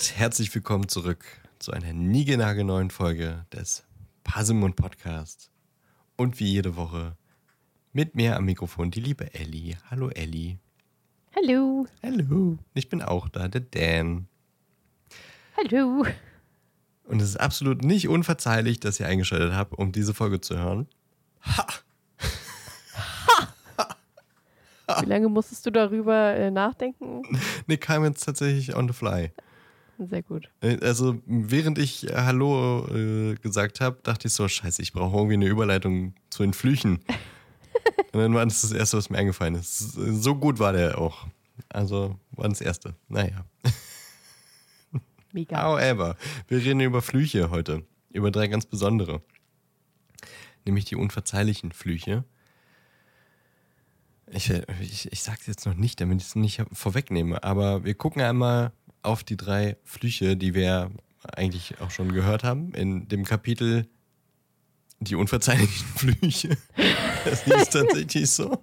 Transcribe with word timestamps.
und 0.00 0.18
herzlich 0.18 0.54
willkommen 0.54 0.88
zurück 0.88 1.26
zu 1.58 1.72
einer 1.72 1.92
niegenagelneuen 1.92 2.88
Folge 2.88 3.44
des 3.52 3.84
Pasimund 4.24 4.74
Podcast. 4.74 5.50
Und 6.16 6.40
wie 6.40 6.46
jede 6.46 6.74
Woche 6.74 7.18
mit 7.92 8.14
mir 8.14 8.36
am 8.36 8.46
Mikrofon 8.46 8.90
die 8.90 9.00
liebe 9.00 9.34
Ellie. 9.34 9.76
Hallo 9.90 10.08
Ellie. 10.08 10.56
Hallo. 11.36 11.86
Hallo. 12.02 12.56
Ich 12.72 12.88
bin 12.88 13.02
auch 13.02 13.28
da, 13.28 13.48
der 13.48 13.60
Dan. 13.60 14.26
Hallo. 15.58 16.06
Und 17.04 17.20
es 17.20 17.28
ist 17.28 17.36
absolut 17.36 17.84
nicht 17.84 18.08
unverzeihlich, 18.08 18.80
dass 18.80 19.00
ihr 19.00 19.06
eingeschaltet 19.06 19.52
habt, 19.52 19.74
um 19.74 19.92
diese 19.92 20.14
Folge 20.14 20.40
zu 20.40 20.56
hören. 20.56 20.88
Ha! 21.42 21.66
Wie 25.02 25.06
lange 25.06 25.28
musstest 25.28 25.66
du 25.66 25.70
darüber 25.70 26.34
äh, 26.34 26.50
nachdenken? 26.50 27.20
Ne, 27.66 27.76
kam 27.76 28.02
jetzt 28.04 28.24
tatsächlich 28.24 28.74
on 28.74 28.88
the 28.88 28.94
fly. 28.94 29.30
Sehr 30.08 30.22
gut. 30.22 30.50
Äh, 30.62 30.78
Also, 30.80 31.20
während 31.26 31.78
ich 31.78 32.08
äh, 32.08 32.14
Hallo 32.14 32.86
äh, 32.88 33.34
gesagt 33.34 33.80
habe, 33.80 33.98
dachte 34.02 34.28
ich 34.28 34.34
so: 34.34 34.48
Scheiße, 34.48 34.80
ich 34.80 34.92
brauche 34.92 35.16
irgendwie 35.16 35.34
eine 35.34 35.46
Überleitung 35.46 36.14
zu 36.30 36.42
den 36.42 36.54
Flüchen. 36.54 37.00
Und 38.12 38.20
dann 38.20 38.34
war 38.34 38.44
das 38.44 38.62
das 38.62 38.72
Erste, 38.72 38.96
was 38.96 39.10
mir 39.10 39.18
eingefallen 39.18 39.54
ist. 39.54 39.78
So 39.78 40.34
gut 40.34 40.58
war 40.58 40.72
der 40.72 40.98
auch. 40.98 41.26
Also, 41.68 42.18
war 42.32 42.48
das 42.48 42.60
Erste. 42.60 42.94
Naja. 43.08 43.44
Mega. 45.32 45.62
However, 45.62 46.16
wir 46.48 46.58
reden 46.58 46.80
über 46.80 47.02
Flüche 47.02 47.50
heute. 47.50 47.84
Über 48.10 48.30
drei 48.30 48.48
ganz 48.48 48.66
besondere. 48.66 49.22
Nämlich 50.64 50.86
die 50.86 50.96
unverzeihlichen 50.96 51.72
Flüche. 51.72 52.24
Ich, 54.32 54.50
ich, 54.80 55.12
ich 55.12 55.22
sag's 55.22 55.46
jetzt 55.46 55.66
noch 55.66 55.74
nicht, 55.74 56.00
damit 56.00 56.20
ich 56.20 56.28
es 56.28 56.34
nicht 56.36 56.62
vorwegnehme, 56.72 57.42
aber 57.42 57.84
wir 57.84 57.94
gucken 57.94 58.22
einmal 58.22 58.72
auf 59.02 59.24
die 59.24 59.36
drei 59.36 59.76
Flüche, 59.84 60.36
die 60.36 60.54
wir 60.54 60.90
eigentlich 61.34 61.80
auch 61.80 61.90
schon 61.90 62.12
gehört 62.12 62.44
haben, 62.44 62.72
in 62.74 63.08
dem 63.08 63.24
Kapitel 63.24 63.86
Die 65.00 65.14
unverzeihlichen 65.14 65.86
Flüche. 65.96 66.56
Das 67.24 67.44
hieß 67.44 67.68
tatsächlich 67.70 68.30
so. 68.30 68.62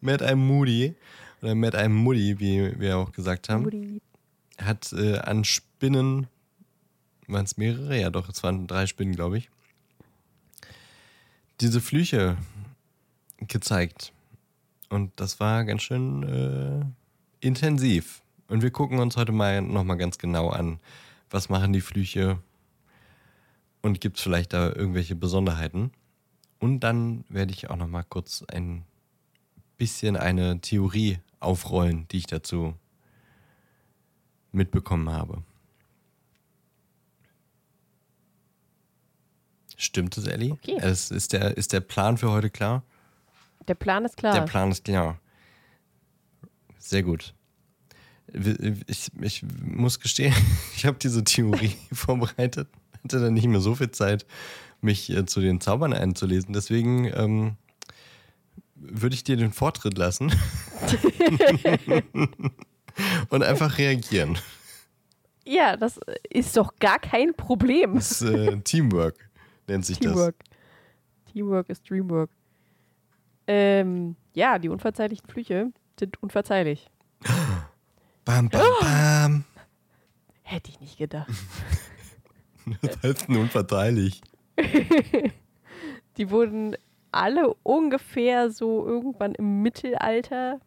Matt 0.00 0.22
einem 0.22 0.46
Moody, 0.46 0.94
oder 1.42 1.54
Matt 1.54 1.74
einem 1.74 1.94
Moody, 1.94 2.38
wie 2.38 2.78
wir 2.78 2.98
auch 2.98 3.12
gesagt 3.12 3.48
haben 3.48 3.62
Mutti. 3.64 4.00
hat 4.58 4.92
äh, 4.92 5.18
an 5.18 5.44
Spinnen, 5.44 6.26
waren 7.26 7.44
es 7.44 7.56
mehrere? 7.56 7.98
Ja, 7.98 8.10
doch, 8.10 8.28
es 8.28 8.42
waren 8.42 8.66
drei 8.66 8.86
Spinnen, 8.86 9.14
glaube 9.14 9.38
ich, 9.38 9.50
diese 11.60 11.80
Flüche 11.80 12.36
gezeigt. 13.40 14.12
Und 14.88 15.12
das 15.16 15.38
war 15.38 15.64
ganz 15.64 15.82
schön 15.82 16.22
äh, 16.22 17.46
intensiv. 17.46 18.22
Und 18.48 18.62
wir 18.62 18.70
gucken 18.70 18.98
uns 18.98 19.16
heute 19.16 19.32
mal 19.32 19.60
nochmal 19.60 19.98
ganz 19.98 20.18
genau 20.18 20.48
an, 20.48 20.80
was 21.30 21.50
machen 21.50 21.72
die 21.72 21.82
Flüche 21.82 22.38
und 23.82 24.00
gibt 24.00 24.16
es 24.16 24.22
vielleicht 24.22 24.54
da 24.54 24.68
irgendwelche 24.68 25.14
Besonderheiten. 25.14 25.92
Und 26.58 26.80
dann 26.80 27.24
werde 27.28 27.52
ich 27.52 27.70
auch 27.70 27.76
nochmal 27.76 28.04
kurz 28.08 28.42
ein 28.50 28.84
bisschen 29.76 30.16
eine 30.16 30.60
Theorie 30.60 31.18
aufrollen, 31.40 32.08
die 32.08 32.18
ich 32.18 32.26
dazu 32.26 32.74
mitbekommen 34.50 35.10
habe. 35.10 35.42
Stimmt 39.76 40.16
es, 40.16 40.26
Ellie? 40.26 40.52
Okay. 40.52 40.76
Es 40.80 41.10
ist, 41.10 41.32
der, 41.32 41.56
ist 41.56 41.72
der 41.72 41.80
Plan 41.80 42.16
für 42.16 42.32
heute 42.32 42.50
klar? 42.50 42.82
Der 43.68 43.74
Plan 43.74 44.04
ist 44.04 44.16
klar. 44.16 44.32
Der 44.32 44.40
Plan 44.40 44.72
ist 44.72 44.84
klar. 44.84 45.20
Sehr 46.78 47.02
gut. 47.02 47.34
Ich, 48.86 49.10
ich 49.20 49.44
muss 49.62 50.00
gestehen, 50.00 50.34
ich 50.76 50.86
habe 50.86 50.98
diese 51.00 51.24
Theorie 51.24 51.76
vorbereitet, 51.92 52.68
hatte 53.02 53.20
dann 53.20 53.34
nicht 53.34 53.46
mehr 53.46 53.60
so 53.60 53.74
viel 53.74 53.90
Zeit, 53.90 54.26
mich 54.80 55.10
äh, 55.10 55.26
zu 55.26 55.40
den 55.40 55.60
Zaubern 55.60 55.92
einzulesen. 55.92 56.52
Deswegen 56.52 57.06
ähm, 57.06 57.56
würde 58.74 59.14
ich 59.14 59.24
dir 59.24 59.36
den 59.36 59.52
Vortritt 59.52 59.98
lassen 59.98 60.30
und 63.30 63.42
einfach 63.42 63.78
reagieren. 63.78 64.38
ja, 65.44 65.76
das 65.76 65.98
ist 66.30 66.56
doch 66.56 66.76
gar 66.76 66.98
kein 66.98 67.34
Problem. 67.34 67.94
Das 67.94 68.22
ist, 68.22 68.30
äh, 68.30 68.60
Teamwork 68.60 69.28
nennt 69.68 69.86
sich 69.86 69.98
Teamwork. 69.98 70.36
Teamwork 71.32 71.68
ist 71.68 71.88
Dreamwork. 71.88 72.30
Ähm, 73.46 74.16
ja, 74.34 74.58
die 74.58 74.68
unverzeihlichen 74.68 75.26
Flüche 75.26 75.72
sind 75.98 76.22
unverzeihlich. 76.22 76.90
Bam, 78.28 78.50
bam, 78.50 78.62
bam. 78.82 79.44
Hätte 80.42 80.68
ich 80.70 80.80
nicht 80.80 80.98
gedacht. 80.98 81.30
Das 82.82 83.02
heißt 83.02 83.28
nun 83.30 83.44
unverteidigt. 83.44 84.22
Die 86.18 86.30
wurden 86.30 86.76
alle 87.10 87.54
ungefähr 87.62 88.50
so 88.50 88.86
irgendwann 88.86 89.34
im 89.34 89.62
Mittelalter 89.62 90.60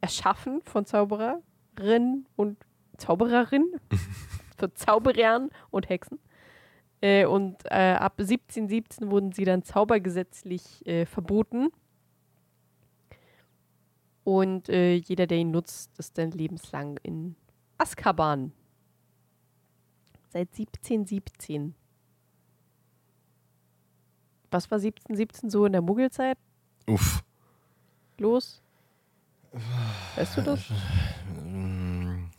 erschaffen 0.00 0.62
von 0.64 0.86
Zaubererinnen 0.86 2.26
und 2.36 2.56
Zaubererinnen, 2.96 3.78
von 4.56 4.74
Zauberern 4.74 5.50
und 5.70 5.90
Hexen. 5.90 6.18
Äh, 7.02 7.26
und 7.26 7.66
äh, 7.66 7.96
ab 7.98 8.14
1717 8.18 9.10
wurden 9.10 9.32
sie 9.32 9.44
dann 9.44 9.62
zaubergesetzlich 9.62 10.86
äh, 10.86 11.04
verboten. 11.04 11.68
Und 14.24 14.68
äh, 14.68 14.94
jeder, 14.94 15.26
der 15.26 15.38
ihn 15.38 15.50
nutzt, 15.50 15.90
ist 15.98 16.16
dann 16.18 16.30
lebenslang 16.30 16.98
in 17.02 17.34
Azkaban. 17.78 18.52
Seit 20.30 20.48
1717. 20.50 21.74
Was 24.50 24.70
war 24.70 24.78
1717 24.78 25.50
so 25.50 25.66
in 25.66 25.72
der 25.72 25.82
Muggelzeit 25.82 26.38
Uff. 26.86 27.24
los? 28.18 28.62
Weißt 30.16 30.36
du 30.36 30.42
das? 30.42 30.60
Ähm, 31.38 32.30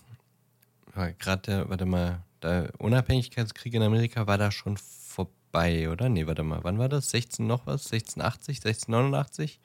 war 0.94 1.12
Gerade 1.14 1.42
der, 1.42 1.70
warte 1.70 1.86
mal, 1.86 2.24
der 2.42 2.72
Unabhängigkeitskrieg 2.80 3.74
in 3.74 3.84
Amerika 3.84 4.28
war 4.28 4.38
da 4.38 4.52
schon 4.52 4.78
vorbei, 4.78 5.90
oder? 5.90 6.10
Nee, 6.10 6.28
warte 6.28 6.44
mal, 6.44 6.64
wann 6.64 6.80
war 6.80 6.90
das? 6.90 7.10
16 7.10 7.46
noch 7.46 7.66
was? 7.66 7.92
1680, 7.92 8.58
1689? 8.58 9.60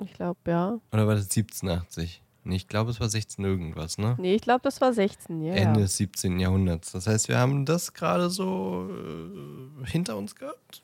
Ich 0.00 0.14
glaube, 0.14 0.38
ja. 0.46 0.80
Oder 0.92 1.06
war 1.06 1.14
das 1.14 1.24
1780? 1.24 2.22
Nee, 2.46 2.56
ich 2.56 2.68
glaube, 2.68 2.90
es 2.90 3.00
war 3.00 3.08
16 3.08 3.42
irgendwas, 3.42 3.96
ne? 3.96 4.16
Nee, 4.18 4.34
ich 4.34 4.42
glaube, 4.42 4.60
das 4.62 4.78
war 4.82 4.92
16, 4.92 5.42
ja. 5.42 5.54
Ende 5.54 5.80
des 5.80 5.96
17. 5.96 6.38
Jahrhunderts. 6.38 6.92
Das 6.92 7.06
heißt, 7.06 7.28
wir 7.28 7.38
haben 7.38 7.64
das 7.64 7.94
gerade 7.94 8.28
so 8.28 8.90
äh, 8.90 9.86
hinter 9.86 10.18
uns 10.18 10.34
gehabt. 10.34 10.82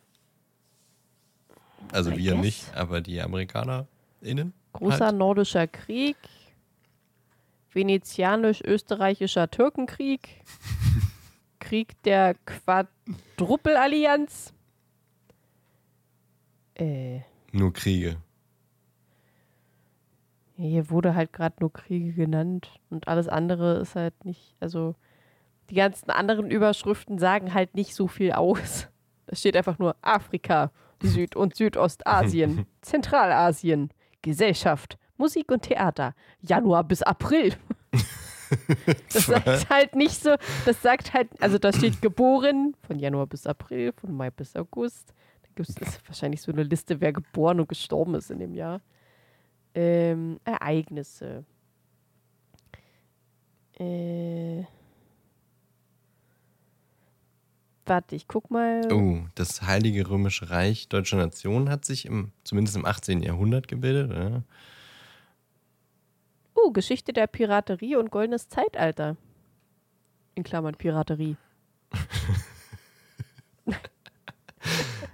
Also 1.93 2.13
I 2.13 2.17
wir 2.17 2.33
guess. 2.33 2.43
nicht, 2.43 2.75
aber 2.75 3.03
die 3.03 3.21
AmerikanerInnen. 3.21 4.55
Großer 4.73 5.07
halt. 5.07 5.17
nordischer 5.17 5.67
Krieg. 5.67 6.17
Venezianisch-österreichischer 7.73 9.51
Türkenkrieg. 9.51 10.43
Krieg 11.59 12.01
der 12.05 12.37
Quadrupelallianz. 12.47 14.55
Äh, 16.75 17.21
Nur 17.53 17.75
Kriege. 17.75 18.17
Hier 20.69 20.91
wurde 20.91 21.15
halt 21.15 21.33
gerade 21.33 21.57
nur 21.61 21.73
Kriege 21.73 22.13
genannt 22.13 22.71
und 22.91 23.09
alles 23.09 23.29
andere 23.29 23.79
ist 23.79 23.97
halt 23.97 24.25
nicht, 24.25 24.57
also 24.61 24.95
die 25.71 25.75
ganzen 25.77 26.11
anderen 26.11 26.51
Überschriften 26.51 27.19
sagen 27.19 27.55
halt 27.55 27.75
nicht 27.75 27.95
so 27.95 28.09
viel 28.09 28.33
aus. 28.33 28.89
Da 29.27 29.37
steht 29.37 29.57
einfach 29.57 29.79
nur 29.79 29.95
Afrika, 30.03 30.73
Süd- 31.03 31.37
und 31.37 31.55
Südostasien, 31.55 32.67
Zentralasien, 32.81 33.91
Gesellschaft, 34.23 34.99
Musik 35.17 35.51
und 35.53 35.63
Theater, 35.63 36.15
Januar 36.41 36.85
bis 36.85 37.03
April. 37.03 37.55
Das 39.13 39.27
sagt 39.27 39.71
halt 39.71 39.95
nicht 39.95 40.21
so, 40.21 40.35
das 40.67 40.83
sagt 40.83 41.15
halt, 41.15 41.29
also 41.41 41.57
da 41.57 41.73
steht 41.73 42.03
geboren 42.03 42.75
von 42.85 42.99
Januar 42.99 43.29
bis 43.29 43.47
April, 43.47 43.93
von 43.93 44.13
Mai 44.13 44.31
bis 44.31 44.57
August. 44.57 45.15
Da 45.43 45.49
gibt 45.55 45.69
es 45.69 46.01
wahrscheinlich 46.05 46.43
so 46.43 46.51
eine 46.51 46.65
Liste, 46.65 47.01
wer 47.01 47.13
geboren 47.13 47.61
und 47.61 47.69
gestorben 47.69 48.17
ist 48.17 48.29
in 48.29 48.41
dem 48.41 48.55
Jahr. 48.55 48.81
Ähm, 49.75 50.41
Ereignisse. 50.45 51.45
Äh. 53.79 54.65
Warte, 57.87 58.15
ich 58.15 58.29
guck 58.29 58.51
mal. 58.51 58.93
Oh, 58.93 59.21
das 59.35 59.63
Heilige 59.63 60.09
Römische 60.09 60.51
Reich 60.51 60.89
Deutscher 60.89 61.17
Nation 61.17 61.71
hat 61.71 61.85
sich 61.85 62.07
im, 62.07 62.31
zumindest 62.45 62.77
im 62.77 62.85
18. 62.85 63.23
Jahrhundert 63.23 63.69
gebildet, 63.69 64.11
oder? 64.11 64.45
Uh, 66.57 66.73
Geschichte 66.73 67.13
der 67.13 67.27
Piraterie 67.27 67.97
und 67.97 68.11
goldenes 68.11 68.49
Zeitalter. 68.49 69.17
In 70.35 70.45
Klammern 70.45 70.75
Piraterie. 70.75 71.37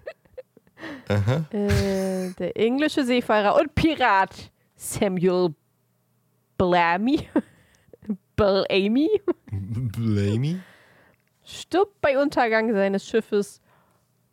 äh, 1.08 2.30
der 2.38 2.56
englische 2.56 3.04
Seefahrer 3.04 3.60
und 3.60 3.74
Pirat 3.74 4.50
Samuel 4.74 5.54
Bellamy. 6.58 7.28
Bellamy 8.36 9.08
Blamey? 9.50 10.60
stirbt 11.46 12.00
bei 12.00 12.20
Untergang 12.20 12.72
seines 12.72 13.06
Schiffes 13.06 13.60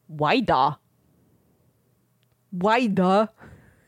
Wida. 0.07 0.79
Wida. 2.51 3.31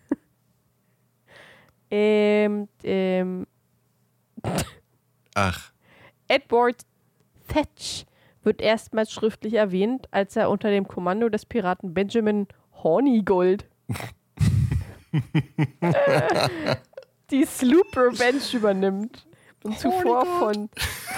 ähm, 1.91 2.67
ähm, 2.83 3.47
Ach, 5.35 5.71
Edward 6.27 6.85
Thatch 7.47 8.05
wird 8.43 8.61
erstmals 8.61 9.11
schriftlich 9.11 9.55
erwähnt, 9.55 10.07
als 10.11 10.35
er 10.35 10.49
unter 10.49 10.69
dem 10.69 10.87
Kommando 10.87 11.29
des 11.29 11.45
Piraten 11.45 11.93
Benjamin 11.93 12.47
Hornigold 12.85 13.65
die 17.31 17.45
Sloop 17.45 17.97
Revenge 17.97 18.43
übernimmt 18.53 19.25
und 19.63 19.79
zuvor 19.79 20.23
von 20.23 20.69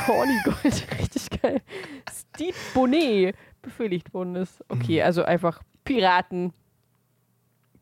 Hornigold, 0.07 0.87
richtig 0.99 1.41
geil, 1.41 1.61
Steve 2.09 2.55
Bonnet 2.73 3.35
befehligt 3.61 4.13
worden 4.13 4.35
ist. 4.35 4.63
Okay, 4.69 5.01
also 5.01 5.23
einfach 5.23 5.61
Piraten, 5.83 6.53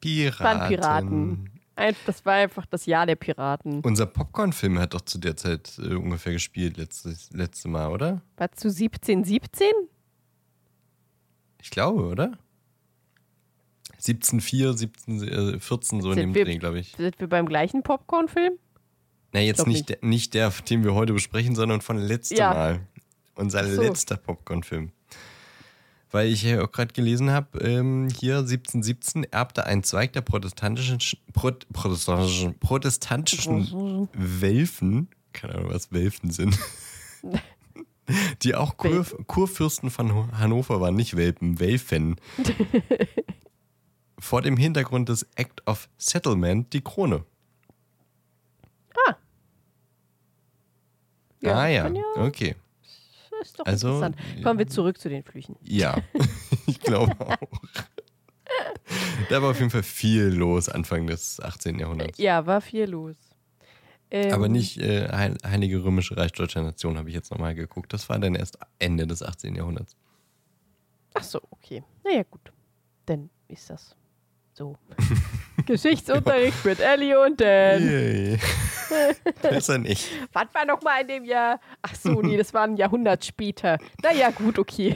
Piraten. 0.02 0.44
waren 0.44 0.68
Piraten. 0.68 1.52
Das 2.08 2.26
war 2.26 2.34
einfach 2.34 2.66
das 2.66 2.88
Jahr 2.88 3.06
der 3.06 3.18
Piraten. 3.18 3.82
Unser 3.82 4.08
Popcorn-Film 4.08 4.80
hat 4.80 4.96
doch 4.96 5.02
zu 5.02 5.20
der 5.20 5.38
Zeit 5.38 5.78
äh, 5.78 5.94
ungefähr 5.94 6.34
gespielt, 6.34 6.78
letztes, 6.78 7.30
letzte 7.34 7.68
Mal, 7.68 7.92
oder? 7.92 8.24
War 8.38 8.52
zu 8.54 8.70
1717? 8.70 9.68
Ich 11.62 11.70
glaube, 11.70 12.04
oder? 12.06 12.40
17,4, 14.02 14.78
17, 14.78 15.24
äh, 15.56 15.60
14, 15.60 16.02
so 16.02 16.10
in 16.12 16.16
Sind 16.16 16.24
dem 16.30 16.36
wir- 16.36 16.46
Dreh, 16.46 16.58
glaube 16.58 16.80
ich. 16.80 16.94
Sind 16.98 17.20
wir 17.20 17.28
beim 17.28 17.46
gleichen 17.48 17.84
Popcorn-Film? 17.84 18.54
Na, 19.34 19.40
jetzt 19.42 19.58
glaub 19.58 19.68
nicht, 19.68 19.90
der- 19.90 19.98
nicht 20.02 20.34
der, 20.34 20.52
den 20.70 20.84
wir 20.84 20.94
heute 20.94 21.14
besprechen, 21.14 21.56
sondern 21.56 21.82
von 21.82 21.98
letztem 21.98 22.38
Ja. 22.38 22.54
Mal. 22.54 22.80
Unser 23.36 23.66
so. 23.68 23.82
letzter 23.82 24.16
Popcorn-Film. 24.18 24.92
Weil 26.12 26.28
ich 26.30 26.44
ja 26.44 26.64
auch 26.64 26.72
gerade 26.72 26.94
gelesen 26.94 27.32
habe, 27.32 27.60
ähm, 27.60 28.08
hier 28.18 28.38
1717 28.44 29.26
erbte 29.26 29.66
ein 29.66 29.84
Zweig 29.84 30.14
der 30.14 30.22
protestantischen, 30.22 31.00
Pro, 31.34 31.52
protestantischen, 31.74 32.58
protestantischen 32.60 34.08
Welfen, 34.14 35.10
keine 35.34 35.56
Ahnung, 35.56 35.72
was 35.74 35.92
Welfen 35.92 36.32
sind, 36.32 36.58
die 38.44 38.56
auch 38.56 38.78
Kur, 38.78 39.06
Kurfürsten 39.28 39.90
von 39.90 40.32
Hannover 40.38 40.80
waren, 40.80 40.96
nicht 40.96 41.18
Welpen, 41.18 41.60
Welfen. 41.60 42.16
Vor 44.26 44.42
dem 44.42 44.58
Hintergrund 44.58 45.08
des 45.10 45.22
Act 45.36 45.62
of 45.68 45.88
Settlement 46.00 46.74
die 46.74 46.82
Krone. 46.82 47.24
ah 51.46 51.68
ja, 51.68 51.84
kann 51.84 51.98
okay. 52.18 52.56
Das 53.30 53.48
ist 53.50 53.60
doch 53.60 53.66
Also, 53.68 53.88
interessant. 53.90 54.44
Kommen 54.44 54.58
wir 54.58 54.66
zurück 54.68 54.98
zu 54.98 55.10
den 55.10 55.22
Flüchen. 55.24 55.56
Ja, 55.62 56.02
ich 56.66 56.80
glaube 56.80 57.14
auch. 57.20 57.38
Da 59.30 59.44
war 59.44 59.52
auf 59.52 59.60
jeden 59.60 59.70
Fall 59.70 59.84
viel 59.84 60.24
los 60.24 60.70
Anfang 60.70 61.06
des 61.06 61.40
18. 61.40 61.78
Jahrhunderts. 61.78 62.18
Ja, 62.18 62.48
war 62.48 62.62
viel 62.62 62.86
los. 62.86 63.16
Ähm, 64.10 64.34
Aber 64.34 64.48
nicht 64.48 64.78
äh, 64.80 65.08
Heil- 65.12 65.38
Heilige 65.46 65.84
Römische 65.84 66.18
Reich 66.18 66.32
Deutscher 66.32 66.64
Nation, 66.64 66.98
habe 66.98 67.10
ich 67.10 67.16
jetzt 67.16 67.30
nochmal 67.30 67.54
geguckt. 67.54 67.94
Das 67.94 68.10
war 68.10 68.18
dann 68.18 68.34
erst 68.34 68.58
Ende 68.80 69.06
des 69.06 69.22
18. 69.22 69.54
Jahrhunderts. 69.56 69.96
Ach 71.14 71.24
so, 71.24 71.40
okay. 71.52 71.84
Naja, 72.04 72.24
gut. 72.24 72.52
Dann 73.06 73.30
ist 73.48 73.70
das 73.70 73.96
so. 74.56 74.78
Geschichtsunterricht 75.66 76.64
mit 76.64 76.80
Ellie 76.80 77.20
und 77.20 77.42
Dan. 77.42 78.40
Besser 79.42 79.80
nicht. 79.80 80.10
Was 80.32 80.46
war 80.54 80.66
noch 80.66 80.82
mal 80.82 81.02
in 81.02 81.08
dem 81.08 81.26
Jahr? 81.26 81.60
Ach 81.82 81.96
so, 81.96 82.22
nee, 82.22 82.38
das 82.38 82.54
war 82.54 82.64
ein 82.64 82.78
Jahrhundert 82.78 83.26
später. 83.26 83.78
Naja, 84.02 84.32
gut, 84.32 84.60
okay. 84.60 84.96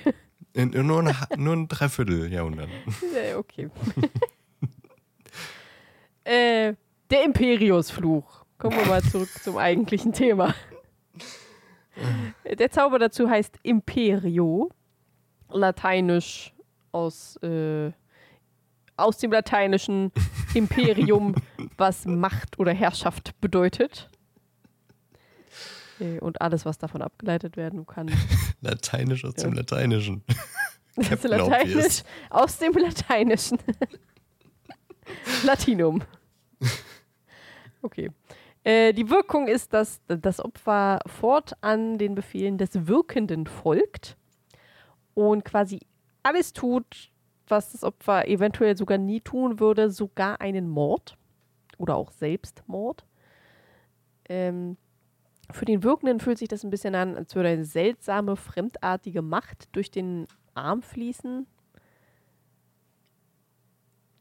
In, 0.54 0.70
nur, 0.70 1.04
ein, 1.04 1.16
nur 1.38 1.56
ein 1.56 1.68
Dreivierteljahrhundert. 1.68 2.70
Ja, 3.14 3.38
okay. 3.38 3.70
äh, 6.24 6.74
der 7.10 7.24
Imperiusfluch. 7.24 8.46
Kommen 8.58 8.78
wir 8.78 8.86
mal 8.86 9.02
zurück 9.02 9.30
zum 9.42 9.58
eigentlichen 9.58 10.14
Thema. 10.14 10.54
Der 12.46 12.72
Zauber 12.72 13.00
dazu 13.00 13.30
heißt 13.30 13.58
Imperio, 13.64 14.70
lateinisch 15.50 16.54
aus, 16.92 17.38
äh, 17.38 17.92
aus 19.02 19.18
dem 19.18 19.32
lateinischen 19.32 20.12
Imperium, 20.54 21.36
was 21.78 22.06
Macht 22.06 22.60
oder 22.60 22.74
Herrschaft 22.74 23.40
bedeutet. 23.42 24.10
Äh, 26.00 26.20
Und 26.20 26.42
alles, 26.42 26.66
was 26.66 26.78
davon 26.78 27.02
abgeleitet 27.02 27.58
werden 27.58 27.86
kann. 27.86 28.12
Lateinisch 28.62 29.26
aus 29.26 29.34
Ja. 29.38 29.44
dem 29.50 29.54
Lateinischen. 29.54 30.24
Ist 30.96 31.10
Captain 31.10 31.32
Lateinisch 31.32 32.04
aus 32.30 32.58
dem 32.58 32.74
Lateinischen. 32.74 33.58
Latinum. 35.44 36.02
Okay. 37.82 38.12
Äh, 38.64 38.94
die 38.94 39.10
Wirkung 39.10 39.48
ist, 39.48 39.74
dass 39.74 40.02
das 40.08 40.40
Opfer 40.44 41.00
fortan 41.06 41.98
den 41.98 42.16
Befehlen 42.16 42.58
des 42.58 42.70
Wirkenden 42.88 43.48
folgt 43.48 44.18
und 45.14 45.46
quasi 45.46 45.80
alles 46.24 46.52
tut, 46.52 47.10
was 47.50 47.72
das 47.72 47.84
Opfer 47.84 48.28
eventuell 48.28 48.78
sogar 48.78 48.98
nie 48.98 49.22
tun 49.22 49.60
würde, 49.60 49.92
sogar 49.92 50.42
einen 50.42 50.70
Mord 50.70 51.18
oder 51.78 51.96
auch 51.96 52.12
Selbstmord. 52.12 53.06
Ähm, 54.28 54.78
für 55.52 55.66
den 55.66 55.84
Wirkenden 55.84 56.20
fühlt 56.20 56.38
sich 56.38 56.48
das 56.48 56.64
ein 56.64 56.70
bisschen 56.70 56.96
an, 56.96 57.16
als 57.16 57.36
würde 57.36 57.50
eine 57.50 57.66
seltsame, 57.66 58.36
fremdartige 58.36 59.22
Macht 59.22 59.68
durch 59.76 59.90
den 59.90 60.28
Arm 60.54 60.84
fließen. 60.84 61.48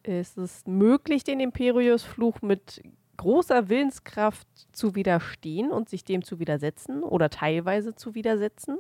Es 0.02 0.38
ist 0.38 0.66
möglich, 0.66 1.24
den 1.24 1.40
Imperius-Fluch 1.40 2.40
mit 2.40 2.82
großer 3.18 3.68
Willenskraft 3.68 4.48
zu 4.72 4.94
widerstehen 4.94 5.70
und 5.70 5.90
sich 5.90 6.04
dem 6.04 6.22
zu 6.24 6.38
widersetzen 6.38 7.02
oder 7.02 7.28
teilweise 7.28 7.94
zu 7.94 8.14
widersetzen. 8.14 8.78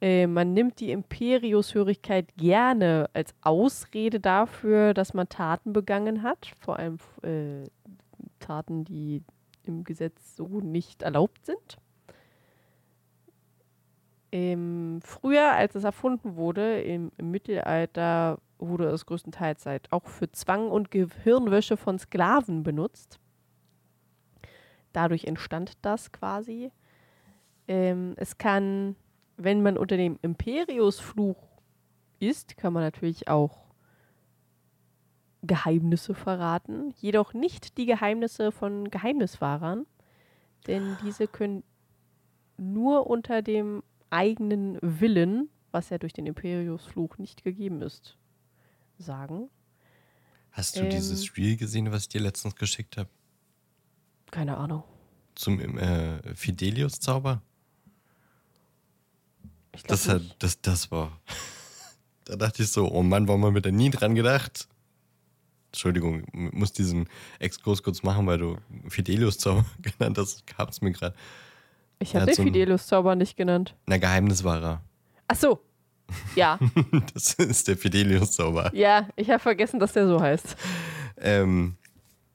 Äh, 0.00 0.26
man 0.26 0.54
nimmt 0.54 0.80
die 0.80 0.92
Imperiushörigkeit 0.92 2.36
gerne 2.36 3.10
als 3.12 3.34
Ausrede 3.42 4.20
dafür, 4.20 4.94
dass 4.94 5.14
man 5.14 5.28
Taten 5.28 5.72
begangen 5.72 6.22
hat, 6.22 6.52
vor 6.60 6.78
allem 6.78 6.98
äh, 7.22 7.64
Taten, 8.38 8.84
die 8.84 9.24
im 9.64 9.84
Gesetz 9.84 10.36
so 10.36 10.60
nicht 10.60 11.02
erlaubt 11.02 11.44
sind. 11.44 11.78
Ähm, 14.30 15.00
früher, 15.02 15.52
als 15.52 15.74
es 15.74 15.84
erfunden 15.84 16.36
wurde, 16.36 16.80
im, 16.82 17.10
im 17.16 17.30
Mittelalter, 17.30 18.38
wurde 18.58 18.88
es 18.88 19.06
größtenteils 19.06 19.66
halt 19.66 19.90
auch 19.92 20.06
für 20.06 20.30
Zwang 20.32 20.68
und 20.68 20.90
Gehirnwäsche 20.90 21.76
von 21.76 21.98
Sklaven 21.98 22.62
benutzt. 22.62 23.20
Dadurch 24.92 25.24
entstand 25.24 25.72
das 25.82 26.12
quasi. 26.12 26.70
Ähm, 27.68 28.14
es 28.16 28.36
kann, 28.36 28.96
wenn 29.38 29.62
man 29.62 29.78
unter 29.78 29.96
dem 29.96 30.18
Imperiusfluch 30.20 31.36
ist, 32.18 32.56
kann 32.56 32.72
man 32.72 32.82
natürlich 32.82 33.28
auch 33.28 33.68
Geheimnisse 35.42 36.14
verraten, 36.14 36.92
jedoch 37.00 37.32
nicht 37.32 37.78
die 37.78 37.86
Geheimnisse 37.86 38.50
von 38.50 38.90
Geheimniswahrern, 38.90 39.86
denn 40.66 40.96
diese 41.04 41.28
können 41.28 41.62
nur 42.56 43.06
unter 43.06 43.40
dem 43.40 43.84
eigenen 44.10 44.78
Willen, 44.82 45.48
was 45.70 45.90
ja 45.90 45.98
durch 45.98 46.12
den 46.12 46.26
Imperiusfluch 46.26 47.18
nicht 47.18 47.44
gegeben 47.44 47.82
ist, 47.82 48.18
sagen. 48.98 49.48
Hast 50.50 50.76
du 50.76 50.80
Ähm. 50.80 50.90
dieses 50.90 51.36
Reel 51.36 51.56
gesehen, 51.56 51.92
was 51.92 52.02
ich 52.02 52.08
dir 52.08 52.20
letztens 52.20 52.56
geschickt 52.56 52.96
habe? 52.96 53.08
Keine 54.32 54.56
Ahnung. 54.56 54.82
Zum 55.36 55.60
äh, 55.60 56.34
Fidelius-Zauber? 56.34 57.42
Ich 59.74 59.82
Das, 59.84 60.08
hat, 60.08 60.22
das, 60.38 60.60
das 60.60 60.90
war. 60.90 61.12
Da 62.24 62.36
dachte 62.36 62.62
ich 62.62 62.68
so, 62.70 62.92
oh 62.92 63.02
Mann, 63.02 63.26
warum 63.26 63.42
haben 63.46 63.54
wir 63.54 63.62
da 63.62 63.70
nie 63.70 63.88
dran 63.88 64.14
gedacht? 64.14 64.68
Entschuldigung, 65.72 66.24
m- 66.34 66.50
muss 66.52 66.72
diesen 66.74 67.08
Exkurs 67.38 67.82
kurz 67.82 68.02
machen, 68.02 68.26
weil 68.26 68.36
du 68.36 68.58
Fidelius-Zauber 68.88 69.64
genannt 69.98 70.18
hast. 70.18 70.46
Gab 70.46 70.68
es 70.68 70.82
mir 70.82 70.92
gerade. 70.92 71.16
Ich 72.00 72.14
habe 72.14 72.26
den 72.26 72.34
so 72.34 72.42
Fidelius-Zauber 72.42 73.14
nicht 73.14 73.34
genannt. 73.38 73.74
Na, 73.86 73.96
Geheimniswahrer. 73.96 74.82
Ach 75.26 75.36
so. 75.36 75.58
Ja, 76.36 76.58
Das 77.14 77.32
ist 77.34 77.66
der 77.68 77.78
Fidelius-Zauber. 77.78 78.74
ja, 78.74 79.08
ich 79.16 79.30
habe 79.30 79.40
vergessen, 79.40 79.80
dass 79.80 79.92
der 79.94 80.06
so 80.06 80.20
heißt. 80.20 80.54
Ähm, 81.16 81.76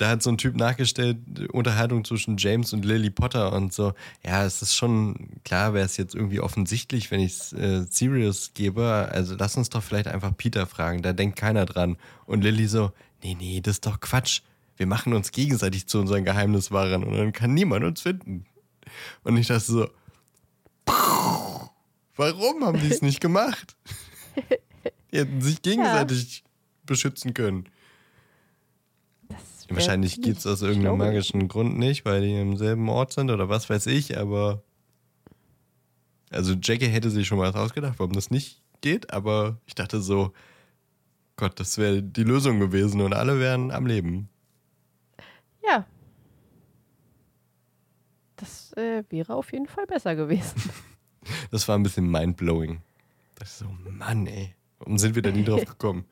da 0.04 0.10
hat 0.10 0.22
so 0.22 0.30
ein 0.30 0.38
Typ 0.38 0.58
nachgestellt, 0.58 1.18
Unterhaltung 1.54 2.04
zwischen 2.04 2.36
James 2.36 2.74
und 2.74 2.84
Lily 2.84 3.10
Potter 3.10 3.54
und 3.54 3.72
so. 3.72 3.94
Ja, 4.26 4.44
es 4.44 4.62
ist 4.62 4.76
schon 4.76 5.30
klar, 5.46 5.74
wäre 5.74 5.86
es 5.86 5.96
jetzt 5.96 6.14
irgendwie 6.14 6.42
offensichtlich, 6.42 7.10
wenn 7.10 7.22
ich 7.22 7.32
es 7.32 7.54
äh, 7.54 7.86
Sirius 7.90 8.52
gebe. 8.54 8.84
Also 8.84 9.36
lass 9.40 9.56
uns 9.56 9.70
doch 9.70 9.82
vielleicht 9.82 10.10
einfach 10.10 10.36
Peter 10.36 10.68
fragen, 10.68 11.04
da 11.04 11.14
denkt 11.14 11.38
keiner 11.38 11.66
dran. 11.66 11.96
Und 12.26 12.44
Lily 12.44 12.68
so, 12.68 12.92
nee, 13.24 13.34
nee, 13.40 13.62
das 13.62 13.76
ist 13.76 13.86
doch 13.86 14.02
Quatsch. 14.02 14.42
Wir 14.76 14.88
machen 14.88 15.14
uns 15.14 15.32
gegenseitig 15.32 15.88
zu 15.88 16.02
unseren 16.02 16.26
Geheimniswahrern 16.26 17.06
und 17.06 17.16
dann 17.16 17.32
kann 17.32 17.54
niemand 17.54 17.86
uns 17.86 18.02
finden. 18.02 18.44
Und 19.24 19.38
ich 19.38 19.48
dachte 19.48 19.62
so, 19.64 19.90
warum 22.18 22.66
haben 22.66 22.82
die 22.82 22.92
es 22.92 23.02
nicht 23.02 23.22
gemacht? 23.22 23.78
Die 25.14 25.20
hätten 25.20 25.42
sich 25.42 25.62
gegenseitig 25.62 26.40
ja. 26.40 26.52
beschützen 26.88 27.34
können. 27.34 27.70
Wahrscheinlich 29.76 30.22
gibt 30.22 30.38
es 30.38 30.48
aus 30.48 30.62
irgendeinem 30.62 30.98
magischen 30.98 31.48
Grund 31.48 31.78
nicht, 31.78 32.06
weil 32.06 32.22
die 32.22 32.40
im 32.40 32.58
selben 32.58 32.90
Ort 32.90 33.14
sind 33.14 33.30
oder 33.32 33.50
was 33.50 33.70
weiß 33.70 33.88
ich, 33.88 34.18
aber. 34.18 34.64
Also 36.30 36.56
Jackie 36.60 36.88
hätte 36.88 37.12
sich 37.12 37.28
schon 37.28 37.38
mal 37.38 37.54
was 37.54 37.62
ausgedacht, 37.62 38.00
warum 38.00 38.14
das 38.14 38.32
nicht 38.32 38.62
geht, 38.82 39.14
aber 39.14 39.58
ich 39.68 39.76
dachte 39.76 40.02
so, 40.02 40.34
Gott, 41.36 41.60
das 41.60 41.78
wäre 41.78 42.02
die 42.02 42.24
Lösung 42.24 42.60
gewesen 42.60 43.02
und 43.02 43.14
alle 43.14 43.40
wären 43.40 43.70
am 43.70 43.86
Leben. 43.86 44.30
Ja. 45.64 45.86
Das 48.36 48.74
äh, 48.74 49.04
wäre 49.10 49.36
auf 49.36 49.52
jeden 49.54 49.68
Fall 49.68 49.86
besser 49.86 50.16
gewesen. 50.16 50.72
Das 51.52 51.68
war 51.68 51.78
ein 51.78 51.84
bisschen 51.84 52.10
mindblowing. 52.10 52.82
Das 53.36 53.52
ist 53.52 53.60
so, 53.60 53.66
Mann, 53.90 54.28
ey. 54.28 54.56
Warum 54.80 54.98
sind 54.98 55.16
wir 55.16 55.22
da 55.22 55.32
nie 55.32 55.44
drauf 55.44 55.66
gekommen? 55.66 56.06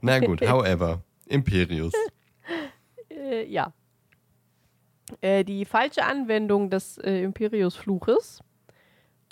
Na 0.00 0.18
gut, 0.18 0.42
however, 0.42 1.02
Imperius. 1.26 1.92
Äh, 3.34 3.46
ja. 3.46 3.72
Äh, 5.20 5.44
die 5.44 5.64
falsche 5.64 6.04
Anwendung 6.04 6.70
des 6.70 6.98
äh, 6.98 7.22
Imperius-Fluches, 7.22 8.42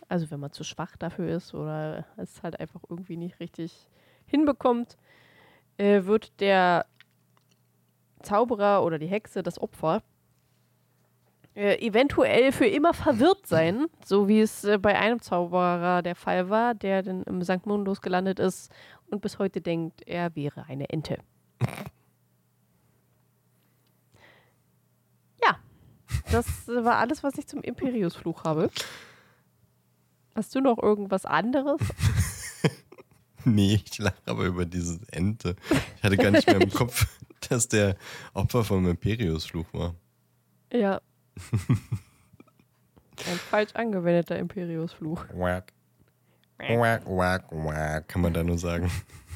also 0.08 0.30
wenn 0.30 0.40
man 0.40 0.52
zu 0.52 0.64
schwach 0.64 0.96
dafür 0.96 1.34
ist 1.34 1.54
oder 1.54 2.04
es 2.16 2.42
halt 2.42 2.60
einfach 2.60 2.82
irgendwie 2.88 3.16
nicht 3.16 3.40
richtig 3.40 3.88
hinbekommt, 4.26 4.96
äh, 5.78 6.04
wird 6.04 6.40
der 6.40 6.86
Zauberer 8.22 8.84
oder 8.84 8.98
die 8.98 9.06
Hexe, 9.06 9.42
das 9.42 9.60
Opfer, 9.60 10.02
äh, 11.54 11.78
eventuell 11.86 12.52
für 12.52 12.66
immer 12.66 12.94
verwirrt 12.94 13.46
sein, 13.46 13.86
so 14.04 14.28
wie 14.28 14.40
es 14.40 14.64
äh, 14.64 14.78
bei 14.78 14.98
einem 14.98 15.20
Zauberer 15.20 16.02
der 16.02 16.14
Fall 16.14 16.48
war, 16.48 16.74
der 16.74 17.02
dann 17.02 17.22
im 17.24 17.42
St. 17.42 17.66
Mundus 17.66 18.00
gelandet 18.00 18.38
ist 18.38 18.72
und 19.10 19.20
bis 19.20 19.38
heute 19.38 19.60
denkt, 19.60 20.00
er 20.06 20.34
wäre 20.34 20.64
eine 20.66 20.88
Ente. 20.88 21.18
ja, 25.42 25.58
das 26.30 26.46
war 26.66 26.96
alles, 26.96 27.22
was 27.22 27.38
ich 27.38 27.46
zum 27.46 27.62
Imperius-Fluch 27.62 28.44
habe. 28.44 28.70
Hast 30.34 30.54
du 30.54 30.60
noch 30.60 30.78
irgendwas 30.78 31.26
anderes? 31.26 31.80
nee, 33.44 33.80
ich 33.84 33.98
lache 33.98 34.22
aber 34.26 34.44
über 34.44 34.64
diese 34.64 35.00
Ente. 35.10 35.56
Ich 35.96 36.02
hatte 36.02 36.16
gar 36.16 36.30
nicht 36.30 36.46
mehr 36.46 36.60
im 36.60 36.70
Kopf, 36.72 37.06
dass 37.48 37.68
der 37.68 37.96
Opfer 38.32 38.64
vom 38.64 38.88
Imperius-Fluch 38.88 39.66
war. 39.72 39.94
Ja. 40.72 41.00
Ein 43.26 43.36
falsch 43.50 43.74
angewendeter 43.74 44.38
Imperius-Fluch. 44.38 45.26
Wack. 45.34 45.72
Wack, 46.58 47.06
wack, 47.06 47.50
wack, 47.50 48.08
kann 48.08 48.22
man 48.22 48.32
da 48.32 48.42
nur 48.42 48.56
sagen. 48.56 48.90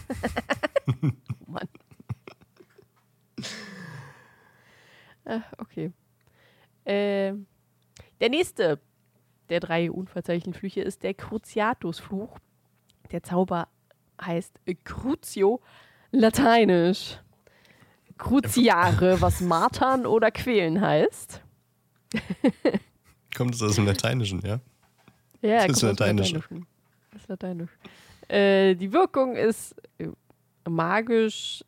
Mann. 1.46 1.68
Ach, 5.24 5.42
okay. 5.58 5.92
Äh, 6.86 7.34
der 8.20 8.30
nächste 8.30 8.80
der 9.48 9.60
drei 9.60 9.90
unverzeichneten 9.90 10.54
Flüche 10.54 10.80
ist 10.80 11.02
der 11.02 11.14
Cruciatus-Fluch. 11.14 12.38
Der 13.12 13.22
Zauber 13.22 13.68
heißt 14.20 14.58
Crucio 14.84 15.60
lateinisch. 16.10 17.18
Cruciare, 18.18 19.20
was 19.20 19.40
martern 19.40 20.06
oder 20.06 20.30
quälen 20.30 20.80
heißt. 20.80 21.42
Kommt 23.36 23.54
es 23.54 23.62
aus 23.62 23.74
dem 23.74 23.84
Lateinischen, 23.84 24.40
ja? 24.40 24.60
Ja, 25.42 25.66
das 25.66 25.76
ist 25.76 25.82
Lateinisch. 25.82 26.32
Das 26.32 27.22
ist 27.22 27.28
Lateinisch. 27.28 27.70
Äh, 28.28 28.74
die 28.74 28.92
Wirkung 28.92 29.36
ist 29.36 29.76
magisch, 30.68 31.62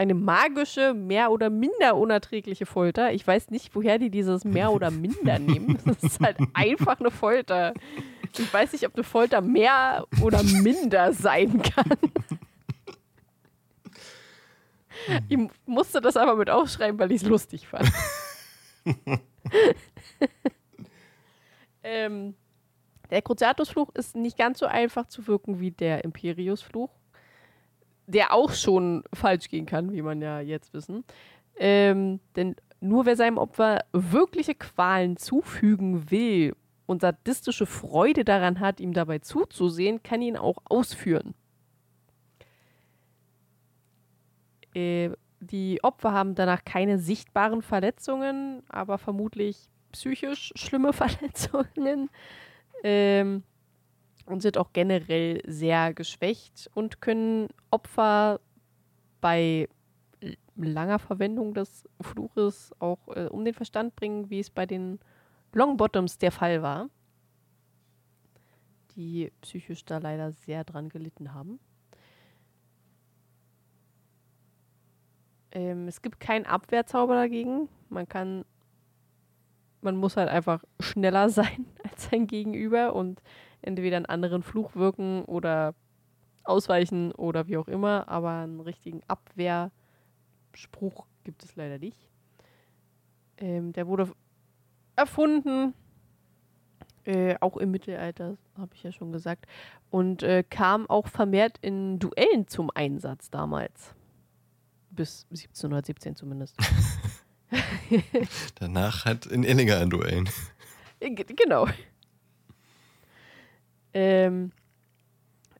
eine 0.00 0.14
magische, 0.14 0.94
mehr 0.94 1.30
oder 1.30 1.50
minder 1.50 1.94
unerträgliche 1.94 2.64
Folter. 2.64 3.12
Ich 3.12 3.26
weiß 3.26 3.50
nicht, 3.50 3.74
woher 3.74 3.98
die 3.98 4.08
dieses 4.08 4.46
mehr 4.46 4.72
oder 4.72 4.90
minder 4.90 5.38
nehmen. 5.38 5.78
Das 5.84 6.02
ist 6.02 6.20
halt 6.20 6.38
einfach 6.54 6.98
eine 7.00 7.10
Folter. 7.10 7.74
Ich 8.38 8.50
weiß 8.50 8.72
nicht, 8.72 8.86
ob 8.86 8.94
eine 8.94 9.04
Folter 9.04 9.42
mehr 9.42 10.06
oder 10.22 10.42
minder 10.42 11.12
sein 11.12 11.60
kann. 11.60 11.98
Ich 15.28 15.38
musste 15.66 16.00
das 16.00 16.16
aber 16.16 16.34
mit 16.34 16.48
aufschreiben, 16.48 16.98
weil 16.98 17.12
ich 17.12 17.20
es 17.20 17.28
lustig 17.28 17.68
fand. 17.68 17.92
ähm, 21.82 22.34
der 23.10 23.20
Cruciatus-Fluch 23.20 23.90
ist 23.94 24.16
nicht 24.16 24.38
ganz 24.38 24.60
so 24.60 24.66
einfach 24.66 25.08
zu 25.08 25.26
wirken 25.26 25.60
wie 25.60 25.72
der 25.72 26.04
Imperius-Fluch, 26.04 26.90
der 28.10 28.32
auch 28.34 28.52
schon 28.52 29.04
falsch 29.14 29.48
gehen 29.48 29.66
kann, 29.66 29.92
wie 29.92 30.02
man 30.02 30.20
ja 30.20 30.40
jetzt 30.40 30.74
wissen. 30.74 31.04
Ähm, 31.56 32.20
denn 32.36 32.56
nur 32.80 33.06
wer 33.06 33.16
seinem 33.16 33.38
Opfer 33.38 33.84
wirkliche 33.92 34.54
Qualen 34.54 35.16
zufügen 35.16 36.10
will 36.10 36.54
und 36.86 37.02
sadistische 37.02 37.66
Freude 37.66 38.24
daran 38.24 38.60
hat, 38.60 38.80
ihm 38.80 38.92
dabei 38.92 39.18
zuzusehen, 39.18 40.02
kann 40.02 40.22
ihn 40.22 40.36
auch 40.36 40.56
ausführen. 40.64 41.34
Äh, 44.74 45.10
die 45.40 45.82
Opfer 45.82 46.12
haben 46.12 46.34
danach 46.34 46.64
keine 46.64 46.98
sichtbaren 46.98 47.62
Verletzungen, 47.62 48.62
aber 48.68 48.98
vermutlich 48.98 49.68
psychisch 49.92 50.52
schlimme 50.56 50.92
Verletzungen. 50.94 52.10
Ähm, 52.82 53.42
und 54.30 54.40
sind 54.40 54.58
auch 54.58 54.72
generell 54.72 55.42
sehr 55.46 55.92
geschwächt 55.94 56.70
und 56.74 57.00
können 57.00 57.48
Opfer 57.70 58.40
bei 59.20 59.68
langer 60.56 60.98
Verwendung 60.98 61.54
des 61.54 61.88
Fluches 62.00 62.72
auch 62.78 63.08
äh, 63.08 63.26
um 63.26 63.44
den 63.44 63.54
Verstand 63.54 63.96
bringen, 63.96 64.30
wie 64.30 64.40
es 64.40 64.50
bei 64.50 64.66
den 64.66 64.98
Longbottoms 65.52 66.18
der 66.18 66.32
Fall 66.32 66.62
war, 66.62 66.88
die 68.94 69.32
psychisch 69.40 69.84
da 69.84 69.98
leider 69.98 70.32
sehr 70.32 70.64
dran 70.64 70.88
gelitten 70.88 71.32
haben. 71.32 71.58
Ähm, 75.52 75.88
es 75.88 76.02
gibt 76.02 76.20
keinen 76.20 76.46
Abwehrzauber 76.46 77.14
dagegen. 77.14 77.68
Man 77.88 78.08
kann, 78.08 78.44
man 79.80 79.96
muss 79.96 80.16
halt 80.16 80.28
einfach 80.28 80.64
schneller 80.78 81.28
sein 81.30 81.66
als 81.82 82.10
sein 82.10 82.26
Gegenüber 82.26 82.94
und 82.94 83.22
entweder 83.62 83.96
einen 83.96 84.06
anderen 84.06 84.42
Fluch 84.42 84.74
wirken 84.74 85.24
oder 85.24 85.74
ausweichen 86.44 87.12
oder 87.12 87.46
wie 87.46 87.56
auch 87.56 87.68
immer, 87.68 88.08
aber 88.08 88.30
einen 88.30 88.60
richtigen 88.60 89.02
Abwehrspruch 89.06 91.06
gibt 91.24 91.44
es 91.44 91.56
leider 91.56 91.78
nicht. 91.78 92.08
Ähm, 93.36 93.72
der 93.72 93.86
wurde 93.86 94.12
erfunden, 94.96 95.74
äh, 97.04 97.36
auch 97.40 97.56
im 97.56 97.70
Mittelalter, 97.70 98.36
habe 98.56 98.74
ich 98.74 98.82
ja 98.82 98.92
schon 98.92 99.12
gesagt, 99.12 99.46
und 99.90 100.22
äh, 100.22 100.44
kam 100.48 100.88
auch 100.88 101.08
vermehrt 101.08 101.58
in 101.62 101.98
Duellen 101.98 102.48
zum 102.48 102.70
Einsatz 102.74 103.30
damals 103.30 103.94
bis 104.90 105.26
1717 105.30 106.16
zumindest. 106.16 106.56
Danach 108.56 109.04
hat 109.04 109.26
in 109.26 109.44
illegalen 109.44 109.90
Duellen. 109.90 110.28
Genau. 111.00 111.66
Ähm, 113.92 114.52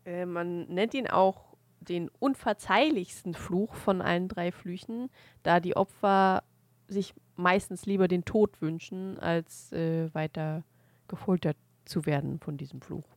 äh, 0.05 0.27
man 0.27 0.67
nennt 0.69 0.95
ihn 0.95 1.07
auch 1.07 1.57
den 1.81 2.09
unverzeihlichsten 2.19 3.35
Fluch 3.35 3.75
von 3.75 4.03
allen 4.03 4.29
drei 4.29 4.53
Flüchen, 4.53 5.11
da 5.43 5.61
die 5.61 5.77
Opfer 5.77 6.43
sich 6.89 7.15
meistens 7.37 7.87
lieber 7.87 8.07
den 8.09 8.25
Tod 8.25 8.61
wünschen, 8.61 9.19
als 9.19 9.73
äh, 9.73 10.13
weiter 10.15 10.65
gefoltert 11.09 11.57
zu 11.85 12.07
werden 12.07 12.39
von 12.39 12.57
diesem 12.57 12.81
Fluch. 12.81 13.17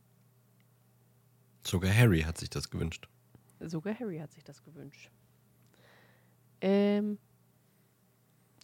Sogar 1.62 1.94
Harry 1.94 2.22
hat 2.22 2.38
sich 2.38 2.50
das 2.50 2.70
gewünscht. 2.70 3.08
Sogar 3.60 3.98
Harry 3.98 4.18
hat 4.18 4.32
sich 4.32 4.44
das 4.44 4.62
gewünscht. 4.62 5.10
Ähm, 6.60 7.18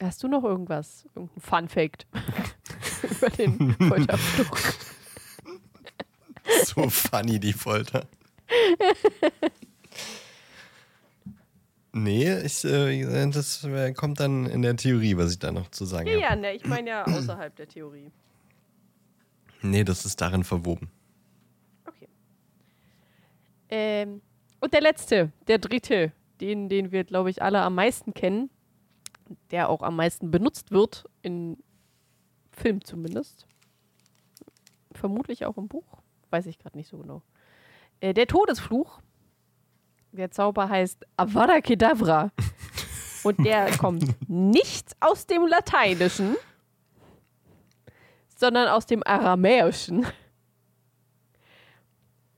hast 0.00 0.22
du 0.22 0.28
noch 0.28 0.44
irgendwas? 0.44 1.06
Irgendein 1.14 1.40
Fun 1.40 1.68
Fact 1.68 2.06
über 3.02 3.30
den 3.30 3.74
Folterfluch? 3.88 4.89
so 6.64 6.88
funny, 6.88 7.38
die 7.38 7.52
Folter. 7.52 8.06
Nee, 11.92 12.38
ich, 12.40 12.64
äh, 12.64 13.30
das 13.30 13.66
kommt 13.96 14.20
dann 14.20 14.46
in 14.46 14.62
der 14.62 14.76
Theorie, 14.76 15.16
was 15.16 15.32
ich 15.32 15.38
da 15.38 15.50
noch 15.50 15.70
zu 15.70 15.84
sagen 15.84 16.08
habe. 16.08 16.20
Ja, 16.20 16.36
ne, 16.36 16.54
ich 16.54 16.64
meine 16.64 16.90
ja 16.90 17.04
außerhalb 17.06 17.54
der 17.56 17.68
Theorie. 17.68 18.10
Nee, 19.62 19.84
das 19.84 20.04
ist 20.06 20.20
darin 20.20 20.44
verwoben. 20.44 20.90
Okay. 21.84 22.08
Ähm, 23.68 24.22
und 24.60 24.72
der 24.72 24.80
letzte, 24.80 25.32
der 25.48 25.58
dritte 25.58 26.12
den, 26.40 26.68
den 26.68 26.92
wir, 26.92 27.04
glaube 27.04 27.30
ich, 27.30 27.42
alle 27.42 27.60
am 27.60 27.74
meisten 27.74 28.14
kennen, 28.14 28.50
der 29.50 29.68
auch 29.68 29.82
am 29.82 29.96
meisten 29.96 30.30
benutzt 30.30 30.70
wird 30.70 31.04
in 31.22 31.58
Film 32.50 32.84
zumindest. 32.84 33.46
Vermutlich 34.92 35.46
auch 35.46 35.56
im 35.56 35.68
Buch. 35.68 35.99
Weiß 36.30 36.46
ich 36.46 36.58
gerade 36.58 36.76
nicht 36.76 36.88
so 36.88 36.98
genau. 36.98 37.22
Äh, 38.00 38.14
der 38.14 38.26
Todesfluch. 38.26 39.00
Der 40.12 40.30
Zauber 40.30 40.68
heißt 40.68 41.06
Avada 41.16 41.60
Kedavra. 41.60 42.32
Und 43.22 43.44
der 43.44 43.76
kommt 43.76 44.16
nicht 44.28 44.96
aus 44.98 45.26
dem 45.26 45.46
Lateinischen, 45.46 46.36
sondern 48.34 48.68
aus 48.68 48.86
dem 48.86 49.02
Aramäischen. 49.04 50.06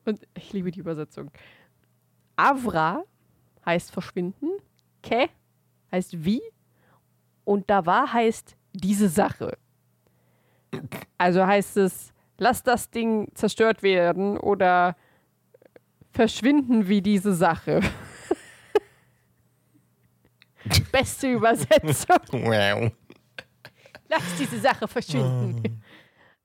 Und 0.04 0.26
ich 0.34 0.52
liebe 0.52 0.72
die 0.72 0.80
Übersetzung. 0.80 1.30
Avra 2.34 3.04
heißt 3.64 3.92
verschwinden, 3.92 4.50
Ke 5.02 5.28
heißt 5.92 6.25
wie 6.25 6.42
und 7.44 7.70
Dava 7.70 8.12
heißt 8.12 8.56
diese 8.72 9.08
Sache. 9.08 9.56
Also 11.18 11.46
heißt 11.46 11.76
es, 11.76 12.12
lass 12.42 12.64
das 12.64 12.90
Ding 12.90 13.28
zerstört 13.34 13.84
werden 13.84 14.37
oder 14.37 14.96
verschwinden 16.11 16.88
wie 16.88 17.00
diese 17.00 17.32
Sache. 17.34 17.80
Beste 20.92 21.32
Übersetzung. 21.32 22.20
Wow. 22.32 22.92
Lass 24.08 24.37
diese 24.38 24.58
Sache 24.58 24.88
verschwinden. 24.88 25.82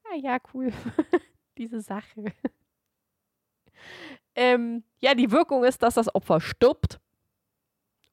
Ah 0.06 0.16
ja, 0.16 0.38
cool. 0.54 0.72
diese 1.58 1.82
Sache. 1.82 2.32
Ähm, 4.36 4.84
ja, 5.00 5.16
die 5.16 5.32
Wirkung 5.32 5.66
ist, 5.66 5.82
dass 5.82 5.96
das 5.96 6.14
Opfer 6.14 6.40
stirbt. 6.40 7.00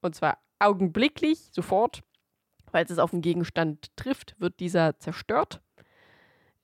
Und 0.00 0.14
zwar 0.14 0.38
augenblicklich, 0.59 1.38
sofort. 1.53 2.03
Falls 2.73 2.91
es 2.91 2.99
auf 2.99 3.11
den 3.11 3.21
Gegenstand 3.21 3.95
trifft, 3.97 4.35
wird 4.41 4.59
dieser 4.59 4.99
zerstört. 4.99 5.63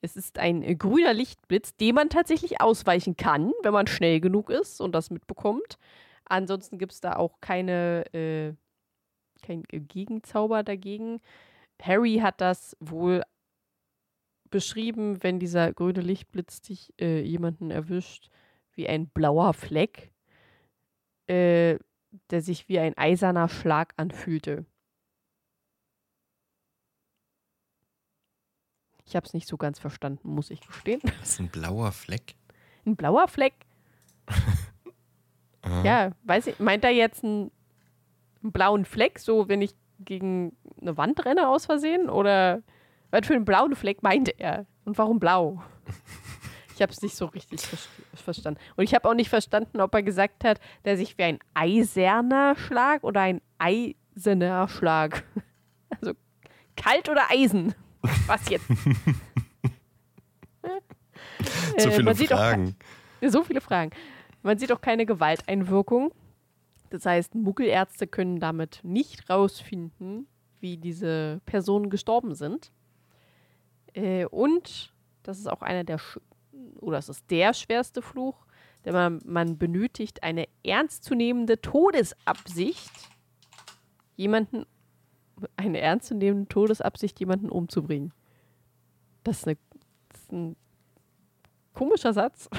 Es 0.02 0.16
ist 0.16 0.38
ein 0.38 0.62
äh, 0.62 0.74
grüner 0.74 1.12
Lichtblitz, 1.12 1.76
dem 1.76 1.96
man 1.96 2.08
tatsächlich 2.08 2.60
ausweichen 2.60 3.16
kann, 3.16 3.52
wenn 3.62 3.72
man 3.72 3.86
schnell 3.86 4.20
genug 4.20 4.50
ist 4.50 4.80
und 4.80 4.92
das 4.94 5.10
mitbekommt. 5.10 5.78
Ansonsten 6.24 6.78
gibt 6.78 6.92
es 6.92 7.00
da 7.00 7.16
auch 7.16 7.40
keine, 7.40 8.04
äh, 8.14 8.54
kein 9.42 9.64
äh, 9.70 9.80
Gegenzauber 9.80 10.62
dagegen. 10.62 11.20
Harry 11.82 12.18
hat 12.22 12.40
das 12.40 12.76
wohl 12.80 13.22
beschrieben, 14.50 15.22
wenn 15.22 15.38
dieser 15.38 15.72
grüne 15.72 16.00
Lichtblitz 16.00 16.60
dich 16.62 16.92
äh, 17.00 17.20
jemanden 17.22 17.70
erwischt, 17.70 18.30
wie 18.72 18.88
ein 18.88 19.08
blauer 19.08 19.54
Fleck, 19.54 20.10
äh, 21.28 21.78
der 22.30 22.42
sich 22.42 22.68
wie 22.68 22.78
ein 22.78 22.96
eiserner 22.96 23.48
Schlag 23.48 23.92
anfühlte. 23.96 24.64
Ich 29.10 29.16
habe 29.16 29.26
es 29.26 29.34
nicht 29.34 29.48
so 29.48 29.56
ganz 29.56 29.80
verstanden, 29.80 30.28
muss 30.28 30.50
ich 30.50 30.60
gestehen. 30.60 31.00
Das 31.02 31.14
ist 31.30 31.40
ein 31.40 31.48
blauer 31.48 31.90
Fleck. 31.90 32.36
Ein 32.86 32.96
blauer 32.96 33.28
Fleck? 33.28 33.54
Ja, 35.84 36.12
weiß 36.24 36.46
ich, 36.46 36.58
meint 36.58 36.84
er 36.84 36.90
jetzt 36.90 37.22
einen, 37.22 37.50
einen 38.42 38.50
blauen 38.50 38.86
Fleck, 38.86 39.18
so 39.18 39.46
wenn 39.46 39.60
ich 39.60 39.74
gegen 39.98 40.56
eine 40.80 40.96
Wand 40.96 41.22
renne 41.26 41.48
aus 41.48 41.66
Versehen? 41.66 42.08
Oder 42.08 42.62
was 43.10 43.26
für 43.26 43.34
einen 43.34 43.44
blauen 43.44 43.76
Fleck 43.76 44.02
meinte 44.02 44.30
er? 44.38 44.64
Und 44.86 44.96
warum 44.96 45.20
blau? 45.20 45.62
Ich 46.74 46.82
habe 46.82 46.92
es 46.92 47.02
nicht 47.02 47.14
so 47.14 47.26
richtig 47.26 47.60
ver 47.60 47.76
verstanden. 48.14 48.58
Und 48.74 48.84
ich 48.84 48.94
habe 48.94 49.06
auch 49.06 49.12
nicht 49.12 49.28
verstanden, 49.28 49.82
ob 49.82 49.94
er 49.94 50.02
gesagt 50.02 50.44
hat, 50.44 50.60
der 50.86 50.96
sich 50.96 51.18
wie 51.18 51.24
ein 51.24 51.38
eiserner 51.52 52.56
Schlag 52.56 53.04
oder 53.04 53.20
ein 53.20 53.42
eisener 53.58 54.66
Schlag. 54.66 55.24
Also 55.90 56.14
kalt 56.76 57.10
oder 57.10 57.30
Eisen? 57.30 57.74
Was 58.26 58.48
jetzt? 58.48 58.66
So 61.78 61.88
Äh, 61.88 61.90
viele 61.92 62.02
man 62.04 62.14
sieht 62.14 62.32
auch 62.32 62.38
Fragen. 62.38 62.76
so 63.26 63.44
viele 63.44 63.60
Fragen. 63.60 63.90
Man 64.42 64.58
sieht 64.58 64.72
auch 64.72 64.80
keine 64.80 65.06
Gewalteinwirkung. 65.06 66.12
Das 66.90 67.06
heißt, 67.06 67.34
Muggelärzte 67.34 68.06
können 68.06 68.40
damit 68.40 68.80
nicht 68.82 69.30
rausfinden, 69.30 70.26
wie 70.60 70.76
diese 70.76 71.40
Personen 71.46 71.88
gestorben 71.88 72.34
sind. 72.34 72.72
Äh, 73.94 74.26
und 74.26 74.92
das 75.22 75.38
ist 75.38 75.46
auch 75.48 75.62
einer 75.62 75.84
der, 75.84 76.00
oder 76.80 76.98
es 76.98 77.08
ist 77.08 77.30
der 77.30 77.54
schwerste 77.54 78.02
Fluch, 78.02 78.44
denn 78.84 78.92
man, 78.94 79.20
man 79.24 79.56
benötigt 79.58 80.22
eine 80.22 80.48
ernstzunehmende 80.64 81.60
Todesabsicht, 81.60 82.90
jemanden, 84.16 84.66
eine 85.56 85.80
ernstzunehmende 85.80 86.48
Todesabsicht, 86.48 87.18
jemanden 87.20 87.48
umzubringen. 87.48 88.12
Das 89.24 89.38
ist, 89.38 89.48
eine, 89.48 89.56
das 90.08 90.20
ist 90.20 90.32
ein 90.32 90.56
komischer 91.74 92.12
Satz. 92.12 92.48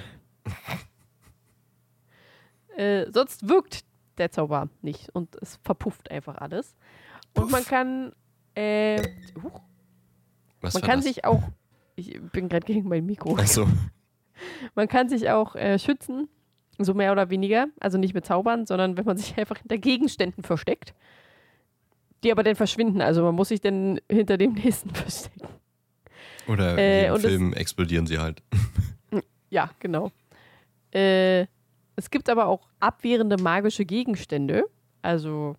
Äh, 2.77 3.11
sonst 3.11 3.49
wirkt 3.49 3.83
der 4.17 4.31
Zauber 4.31 4.69
nicht 4.81 5.09
und 5.09 5.35
es 5.41 5.59
verpufft 5.63 6.09
einfach 6.09 6.37
alles. 6.37 6.75
Und 7.37 7.51
man 7.51 7.65
kann, 7.65 8.13
äh, 8.55 9.01
huch, 9.43 9.61
man 10.61 10.71
kann 10.81 10.99
das? 10.99 11.03
sich 11.03 11.25
auch, 11.25 11.43
ich 11.95 12.19
bin 12.31 12.49
gerade 12.49 12.65
gegen 12.65 12.87
mein 12.87 13.05
Mikro, 13.05 13.35
Achso. 13.37 13.67
man 14.75 14.87
kann 14.87 15.09
sich 15.09 15.29
auch 15.29 15.55
äh, 15.55 15.79
schützen, 15.79 16.29
so 16.77 16.93
mehr 16.93 17.11
oder 17.11 17.29
weniger. 17.29 17.67
Also 17.79 17.97
nicht 17.97 18.13
mit 18.13 18.25
Zaubern, 18.25 18.65
sondern 18.65 18.97
wenn 18.97 19.05
man 19.05 19.17
sich 19.17 19.37
einfach 19.37 19.57
hinter 19.57 19.77
Gegenständen 19.77 20.43
versteckt, 20.43 20.93
die 22.23 22.31
aber 22.31 22.43
dann 22.43 22.55
verschwinden. 22.55 23.01
Also 23.01 23.23
man 23.23 23.35
muss 23.35 23.49
sich 23.49 23.61
dann 23.61 23.99
hinter 24.09 24.37
dem 24.37 24.53
nächsten 24.63 24.89
verstecken. 24.91 25.47
Oder 26.47 26.77
Äh, 26.77 27.07
im 27.07 27.17
Film 27.17 27.53
explodieren 27.53 28.07
sie 28.07 28.19
halt. 28.19 28.41
Ja, 29.49 29.69
genau. 29.79 30.11
Äh, 30.93 31.45
es 31.97 32.09
gibt 32.09 32.29
aber 32.29 32.45
auch 32.47 32.69
abwehrende 32.79 33.35
magische 33.35 33.83
Gegenstände. 33.83 34.63
Also, 35.01 35.57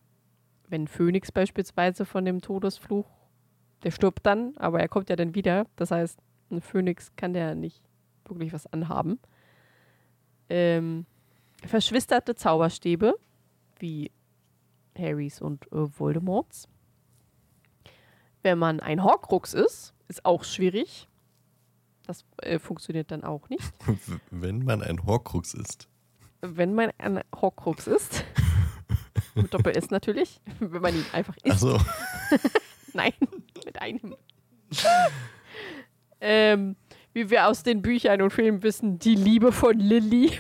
wenn 0.69 0.89
Phönix 0.89 1.31
beispielsweise 1.31 2.07
von 2.07 2.25
dem 2.25 2.41
Todesfluch, 2.41 3.05
der 3.83 3.91
stirbt 3.91 4.25
dann, 4.25 4.55
aber 4.57 4.81
er 4.81 4.89
kommt 4.89 5.11
ja 5.11 5.17
dann 5.17 5.35
wieder. 5.35 5.67
Das 5.77 5.91
heißt, 5.91 6.19
ein 6.51 6.63
Phönix 6.63 7.15
kann 7.17 7.35
der 7.35 7.55
nicht 7.55 7.83
wirklich 8.27 8.55
was 8.55 8.67
anhaben. 8.73 9.19
Ähm, 10.49 11.05
verschwisterte 11.67 12.35
Zauberstäbe, 12.35 13.15
wie 13.79 14.11
Harrys 14.99 15.41
und 15.41 15.67
äh, 15.73 15.87
Voldemorts. 15.99 16.69
Wenn 18.43 18.59
man 18.59 18.81
ein 18.81 19.03
Horcrux 19.05 19.55
ist, 19.55 19.95
ist 20.09 20.25
auch 20.25 20.45
schwierig. 20.45 21.09
Das 22.07 22.25
äh, 22.39 22.59
funktioniert 22.59 23.11
dann 23.11 23.23
auch 23.23 23.49
nicht. 23.49 23.73
Wenn 24.31 24.65
man 24.65 24.83
ein 24.83 25.05
Horcrux 25.07 25.55
ist. 25.55 25.89
wenn 26.41 26.75
man 26.75 26.91
ein 26.99 27.21
Horcrux 27.41 27.87
ist, 27.87 28.25
mit 29.37 29.55
Doppel-S 29.55 29.91
natürlich, 29.91 30.41
wenn 30.59 30.83
man 30.83 30.95
ihn 30.95 31.07
einfach 31.13 31.37
isst, 31.45 31.65
Achso. 31.65 31.81
nein, 32.93 33.13
mit 33.65 33.81
einem. 33.81 34.17
ähm, 36.21 36.75
wie 37.13 37.31
wir 37.31 37.47
aus 37.47 37.63
den 37.63 37.81
Büchern 37.83 38.21
und 38.23 38.31
Filmen 38.33 38.63
wissen, 38.65 38.99
die 38.99 39.15
Liebe 39.15 39.53
von 39.53 39.79
Lilly. 39.79 40.33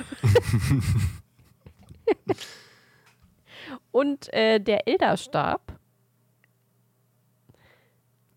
Und 3.92 4.33
äh, 4.33 4.59
der 4.59 4.88
Elderstab. 4.88 5.78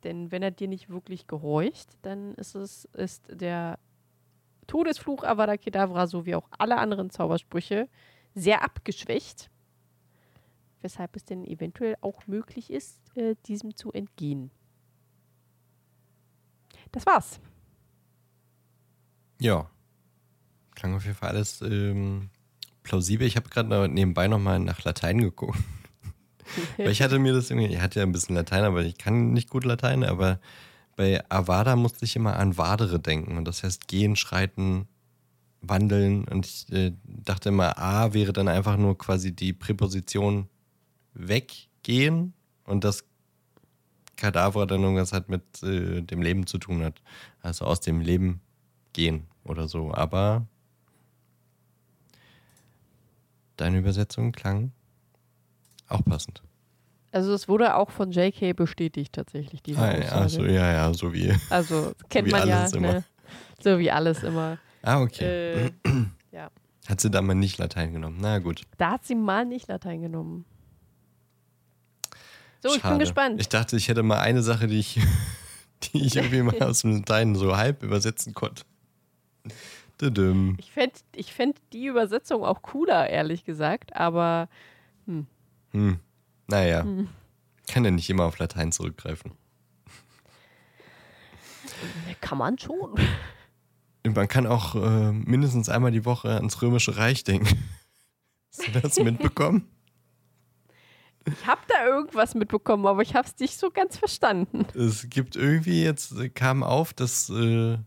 Denn 0.03 0.31
wenn 0.31 0.43
er 0.43 0.51
dir 0.51 0.67
nicht 0.67 0.89
wirklich 0.89 1.25
gehorcht, 1.25 1.97
dann 2.03 2.35
ist 2.35 2.53
es 2.53 2.85
ist 2.93 3.23
der 3.29 3.79
Todesfluch 4.67 5.23
Avada 5.23 5.57
Kedavra 5.57 6.05
sowie 6.05 6.35
auch 6.35 6.47
alle 6.51 6.77
anderen 6.77 7.09
Zaubersprüche 7.09 7.89
sehr 8.35 8.63
abgeschwächt. 8.63 9.49
Weshalb 10.81 11.15
es 11.15 11.25
denn 11.25 11.43
eventuell 11.43 11.95
auch 12.01 12.27
möglich 12.27 12.69
ist, 12.69 12.99
äh, 13.17 13.35
diesem 13.47 13.75
zu 13.75 13.91
entgehen. 13.91 14.51
Das 16.91 17.05
war's. 17.07 17.39
Ja. 19.39 19.69
Klang 20.75 20.95
auf 20.95 21.05
jeden 21.05 21.15
Fall 21.15 21.29
alles 21.29 21.61
ähm, 21.61 22.29
plausibel. 22.85 23.27
Ich 23.27 23.35
habe 23.35 23.49
gerade 23.49 23.89
nebenbei 23.89 24.29
nochmal 24.29 24.59
nach 24.59 24.83
Latein 24.85 25.19
geguckt. 25.19 25.59
Weil 26.77 26.91
ich 26.91 27.01
hatte 27.01 27.19
mir 27.19 27.33
das 27.33 27.49
irgendwie, 27.49 27.73
ich 27.73 27.81
hatte 27.81 27.99
ja 27.99 28.05
ein 28.05 28.13
bisschen 28.13 28.35
Latein, 28.35 28.63
aber 28.63 28.83
ich 28.83 28.97
kann 28.97 29.33
nicht 29.33 29.49
gut 29.49 29.65
Latein, 29.65 30.05
aber 30.05 30.39
bei 30.95 31.21
Avada 31.29 31.75
musste 31.75 32.05
ich 32.05 32.15
immer 32.15 32.37
an 32.37 32.57
Vadere 32.57 32.99
denken. 32.99 33.37
Und 33.37 33.45
das 33.45 33.63
heißt 33.63 33.87
gehen, 33.89 34.15
schreiten, 34.15 34.87
wandeln. 35.61 36.25
Und 36.25 36.45
ich 36.45 36.71
äh, 36.71 36.93
dachte 37.03 37.49
immer, 37.49 37.77
A 37.77 38.13
wäre 38.13 38.31
dann 38.31 38.47
einfach 38.47 38.77
nur 38.77 38.97
quasi 38.97 39.35
die 39.35 39.51
Präposition 39.51 40.47
weggehen 41.13 42.33
und 42.63 42.83
das 42.83 43.03
Kadavra 44.15 44.65
dann 44.65 44.81
irgendwas 44.81 45.11
halt 45.11 45.27
mit 45.27 45.61
äh, 45.63 46.01
dem 46.01 46.21
Leben 46.21 46.47
zu 46.47 46.57
tun 46.57 46.83
hat. 46.83 47.01
Also 47.41 47.65
aus 47.65 47.81
dem 47.81 47.99
Leben 47.99 48.39
gehen 48.93 49.27
oder 49.43 49.67
so. 49.67 49.93
Aber 49.93 50.47
deine 53.57 53.79
Übersetzung 53.79 54.31
klang 54.31 54.71
auch 55.87 56.03
passend. 56.03 56.41
Also 57.11 57.33
es 57.33 57.47
wurde 57.47 57.75
auch 57.75 57.91
von 57.91 58.11
JK 58.11 58.55
bestätigt 58.55 59.13
tatsächlich, 59.13 59.63
diese 59.63 59.79
Ah, 59.79 59.97
ja, 59.97 60.29
so, 60.29 60.43
ja, 60.43 60.71
ja, 60.71 60.93
so 60.93 61.13
wie. 61.13 61.33
Also 61.49 61.93
kennt 62.09 62.27
wie 62.27 62.31
man 62.31 62.47
ja, 62.47 62.67
ne? 62.71 63.03
so 63.61 63.79
wie 63.79 63.89
alles 63.89 64.23
immer. 64.23 64.57
Ah, 64.81 65.01
okay. 65.01 65.65
Äh, 65.65 65.71
ja. 66.31 66.49
Hat 66.87 67.01
sie 67.01 67.09
da 67.09 67.21
mal 67.21 67.33
nicht 67.33 67.57
Latein 67.57 67.93
genommen. 67.93 68.17
Na 68.19 68.39
gut. 68.39 68.63
Da 68.77 68.91
hat 68.91 69.05
sie 69.05 69.15
mal 69.15 69.45
nicht 69.45 69.67
Latein 69.67 70.01
genommen. 70.01 70.45
So, 72.61 72.69
ich 72.69 72.81
bin 72.81 72.81
Schade. 72.81 72.99
gespannt. 72.99 73.41
Ich 73.41 73.49
dachte, 73.49 73.77
ich 73.77 73.87
hätte 73.87 74.03
mal 74.03 74.19
eine 74.19 74.41
Sache, 74.41 74.67
die 74.67 74.79
ich, 74.79 74.99
die 75.83 76.05
ich 76.05 76.15
irgendwie 76.15 76.41
mal 76.41 76.59
aus 76.63 76.81
dem 76.81 76.97
Latein 76.97 77.35
so 77.35 77.55
halb 77.55 77.81
übersetzen 77.81 78.33
konnte. 78.33 78.63
Ich 80.59 80.71
fände 80.71 80.95
ich 81.15 81.33
fänd 81.33 81.57
die 81.73 81.85
Übersetzung 81.85 82.43
auch 82.43 82.61
cooler, 82.61 83.09
ehrlich 83.09 83.45
gesagt, 83.45 83.95
aber 83.95 84.49
Hm. 85.75 85.99
Naja. 86.47 86.83
Hm. 86.83 87.09
Kann 87.67 87.83
ja 87.83 87.91
nicht 87.91 88.09
immer 88.09 88.23
auf 88.25 88.37
Latein 88.37 88.71
zurückgreifen. 88.71 89.33
kann 92.21 92.37
man 92.37 92.57
schon. 92.57 92.95
Man 94.05 94.27
kann 94.27 94.45
auch 94.45 94.75
äh, 94.75 95.11
mindestens 95.11 95.67
einmal 95.67 95.91
die 95.91 96.05
Woche 96.05 96.35
ans 96.35 96.61
Römische 96.61 96.95
Reich 96.95 97.23
denken. 97.23 97.63
Hast 98.57 98.67
du 98.67 98.79
das 98.79 98.99
mitbekommen? 98.99 99.67
Ich 101.25 101.47
habe 101.47 101.61
da 101.67 101.87
irgendwas 101.87 102.35
mitbekommen, 102.35 102.85
aber 102.85 103.01
ich 103.01 103.15
habe 103.15 103.27
es 103.27 103.37
nicht 103.39 103.57
so 103.57 103.71
ganz 103.71 103.97
verstanden. 103.97 104.65
Es 104.75 105.09
gibt 105.09 105.35
irgendwie 105.35 105.83
jetzt, 105.83 106.11
äh, 106.17 106.29
kam 106.29 106.61
auf, 106.63 106.93
dass, 106.93 107.29
äh, 107.31 107.79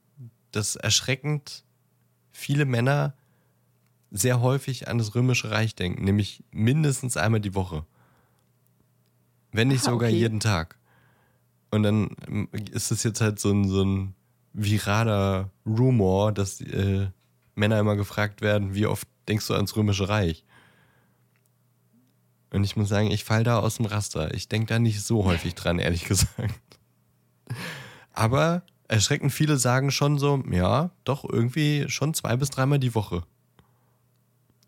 dass 0.51 0.75
erschreckend 0.77 1.64
viele 2.38 2.64
Männer 2.64 3.14
sehr 4.11 4.40
häufig 4.40 4.88
an 4.88 4.96
das 4.98 5.14
Römische 5.14 5.51
Reich 5.51 5.74
denken, 5.74 6.05
nämlich 6.05 6.42
mindestens 6.51 7.16
einmal 7.16 7.40
die 7.40 7.55
Woche. 7.55 7.85
Wenn 9.53 9.68
nicht 9.68 9.83
Ah, 9.83 9.90
sogar 9.90 10.09
okay. 10.09 10.18
jeden 10.18 10.40
Tag. 10.40 10.79
Und 11.70 11.83
dann 11.83 12.11
ähm, 12.27 12.48
ist 12.72 12.90
es 12.90 13.03
jetzt 13.03 13.20
halt 13.20 13.38
so 13.38 13.51
ein, 13.51 13.68
so 13.68 13.83
ein 13.83 14.14
viraler 14.53 15.51
Rumor, 15.66 16.33
dass 16.33 16.61
äh, 16.61 17.09
Männer 17.55 17.81
immer 17.81 17.96
gefragt 17.96 18.40
werden, 18.40 18.74
wie 18.74 18.87
oft 18.87 19.07
denkst 19.27 19.46
du 19.48 19.55
ans 19.55 19.77
Römische 19.77 20.09
Reich? 20.09 20.44
Und 22.51 22.64
ich 22.64 22.77
muss 22.77 22.88
sagen, 22.88 23.11
ich 23.11 23.24
fall 23.24 23.44
da 23.44 23.59
aus 23.59 23.77
dem 23.77 23.85
Raster. 23.87 24.33
Ich 24.33 24.48
denke 24.48 24.72
da 24.72 24.79
nicht 24.79 25.03
so 25.03 25.24
häufig 25.24 25.55
dran, 25.55 25.79
ehrlich 25.79 26.05
gesagt. 26.05 26.79
Aber 28.12 28.62
erschreckend 28.88 29.33
viele 29.33 29.57
sagen 29.57 29.90
schon 29.90 30.18
so, 30.18 30.42
ja, 30.51 30.90
doch 31.05 31.24
irgendwie 31.29 31.88
schon 31.88 32.14
zwei 32.14 32.37
bis 32.37 32.51
dreimal 32.51 32.79
die 32.79 32.94
Woche. 32.94 33.22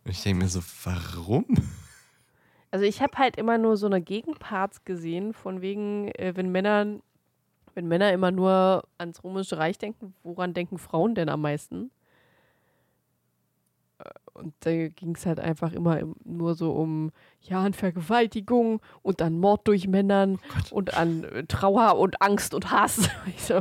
Und 0.05 0.11
ich 0.13 0.23
denke 0.23 0.45
mir 0.45 0.49
so, 0.49 0.61
warum? 0.85 1.45
Also 2.71 2.85
ich 2.85 3.03
habe 3.03 3.17
halt 3.19 3.37
immer 3.37 3.59
nur 3.59 3.77
so 3.77 3.87
eine 3.87 4.01
Gegenparts 4.01 4.85
gesehen, 4.85 5.33
von 5.35 5.61
wegen, 5.61 6.09
äh, 6.13 6.33
wenn 6.37 6.53
Männer, 6.53 6.87
wenn 7.75 7.89
Männer 7.89 8.13
immer 8.13 8.31
nur 8.31 8.85
ans 8.99 9.25
Römische 9.25 9.59
Reich 9.59 9.79
denken, 9.79 10.15
woran 10.23 10.55
denken 10.55 10.79
Frauen 10.79 11.15
denn 11.15 11.29
am 11.29 11.41
meisten? 11.41 11.91
Äh, 13.99 14.05
Und 14.35 14.55
da 14.61 14.71
ging 14.89 15.15
es 15.17 15.27
halt 15.27 15.41
einfach 15.41 15.73
immer 15.73 15.99
im- 15.99 16.15
nur 16.25 16.55
so 16.55 16.73
um, 16.73 17.11
ja, 17.43 17.61
an 17.63 17.75
Vergewaltigung 17.75 18.81
und 19.03 19.21
an 19.21 19.39
Mord 19.39 19.67
durch 19.67 19.89
Männern 19.89 20.39
und 20.71 20.95
an 20.95 21.25
äh, 21.25 21.45
Trauer 21.47 21.99
und 21.99 22.23
Angst 22.23 22.55
und 22.55 22.71
Hass. 22.71 23.09
Ich 23.27 23.43
so, 23.43 23.61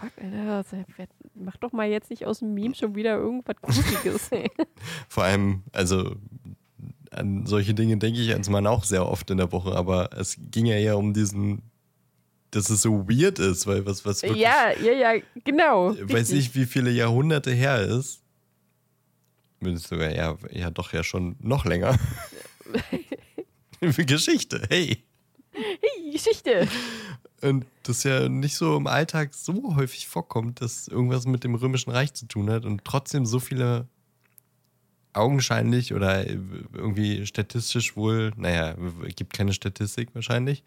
fuck, 0.00 0.12
Alter, 0.22 0.64
das- 0.96 1.08
mach 1.34 1.56
doch 1.56 1.72
mal 1.72 1.88
jetzt 1.88 2.10
nicht 2.10 2.24
aus 2.26 2.40
dem 2.40 2.54
Meme 2.54 2.74
schon 2.74 2.94
wieder 2.94 3.16
irgendwas 3.16 3.56
Gruseliges. 3.60 4.30
Vor 5.08 5.24
allem, 5.24 5.62
also 5.72 6.16
an 7.10 7.46
solche 7.46 7.74
Dinge 7.74 7.96
denke 7.96 8.20
ich 8.20 8.32
als 8.32 8.48
Mann 8.48 8.66
auch 8.66 8.84
sehr 8.84 9.06
oft 9.08 9.30
in 9.30 9.38
der 9.38 9.50
Woche, 9.52 9.74
aber 9.74 10.10
es 10.16 10.36
ging 10.50 10.66
ja 10.66 10.76
eher 10.76 10.98
um 10.98 11.14
diesen, 11.14 11.62
dass 12.50 12.68
es 12.70 12.82
so 12.82 13.08
weird 13.08 13.38
ist, 13.38 13.66
weil 13.66 13.86
was, 13.86 14.04
was 14.04 14.22
wirklich, 14.22 14.40
ja, 14.42 14.70
ja, 14.78 14.92
ja, 14.92 15.22
genau. 15.44 15.94
weiß 15.94 16.30
richtig. 16.30 16.38
ich, 16.38 16.54
wie 16.54 16.66
viele 16.66 16.90
Jahrhunderte 16.90 17.52
her 17.52 17.80
ist. 17.80 18.22
Mindestens 19.60 19.88
sogar, 19.90 20.14
ja, 20.14 20.36
ja, 20.50 20.70
doch 20.70 20.92
ja 20.92 21.02
schon 21.02 21.36
noch 21.40 21.64
länger. 21.64 21.98
Geschichte, 24.06 24.62
hey. 24.68 25.02
Hey, 25.52 26.10
Geschichte. 26.12 26.68
Und 27.42 27.66
das 27.82 28.02
ja 28.04 28.28
nicht 28.28 28.56
so 28.56 28.76
im 28.76 28.86
Alltag 28.86 29.34
so 29.34 29.76
häufig 29.76 30.08
vorkommt, 30.08 30.60
dass 30.60 30.88
irgendwas 30.88 31.26
mit 31.26 31.44
dem 31.44 31.54
Römischen 31.54 31.90
Reich 31.90 32.14
zu 32.14 32.26
tun 32.26 32.50
hat 32.50 32.64
und 32.64 32.84
trotzdem 32.84 33.26
so 33.26 33.38
viele 33.38 33.86
augenscheinlich 35.12 35.94
oder 35.94 36.26
irgendwie 36.26 37.26
statistisch 37.26 37.96
wohl, 37.96 38.32
naja, 38.36 38.74
gibt 39.16 39.32
keine 39.32 39.52
Statistik 39.52 40.14
wahrscheinlich, 40.14 40.62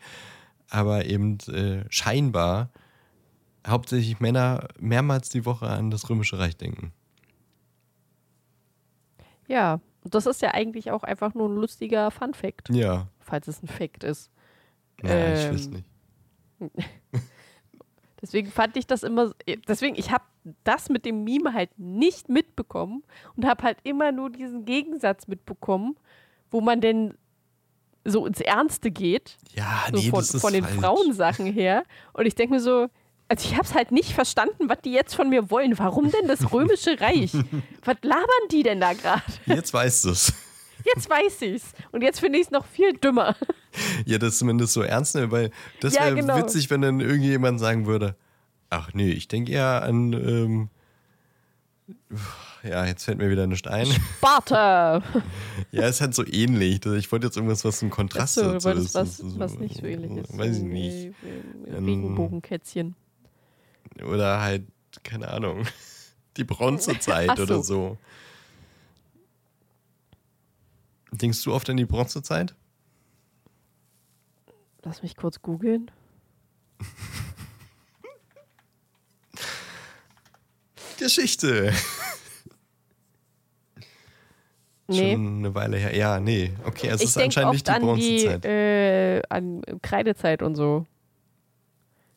aber 0.70 1.06
eben 1.06 1.38
äh, 1.50 1.86
scheinbar 1.90 2.70
hauptsächlich 3.68 4.20
Männer 4.20 4.68
mehrmals 4.80 5.30
die 5.30 5.46
Woche 5.46 5.68
an 5.68 5.92
das 5.92 6.10
Römische 6.10 6.40
Reich 6.40 6.56
denken. 6.58 6.92
Ja, 9.48 9.80
das 10.04 10.26
ist 10.26 10.42
ja 10.42 10.54
eigentlich 10.54 10.92
auch 10.92 11.04
einfach 11.04 11.34
nur 11.34 11.50
ein 11.50 11.56
lustiger 11.56 12.12
Fun-Fact, 12.12 12.70
Ja, 12.70 13.08
falls 13.20 13.48
es 13.48 13.62
ein 13.62 13.68
Fact 13.68 14.04
ist. 14.04 14.32
ja 15.04 15.30
ich 15.30 15.46
Ähm, 15.48 15.54
weiß 15.54 15.68
nicht. 15.70 15.86
Deswegen 18.22 18.52
fand 18.52 18.76
ich 18.76 18.86
das 18.86 19.04
immer, 19.04 19.32
deswegen, 19.68 19.96
ich 19.98 20.12
habe 20.12 20.26
das 20.66 20.90
mit 20.90 21.06
dem 21.06 21.24
Meme 21.24 21.54
halt 21.54 21.70
nicht 21.78 22.28
mitbekommen 22.28 23.04
und 23.38 23.46
habe 23.46 23.64
halt 23.64 23.78
immer 23.84 24.12
nur 24.12 24.30
diesen 24.30 24.66
Gegensatz 24.66 25.28
mitbekommen, 25.28 25.96
wo 26.52 26.60
man 26.60 26.82
denn 26.82 27.18
so 28.04 28.26
ins 28.26 28.42
Ernste 28.42 28.92
geht, 28.92 29.38
Ja, 29.54 29.86
so 29.90 29.98
nee, 29.98 30.10
von, 30.10 30.20
das 30.20 30.34
ist 30.34 30.42
von 30.42 30.52
den 30.52 30.64
falsch. 30.64 30.80
Frauensachen 30.80 31.46
her. 31.46 31.84
Und 32.14 32.26
ich 32.26 32.36
denke 32.36 32.56
mir 32.56 32.60
so, 32.60 32.88
also 33.30 33.48
ich 33.48 33.54
habe 33.54 33.64
es 33.64 33.74
halt 33.76 33.92
nicht 33.92 34.12
verstanden, 34.14 34.68
was 34.68 34.82
die 34.82 34.92
jetzt 34.92 35.14
von 35.16 35.30
mir 35.30 35.50
wollen. 35.52 35.78
Warum 35.78 36.12
denn 36.12 36.28
das 36.28 36.52
Römische 36.52 37.00
Reich? 37.00 37.32
was 37.84 37.98
labern 38.02 38.48
die 38.52 38.64
denn 38.64 38.82
da 38.82 38.94
gerade? 38.94 39.22
Jetzt 39.46 39.74
weißt 39.74 40.06
du 40.06 40.10
es. 40.10 40.34
Jetzt 40.86 41.10
weiß 41.10 41.42
ich's. 41.42 41.74
Und 41.92 42.02
jetzt 42.02 42.20
finde 42.20 42.40
ich 42.40 42.46
es 42.46 42.52
noch 42.52 42.66
viel 42.66 42.94
dümmer. 42.94 43.36
Ja, 44.06 44.18
das 44.18 44.38
zumindest 44.38 44.74
so 44.74 44.82
ernst 44.82 45.16
nehmen, 45.16 45.32
weil 45.32 45.52
das 45.82 45.94
Ja, 45.94 46.06
wäre 46.06 46.16
genau. 46.16 46.38
witzig, 46.38 46.70
wenn 46.70 46.82
dann 46.82 47.00
irgendjemand 47.00 47.60
sagen 47.60 47.86
würde, 47.86 48.16
ach 48.70 48.94
nee, 48.94 49.12
ich 49.12 49.28
denke 49.28 49.52
eher 49.52 49.84
an, 49.84 50.14
ähm, 50.14 50.70
ja, 52.64 52.86
jetzt 52.86 53.06
fällt 53.06 53.18
mir 53.18 53.30
wieder 53.30 53.48
nicht 53.48 53.68
ein. 53.68 53.88
Sparta! 53.88 55.02
ja, 55.72 55.84
es 55.84 56.02
hat 56.02 56.14
so 56.14 56.26
ähnlich. 56.26 56.86
Ich 56.86 57.12
wollte 57.12 57.28
jetzt 57.28 57.36
irgendwas, 57.38 57.64
was 57.66 57.82
ein 57.82 57.90
Kontrast 57.90 58.38
Achso, 58.38 58.54
dazu 58.54 58.70
ist. 58.70 58.94
was, 58.96 59.20
ist 59.20 59.40
was 59.40 59.58
nicht 59.60 59.78
so 59.78 59.86
ähnlich 59.86 60.12
ist. 60.24 60.38
Weiß 60.38 60.58
ich 60.58 60.64
nicht. 60.64 60.96
äh, 60.96 61.08
äh, 61.72 61.78
Ähm, 61.78 61.86
Regenbogenkätzchen. 61.86 62.96
Oder 64.04 64.42
halt, 64.42 64.64
keine 65.04 65.30
Ahnung, 65.30 65.64
die 66.38 66.44
Bronzezeit 66.44 67.38
so. 67.38 67.44
oder 67.44 67.64
so. 67.64 67.98
Denkst 71.12 71.44
du 71.44 71.54
oft 71.54 71.70
an 71.70 71.78
die 71.78 71.86
Bronzezeit? 71.86 72.56
Lass 74.84 75.02
mich 75.04 75.16
kurz 75.16 75.42
googeln. 75.42 75.92
Geschichte. 80.98 81.74
Nee. 84.88 85.14
Schon 85.14 85.38
eine 85.40 85.56
Weile 85.56 85.78
her. 85.78 85.96
Ja, 85.96 86.20
nee. 86.20 86.52
Okay, 86.66 86.88
es 86.88 87.02
ich 87.02 87.08
ist 87.10 87.18
anscheinend 87.18 87.50
oft 87.50 87.54
nicht 87.54 87.68
die 87.68 87.72
an 87.72 87.82
die 87.82 87.86
Bronzezeit. 87.86 88.46
äh, 88.46 89.22
an 89.30 89.62
Kreidezeit 89.82 90.42
und 90.42 90.56
so. 90.56 90.86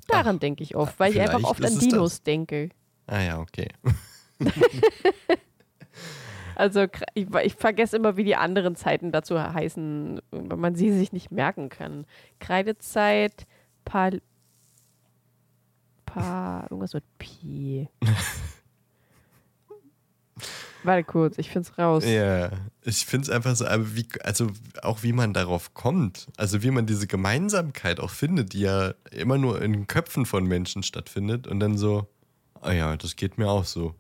Daran 0.09 0.39
denke 0.39 0.63
ich 0.63 0.75
oft, 0.75 0.99
weil 0.99 1.13
ich 1.13 1.21
einfach 1.21 1.43
oft 1.45 1.61
an 1.61 1.67
es 1.69 1.75
das. 1.75 1.89
Dinos 1.89 2.23
denke. 2.23 2.71
ah 3.07 3.21
ja, 3.21 3.39
okay. 3.41 3.69
Also 6.55 6.87
ich, 7.15 7.27
ich 7.45 7.55
vergesse 7.55 7.97
immer, 7.97 8.17
wie 8.17 8.25
die 8.25 8.37
anderen 8.37 8.77
Zeiten 8.77 9.13
dazu 9.13 9.41
heißen, 9.41 10.21
weil 10.31 10.57
man 10.57 10.75
sie 10.75 10.93
sich 10.93 11.13
nicht 11.13 11.31
merken 11.31 11.69
kann. 11.69 12.07
Kreidezeit, 12.39 13.47
Pal 13.85 14.21
Pa 16.13 16.63
irgendwas 16.65 16.93
mit 16.93 17.05
Pi. 17.19 17.89
Warte 20.85 21.05
kurz, 21.05 21.39
ich 21.39 21.49
find's 21.49 21.79
raus. 21.79 22.05
Ja, 22.05 22.51
ich 22.83 23.07
finde 23.07 23.25
es 23.25 23.31
einfach 23.31 23.55
so, 23.55 23.65
aber 23.67 23.95
wie, 23.95 24.07
also 24.23 24.49
auch 24.83 25.03
wie 25.03 25.13
man 25.13 25.33
darauf 25.33 25.75
kommt, 25.75 26.27
also 26.37 26.63
wie 26.63 26.71
man 26.71 26.87
diese 26.87 27.07
Gemeinsamkeit 27.07 28.01
auch 28.01 28.11
findet, 28.11 28.53
die 28.53 28.61
ja 28.61 28.93
immer 29.11 29.39
nur 29.39 29.63
in 29.63 29.87
Köpfen 29.87 30.27
von 30.27 30.45
Menschen 30.45 30.83
stattfindet 30.83 31.47
und 31.47 31.61
dann 31.61 31.79
so, 31.79 32.09
ah 32.61 32.73
ja, 32.73 32.97
das 32.97 33.17
geht 33.17 33.39
mir 33.39 33.49
auch 33.49 33.65
so. 33.65 33.95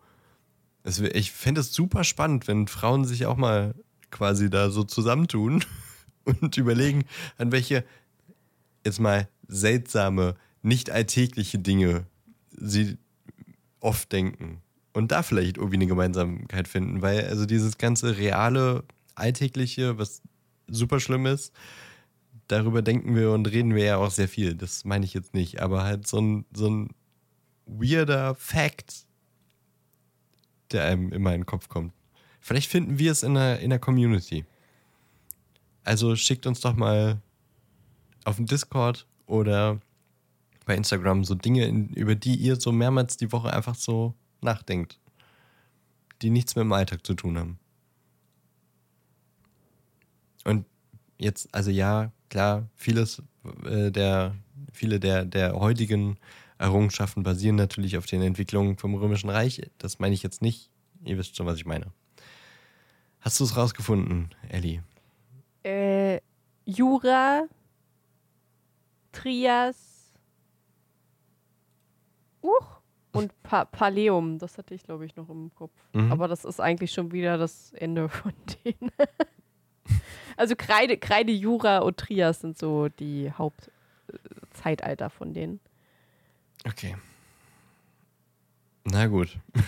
Es 0.84 0.98
ich 0.98 1.32
fände 1.32 1.60
es 1.60 1.72
super 1.72 2.04
spannend, 2.04 2.48
wenn 2.48 2.66
Frauen 2.66 3.04
sich 3.04 3.26
auch 3.26 3.36
mal 3.36 3.74
quasi 4.10 4.50
da 4.50 4.70
so 4.70 4.84
zusammentun 4.84 5.64
und 6.24 6.56
überlegen, 6.56 7.04
an 7.38 7.52
welche 7.52 7.84
jetzt 8.84 9.00
mal 9.00 9.28
seltsame, 9.48 10.36
nicht 10.62 10.90
alltägliche 10.90 11.58
Dinge 11.58 12.06
sie 12.50 12.98
oft 13.80 14.12
denken. 14.12 14.62
Und 14.92 15.10
da 15.10 15.22
vielleicht 15.22 15.56
irgendwie 15.56 15.76
eine 15.76 15.86
Gemeinsamkeit 15.86 16.68
finden, 16.68 17.02
weil 17.02 17.26
also 17.26 17.46
dieses 17.46 17.78
ganze 17.78 18.18
reale, 18.18 18.84
alltägliche, 19.14 19.98
was 19.98 20.22
super 20.68 21.00
schlimm 21.00 21.26
ist, 21.26 21.52
darüber 22.48 22.82
denken 22.82 23.14
wir 23.16 23.30
und 23.30 23.50
reden 23.50 23.74
wir 23.74 23.84
ja 23.84 23.96
auch 23.96 24.10
sehr 24.10 24.28
viel. 24.28 24.54
Das 24.54 24.84
meine 24.84 25.04
ich 25.04 25.14
jetzt 25.14 25.34
nicht. 25.34 25.60
Aber 25.60 25.82
halt 25.82 26.06
so 26.06 26.20
ein, 26.20 26.44
so 26.52 26.68
ein 26.68 26.90
weirder 27.66 28.34
Fact, 28.34 29.06
der 30.72 30.84
einem 30.84 31.12
immer 31.12 31.34
in 31.34 31.42
den 31.42 31.46
Kopf 31.46 31.68
kommt. 31.68 31.92
Vielleicht 32.40 32.70
finden 32.70 32.98
wir 32.98 33.12
es 33.12 33.22
in 33.22 33.34
der, 33.34 33.60
in 33.60 33.70
der 33.70 33.78
Community. 33.78 34.44
Also 35.84 36.16
schickt 36.16 36.46
uns 36.46 36.60
doch 36.60 36.74
mal 36.74 37.20
auf 38.24 38.36
dem 38.36 38.46
Discord 38.46 39.06
oder 39.26 39.80
bei 40.64 40.76
Instagram 40.76 41.24
so 41.24 41.34
Dinge, 41.34 41.66
in, 41.66 41.88
über 41.90 42.14
die 42.14 42.34
ihr 42.34 42.56
so 42.56 42.72
mehrmals 42.72 43.16
die 43.16 43.32
Woche 43.32 43.52
einfach 43.52 43.74
so 43.74 44.14
nachdenkt. 44.40 44.98
Die 46.20 46.30
nichts 46.30 46.54
mit 46.54 46.62
dem 46.62 46.72
Alltag 46.72 47.04
zu 47.04 47.14
tun 47.14 47.38
haben. 47.38 47.58
Und 50.44 50.66
jetzt, 51.18 51.52
also 51.52 51.70
ja, 51.70 52.12
klar, 52.28 52.68
vieles 52.76 53.22
äh, 53.64 53.90
der, 53.90 54.34
viele 54.72 55.00
der, 55.00 55.24
der 55.24 55.54
heutigen 55.54 56.16
Errungenschaften 56.62 57.24
basieren 57.24 57.56
natürlich 57.56 57.98
auf 57.98 58.06
den 58.06 58.22
Entwicklungen 58.22 58.76
vom 58.76 58.94
Römischen 58.94 59.28
Reich. 59.28 59.60
Das 59.78 59.98
meine 59.98 60.14
ich 60.14 60.22
jetzt 60.22 60.42
nicht. 60.42 60.70
Ihr 61.04 61.18
wisst 61.18 61.36
schon, 61.36 61.46
was 61.46 61.56
ich 61.56 61.66
meine. 61.66 61.86
Hast 63.20 63.40
du 63.40 63.44
es 63.44 63.56
rausgefunden, 63.56 64.30
Ellie? 64.48 64.82
Äh, 65.64 66.20
Jura, 66.64 67.44
Trias, 69.10 70.12
Uch 72.42 72.80
und 73.12 73.42
pa 73.42 73.64
Paleum. 73.64 74.38
Das 74.38 74.56
hatte 74.56 74.74
ich, 74.74 74.84
glaube 74.84 75.04
ich, 75.04 75.16
noch 75.16 75.28
im 75.28 75.52
Kopf. 75.54 75.72
Mhm. 75.92 76.12
Aber 76.12 76.28
das 76.28 76.44
ist 76.44 76.60
eigentlich 76.60 76.92
schon 76.92 77.10
wieder 77.12 77.38
das 77.38 77.72
Ende 77.72 78.08
von 78.08 78.32
denen. 78.64 78.90
also 80.36 80.54
Kreide, 80.56 80.96
Kreide, 80.96 81.32
Jura 81.32 81.78
und 81.78 81.96
Trias 81.96 82.40
sind 82.40 82.56
so 82.56 82.88
die 82.88 83.32
Hauptzeitalter 83.32 85.10
von 85.10 85.34
denen. 85.34 85.60
Okay. 86.66 86.96
Na 88.84 89.06
gut. 89.06 89.38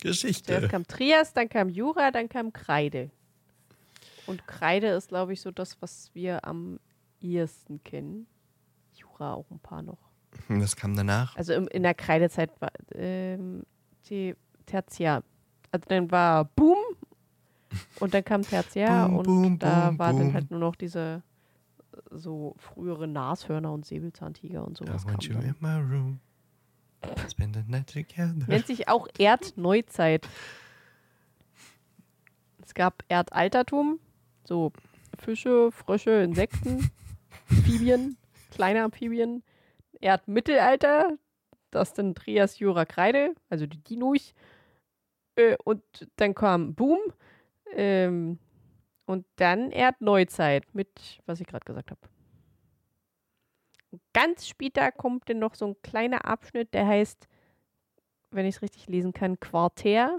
Geschichte. 0.00 0.52
Zuerst 0.52 0.68
kam 0.68 0.86
Trias, 0.86 1.32
dann 1.32 1.48
kam 1.48 1.68
Jura, 1.68 2.10
dann 2.10 2.28
kam 2.28 2.52
Kreide. 2.52 3.10
Und 4.26 4.46
Kreide 4.46 4.88
ist, 4.88 5.08
glaube 5.08 5.32
ich, 5.32 5.40
so 5.40 5.50
das, 5.50 5.80
was 5.80 6.10
wir 6.14 6.44
am 6.44 6.78
ehesten 7.20 7.82
kennen. 7.84 8.26
Jura 8.94 9.34
auch 9.34 9.50
ein 9.50 9.58
paar 9.60 9.82
noch. 9.82 9.98
Das 10.48 10.76
kam 10.76 10.94
danach. 10.96 11.36
Also 11.36 11.52
im, 11.54 11.68
in 11.68 11.82
der 11.82 11.94
Kreidezeit 11.94 12.50
war 12.60 12.70
ähm, 12.94 13.64
die 14.10 14.34
Tertiär. 14.66 15.22
Also 15.70 15.84
dann 15.88 16.10
war 16.10 16.44
Boom 16.44 16.76
und 18.00 18.14
dann 18.14 18.24
kam 18.24 18.42
Tertiär 18.42 19.06
Boom, 19.06 19.16
und 19.16 19.24
boom, 19.26 19.58
da 19.58 19.88
boom, 19.90 19.98
war 19.98 20.10
boom. 20.12 20.18
dann 20.20 20.34
halt 20.34 20.50
nur 20.50 20.60
noch 20.60 20.76
diese 20.76 21.22
so 22.10 22.54
frühere 22.58 23.06
Nashörner 23.06 23.72
und 23.72 23.84
Säbelzahntiger 23.86 24.64
und 24.64 24.80
I 24.80 24.86
sowas. 24.86 25.04
want 25.06 25.28
kam 25.28 25.42
you 25.42 25.48
in 25.48 25.54
my 25.60 25.76
room. 25.78 26.20
Spend 27.28 27.56
the 27.56 27.62
night 27.66 27.92
together. 27.92 28.46
Nennt 28.46 28.66
sich 28.66 28.88
auch 28.88 29.06
Erdneuzeit. 29.18 30.26
Es 32.64 32.72
gab 32.74 33.04
Erdaltertum, 33.08 34.00
so 34.44 34.72
Fische, 35.18 35.70
Frösche, 35.70 36.22
Insekten, 36.22 36.90
Amphibien, 37.50 38.16
kleine 38.50 38.82
Amphibien. 38.84 39.42
Erdmittelalter, 40.00 41.16
das 41.70 41.92
dann 41.94 42.14
Trias, 42.14 42.58
Jura, 42.58 42.84
Kreide, 42.84 43.34
also 43.48 43.66
die 43.66 43.82
Dinos. 43.82 44.34
Äh, 45.36 45.56
und 45.64 45.82
dann 46.16 46.34
kam 46.34 46.74
Boom. 46.74 46.98
Ähm, 47.72 48.38
und 49.06 49.26
dann 49.36 49.70
Erdneuzeit 49.70 50.74
mit, 50.74 51.20
was 51.26 51.40
ich 51.40 51.46
gerade 51.46 51.64
gesagt 51.64 51.90
habe. 51.90 52.00
Ganz 54.12 54.48
später 54.48 54.90
kommt 54.90 55.28
dann 55.28 55.38
noch 55.38 55.54
so 55.54 55.66
ein 55.66 55.76
kleiner 55.82 56.24
Abschnitt, 56.24 56.74
der 56.74 56.86
heißt, 56.86 57.28
wenn 58.30 58.46
ich 58.46 58.56
es 58.56 58.62
richtig 58.62 58.88
lesen 58.88 59.12
kann, 59.12 59.38
Quartär. 59.38 60.16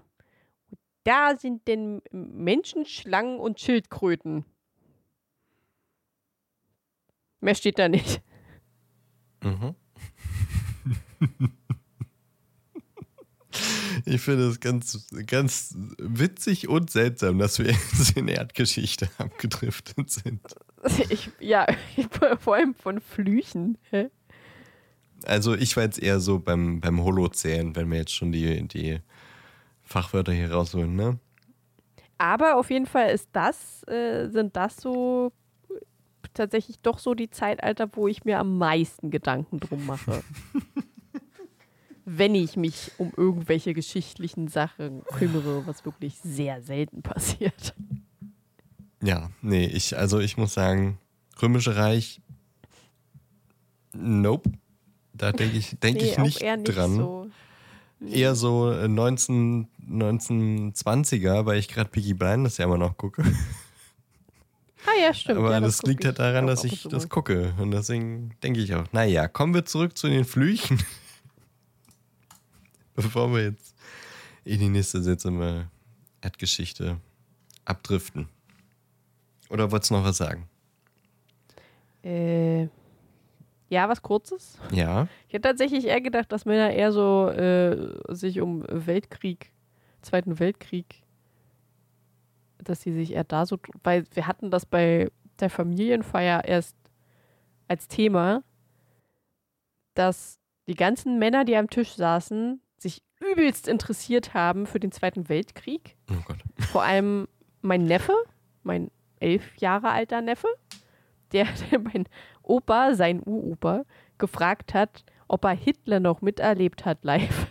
Und 0.70 0.80
da 1.04 1.36
sind 1.38 1.68
denn 1.68 2.02
Menschen, 2.12 2.86
Schlangen 2.86 3.40
und 3.40 3.60
Schildkröten. 3.60 4.46
Mehr 7.42 7.56
steht 7.56 7.80
da 7.80 7.90
nicht. 7.90 8.22
Mhm. 9.44 9.76
Ich 14.06 14.22
finde 14.22 14.48
es 14.48 14.60
ganz, 14.60 15.08
ganz 15.26 15.76
witzig 15.98 16.68
und 16.68 16.92
seltsam, 16.92 17.40
dass 17.40 17.60
wir 17.60 17.72
jetzt 17.72 18.16
in 18.16 18.28
Erdgeschichte 18.28 19.10
abgedriftet 19.18 20.12
sind. 20.12 20.42
Ich, 21.10 21.32
ja, 21.40 21.66
vor 22.40 22.56
allem 22.56 22.76
von 22.76 23.02
Flüchen. 23.02 23.78
Hä? 23.90 24.10
Also 25.26 25.56
ich 25.56 25.76
war 25.76 25.84
jetzt 25.84 26.02
eher 26.02 26.20
so 26.20 26.40
beim, 26.40 26.82
beim 26.82 27.04
Holozän, 27.04 27.76
wenn 27.76 27.90
wir 27.90 27.98
jetzt 27.98 28.14
schon 28.14 28.32
die, 28.32 28.68
die 28.68 29.00
Fachwörter 29.84 30.34
hier 30.34 30.52
rausholen, 30.52 30.96
ne? 30.96 31.20
Aber 32.18 32.58
auf 32.58 32.70
jeden 32.70 32.86
Fall 32.86 33.10
ist 33.10 33.30
das, 33.34 33.84
äh, 33.88 34.28
sind 34.30 34.56
das 34.56 34.78
so 34.78 35.34
tatsächlich 36.34 36.80
doch 36.80 37.00
so 37.00 37.14
die 37.14 37.30
Zeitalter, 37.30 37.90
wo 37.94 38.08
ich 38.08 38.24
mir 38.26 38.40
am 38.40 38.58
meisten 38.58 39.10
Gedanken 39.10 39.60
drum 39.60 39.86
mache. 39.86 40.24
Wenn 42.06 42.36
ich 42.36 42.56
mich 42.56 42.92
um 42.98 43.12
irgendwelche 43.18 43.74
geschichtlichen 43.74 44.48
Sachen 44.48 45.04
kümmere, 45.06 45.66
was 45.66 45.86
wirklich 45.86 46.18
sehr 46.20 46.62
selten 46.62 47.02
passiert. 47.02 47.74
Ja, 49.02 49.30
nee, 49.42 49.66
ich, 49.66 49.98
also 49.98 50.20
ich 50.20 50.38
muss 50.38 50.54
sagen, 50.54 51.00
Römische 51.42 51.76
Reich, 51.76 52.22
nope. 53.94 54.52
Da 55.14 55.32
denke 55.32 55.58
ich, 55.58 55.78
denk 55.80 56.02
ich 56.02 56.18
auch 56.18 56.24
nicht, 56.24 56.42
eher 56.42 56.58
nicht 56.58 56.76
dran. 56.76 56.96
so. 56.96 57.28
Eher 58.06 58.36
so 58.36 58.72
äh, 58.72 58.88
19, 58.88 59.68
1920er, 59.90 61.46
weil 61.46 61.60
ich 61.60 61.70
gerade 61.70 61.90
Peaky 61.90 62.14
Blinders 62.14 62.58
ja 62.58 62.66
immer 62.66 62.78
noch 62.78 62.98
gucke. 62.98 63.24
Ah 64.86 65.02
ja, 65.02 65.14
stimmt. 65.14 65.40
Aber 65.40 65.52
ja, 65.52 65.60
das, 65.60 65.80
guck 65.80 65.90
liegt 65.90 66.06
halt 66.06 66.20
daran, 66.20 66.46
dass 66.46 66.64
ich 66.64 66.84
das 66.84 67.10
gucke. 67.10 67.54
Und 67.58 67.72
deswegen 67.72 68.36
denke 68.44 68.60
ich 68.60 68.74
auch, 68.76 68.86
naja, 68.92 69.28
kommen 69.28 69.54
wir 69.54 69.66
zurück 69.66 69.98
zu 69.98 70.08
den 70.08 70.26
Flüchen. 70.26 70.80
Bevor 72.96 73.32
wir 73.34 73.44
jetzt 73.44 73.76
in 74.44 74.60
die 74.60 74.70
nächste 74.70 75.02
seltsame 75.02 75.70
Erdgeschichte 76.22 76.98
abdriften. 77.66 78.30
Oder 79.50 79.72
wolltest 79.72 79.92
du 79.92 79.96
noch 79.96 80.04
was 80.04 80.18
sagen? 80.18 80.48
Äh, 82.04 82.68
ja, 83.70 83.90
was 83.90 84.02
Kurzes. 84.02 84.60
Ja. 84.72 85.08
Ich 85.28 85.34
hätte 85.34 85.50
tatsächlich 85.50 85.86
eher 85.86 86.02
gedacht, 86.02 86.32
dass 86.32 86.46
Männer 86.46 86.72
eher 86.72 86.92
so 86.92 87.30
äh, 87.30 87.94
sich 88.14 88.40
um 88.42 88.64
Weltkrieg, 88.68 89.52
Zweiten 90.02 90.40
Weltkrieg, 90.40 91.04
dass 92.60 92.82
sie 92.82 92.94
sich 92.94 93.14
eher 93.14 93.24
da 93.24 93.46
so, 93.46 93.58
weil 93.84 94.06
wir 94.14 94.28
hatten 94.28 94.52
das 94.52 94.66
bei 94.66 95.12
der 95.40 95.50
Familienfeier 95.50 96.46
erst 96.46 96.76
als 97.68 97.88
Thema, 97.88 98.44
dass 99.96 100.40
die 100.68 100.76
ganzen 100.76 101.20
Männer, 101.20 101.44
die 101.46 101.56
am 101.56 101.70
Tisch 101.70 101.96
saßen, 101.96 102.62
sich 102.78 103.02
übelst 103.20 103.68
interessiert 103.68 104.34
haben 104.34 104.66
für 104.68 104.80
den 104.80 104.92
Zweiten 104.92 105.30
Weltkrieg. 105.30 105.96
Oh 106.12 106.16
Gott. 106.26 106.38
Vor 106.72 106.84
allem 106.84 107.28
mein 107.62 107.84
Neffe, 107.86 108.14
mein 108.64 108.92
elf 109.20 109.56
Jahre 109.58 109.90
alter 109.90 110.22
Neffe, 110.22 110.48
der, 111.32 111.48
der 111.72 111.80
mein 111.80 112.06
Opa, 112.44 112.94
sein 112.96 113.22
Uropa, 113.24 113.84
gefragt 114.18 114.74
hat, 114.74 115.04
ob 115.28 115.44
er 115.46 115.56
Hitler 115.56 116.00
noch 116.00 116.22
miterlebt 116.22 116.86
hat 116.86 117.04
live. 117.04 117.48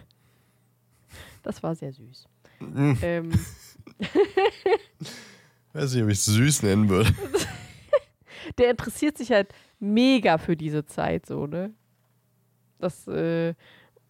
Das 1.42 1.62
war 1.62 1.74
sehr 1.74 1.92
süß. 1.92 2.26
Hm, 2.58 2.98
Ähm, 3.02 3.32
weiß 5.72 5.94
nicht, 5.94 6.02
ob 6.04 6.08
ich 6.10 6.18
es 6.18 6.24
süß 6.26 6.62
nennen 6.62 6.88
würde. 6.88 7.12
der 8.58 8.70
interessiert 8.70 9.18
sich 9.18 9.30
halt 9.32 9.52
mega 9.80 10.38
für 10.38 10.56
diese 10.56 10.86
Zeit, 10.86 11.26
so, 11.26 11.46
ne? 11.46 11.72
Das, 12.78 13.06
äh, 13.08 13.54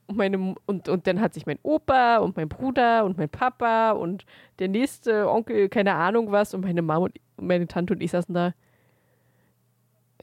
und, 0.06 0.16
meine, 0.16 0.54
und, 0.66 0.88
und 0.88 1.06
dann 1.06 1.20
hat 1.20 1.34
sich 1.34 1.46
mein 1.46 1.58
Opa 1.62 2.18
und 2.18 2.36
mein 2.36 2.48
Bruder 2.48 3.04
und 3.04 3.16
mein 3.18 3.28
Papa 3.28 3.92
und 3.92 4.24
der 4.58 4.68
nächste 4.68 5.28
Onkel, 5.30 5.68
keine 5.68 5.94
Ahnung 5.94 6.30
was, 6.32 6.54
und 6.54 6.60
meine 6.62 6.82
Mama 6.82 7.06
und 7.06 7.14
meine 7.36 7.66
Tante 7.66 7.94
und 7.94 8.00
ich 8.00 8.10
saßen 8.10 8.34
da. 8.34 8.54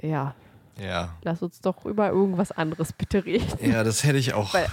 Ja, 0.01 0.35
Ja. 0.79 1.15
lass 1.23 1.41
uns 1.43 1.61
doch 1.61 1.85
über 1.85 2.09
irgendwas 2.09 2.51
anderes 2.51 2.93
bitte 2.93 3.25
reden. 3.25 3.45
Ja, 3.71 3.83
das 3.83 4.03
hätte 4.03 4.17
ich 4.17 4.33
auch 4.33 4.53
Weil- 4.53 4.67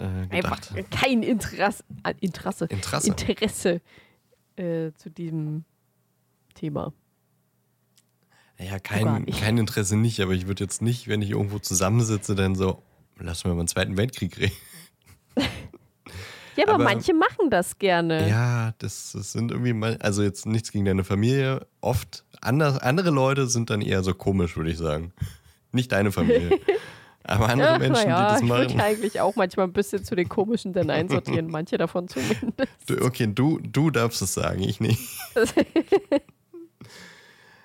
äh, 0.00 0.36
Einfach 0.36 0.60
gedacht. 0.74 0.90
kein 0.90 1.22
Interesse, 1.22 1.84
äh, 2.04 2.14
Interesse, 2.20 2.64
Interesse. 2.66 3.08
Interesse 3.08 3.80
äh, 4.56 4.92
zu 4.96 5.10
diesem 5.10 5.64
Thema. 6.54 6.92
Ja, 8.58 8.78
kein, 8.78 9.26
kein 9.26 9.58
Interesse 9.58 9.96
nicht, 9.96 10.20
aber 10.20 10.32
ich 10.32 10.46
würde 10.46 10.62
jetzt 10.62 10.80
nicht, 10.80 11.08
wenn 11.08 11.20
ich 11.20 11.30
irgendwo 11.30 11.58
zusammensitze, 11.58 12.34
dann 12.36 12.54
so, 12.54 12.80
lass 13.18 13.44
mal 13.44 13.52
über 13.52 13.62
den 13.62 13.68
Zweiten 13.68 13.96
Weltkrieg 13.96 14.38
reden. 14.38 14.56
Ja, 16.56 16.64
aber, 16.64 16.74
aber 16.74 16.84
manche 16.84 17.14
machen 17.14 17.50
das 17.50 17.78
gerne. 17.78 18.28
Ja, 18.28 18.74
das, 18.78 19.12
das 19.12 19.32
sind 19.32 19.50
irgendwie 19.50 19.72
mal, 19.72 19.96
also 20.00 20.22
jetzt 20.22 20.46
nichts 20.46 20.70
gegen 20.70 20.84
deine 20.84 21.04
Familie. 21.04 21.66
Oft 21.80 22.24
anders, 22.40 22.78
andere 22.78 23.10
Leute 23.10 23.46
sind 23.46 23.70
dann 23.70 23.82
eher 23.82 24.02
so 24.02 24.14
komisch, 24.14 24.56
würde 24.56 24.70
ich 24.70 24.78
sagen. 24.78 25.12
Nicht 25.72 25.92
deine 25.92 26.12
Familie. 26.12 26.60
Aber 27.26 27.48
andere 27.48 27.72
ja, 27.72 27.78
Menschen, 27.78 28.08
ja, 28.08 28.26
die 28.26 28.34
das 28.34 28.42
machen. 28.42 28.62
Ich 28.64 28.72
würde 28.74 28.84
eigentlich 28.84 29.20
auch 29.20 29.34
manchmal 29.34 29.66
ein 29.66 29.72
bisschen 29.72 30.04
zu 30.04 30.14
den 30.14 30.28
komischen 30.28 30.74
denn 30.74 30.90
einsortieren, 30.90 31.46
manche 31.50 31.78
davon 31.78 32.06
zumindest. 32.06 32.68
Du, 32.86 33.00
okay, 33.00 33.26
du, 33.26 33.58
du 33.60 33.90
darfst 33.90 34.20
es 34.20 34.34
sagen, 34.34 34.62
ich 34.62 34.78
nicht. 34.78 35.00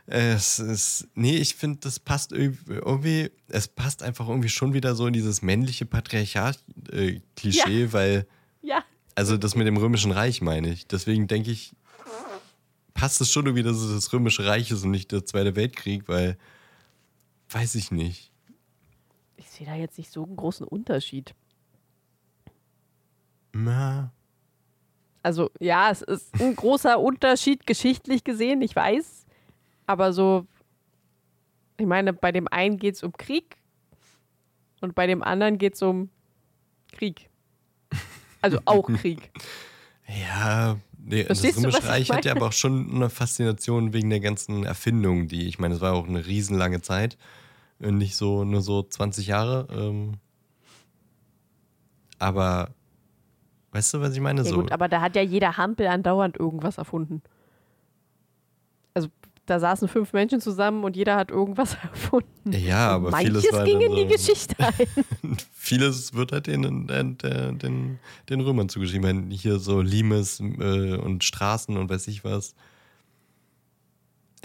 es 0.09 0.59
ist, 0.59 1.07
nee, 1.15 1.37
ich 1.37 1.55
finde, 1.55 1.79
das 1.81 1.99
passt 1.99 2.31
irgendwie, 2.31 3.31
es 3.47 3.67
passt 3.67 4.03
einfach 4.03 4.27
irgendwie 4.27 4.49
schon 4.49 4.73
wieder 4.73 4.95
so 4.95 5.07
in 5.07 5.13
dieses 5.13 5.41
männliche 5.41 5.85
Patriarchat-Klischee, 5.85 7.81
äh, 7.81 7.83
ja. 7.83 7.93
weil, 7.93 8.27
ja. 8.61 8.83
also 9.15 9.37
das 9.37 9.55
mit 9.55 9.67
dem 9.67 9.77
Römischen 9.77 10.11
Reich 10.11 10.41
meine 10.41 10.69
ich. 10.69 10.87
Deswegen 10.87 11.27
denke 11.27 11.51
ich, 11.51 11.73
passt 12.93 13.21
es 13.21 13.31
schon 13.31 13.45
irgendwie, 13.45 13.63
dass 13.63 13.77
es 13.77 13.93
das 13.93 14.13
Römische 14.13 14.45
Reich 14.45 14.71
ist 14.71 14.83
und 14.83 14.91
nicht 14.91 15.11
der 15.11 15.25
Zweite 15.25 15.55
Weltkrieg, 15.55 16.07
weil, 16.07 16.37
weiß 17.49 17.75
ich 17.75 17.91
nicht 17.91 18.29
ich 19.39 19.49
sehe 19.49 19.65
da 19.65 19.75
jetzt 19.75 19.97
nicht 19.97 20.11
so 20.11 20.23
einen 20.23 20.35
großen 20.35 20.67
Unterschied. 20.67 21.33
Na. 23.53 24.11
Also, 25.23 25.49
ja, 25.59 25.89
es 25.89 26.01
ist 26.01 26.33
ein 26.39 26.55
großer 26.55 26.99
Unterschied 26.99 27.65
geschichtlich 27.65 28.23
gesehen, 28.23 28.61
ich 28.61 28.75
weiß. 28.75 29.18
Aber 29.89 30.13
so, 30.13 30.45
ich 31.79 31.87
meine, 31.87 32.13
bei 32.13 32.31
dem 32.31 32.47
einen 32.47 32.77
geht 32.77 32.93
es 32.93 33.01
um 33.01 33.11
Krieg 33.11 33.57
und 34.81 34.93
bei 34.93 35.07
dem 35.07 35.23
anderen 35.23 35.57
geht 35.57 35.73
es 35.73 35.81
um 35.81 36.09
Krieg. 36.91 37.27
Also 38.41 38.59
auch 38.63 38.87
Krieg. 38.87 39.31
ja, 40.07 40.77
nee, 40.97 41.25
das 41.25 41.43
Römische 41.43 41.83
Reich 41.83 42.09
hat 42.09 42.23
ja 42.23 42.33
aber 42.33 42.47
auch 42.47 42.53
schon 42.53 42.89
eine 42.89 43.09
Faszination 43.09 43.91
wegen 43.91 44.09
der 44.09 44.21
ganzen 44.21 44.63
Erfindungen, 44.63 45.27
die, 45.27 45.47
ich 45.47 45.59
meine, 45.59 45.73
es 45.73 45.81
war 45.81 45.93
auch 45.93 46.07
eine 46.07 46.25
riesenlange 46.25 46.81
Zeit. 46.81 47.17
Äh, 47.81 47.91
nicht 47.91 48.15
so 48.15 48.45
nur 48.45 48.61
so 48.61 48.83
20 48.83 49.27
Jahre. 49.27 49.67
Ähm, 49.71 50.19
aber 52.17 52.69
weißt 53.71 53.95
du, 53.95 54.01
was 54.01 54.13
ich 54.13 54.21
meine? 54.21 54.43
Ja, 54.43 54.49
so. 54.49 54.55
gut, 54.61 54.71
aber 54.71 54.87
da 54.87 55.01
hat 55.01 55.17
ja 55.17 55.21
jeder 55.21 55.57
Hampel 55.57 55.87
andauernd 55.87 56.37
irgendwas 56.37 56.77
erfunden. 56.77 57.23
Also 59.49 59.65
da 59.65 59.71
saßen 59.71 59.87
fünf 59.87 60.13
Menschen 60.13 60.41
zusammen 60.41 60.83
und 60.83 60.95
jeder 60.95 61.15
hat 61.15 61.31
irgendwas 61.31 61.73
erfunden. 61.81 62.51
Ja, 62.51 62.89
aber 62.89 63.11
Manches 63.11 63.45
vieles 63.45 63.65
ging 63.65 63.81
in 63.81 63.95
die 63.95 64.05
Geschichte 64.05 64.55
ein. 64.59 65.37
vieles 65.53 66.13
wird 66.13 66.31
halt 66.31 66.47
den, 66.47 66.87
den, 66.87 67.17
den, 67.17 67.99
den 68.29 68.41
Römern 68.41 68.69
zugeschrieben. 68.69 69.31
Hier 69.31 69.59
so 69.59 69.81
Limes 69.81 70.39
äh, 70.39 70.95
und 70.95 71.23
Straßen 71.23 71.77
und 71.77 71.89
weiß 71.89 72.07
ich 72.07 72.23
was. 72.23 72.55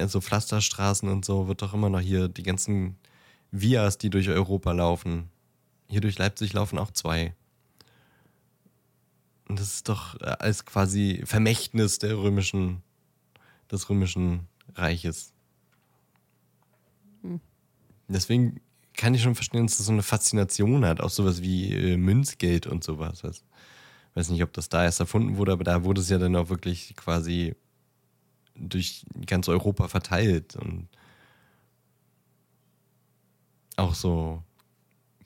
So 0.07 0.21
Pflasterstraßen 0.21 1.09
und 1.09 1.25
so 1.25 1.47
wird 1.47 1.63
doch 1.63 1.73
immer 1.73 1.89
noch 1.89 2.01
hier 2.01 2.29
die 2.29 2.43
ganzen 2.43 2.97
Vias, 3.53 3.99
die 3.99 4.11
durch 4.11 4.29
Europa 4.29 4.73
laufen. 4.73 5.31
Hier 5.89 6.01
durch 6.01 6.19
Leipzig 6.19 6.53
laufen 6.53 6.79
auch 6.79 6.91
zwei. 6.91 7.35
Und 9.49 9.61
das 9.61 9.75
ist 9.75 9.89
doch 9.89 10.21
äh, 10.21 10.35
als 10.39 10.65
quasi 10.65 11.23
Vermächtnis 11.25 11.99
der 11.99 12.17
römischen, 12.17 12.83
des 13.71 13.89
römischen 13.89 14.49
Reiches. 14.75 15.33
Deswegen 18.09 18.61
kann 18.97 19.15
ich 19.15 19.23
schon 19.23 19.35
verstehen, 19.35 19.67
dass 19.67 19.79
das 19.79 19.87
so 19.87 19.93
eine 19.93 20.03
Faszination 20.03 20.85
hat, 20.85 21.01
auch 21.01 21.11
sowas 21.11 21.43
wie 21.43 21.73
äh, 21.73 21.97
Münzgeld 21.97 22.67
und 22.67 22.85
sowas. 22.85 23.23
Ich 23.25 23.43
weiß 24.15 24.31
nicht, 24.31 24.43
ob 24.43 24.53
das 24.53 24.69
da 24.69 24.85
erst 24.85 25.01
erfunden 25.01 25.37
wurde, 25.37 25.53
aber 25.53 25.65
da 25.65 25.85
wurde 25.85 26.01
es 26.01 26.09
ja 26.09 26.19
dann 26.19 26.37
auch 26.37 26.49
wirklich 26.49 26.95
quasi 26.97 27.57
durch 28.55 29.05
ganz 29.27 29.49
Europa 29.49 29.89
verteilt 29.89 30.55
und 30.57 30.89
auch 33.77 33.95
so 33.95 34.43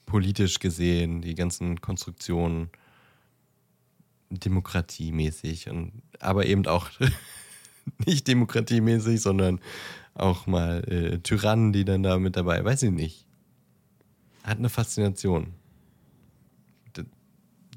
politisch 0.07 0.57
gesehen, 0.59 1.21
die 1.21 1.35
ganzen 1.35 1.81
Konstruktionen 1.81 2.71
demokratiemäßig 4.31 5.69
und 5.69 6.01
aber 6.19 6.45
eben 6.47 6.65
auch 6.65 6.89
nicht 8.05 8.27
demokratiemäßig, 8.27 9.21
sondern 9.21 9.59
auch 10.13 10.47
mal 10.47 10.83
äh, 10.89 11.19
Tyrannen, 11.19 11.73
die 11.73 11.85
dann 11.85 12.03
da 12.03 12.17
mit 12.19 12.35
dabei, 12.35 12.63
weiß 12.63 12.83
ich 12.83 12.91
nicht. 12.91 13.25
Hat 14.43 14.57
eine 14.57 14.69
Faszination. 14.69 15.53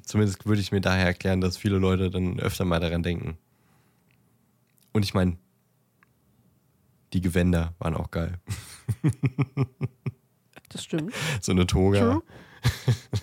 Zumindest 0.05 0.44
würde 0.46 0.61
ich 0.61 0.72
mir 0.72 0.81
daher 0.81 1.07
erklären, 1.07 1.40
dass 1.40 1.57
viele 1.57 1.79
Leute 1.79 2.11
dann 2.11 2.38
öfter 2.40 2.64
mal 2.64 2.81
daran 2.81 3.03
denken. 3.03 3.38
Und 4.92 5.05
ich 5.05 5.14
meine, 5.14 5.38
die 7.12 7.20
Gewänder 7.20 7.75
waren 7.79 7.94
auch 7.94 8.11
geil. 8.11 8.38
Das 10.68 10.85
stimmt. 10.85 11.12
so 11.42 11.53
eine 11.53 11.66
Toga. 11.66 12.01
True. 12.01 12.22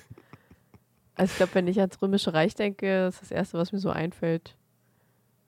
Also 1.15 1.31
ich 1.31 1.35
glaube, 1.35 1.55
wenn 1.55 1.67
ich 1.67 1.77
ans 1.81 2.01
Römische 2.01 2.33
Reich 2.33 2.55
denke, 2.55 3.07
ist 3.07 3.21
das 3.21 3.29
Erste, 3.29 3.57
was 3.57 3.73
mir 3.73 3.79
so 3.79 3.89
einfällt, 3.89 4.55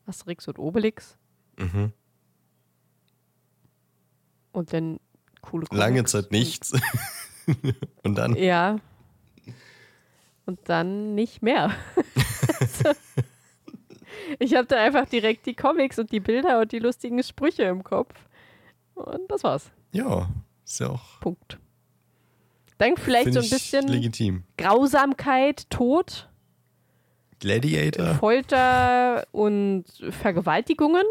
Asterix 0.05 0.49
und 0.49 0.59
Obelix. 0.59 1.17
Mhm. 1.61 1.93
Und 4.51 4.73
dann 4.73 4.99
coole 5.41 5.65
Comics. 5.65 5.79
Lange 5.79 6.03
Zeit 6.05 6.31
nichts. 6.31 6.73
und 8.03 8.15
dann? 8.17 8.35
Ja. 8.35 8.79
Und 10.45 10.59
dann 10.65 11.15
nicht 11.15 11.41
mehr. 11.41 11.71
ich 14.39 14.55
habe 14.55 14.67
dann 14.67 14.79
einfach 14.79 15.07
direkt 15.07 15.45
die 15.45 15.55
Comics 15.55 15.99
und 15.99 16.11
die 16.11 16.19
Bilder 16.19 16.59
und 16.59 16.71
die 16.71 16.79
lustigen 16.79 17.21
Sprüche 17.23 17.63
im 17.63 17.83
Kopf. 17.83 18.13
Und 18.95 19.29
das 19.29 19.43
war's. 19.43 19.71
Ja, 19.93 20.29
ist 20.65 20.79
ja 20.79 20.89
auch. 20.89 21.19
Punkt. 21.19 21.59
Dann 22.77 22.97
vielleicht 22.97 23.33
so 23.33 23.39
ein 23.39 23.49
bisschen 23.49 23.87
legitim. 23.87 24.43
Grausamkeit, 24.57 25.69
Tod. 25.69 26.27
Gladiator. 27.39 28.15
Folter 28.15 29.27
und 29.31 29.85
Vergewaltigungen. 30.09 31.05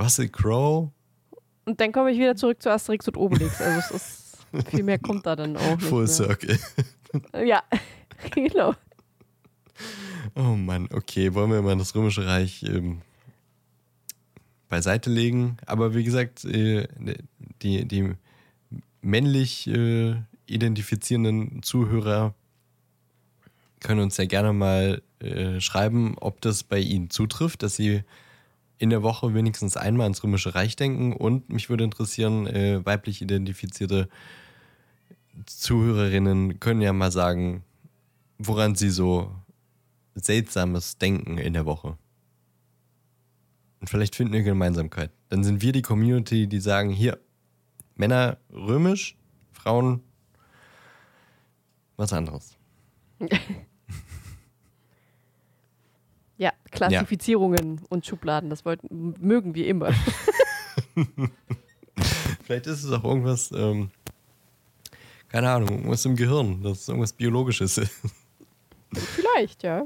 Russell 0.00 0.28
Crowe. 0.28 0.90
Und 1.64 1.80
dann 1.80 1.92
komme 1.92 2.10
ich 2.10 2.18
wieder 2.18 2.36
zurück 2.36 2.62
zu 2.62 2.70
Asterix 2.70 3.06
und 3.08 3.16
Obelix. 3.16 3.60
Also 3.60 3.94
es 3.94 4.02
ist, 4.60 4.70
viel 4.70 4.82
mehr 4.82 4.98
kommt 4.98 5.26
da 5.26 5.36
dann 5.36 5.56
auch 5.56 5.76
nicht. 5.76 5.82
Full 5.82 6.08
Circle. 6.08 6.58
Ja, 7.44 7.62
genau. 8.34 8.74
Oh 10.34 10.56
Mann, 10.56 10.88
okay, 10.92 11.34
wollen 11.34 11.50
wir 11.50 11.62
mal 11.62 11.76
das 11.76 11.94
Römische 11.94 12.26
Reich 12.26 12.62
ähm, 12.62 13.02
beiseite 14.68 15.10
legen. 15.10 15.56
Aber 15.66 15.94
wie 15.94 16.04
gesagt, 16.04 16.44
äh, 16.44 16.88
die, 17.62 17.86
die 17.86 18.14
männlich 19.02 19.66
äh, 19.66 20.14
identifizierenden 20.46 21.62
Zuhörer 21.62 22.34
können 23.80 24.00
uns 24.00 24.16
ja 24.16 24.26
gerne 24.26 24.52
mal 24.52 25.02
äh, 25.20 25.60
schreiben, 25.60 26.16
ob 26.20 26.40
das 26.40 26.62
bei 26.62 26.78
ihnen 26.78 27.10
zutrifft, 27.10 27.62
dass 27.62 27.76
sie 27.76 28.02
in 28.80 28.88
der 28.88 29.02
Woche 29.02 29.34
wenigstens 29.34 29.76
einmal 29.76 30.06
ins 30.06 30.24
Römische 30.24 30.54
Reich 30.54 30.74
denken. 30.74 31.12
Und 31.12 31.50
mich 31.50 31.68
würde 31.68 31.84
interessieren, 31.84 32.46
äh, 32.46 32.84
weiblich 32.84 33.20
identifizierte 33.20 34.08
Zuhörerinnen 35.44 36.60
können 36.60 36.80
ja 36.80 36.94
mal 36.94 37.12
sagen, 37.12 37.62
woran 38.38 38.74
sie 38.74 38.88
so 38.88 39.36
seltsames 40.14 40.96
denken 40.96 41.36
in 41.36 41.52
der 41.52 41.66
Woche. 41.66 41.98
Und 43.80 43.90
vielleicht 43.90 44.16
finden 44.16 44.32
wir 44.32 44.42
Gemeinsamkeit. 44.42 45.10
Dann 45.28 45.44
sind 45.44 45.60
wir 45.60 45.72
die 45.72 45.82
Community, 45.82 46.46
die 46.46 46.60
sagen, 46.60 46.88
hier, 46.88 47.18
Männer 47.96 48.38
römisch, 48.50 49.18
Frauen 49.52 50.02
was 51.98 52.14
anderes. 52.14 52.56
ja, 56.38 56.52
Klassifizierungen 56.70 57.76
ja. 57.76 57.82
und 57.88 58.06
Schubladen, 58.06 58.50
das 58.50 58.64
wollten, 58.64 59.14
mögen 59.20 59.54
wir 59.54 59.66
immer. 59.66 59.92
Vielleicht 62.44 62.66
ist 62.66 62.84
es 62.84 62.92
auch 62.92 63.04
irgendwas, 63.04 63.50
ähm, 63.52 63.90
keine 65.28 65.50
Ahnung, 65.50 65.70
irgendwas 65.70 66.04
im 66.04 66.16
Gehirn, 66.16 66.62
das 66.62 66.80
ist 66.80 66.88
irgendwas 66.88 67.12
Biologisches 67.12 67.80
Vielleicht, 68.92 69.62
ja. 69.62 69.84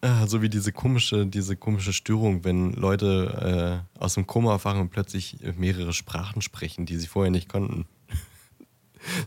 Ah, 0.00 0.28
so 0.28 0.42
wie 0.42 0.48
diese 0.48 0.70
komische, 0.70 1.26
diese 1.26 1.56
komische 1.56 1.92
Störung, 1.92 2.44
wenn 2.44 2.72
Leute 2.72 3.84
äh, 3.96 4.00
aus 4.00 4.14
dem 4.14 4.28
Koma 4.28 4.52
erfahren 4.52 4.80
und 4.80 4.90
plötzlich 4.90 5.38
mehrere 5.56 5.92
Sprachen 5.92 6.40
sprechen, 6.40 6.86
die 6.86 6.96
sie 6.96 7.08
vorher 7.08 7.32
nicht 7.32 7.48
konnten. 7.48 7.86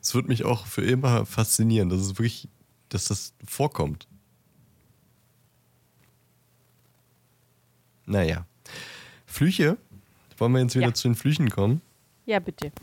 Es 0.01 0.13
wird 0.13 0.27
mich 0.27 0.45
auch 0.45 0.65
für 0.65 0.83
immer 0.83 1.25
faszinieren, 1.25 1.89
dass 1.89 1.99
es 1.99 2.17
wirklich, 2.17 2.47
dass 2.89 3.05
das 3.05 3.33
vorkommt. 3.45 4.07
Naja. 8.11 8.45
Flüche? 9.25 9.77
Wollen 10.37 10.51
wir 10.51 10.61
jetzt 10.61 10.75
wieder 10.75 10.87
ja. 10.87 10.93
zu 10.93 11.07
den 11.07 11.15
Flüchen 11.15 11.49
kommen? 11.49 11.81
Ja, 12.25 12.39
bitte. 12.39 12.71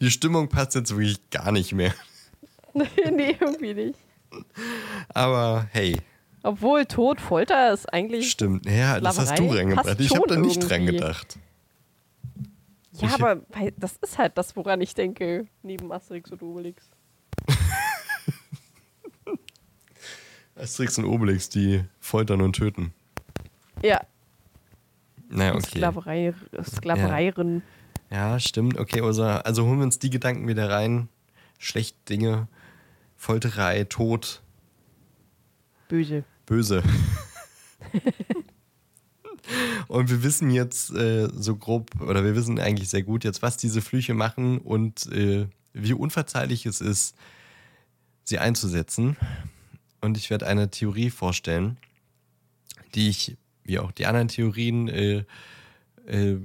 Die 0.00 0.10
Stimmung 0.10 0.48
passt 0.48 0.74
jetzt 0.74 0.90
wirklich 0.90 1.20
gar 1.30 1.52
nicht 1.52 1.72
mehr. 1.72 1.94
nee, 2.74 3.36
irgendwie 3.38 3.74
nicht. 3.74 3.98
Aber 5.10 5.68
hey, 5.70 5.98
Obwohl 6.42 6.84
Tod, 6.86 7.20
Folter 7.20 7.72
ist 7.72 7.92
eigentlich. 7.92 8.30
stimmt. 8.30 8.66
Ja, 8.66 9.00
das 9.00 9.18
hast 9.18 9.30
du 9.30 9.36
Sklaverei 9.36 9.58
reingebracht. 9.60 10.00
Ich 10.00 10.14
habe 10.14 10.26
da 10.26 10.36
nicht 10.36 10.60
dran 10.60 10.82
irgendwie. 10.82 10.92
gedacht. 10.94 11.38
Ja, 12.92 13.08
Ich- 13.08 13.14
aber 13.14 13.42
das 13.76 13.96
ist 14.02 14.18
halt 14.18 14.36
das, 14.36 14.56
woran 14.56 14.80
ich 14.80 14.94
denke, 14.94 15.46
neben 15.62 15.92
Asterix 15.92 16.32
und 16.32 16.42
Obelix. 16.42 16.90
Asterix 20.56 20.98
und 20.98 21.04
Obelix, 21.04 21.48
die 21.48 21.84
foltern 22.00 22.40
und 22.40 22.54
töten. 22.54 22.92
Ja, 23.82 24.00
Naja, 25.28 25.54
okay. 25.54 25.66
Sklaverei, 25.68 26.34
Sklavereierin. 26.62 27.62
Ja, 28.10 28.38
stimmt. 28.40 28.78
Okay, 28.78 29.00
Ursa. 29.02 29.38
Also 29.38 29.66
holen 29.66 29.78
wir 29.78 29.84
uns 29.84 29.98
die 29.98 30.10
Gedanken 30.10 30.48
wieder 30.48 30.70
rein. 30.70 31.08
Schlechte 31.58 31.98
Dinge, 32.08 32.48
Folterei, 33.16 33.84
Tod, 33.84 34.42
Böse. 35.88 36.24
böse. 36.44 36.82
und 39.88 40.10
wir 40.10 40.22
wissen 40.22 40.50
jetzt 40.50 40.92
äh, 40.94 41.28
so 41.34 41.56
grob, 41.56 42.00
oder 42.00 42.24
wir 42.24 42.36
wissen 42.36 42.58
eigentlich 42.60 42.88
sehr 42.88 43.02
gut 43.02 43.24
jetzt, 43.24 43.42
was 43.42 43.56
diese 43.56 43.80
Flüche 43.80 44.14
machen 44.14 44.58
und 44.58 45.10
äh, 45.12 45.46
wie 45.72 45.94
unverzeihlich 45.94 46.66
es 46.66 46.80
ist, 46.80 47.16
sie 48.24 48.38
einzusetzen. 48.38 49.16
Und 50.00 50.16
ich 50.16 50.30
werde 50.30 50.46
eine 50.46 50.70
Theorie 50.70 51.10
vorstellen, 51.10 51.78
die 52.94 53.08
ich, 53.08 53.36
wie 53.64 53.78
auch 53.78 53.92
die 53.92 54.06
anderen 54.06 54.28
Theorien, 54.28 54.88
äh, 54.88 55.24
äh, 56.06 56.36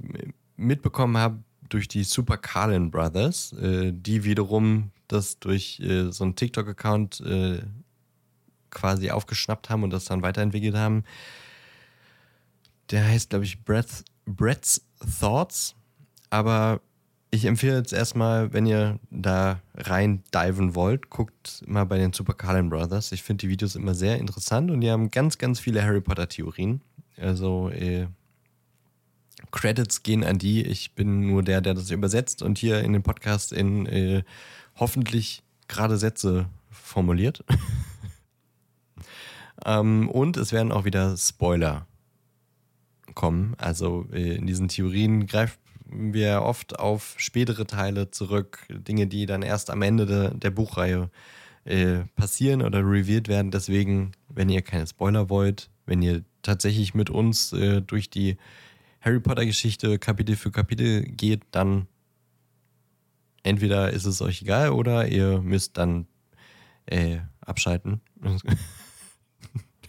mitbekommen 0.58 1.18
habe 1.18 1.44
durch 1.70 1.88
die 1.88 2.04
Super 2.04 2.38
Carlin 2.38 2.92
Brothers, 2.92 3.54
äh, 3.54 3.92
die 3.94 4.24
wiederum 4.24 4.92
das 5.08 5.40
durch 5.40 5.80
äh, 5.80 6.12
so 6.12 6.24
einen 6.24 6.36
TikTok-Account 6.36 7.22
äh, 7.22 7.62
quasi 8.70 9.12
aufgeschnappt 9.12 9.70
haben 9.70 9.84
und 9.84 9.92
das 9.92 10.06
dann 10.06 10.22
weiterentwickelt 10.22 10.76
haben. 10.76 11.04
Der 12.90 13.06
heißt, 13.06 13.30
glaube 13.30 13.46
ich, 13.46 13.64
Brett's, 13.64 14.86
Thoughts. 15.20 15.76
Aber 16.30 16.82
ich 17.34 17.46
empfehle 17.46 17.78
jetzt 17.78 17.94
erstmal, 17.94 18.52
wenn 18.52 18.66
ihr 18.66 19.00
da 19.10 19.62
rein 19.76 20.22
diven 20.34 20.76
wollt, 20.76 21.10
guckt 21.10 21.64
mal 21.66 21.86
bei 21.86 21.98
den 21.98 22.12
Super 22.12 22.34
Carlin 22.34 22.70
Brothers. 22.70 23.14
Ich 23.14 23.24
finde 23.24 23.42
die 23.42 23.50
Videos 23.50 23.76
immer 23.76 23.96
sehr 23.96 24.20
interessant 24.20 24.70
und 24.70 24.82
die 24.82 24.92
haben 24.92 25.12
ganz, 25.12 25.38
ganz 25.38 25.62
viele 25.62 25.82
Harry 25.82 26.02
Potter-Theorien. 26.02 26.82
Also, 27.18 27.70
äh, 27.70 28.08
Credits 29.52 30.04
gehen 30.04 30.26
an 30.26 30.38
die. 30.38 30.62
Ich 30.62 30.94
bin 30.94 31.28
nur 31.28 31.42
der, 31.42 31.62
der 31.62 31.74
das 31.74 31.90
übersetzt 31.90 32.42
und 32.42 32.58
hier 32.58 32.82
in 32.82 32.94
dem 32.94 33.02
Podcast 33.02 33.54
in 33.54 33.86
äh, 33.86 34.24
hoffentlich 34.76 35.42
gerade 35.70 35.98
Sätze 35.98 36.50
formuliert. 36.70 37.46
ähm, 39.66 40.10
und 40.10 40.36
es 40.36 40.52
werden 40.52 40.72
auch 40.74 40.84
wieder 40.84 41.16
Spoiler 41.16 41.88
kommen. 43.16 43.56
Also 43.58 44.06
äh, 44.12 44.36
in 44.36 44.48
diesen 44.48 44.68
Theorien 44.68 45.28
greifen 45.28 45.58
wir 45.92 46.42
oft 46.42 46.80
auf 46.80 47.16
spätere 47.18 47.68
Teile 47.68 48.12
zurück, 48.12 48.66
Dinge, 48.70 49.08
die 49.08 49.26
dann 49.26 49.42
erst 49.42 49.70
am 49.70 49.82
Ende 49.82 50.06
de, 50.06 50.38
der 50.38 50.52
Buchreihe 50.52 51.10
äh, 51.66 52.00
passieren 52.16 52.62
oder 52.62 52.80
revealed 52.80 53.28
werden. 53.28 53.52
Deswegen, 53.52 54.14
wenn 54.30 54.50
ihr 54.50 54.62
keine 54.62 54.88
Spoiler 54.88 55.30
wollt, 55.30 55.70
wenn 55.86 56.02
ihr 56.02 56.24
tatsächlich 56.42 56.94
mit 56.94 57.10
uns 57.10 57.54
äh, 57.54 57.82
durch 57.82 58.10
die 58.10 58.38
Harry 59.02 59.20
Potter 59.20 59.46
Geschichte 59.46 60.00
Kapitel 60.00 60.36
für 60.36 60.52
Kapitel 60.52 61.04
geht, 61.04 61.44
dann 61.52 61.88
entweder 63.44 63.92
ist 63.92 64.06
es 64.06 64.22
euch 64.22 64.42
egal 64.42 64.70
oder 64.70 65.08
ihr 65.08 65.42
müsst 65.42 65.78
dann 65.78 66.08
äh, 66.86 67.18
abschalten. 67.42 68.02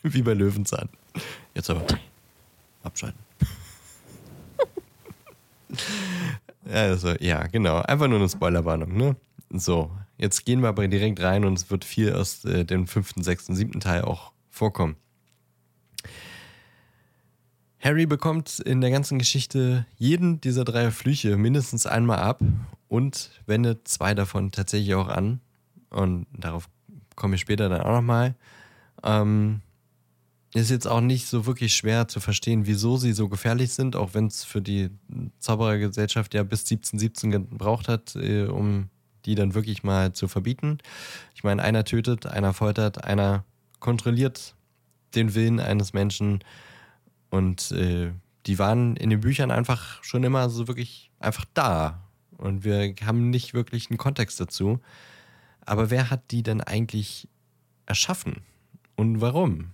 Wie 0.02 0.22
bei 0.22 0.34
Löwenzahn. 0.34 0.88
Jetzt 1.54 1.70
aber 1.70 1.86
abschalten. 2.82 3.31
Also, 6.70 7.14
ja, 7.20 7.46
genau. 7.46 7.78
Einfach 7.78 8.08
nur 8.08 8.18
eine 8.18 8.28
Spoilerwarnung, 8.28 8.96
ne? 8.96 9.16
So, 9.50 9.90
jetzt 10.16 10.44
gehen 10.44 10.62
wir 10.62 10.68
aber 10.68 10.88
direkt 10.88 11.20
rein 11.20 11.44
und 11.44 11.58
es 11.58 11.70
wird 11.70 11.84
viel 11.84 12.12
aus 12.14 12.44
äh, 12.44 12.64
dem 12.64 12.86
fünften, 12.86 13.22
sechsten, 13.22 13.54
siebten 13.54 13.80
Teil 13.80 14.02
auch 14.02 14.32
vorkommen. 14.50 14.96
Harry 17.80 18.06
bekommt 18.06 18.60
in 18.60 18.80
der 18.80 18.90
ganzen 18.90 19.18
Geschichte 19.18 19.86
jeden 19.96 20.40
dieser 20.40 20.64
drei 20.64 20.90
Flüche 20.92 21.36
mindestens 21.36 21.84
einmal 21.84 22.20
ab 22.20 22.40
und 22.88 23.30
wendet 23.46 23.88
zwei 23.88 24.14
davon 24.14 24.52
tatsächlich 24.52 24.94
auch 24.94 25.08
an. 25.08 25.40
Und 25.90 26.26
darauf 26.32 26.68
komme 27.16 27.34
ich 27.34 27.40
später 27.40 27.68
dann 27.68 27.80
auch 27.80 27.96
nochmal. 27.96 28.36
Ähm, 29.02 29.62
ist 30.54 30.70
jetzt 30.70 30.86
auch 30.86 31.00
nicht 31.00 31.26
so 31.26 31.46
wirklich 31.46 31.74
schwer 31.74 32.08
zu 32.08 32.20
verstehen, 32.20 32.66
wieso 32.66 32.96
sie 32.98 33.12
so 33.12 33.28
gefährlich 33.28 33.72
sind, 33.72 33.96
auch 33.96 34.12
wenn 34.12 34.26
es 34.26 34.44
für 34.44 34.60
die 34.60 34.90
Zauberergesellschaft 35.38 36.34
ja 36.34 36.42
bis 36.42 36.60
1717 36.60 37.30
gebraucht 37.30 37.88
hat, 37.88 38.14
äh, 38.16 38.44
um 38.44 38.90
die 39.24 39.34
dann 39.34 39.54
wirklich 39.54 39.82
mal 39.82 40.12
zu 40.12 40.28
verbieten. 40.28 40.78
Ich 41.34 41.44
meine, 41.44 41.62
einer 41.62 41.84
tötet, 41.84 42.26
einer 42.26 42.52
foltert, 42.52 43.04
einer 43.04 43.44
kontrolliert 43.78 44.54
den 45.14 45.34
Willen 45.34 45.60
eines 45.60 45.92
Menschen 45.92 46.40
und 47.30 47.70
äh, 47.72 48.12
die 48.46 48.58
waren 48.58 48.96
in 48.96 49.10
den 49.10 49.20
Büchern 49.20 49.50
einfach 49.50 50.02
schon 50.02 50.24
immer 50.24 50.50
so 50.50 50.68
wirklich 50.68 51.10
einfach 51.20 51.44
da. 51.54 52.02
Und 52.36 52.64
wir 52.64 52.94
haben 53.04 53.30
nicht 53.30 53.54
wirklich 53.54 53.88
einen 53.88 53.98
Kontext 53.98 54.40
dazu. 54.40 54.80
Aber 55.64 55.90
wer 55.90 56.10
hat 56.10 56.30
die 56.32 56.42
denn 56.42 56.60
eigentlich 56.60 57.28
erschaffen? 57.86 58.42
Und 58.96 59.20
warum? 59.20 59.70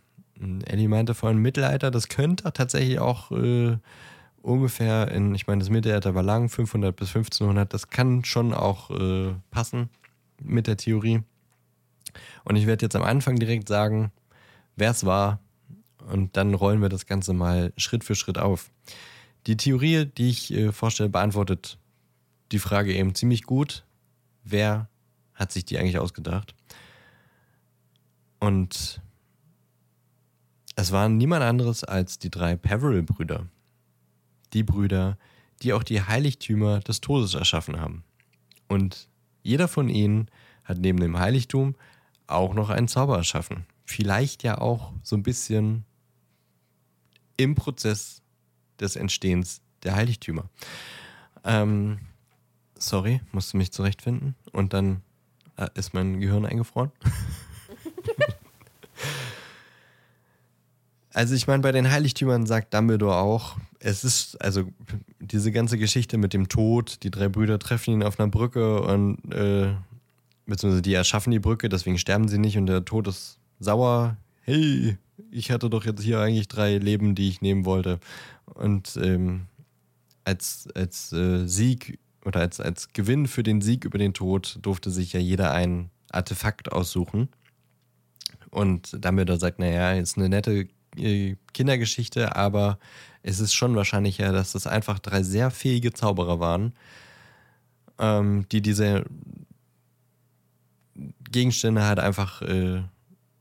Ellie 0.67 0.89
meinte 0.89 1.15
vorhin 1.15 1.39
Mittelalter, 1.39 1.91
das 1.91 2.09
könnte 2.09 2.53
tatsächlich 2.53 2.99
auch 2.99 3.31
äh, 3.33 3.77
ungefähr 4.43 5.11
in, 5.11 5.35
ich 5.35 5.47
meine, 5.47 5.61
das 5.61 5.71
Mittelalter 5.71 6.15
war 6.15 6.23
lang, 6.23 6.49
500 6.49 6.95
bis 6.95 7.09
1500, 7.09 7.73
das 7.73 7.91
kann 7.91 8.25
schon 8.25 8.55
auch 8.55 8.91
äh, 8.91 9.35
passen 9.51 9.89
mit 10.43 10.67
der 10.67 10.77
Theorie. 10.77 11.23
Und 12.45 12.57
ich 12.57 12.67
werde 12.67 12.85
jetzt 12.85 12.97
am 12.97 13.03
Anfang 13.03 13.37
direkt 13.37 13.69
sagen, 13.69 14.13
wer 14.77 14.91
es 14.91 15.05
war, 15.05 15.41
und 16.07 16.37
dann 16.37 16.55
rollen 16.55 16.81
wir 16.81 16.89
das 16.89 17.07
Ganze 17.07 17.35
mal 17.35 17.73
Schritt 17.77 18.05
für 18.05 18.15
Schritt 18.15 18.39
auf. 18.39 18.71
Die 19.47 19.57
Theorie, 19.57 20.07
die 20.07 20.31
ich 20.31 20.53
äh, 20.53 20.73
vorstelle, 20.73 21.09
beantwortet 21.09 21.79
die 22.53 22.59
Frage 22.59 22.95
eben 22.95 23.15
ziemlich 23.15 23.43
gut. 23.43 23.85
Wer 24.45 24.89
hat 25.35 25.53
sich 25.53 25.65
die 25.65 25.79
eigentlich 25.79 25.99
ausgedacht? 25.99 26.55
Und 28.41 29.01
es 30.79 30.93
waren 30.93 31.17
niemand 31.17 31.43
anderes 31.43 31.83
als 31.83 32.21
die 32.21 32.31
drei 32.31 32.55
Peveril-Brüder. 32.55 33.49
Die 34.53 34.63
Brüder, 34.63 35.19
die 35.61 35.73
auch 35.73 35.83
die 35.83 36.01
Heiligtümer 36.01 36.79
des 36.79 37.01
Todes 37.01 37.35
erschaffen 37.35 37.81
haben. 37.81 38.05
Und 38.69 39.09
jeder 39.43 39.67
von 39.67 39.89
ihnen 39.89 40.31
hat 40.63 40.79
neben 40.79 41.01
dem 41.01 41.19
Heiligtum 41.19 41.75
auch 42.29 42.55
noch 42.55 42.71
einen 42.71 42.87
Zauber 42.87 43.17
erschaffen. 43.17 43.67
Vielleicht 43.87 44.45
ja 44.45 44.59
auch 44.59 44.93
so 45.03 45.17
ein 45.17 45.25
bisschen 45.25 45.85
im 47.37 47.57
Prozess 47.57 48.23
des 48.79 48.95
Entstehens 48.95 49.63
der 49.83 49.97
Heiligtümer. 49.97 50.49
Ähm, 51.43 51.99
sorry, 52.77 53.21
musste 53.33 53.57
mich 53.57 53.73
zurechtfinden. 53.73 54.37
Und 54.53 54.75
dann 54.75 55.03
äh, 55.57 55.67
ist 55.75 55.93
mein 55.93 56.21
Gehirn 56.21 56.47
eingefroren. 56.47 56.93
also 61.19 61.35
ich 61.35 61.49
meine, 61.49 61.65
bei 61.65 61.73
den 61.73 61.91
Heiligtümern 61.91 62.47
sagt 62.47 62.73
Dumbledore 62.73 63.17
auch, 63.17 63.57
es 63.81 64.05
ist, 64.05 64.41
also 64.41 64.63
diese 65.19 65.51
ganze 65.51 65.77
Geschichte 65.77 66.17
mit 66.17 66.33
dem 66.33 66.49
Tod, 66.49 67.03
die 67.03 67.11
drei 67.11 67.29
Brüder 67.29 67.59
treffen 67.59 67.95
ihn 67.95 68.03
auf 68.05 68.21
einer 68.21 68.29
Brücke 68.29 68.81
und 68.83 69.19
äh, 69.35 69.75
beziehungsweise 70.47 70.81
die 70.81 70.95
erschaffen 70.95 71.33
die 71.33 71.41
Brücke, 71.41 71.69
deswegen 71.69 71.99
sterben 71.99 72.29
sie 72.29 72.39
nicht 72.39 72.57
und 72.57 72.67
der 72.67 72.85
Tod 72.85 73.09
ist 73.09 73.41
sauer. 73.59 74.17
Hey, 74.43 74.97
ich 75.33 75.51
hatte 75.51 75.69
doch 75.69 75.85
jetzt 75.85 76.03
hier 76.03 76.21
eigentlich 76.21 76.47
drei 76.47 76.79
Leben, 76.79 77.17
die 77.17 77.29
ich 77.29 77.41
nehmen 77.41 77.65
wollte. 77.65 77.99
Und 78.45 78.97
ähm, 79.03 79.47
als, 80.23 80.69
als 80.77 81.13
äh, 81.13 81.49
Sieg 81.49 81.99
oder 82.25 82.39
als, 82.39 82.61
als 82.61 82.93
Gewinn 82.93 83.27
für 83.27 83.43
den 83.43 83.61
Sieg 83.61 83.85
über 83.85 83.99
den 83.99 84.15
Tod 84.15 84.61
durfte 84.63 84.93
sich 84.93 85.15
ja 85.15 85.21
jeder 85.21 85.51
ein 85.51 85.91
Artefakt 86.13 86.71
aussuchen. 86.71 87.29
Und 88.51 89.05
Dumbledore 89.05 89.41
sagt, 89.41 89.59
naja, 89.59 89.95
ist 89.95 90.17
eine 90.17 90.29
nette 90.29 90.69
Kindergeschichte, 91.53 92.37
aber 92.37 92.79
es 93.23 93.41
ist 93.41 93.53
schon 93.53 93.75
wahrscheinlicher, 93.77 94.33
dass 94.33 94.53
das 94.53 94.67
einfach 94.67 94.99
drei 94.99 95.23
sehr 95.23 95.51
fähige 95.51 95.93
Zauberer 95.93 96.41
waren, 96.41 96.73
ähm, 97.99 98.47
die 98.51 98.63
diese 98.63 99.05
Gegenstände 101.31 101.85
halt 101.85 101.99
einfach 101.99 102.43
äh, 102.43 102.83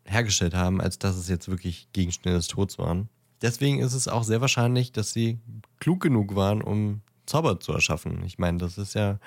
hergestellt 0.05 0.53
haben, 0.53 0.81
als 0.81 0.99
dass 0.99 1.15
es 1.15 1.29
jetzt 1.29 1.47
wirklich 1.49 1.87
Gegenstände 1.93 2.37
des 2.37 2.47
Todes 2.47 2.77
waren. 2.77 3.09
Deswegen 3.41 3.79
ist 3.79 3.93
es 3.93 4.07
auch 4.07 4.23
sehr 4.23 4.41
wahrscheinlich, 4.41 4.91
dass 4.91 5.13
sie 5.13 5.39
klug 5.79 6.01
genug 6.01 6.35
waren, 6.35 6.61
um 6.61 7.01
Zauber 7.25 7.59
zu 7.59 7.73
erschaffen. 7.73 8.23
Ich 8.25 8.39
meine, 8.39 8.57
das 8.57 8.77
ist 8.77 8.95
ja 8.95 9.19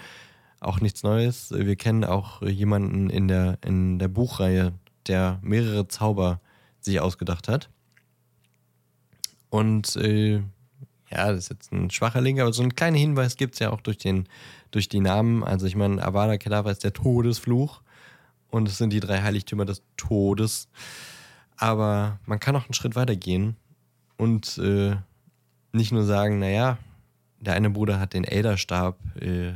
auch 0.59 0.81
nichts 0.81 1.03
Neues. 1.03 1.53
Wir 1.53 1.76
kennen 1.76 2.05
auch 2.05 2.43
jemanden 2.43 3.09
in 3.09 3.28
der, 3.28 3.59
in 3.64 3.99
der 3.99 4.09
Buchreihe 4.09 4.72
der 5.07 5.39
mehrere 5.43 5.87
Zauber 5.89 6.41
sich 6.81 7.01
ausgedacht 7.01 7.49
hat. 7.49 7.70
Und 9.51 9.96
äh, 9.96 10.42
ja, 11.11 11.32
das 11.32 11.44
ist 11.44 11.51
jetzt 11.51 11.72
ein 11.72 11.90
schwacher 11.90 12.20
Link, 12.20 12.40
aber 12.40 12.53
so 12.53 12.62
einen 12.62 12.76
kleinen 12.76 12.96
Hinweis 12.96 13.36
gibt 13.36 13.55
es 13.55 13.59
ja 13.61 13.70
auch 13.70 13.80
durch, 13.80 13.98
den, 13.98 14.28
durch 14.70 14.88
die 14.88 15.01
Namen. 15.01 15.42
Also 15.42 15.66
ich 15.66 15.76
meine, 15.76 16.03
Avada 16.03 16.38
Kedavra 16.38 16.70
ist 16.70 16.84
der 16.84 16.92
Todesfluch 16.92 17.82
und 18.51 18.68
es 18.68 18.78
sind 18.78 18.92
die 18.92 19.01
drei 19.01 19.20
Heiligtümer 19.20 19.64
des 19.64 19.82
Todes. 19.96 20.68
Aber 21.57 22.18
man 22.26 22.38
kann 22.40 22.57
auch 22.57 22.64
einen 22.64 22.74
Schritt 22.74 22.94
weiter 22.94 23.16
gehen 23.16 23.57
und 24.16 24.57
äh, 24.59 24.96
nicht 25.72 25.92
nur 25.92 26.05
sagen, 26.05 26.38
naja, 26.38 26.78
der 27.40 27.55
eine 27.55 27.70
Bruder 27.70 27.98
hat 27.98 28.14
den 28.14 28.24
Elderstab 28.24 28.98
äh, 29.20 29.55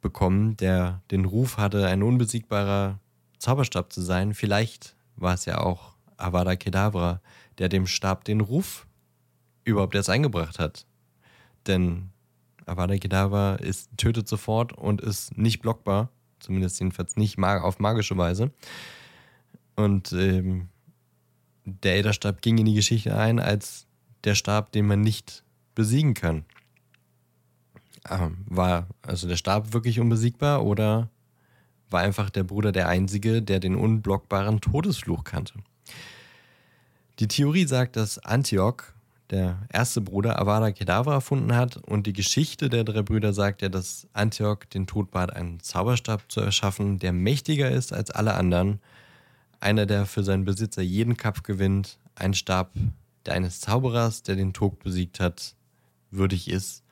bekommen, 0.00 0.56
der 0.56 1.02
den 1.10 1.24
Ruf 1.24 1.56
hatte, 1.56 1.86
ein 1.86 2.02
unbesiegbarer 2.02 2.98
Zauberstab 3.38 3.92
zu 3.92 4.02
sein. 4.02 4.34
Vielleicht 4.34 4.94
war 5.16 5.34
es 5.34 5.46
ja 5.46 5.58
auch 5.58 5.94
Avada 6.16 6.56
Kedavra, 6.56 7.20
der 7.58 7.68
dem 7.68 7.86
Stab 7.86 8.24
den 8.24 8.40
Ruf 8.40 8.86
überhaupt 9.64 9.94
erst 9.94 10.10
eingebracht 10.10 10.58
hat. 10.58 10.86
Denn 11.66 12.10
Avada 12.66 12.96
Kedavra 12.96 13.56
ist, 13.56 13.90
tötet 13.96 14.28
sofort 14.28 14.72
und 14.72 15.00
ist 15.00 15.36
nicht 15.36 15.60
blockbar, 15.60 16.10
zumindest 16.38 16.80
jedenfalls 16.80 17.16
nicht 17.16 17.38
auf 17.38 17.78
magische 17.78 18.16
Weise. 18.16 18.50
Und 19.76 20.12
ähm, 20.12 20.68
der 21.64 21.94
Elderstab 21.94 22.42
ging 22.42 22.58
in 22.58 22.66
die 22.66 22.74
Geschichte 22.74 23.16
ein 23.16 23.38
als 23.38 23.86
der 24.24 24.34
Stab, 24.34 24.72
den 24.72 24.86
man 24.86 25.00
nicht 25.00 25.44
besiegen 25.74 26.14
kann. 26.14 26.44
Ähm, 28.08 28.44
war 28.46 28.86
also 29.02 29.28
der 29.28 29.36
Stab 29.36 29.72
wirklich 29.72 30.00
unbesiegbar 30.00 30.64
oder 30.64 31.10
war 31.90 32.00
einfach 32.00 32.30
der 32.30 32.44
Bruder 32.44 32.72
der 32.72 32.88
Einzige, 32.88 33.42
der 33.42 33.60
den 33.60 33.74
unblockbaren 33.74 34.60
Todesfluch 34.60 35.24
kannte? 35.24 35.54
Die 37.18 37.28
Theorie 37.28 37.66
sagt, 37.66 37.96
dass 37.96 38.18
Antioch, 38.18 38.82
der 39.30 39.58
erste 39.72 40.00
Bruder, 40.00 40.40
Avada 40.40 40.72
Kedavra 40.72 41.14
erfunden 41.14 41.54
hat 41.54 41.76
und 41.76 42.06
die 42.06 42.12
Geschichte 42.12 42.68
der 42.68 42.84
drei 42.84 43.02
Brüder 43.02 43.32
sagt 43.32 43.62
ja, 43.62 43.68
dass 43.68 44.08
Antioch 44.12 44.64
den 44.64 44.86
Tod 44.86 45.10
bat, 45.10 45.34
einen 45.34 45.60
Zauberstab 45.60 46.30
zu 46.30 46.40
erschaffen, 46.40 46.98
der 46.98 47.12
mächtiger 47.12 47.70
ist 47.70 47.92
als 47.92 48.10
alle 48.10 48.34
anderen. 48.34 48.80
Einer, 49.60 49.86
der 49.86 50.06
für 50.06 50.24
seinen 50.24 50.44
Besitzer 50.44 50.82
jeden 50.82 51.16
Kampf 51.16 51.42
gewinnt, 51.42 51.98
ein 52.14 52.34
Stab, 52.34 52.72
der 53.26 53.34
eines 53.34 53.60
Zauberers, 53.60 54.22
der 54.22 54.36
den 54.36 54.52
Tod 54.52 54.78
besiegt 54.80 55.20
hat, 55.20 55.54
würdig 56.10 56.50
ist. 56.50 56.82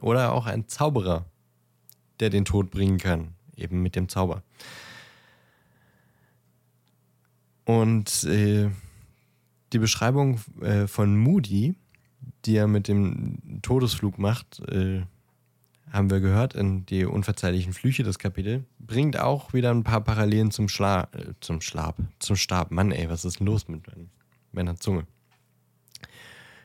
Oder 0.00 0.32
auch 0.32 0.46
ein 0.46 0.68
Zauberer, 0.68 1.26
der 2.20 2.30
den 2.30 2.44
Tod 2.44 2.70
bringen 2.70 2.98
kann, 2.98 3.34
eben 3.56 3.82
mit 3.82 3.96
dem 3.96 4.08
Zauber. 4.08 4.42
Und 7.64 8.24
äh, 8.24 8.70
die 9.72 9.78
Beschreibung 9.78 10.40
äh, 10.60 10.86
von 10.86 11.16
Moody, 11.16 11.74
die 12.44 12.56
er 12.56 12.66
mit 12.66 12.88
dem 12.88 13.60
Todesflug 13.62 14.18
macht, 14.18 14.60
äh, 14.68 15.02
haben 15.92 16.10
wir 16.10 16.20
gehört 16.20 16.54
in 16.54 16.84
die 16.86 17.04
unverzeihlichen 17.04 17.72
Flüche, 17.72 18.02
das 18.02 18.18
Kapitel, 18.18 18.64
bringt 18.78 19.18
auch 19.18 19.52
wieder 19.52 19.70
ein 19.70 19.84
paar 19.84 20.02
Parallelen 20.02 20.50
zum 20.50 20.68
Schla 20.68 21.08
äh, 21.12 21.32
zum 21.40 21.60
Schlaf, 21.60 21.94
zum 22.18 22.36
Stab. 22.36 22.70
Mann, 22.70 22.92
ey, 22.92 23.08
was 23.08 23.24
ist 23.24 23.40
denn 23.40 23.46
los 23.46 23.68
mit 23.68 23.82
meiner 24.52 24.76
Zunge? 24.76 25.06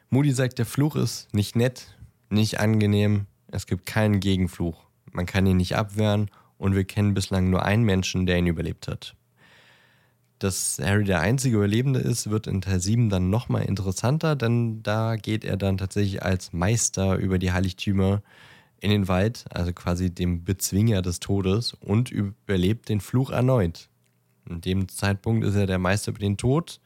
Moody 0.10 0.32
sagt, 0.32 0.60
der 0.60 0.66
Fluch 0.66 0.96
ist 0.96 1.34
nicht 1.34 1.56
nett, 1.56 1.98
nicht 2.30 2.60
angenehm, 2.60 3.26
es 3.48 3.66
gibt 3.66 3.86
keinen 3.86 4.20
Gegenfluch. 4.20 4.86
Man 5.12 5.26
kann 5.26 5.46
ihn 5.46 5.58
nicht 5.58 5.76
abwehren 5.76 6.30
und 6.58 6.76
wir 6.76 6.84
kennen 6.84 7.14
bislang 7.14 7.50
nur 7.50 7.64
einen 7.64 7.84
Menschen, 7.84 8.26
der 8.26 8.38
ihn 8.38 8.48
überlebt 8.48 8.88
hat. 8.88 9.16
Dass 10.44 10.78
Harry 10.84 11.06
der 11.06 11.22
einzige 11.22 11.56
Überlebende 11.56 12.02
ist, 12.02 12.30
wird 12.30 12.48
in 12.48 12.60
Teil 12.60 12.82
7 12.82 13.10
dann 13.10 13.30
nochmal 13.30 13.64
interessanter, 13.64 14.36
denn 14.36 14.84
da 14.84 15.16
geht 15.16 15.46
er 15.46 15.56
dann 15.56 15.78
tatsächlich 15.78 16.22
als 16.22 16.52
Meister 16.52 17.16
über 17.16 17.40
die 17.40 17.54
Heiligtümer 17.54 18.22
in 18.82 18.92
den 18.92 19.08
Wald, 19.08 19.46
also 19.52 19.72
quasi 19.72 20.14
dem 20.14 20.44
Bezwinger 20.44 21.02
des 21.02 21.22
Todes, 21.22 21.76
und 21.76 22.12
überlebt 22.12 22.90
den 22.90 23.00
Fluch 23.00 23.30
erneut. 23.30 23.88
In 24.50 24.60
dem 24.60 24.90
Zeitpunkt 24.90 25.46
ist 25.46 25.56
er 25.56 25.66
der 25.66 25.80
Meister 25.80 26.12
über 26.12 26.20
den 26.20 26.36
Tod, 26.36 26.82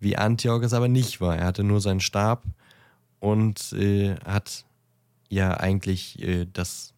wie 0.00 0.16
Antioch 0.16 0.62
es 0.62 0.74
aber 0.74 0.88
nicht 0.88 1.20
war. 1.20 1.36
Er 1.36 1.46
hatte 1.46 1.62
nur 1.62 1.80
seinen 1.80 2.00
Stab 2.00 2.42
und 3.20 3.72
äh, 3.74 4.16
hat 4.24 4.64
ja 5.28 5.58
eigentlich 5.58 6.20
äh, 6.20 6.48
das 6.52 6.92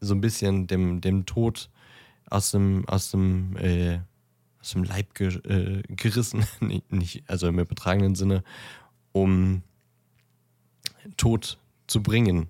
so 0.00 0.14
ein 0.14 0.22
bisschen 0.22 0.66
dem, 0.66 1.02
dem 1.02 1.26
Tod 1.26 1.68
aus 2.28 2.50
dem, 2.50 2.88
aus 2.88 3.10
dem, 3.10 3.56
äh, 3.56 4.00
aus 4.60 4.72
dem 4.72 4.84
Leib 4.84 5.14
ge, 5.14 5.28
äh, 5.44 5.82
gerissen, 5.88 6.44
nicht, 6.90 7.24
also 7.28 7.48
im 7.48 7.58
übertragenen 7.58 8.14
Sinne, 8.14 8.42
um 9.12 9.62
Tod 11.16 11.58
zu 11.86 12.02
bringen 12.02 12.48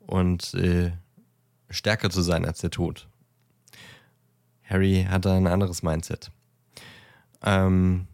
und 0.00 0.54
äh, 0.54 0.92
stärker 1.70 2.10
zu 2.10 2.22
sein 2.22 2.44
als 2.44 2.60
der 2.60 2.70
Tod. 2.70 3.08
Harry 4.62 5.06
hatte 5.08 5.32
ein 5.32 5.46
anderes 5.46 5.82
Mindset. 5.82 6.30
Ähm, 7.42 8.06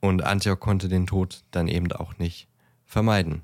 und 0.00 0.24
Antioch 0.24 0.58
konnte 0.58 0.88
den 0.88 1.06
Tod 1.06 1.44
dann 1.52 1.68
eben 1.68 1.90
auch 1.92 2.18
nicht 2.18 2.48
vermeiden. 2.84 3.42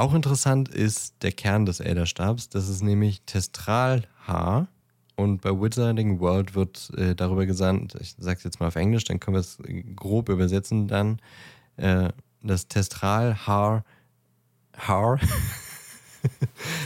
Auch 0.00 0.14
interessant 0.14 0.70
ist 0.70 1.22
der 1.22 1.30
Kern 1.30 1.66
des 1.66 1.78
Elderstabs. 1.78 2.48
Das 2.48 2.70
ist 2.70 2.82
nämlich 2.82 3.20
Testralhaar. 3.26 4.66
Und 5.14 5.42
bei 5.42 5.50
Wizarding 5.50 6.20
World 6.20 6.54
wird 6.54 6.90
äh, 6.96 7.14
darüber 7.14 7.44
gesagt, 7.44 7.98
ich 8.00 8.14
sage 8.18 8.38
es 8.38 8.44
jetzt 8.44 8.60
mal 8.60 8.68
auf 8.68 8.76
Englisch, 8.76 9.04
dann 9.04 9.20
können 9.20 9.34
wir 9.34 9.40
es 9.40 9.58
grob 9.94 10.30
übersetzen 10.30 10.88
dann. 10.88 11.20
Äh, 11.76 12.08
das 12.42 12.66
Testralhaar 12.66 13.84
Haar. 14.78 15.20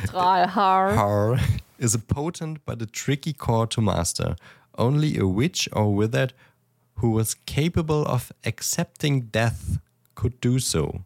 Testralhaar. 0.00 0.96
Haar 0.96 1.38
is 1.78 1.94
a 1.94 2.00
potent 2.00 2.64
but 2.66 2.82
a 2.82 2.86
tricky 2.86 3.32
core 3.32 3.68
to 3.68 3.80
master. 3.80 4.34
Only 4.76 5.16
a 5.20 5.24
witch 5.24 5.70
or 5.72 5.96
wizard 5.96 6.34
who 6.96 7.14
was 7.14 7.36
capable 7.46 8.04
of 8.04 8.32
accepting 8.44 9.30
death 9.30 9.78
could 10.16 10.40
do 10.40 10.58
so. 10.58 11.04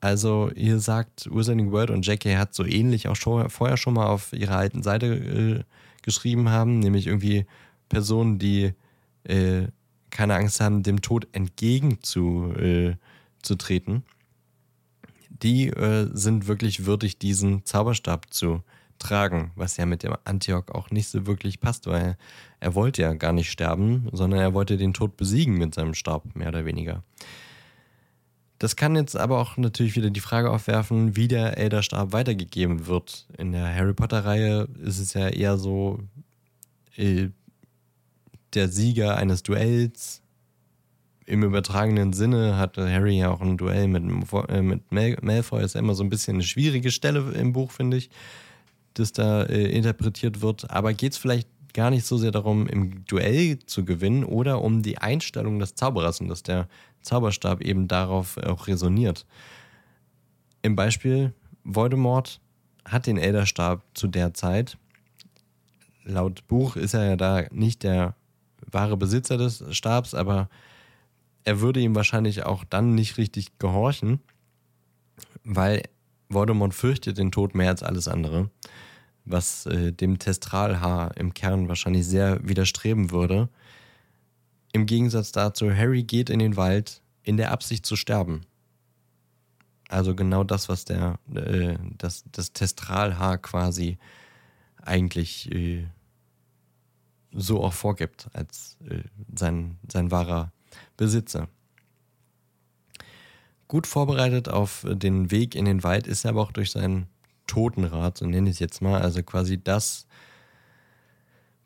Also 0.00 0.50
ihr 0.54 0.78
sagt 0.78 1.28
Wizarding 1.30 1.72
World 1.72 1.90
und 1.90 2.06
Jackie 2.06 2.36
hat 2.36 2.54
so 2.54 2.64
ähnlich 2.64 3.08
auch 3.08 3.16
schon, 3.16 3.50
vorher 3.50 3.76
schon 3.76 3.94
mal 3.94 4.06
auf 4.06 4.32
ihrer 4.32 4.56
alten 4.56 4.82
Seite 4.82 5.06
äh, 5.06 5.64
geschrieben 6.02 6.48
haben, 6.48 6.78
nämlich 6.78 7.06
irgendwie 7.06 7.44
Personen, 7.88 8.38
die 8.38 8.72
äh, 9.24 9.66
keine 10.08 10.34
Angst 10.36 10.60
haben, 10.60 10.82
dem 10.82 11.02
Tod 11.02 11.28
entgegenzutreten. 11.32 12.96
Äh, 13.96 14.00
die 15.42 15.68
äh, 15.68 16.08
sind 16.12 16.46
wirklich 16.48 16.86
würdig, 16.86 17.18
diesen 17.18 17.64
Zauberstab 17.64 18.32
zu 18.32 18.62
tragen, 18.98 19.52
was 19.54 19.76
ja 19.76 19.86
mit 19.86 20.02
dem 20.02 20.14
Antioch 20.24 20.68
auch 20.68 20.90
nicht 20.90 21.08
so 21.08 21.26
wirklich 21.26 21.60
passt, 21.60 21.86
weil 21.86 22.16
er 22.60 22.74
wollte 22.74 23.02
ja 23.02 23.14
gar 23.14 23.32
nicht 23.32 23.50
sterben, 23.50 24.08
sondern 24.12 24.40
er 24.40 24.54
wollte 24.54 24.76
den 24.76 24.92
Tod 24.92 25.16
besiegen 25.16 25.56
mit 25.56 25.74
seinem 25.74 25.94
Stab, 25.94 26.36
mehr 26.36 26.48
oder 26.48 26.64
weniger. 26.66 27.02
Das 28.60 28.76
kann 28.76 28.94
jetzt 28.94 29.16
aber 29.16 29.38
auch 29.38 29.56
natürlich 29.56 29.96
wieder 29.96 30.10
die 30.10 30.20
Frage 30.20 30.50
aufwerfen, 30.50 31.16
wie 31.16 31.28
der 31.28 31.56
Elderstab 31.56 32.12
weitergegeben 32.12 32.86
wird. 32.86 33.26
In 33.38 33.52
der 33.52 33.74
Harry 33.74 33.94
Potter-Reihe 33.94 34.68
ist 34.84 34.98
es 34.98 35.14
ja 35.14 35.28
eher 35.28 35.56
so, 35.56 35.98
äh, 36.94 37.30
der 38.52 38.68
Sieger 38.68 39.16
eines 39.16 39.42
Duells. 39.42 40.20
Im 41.24 41.42
übertragenen 41.42 42.12
Sinne 42.12 42.58
hatte 42.58 42.86
Harry 42.92 43.16
ja 43.16 43.30
auch 43.30 43.40
ein 43.40 43.56
Duell 43.56 43.88
mit, 43.88 44.04
äh, 44.50 44.60
mit 44.60 44.92
Mal 44.92 45.16
Malfoy. 45.22 45.64
Ist 45.64 45.74
ja 45.74 45.80
immer 45.80 45.94
so 45.94 46.04
ein 46.04 46.10
bisschen 46.10 46.34
eine 46.34 46.42
schwierige 46.42 46.90
Stelle 46.90 47.32
im 47.32 47.54
Buch, 47.54 47.70
finde 47.70 47.96
ich, 47.96 48.10
das 48.92 49.12
da 49.12 49.42
äh, 49.44 49.70
interpretiert 49.70 50.42
wird. 50.42 50.70
Aber 50.70 50.92
geht 50.92 51.12
es 51.12 51.18
vielleicht 51.18 51.48
gar 51.74 51.90
nicht 51.90 52.06
so 52.06 52.16
sehr 52.16 52.30
darum, 52.30 52.66
im 52.66 53.04
Duell 53.04 53.58
zu 53.60 53.84
gewinnen 53.84 54.24
oder 54.24 54.62
um 54.62 54.82
die 54.82 54.98
Einstellung 54.98 55.58
des 55.58 55.74
Zauberers 55.74 56.20
und 56.20 56.28
dass 56.28 56.42
der 56.42 56.68
Zauberstab 57.02 57.60
eben 57.60 57.88
darauf 57.88 58.36
auch 58.38 58.66
resoniert. 58.66 59.26
Im 60.62 60.76
Beispiel, 60.76 61.32
Voldemort 61.64 62.40
hat 62.84 63.06
den 63.06 63.18
Elderstab 63.18 63.82
zu 63.94 64.08
der 64.08 64.34
Zeit. 64.34 64.76
Laut 66.04 66.46
Buch 66.48 66.76
ist 66.76 66.94
er 66.94 67.04
ja 67.04 67.16
da 67.16 67.44
nicht 67.50 67.82
der 67.82 68.14
wahre 68.70 68.96
Besitzer 68.96 69.36
des 69.36 69.64
Stabs, 69.70 70.14
aber 70.14 70.48
er 71.44 71.60
würde 71.60 71.80
ihm 71.80 71.94
wahrscheinlich 71.94 72.44
auch 72.44 72.64
dann 72.64 72.94
nicht 72.94 73.16
richtig 73.16 73.58
gehorchen, 73.58 74.20
weil 75.44 75.82
Voldemort 76.28 76.74
fürchtet 76.74 77.18
den 77.18 77.32
Tod 77.32 77.54
mehr 77.54 77.70
als 77.70 77.82
alles 77.82 78.08
andere, 78.08 78.50
was 79.30 79.66
äh, 79.66 79.92
dem 79.92 80.18
Testralhaar 80.18 81.16
im 81.16 81.34
Kern 81.34 81.68
wahrscheinlich 81.68 82.06
sehr 82.06 82.46
widerstreben 82.46 83.10
würde. 83.10 83.48
Im 84.72 84.86
Gegensatz 84.86 85.32
dazu, 85.32 85.70
Harry 85.72 86.02
geht 86.02 86.30
in 86.30 86.38
den 86.38 86.56
Wald 86.56 87.02
in 87.22 87.36
der 87.36 87.50
Absicht 87.52 87.84
zu 87.86 87.96
sterben. 87.96 88.42
Also 89.88 90.14
genau 90.14 90.44
das, 90.44 90.68
was 90.68 90.84
der, 90.84 91.18
äh, 91.34 91.76
das, 91.98 92.24
das 92.30 92.52
Testralhaar 92.52 93.38
quasi 93.38 93.98
eigentlich 94.82 95.50
äh, 95.52 95.86
so 97.32 97.62
auch 97.62 97.72
vorgibt 97.72 98.28
als 98.32 98.76
äh, 98.88 99.02
sein, 99.34 99.78
sein 99.90 100.10
wahrer 100.10 100.52
Besitzer. 100.96 101.48
Gut 103.66 103.86
vorbereitet 103.86 104.48
auf 104.48 104.84
den 104.88 105.30
Weg 105.30 105.54
in 105.54 105.64
den 105.64 105.82
Wald 105.82 106.06
ist 106.06 106.24
er 106.24 106.30
aber 106.30 106.42
auch 106.42 106.52
durch 106.52 106.70
seinen 106.70 107.06
Totenrat, 107.50 108.18
so 108.18 108.26
nenne 108.26 108.48
ich 108.48 108.56
es 108.56 108.60
jetzt 108.60 108.80
mal, 108.80 109.02
also 109.02 109.22
quasi 109.24 109.62
das, 109.62 110.06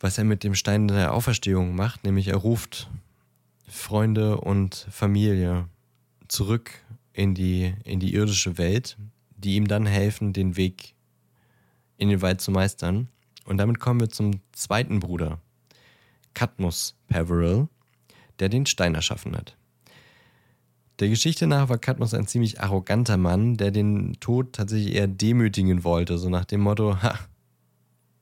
was 0.01 0.16
er 0.16 0.24
mit 0.24 0.43
dem 0.43 0.55
Stein 0.55 0.89
der 0.89 1.12
Auferstehung 1.12 1.76
macht, 1.76 2.05
nämlich 2.05 2.28
er 2.28 2.37
ruft 2.37 2.91
Freunde 3.68 4.39
und 4.39 4.87
Familie 4.91 5.68
zurück 6.26 6.70
in 7.12 7.35
die, 7.35 7.74
in 7.85 8.01
die 8.01 8.14
irdische 8.14 8.57
Welt, 8.57 8.97
die 9.37 9.57
ihm 9.57 9.68
dann 9.68 9.85
helfen, 9.85 10.32
den 10.32 10.57
Weg 10.57 10.95
in 11.99 12.09
den 12.09 12.22
Wald 12.22 12.41
zu 12.41 12.51
meistern. 12.51 13.09
Und 13.45 13.59
damit 13.59 13.78
kommen 13.78 14.01
wir 14.01 14.09
zum 14.09 14.41
zweiten 14.53 15.01
Bruder, 15.01 15.39
Cadmus 16.32 16.97
Peveril, 17.09 17.68
der 18.39 18.49
den 18.49 18.64
Stein 18.64 18.95
erschaffen 18.95 19.37
hat. 19.37 19.55
Der 21.01 21.09
Geschichte 21.09 21.47
nach 21.47 21.68
war 21.68 21.78
Cadmus 21.78 22.14
ein 22.14 22.28
ziemlich 22.28 22.61
arroganter 22.61 23.16
Mann, 23.16 23.57
der 23.57 23.72
den 23.72 24.14
Tod 24.20 24.53
tatsächlich 24.53 24.95
eher 24.95 25.09
demütigen 25.09 25.82
wollte, 25.82 26.18
so 26.18 26.28
nach 26.28 26.45
dem 26.45 26.61
Motto, 26.61 27.03
ha, 27.03 27.18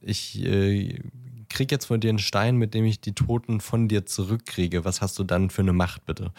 ich 0.01 0.43
äh, 0.43 0.99
krieg 1.51 1.71
jetzt 1.71 1.87
von 1.87 2.01
dir 2.01 2.09
einen 2.09 2.19
Stein, 2.19 2.57
mit 2.57 2.73
dem 2.73 2.85
ich 2.85 3.01
die 3.01 3.15
Toten 3.15 3.61
von 3.61 3.89
dir 3.89 4.07
zurückkriege. 4.07 4.85
Was 4.85 5.03
hast 5.03 5.19
du 5.19 5.25
dann 5.25 5.51
für 5.51 5.63
eine 5.63 5.75
Macht, 5.75 6.07
bitte? 6.07 6.33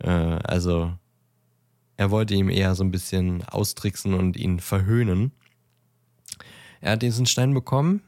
Äh, 0.00 0.08
also, 0.08 0.92
er 1.96 2.10
wollte 2.10 2.34
ihm 2.34 2.50
eher 2.50 2.74
so 2.74 2.82
ein 2.82 2.90
bisschen 2.90 3.44
austricksen 3.44 4.14
und 4.14 4.36
ihn 4.36 4.58
verhöhnen. 4.58 5.32
Er 6.80 6.92
hat 6.92 7.02
diesen 7.02 7.26
Stein 7.26 7.54
bekommen 7.54 8.02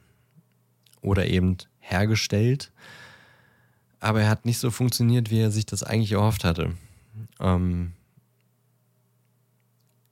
oder 1.01 1.27
eben 1.27 1.57
hergestellt, 1.79 2.71
aber 3.99 4.21
er 4.21 4.29
hat 4.29 4.45
nicht 4.45 4.59
so 4.59 4.71
funktioniert, 4.71 5.31
wie 5.31 5.39
er 5.39 5.51
sich 5.51 5.65
das 5.65 5.83
eigentlich 5.83 6.13
erhofft 6.13 6.43
hatte. 6.43 6.73
Ähm, 7.39 7.93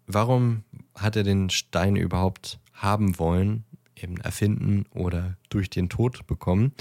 warum 0.07 0.63
hat 0.95 1.15
er 1.15 1.23
den 1.23 1.49
Stein 1.49 1.95
überhaupt 1.95 2.59
haben 2.73 3.19
wollen, 3.19 3.63
eben 3.95 4.17
erfinden 4.17 4.85
oder 4.93 5.37
durch 5.49 5.69
den 5.69 5.89
Tod 5.89 6.25
bekommen? 6.27 6.73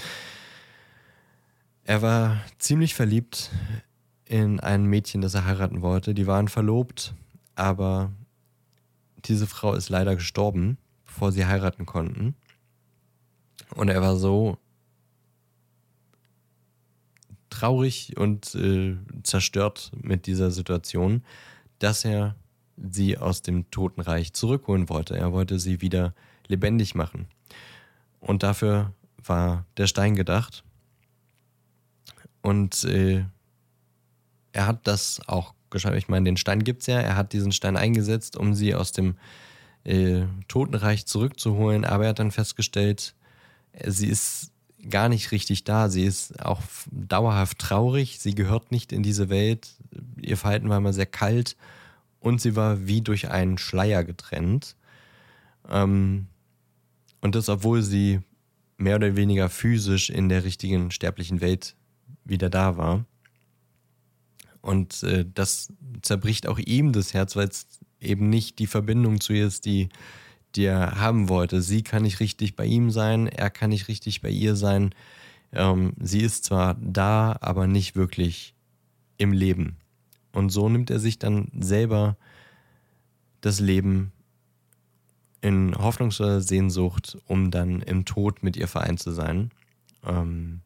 Er 1.84 2.02
war 2.02 2.40
ziemlich 2.58 2.94
verliebt 2.94 3.50
in 4.26 4.60
ein 4.60 4.84
Mädchen, 4.84 5.22
das 5.22 5.34
er 5.34 5.46
heiraten 5.46 5.80
wollte. 5.80 6.14
Die 6.14 6.26
waren 6.26 6.48
verlobt, 6.48 7.14
aber 7.54 8.12
diese 9.24 9.46
Frau 9.46 9.74
ist 9.74 9.88
leider 9.88 10.14
gestorben, 10.14 10.76
bevor 11.06 11.32
sie 11.32 11.46
heiraten 11.46 11.86
konnten. 11.86 12.34
Und 13.74 13.88
er 13.88 14.00
war 14.02 14.16
so 14.16 14.58
traurig 17.50 18.16
und 18.16 18.54
äh, 18.54 18.96
zerstört 19.22 19.90
mit 20.00 20.26
dieser 20.26 20.50
Situation, 20.50 21.22
dass 21.78 22.04
er 22.04 22.36
sie 22.76 23.18
aus 23.18 23.42
dem 23.42 23.70
Totenreich 23.70 24.32
zurückholen 24.32 24.88
wollte. 24.88 25.16
Er 25.16 25.32
wollte 25.32 25.58
sie 25.58 25.80
wieder 25.80 26.14
lebendig 26.46 26.94
machen. 26.94 27.26
Und 28.20 28.42
dafür 28.42 28.92
war 29.24 29.64
der 29.76 29.86
Stein 29.86 30.14
gedacht. 30.14 30.64
Und 32.42 32.84
äh, 32.84 33.24
er 34.52 34.66
hat 34.66 34.86
das 34.86 35.20
auch 35.26 35.54
geschafft. 35.70 35.96
Ich 35.96 36.08
meine, 36.08 36.24
den 36.24 36.36
Stein 36.36 36.64
gibt 36.64 36.82
es 36.82 36.86
ja. 36.86 37.00
Er 37.00 37.16
hat 37.16 37.32
diesen 37.32 37.52
Stein 37.52 37.76
eingesetzt, 37.76 38.36
um 38.36 38.54
sie 38.54 38.74
aus 38.74 38.92
dem 38.92 39.16
äh, 39.84 40.22
Totenreich 40.48 41.06
zurückzuholen. 41.06 41.84
Aber 41.84 42.04
er 42.04 42.10
hat 42.10 42.18
dann 42.18 42.30
festgestellt, 42.30 43.14
sie 43.84 44.08
ist 44.08 44.52
gar 44.88 45.08
nicht 45.08 45.32
richtig 45.32 45.64
da. 45.64 45.88
Sie 45.88 46.04
ist 46.04 46.44
auch 46.44 46.62
dauerhaft 46.90 47.58
traurig. 47.58 48.18
Sie 48.20 48.34
gehört 48.34 48.70
nicht 48.70 48.92
in 48.92 49.02
diese 49.02 49.28
Welt. 49.28 49.68
Ihr 50.20 50.36
Verhalten 50.36 50.68
war 50.68 50.78
immer 50.78 50.92
sehr 50.92 51.06
kalt 51.06 51.56
und 52.20 52.40
sie 52.40 52.56
war 52.56 52.86
wie 52.86 53.00
durch 53.00 53.30
einen 53.30 53.58
Schleier 53.58 54.04
getrennt. 54.04 54.76
Ähm, 55.68 56.26
und 57.20 57.34
das, 57.34 57.48
obwohl 57.48 57.82
sie 57.82 58.20
mehr 58.76 58.96
oder 58.96 59.16
weniger 59.16 59.48
physisch 59.48 60.10
in 60.10 60.28
der 60.28 60.44
richtigen 60.44 60.90
sterblichen 60.90 61.40
Welt 61.40 61.74
wieder 62.24 62.48
da 62.48 62.76
war. 62.76 63.04
Und 64.60 65.02
äh, 65.02 65.24
das 65.34 65.72
zerbricht 66.02 66.46
auch 66.46 66.58
ihm 66.58 66.92
das 66.92 67.14
Herz, 67.14 67.36
weil 67.36 67.48
es 67.48 67.66
eben 68.00 68.28
nicht 68.28 68.58
die 68.58 68.66
Verbindung 68.66 69.20
zu 69.20 69.32
ihr 69.32 69.46
ist, 69.46 69.64
die 69.64 69.88
die 70.54 70.64
er 70.64 71.00
haben 71.00 71.28
wollte. 71.28 71.62
Sie 71.62 71.82
kann 71.82 72.02
nicht 72.02 72.20
richtig 72.20 72.56
bei 72.56 72.64
ihm 72.64 72.90
sein, 72.90 73.26
er 73.26 73.50
kann 73.50 73.70
nicht 73.70 73.88
richtig 73.88 74.22
bei 74.22 74.30
ihr 74.30 74.56
sein. 74.56 74.94
Ähm, 75.52 75.92
sie 76.00 76.20
ist 76.20 76.44
zwar 76.44 76.76
da, 76.80 77.36
aber 77.40 77.66
nicht 77.66 77.96
wirklich 77.96 78.54
im 79.16 79.32
Leben. 79.32 79.76
Und 80.32 80.50
so 80.50 80.68
nimmt 80.68 80.90
er 80.90 80.98
sich 80.98 81.18
dann 81.18 81.48
selber 81.58 82.16
das 83.40 83.60
Leben 83.60 84.12
in 85.40 85.74
hoffnungsvoller 85.76 86.40
Sehnsucht, 86.40 87.18
um 87.26 87.50
dann 87.50 87.80
im 87.82 88.04
Tod 88.04 88.42
mit 88.42 88.56
ihr 88.56 88.68
vereint 88.68 89.00
zu 89.00 89.12
sein. 89.12 89.50
Ähm, 90.04 90.60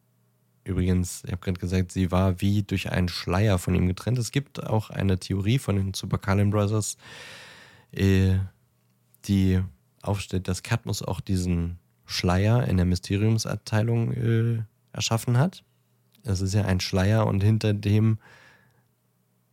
übrigens, 0.64 1.22
ich 1.24 1.32
habe 1.32 1.42
gerade 1.42 1.60
gesagt, 1.60 1.92
sie 1.92 2.10
war 2.10 2.40
wie 2.40 2.62
durch 2.62 2.90
einen 2.90 3.08
Schleier 3.08 3.58
von 3.58 3.74
ihm 3.74 3.86
getrennt. 3.86 4.18
Es 4.18 4.32
gibt 4.32 4.64
auch 4.64 4.90
eine 4.90 5.18
Theorie 5.18 5.58
von 5.58 5.76
den 5.76 5.94
Super 5.94 6.18
Brothers, 6.18 6.96
äh, 7.92 8.36
die 9.28 9.60
aufstellt, 10.02 10.48
dass 10.48 10.62
Cadmus 10.62 11.02
auch 11.02 11.20
diesen 11.20 11.78
Schleier 12.06 12.66
in 12.66 12.76
der 12.76 12.86
Mysteriumsabteilung 12.86 14.12
äh, 14.12 14.62
erschaffen 14.92 15.38
hat. 15.38 15.64
Es 16.24 16.40
ist 16.40 16.54
ja 16.54 16.64
ein 16.64 16.80
Schleier 16.80 17.26
und 17.26 17.42
hinter 17.42 17.74
dem 17.74 18.18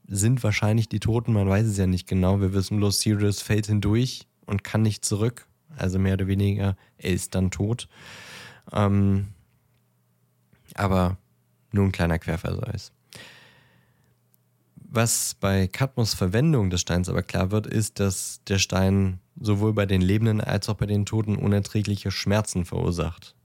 sind 0.07 0.43
wahrscheinlich 0.43 0.89
die 0.89 0.99
Toten, 0.99 1.33
man 1.33 1.47
weiß 1.47 1.67
es 1.67 1.77
ja 1.77 1.87
nicht 1.87 2.07
genau. 2.07 2.41
Wir 2.41 2.53
wissen 2.53 2.77
bloß, 2.77 2.99
Sirius 2.99 3.41
fällt 3.41 3.67
hindurch 3.67 4.27
und 4.45 4.63
kann 4.63 4.81
nicht 4.81 5.05
zurück. 5.05 5.47
Also 5.77 5.99
mehr 5.99 6.13
oder 6.13 6.27
weniger, 6.27 6.75
er 6.97 7.11
ist 7.11 7.35
dann 7.35 7.51
tot. 7.51 7.87
Ähm, 8.73 9.27
aber 10.73 11.17
nur 11.71 11.85
ein 11.85 11.91
kleiner 11.91 12.17
Querverweis. 12.17 12.91
Was 14.75 15.35
bei 15.39 15.67
Cadmus 15.67 16.15
Verwendung 16.15 16.71
des 16.71 16.81
Steins 16.81 17.09
aber 17.09 17.21
klar 17.21 17.51
wird, 17.51 17.67
ist, 17.67 17.99
dass 17.99 18.41
der 18.47 18.57
Stein 18.57 19.19
sowohl 19.39 19.73
bei 19.73 19.85
den 19.85 20.01
Lebenden 20.01 20.41
als 20.41 20.69
auch 20.69 20.75
bei 20.75 20.85
den 20.85 21.05
Toten 21.05 21.35
unerträgliche 21.35 22.11
Schmerzen 22.11 22.65
verursacht. 22.65 23.35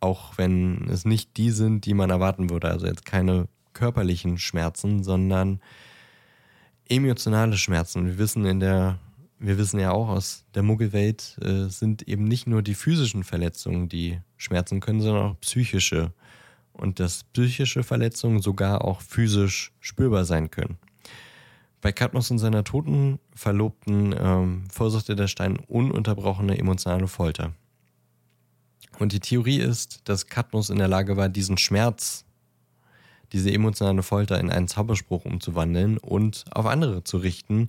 Auch 0.00 0.38
wenn 0.38 0.88
es 0.88 1.04
nicht 1.04 1.36
die 1.36 1.50
sind, 1.50 1.86
die 1.86 1.94
man 1.94 2.10
erwarten 2.10 2.50
würde. 2.50 2.68
Also 2.68 2.86
jetzt 2.86 3.04
keine 3.04 3.48
körperlichen 3.72 4.38
Schmerzen, 4.38 5.02
sondern 5.02 5.60
emotionale 6.88 7.56
Schmerzen. 7.56 8.06
Wir 8.06 8.18
wissen 8.18 8.44
in 8.46 8.60
der, 8.60 8.98
wir 9.38 9.58
wissen 9.58 9.80
ja 9.80 9.90
auch 9.90 10.08
aus 10.08 10.44
der 10.54 10.62
Muggelwelt, 10.62 11.36
äh, 11.42 11.68
sind 11.68 12.02
eben 12.02 12.24
nicht 12.24 12.46
nur 12.46 12.62
die 12.62 12.74
physischen 12.74 13.24
Verletzungen, 13.24 13.88
die 13.88 14.20
schmerzen 14.36 14.80
können, 14.80 15.00
sondern 15.00 15.32
auch 15.32 15.40
psychische 15.40 16.12
und 16.72 17.00
dass 17.00 17.24
psychische 17.24 17.82
Verletzungen 17.82 18.40
sogar 18.40 18.84
auch 18.84 19.00
physisch 19.00 19.72
spürbar 19.80 20.24
sein 20.24 20.50
können. 20.50 20.78
Bei 21.80 21.92
Cadmus 21.92 22.30
und 22.30 22.38
seiner 22.38 22.64
toten 22.64 23.18
Verlobten 23.34 24.14
ähm, 24.18 24.64
verursachte 24.70 25.14
der 25.14 25.28
Stein 25.28 25.58
ununterbrochene 25.68 26.58
emotionale 26.58 27.06
Folter. 27.06 27.52
Und 28.98 29.12
die 29.12 29.20
Theorie 29.20 29.58
ist, 29.58 30.08
dass 30.08 30.26
Cadmus 30.26 30.70
in 30.70 30.78
der 30.78 30.88
Lage 30.88 31.16
war, 31.16 31.28
diesen 31.28 31.58
Schmerz, 31.58 32.24
diese 33.32 33.52
emotionale 33.52 34.02
Folter 34.02 34.40
in 34.40 34.50
einen 34.50 34.68
Zauberspruch 34.68 35.24
umzuwandeln 35.24 35.98
und 35.98 36.44
auf 36.50 36.66
andere 36.66 37.04
zu 37.04 37.18
richten, 37.18 37.68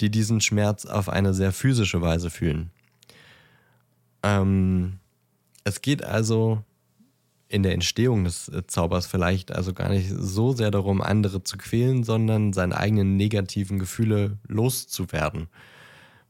die 0.00 0.10
diesen 0.10 0.40
Schmerz 0.40 0.86
auf 0.86 1.08
eine 1.08 1.34
sehr 1.34 1.52
physische 1.52 2.00
Weise 2.00 2.30
fühlen. 2.30 2.70
Ähm, 4.22 4.98
es 5.64 5.82
geht 5.82 6.04
also 6.04 6.62
in 7.48 7.62
der 7.62 7.72
Entstehung 7.72 8.24
des 8.24 8.48
äh, 8.48 8.66
Zaubers 8.66 9.06
vielleicht 9.06 9.52
also 9.52 9.72
gar 9.72 9.88
nicht 9.88 10.10
so 10.10 10.52
sehr 10.52 10.70
darum, 10.70 11.00
andere 11.00 11.42
zu 11.42 11.56
quälen, 11.56 12.02
sondern 12.04 12.52
seine 12.52 12.76
eigenen 12.76 13.16
negativen 13.16 13.78
Gefühle 13.78 14.38
loszuwerden. 14.48 15.48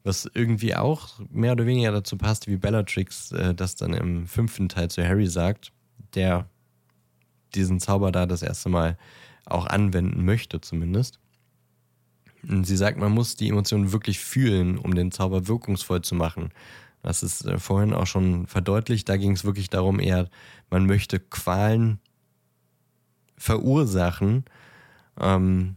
Was 0.05 0.31
irgendwie 0.35 0.77
auch 0.77 1.19
mehr 1.31 1.53
oder 1.53 1.67
weniger 1.67 1.91
dazu 1.91 2.17
passt, 2.17 2.47
wie 2.47 2.57
Bellatrix 2.57 3.33
äh, 3.33 3.55
das 3.55 3.77
dann 3.77 3.95
im 3.95 4.27
fünften 4.27 4.69
Teil 4.69 4.91
zu 4.91 5.03
Harry 5.07 5.27
sagt, 5.27 5.73
der 6.15 6.49
diesen 7.55 7.81
Zauber 7.81 8.13
da 8.13 8.27
das 8.27 8.43
erste 8.43 8.69
Mal 8.69 8.99
auch 9.47 9.67
anwenden 9.67 10.25
möchte, 10.25 10.61
zumindest. 10.61 11.19
Und 12.49 12.65
sie 12.65 12.77
sagt, 12.77 12.99
man 12.99 13.13
muss 13.13 13.37
die 13.37 13.49
Emotionen 13.49 13.93
wirklich 13.93 14.21
fühlen, 14.21 14.79
um 14.79 14.95
den 14.95 15.11
Zauber 15.11 15.49
wirkungsvoll 15.49 16.03
zu 16.03 16.15
machen. 16.15 16.51
Das 17.07 17.23
ist 17.23 17.47
äh, 17.47 17.59
vorhin 17.59 17.95
auch 17.95 18.07
schon 18.07 18.49
verdeutlicht. 18.49 19.09
Da 19.09 19.17
ging 19.17 19.31
es 19.31 19.45
wirklich 19.45 19.71
darum, 19.71 20.01
eher, 20.01 20.29
man 20.71 20.87
möchte 20.87 21.21
Qualen 21.21 22.01
verursachen. 23.39 24.45
Ähm, 25.21 25.77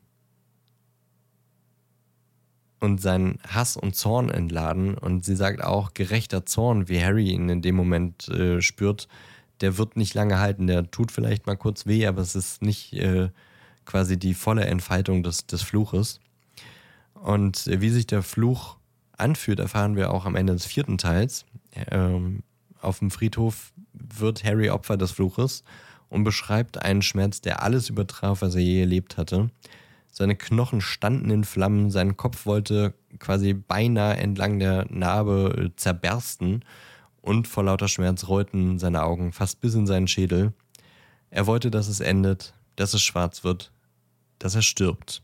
und 2.80 3.00
seinen 3.00 3.38
Hass 3.48 3.78
und 3.78 3.96
Zorn 3.96 4.30
entladen. 4.30 4.98
Und 4.98 5.24
sie 5.24 5.36
sagt 5.36 5.64
auch, 5.64 5.94
gerechter 5.94 6.48
Zorn, 6.48 6.90
wie 6.90 7.00
Harry 7.00 7.30
ihn 7.30 7.50
in 7.50 7.62
dem 7.62 7.76
Moment 7.76 8.28
äh, 8.30 8.62
spürt, 8.62 9.08
der 9.62 9.78
wird 9.78 9.98
nicht 9.98 10.16
lange 10.16 10.40
halten. 10.40 10.66
Der 10.66 10.90
tut 10.90 11.12
vielleicht 11.12 11.46
mal 11.46 11.58
kurz 11.58 11.86
weh, 11.86 12.08
aber 12.08 12.22
es 12.24 12.36
ist 12.36 12.64
nicht 12.64 12.94
äh, 12.94 13.30
quasi 13.86 14.18
die 14.18 14.34
volle 14.34 14.66
Entfaltung 14.66 15.22
des, 15.22 15.46
des 15.46 15.62
Fluches. 15.62 16.22
Und 17.14 17.68
äh, 17.68 17.82
wie 17.82 17.90
sich 17.90 18.08
der 18.08 18.24
Fluch 18.24 18.79
anfühlt, 19.20 19.60
erfahren 19.60 19.96
wir 19.96 20.12
auch 20.12 20.26
am 20.26 20.36
Ende 20.36 20.54
des 20.54 20.66
vierten 20.66 20.98
Teils. 20.98 21.46
Ähm, 21.92 22.44
auf 22.82 23.00
dem 23.00 23.12
Friedhof 23.12 23.74
wird 23.94 24.44
Harry 24.44 24.70
Opfer 24.70 24.98
des 24.98 25.12
Fluches 25.12 25.64
und 26.10 26.24
beschreibt 26.24 26.82
einen 26.82 27.02
Schmerz, 27.02 27.42
der 27.42 27.64
alles 27.64 27.90
übertraf, 27.90 28.42
was 28.42 28.56
er 28.56 28.62
je 28.62 28.82
erlebt 28.82 29.18
hatte. 29.18 29.50
Seine 30.12 30.36
Knochen 30.36 30.82
standen 30.82 31.30
in 31.30 31.44
Flammen, 31.44 31.92
sein 31.92 32.18
Kopf 32.18 32.46
wollte 32.46 32.94
quasi 33.20 33.54
beinahe 33.54 34.18
entlang 34.18 34.60
der 34.60 34.86
Narbe 34.90 35.72
zerbersten 35.76 36.66
und 37.22 37.48
vor 37.48 37.64
lauter 37.64 37.88
Schmerz 37.88 38.28
rollten 38.28 38.80
seine 38.80 39.04
Augen 39.04 39.32
fast 39.32 39.62
bis 39.62 39.76
in 39.76 39.86
seinen 39.86 40.08
Schädel. 40.08 40.54
Er 41.30 41.46
wollte, 41.46 41.70
dass 41.70 41.88
es 41.88 42.00
endet, 42.00 42.54
dass 42.76 42.94
es 42.94 43.04
schwarz 43.04 43.44
wird, 43.44 43.72
dass 44.40 44.56
er 44.56 44.62
stirbt. 44.62 45.22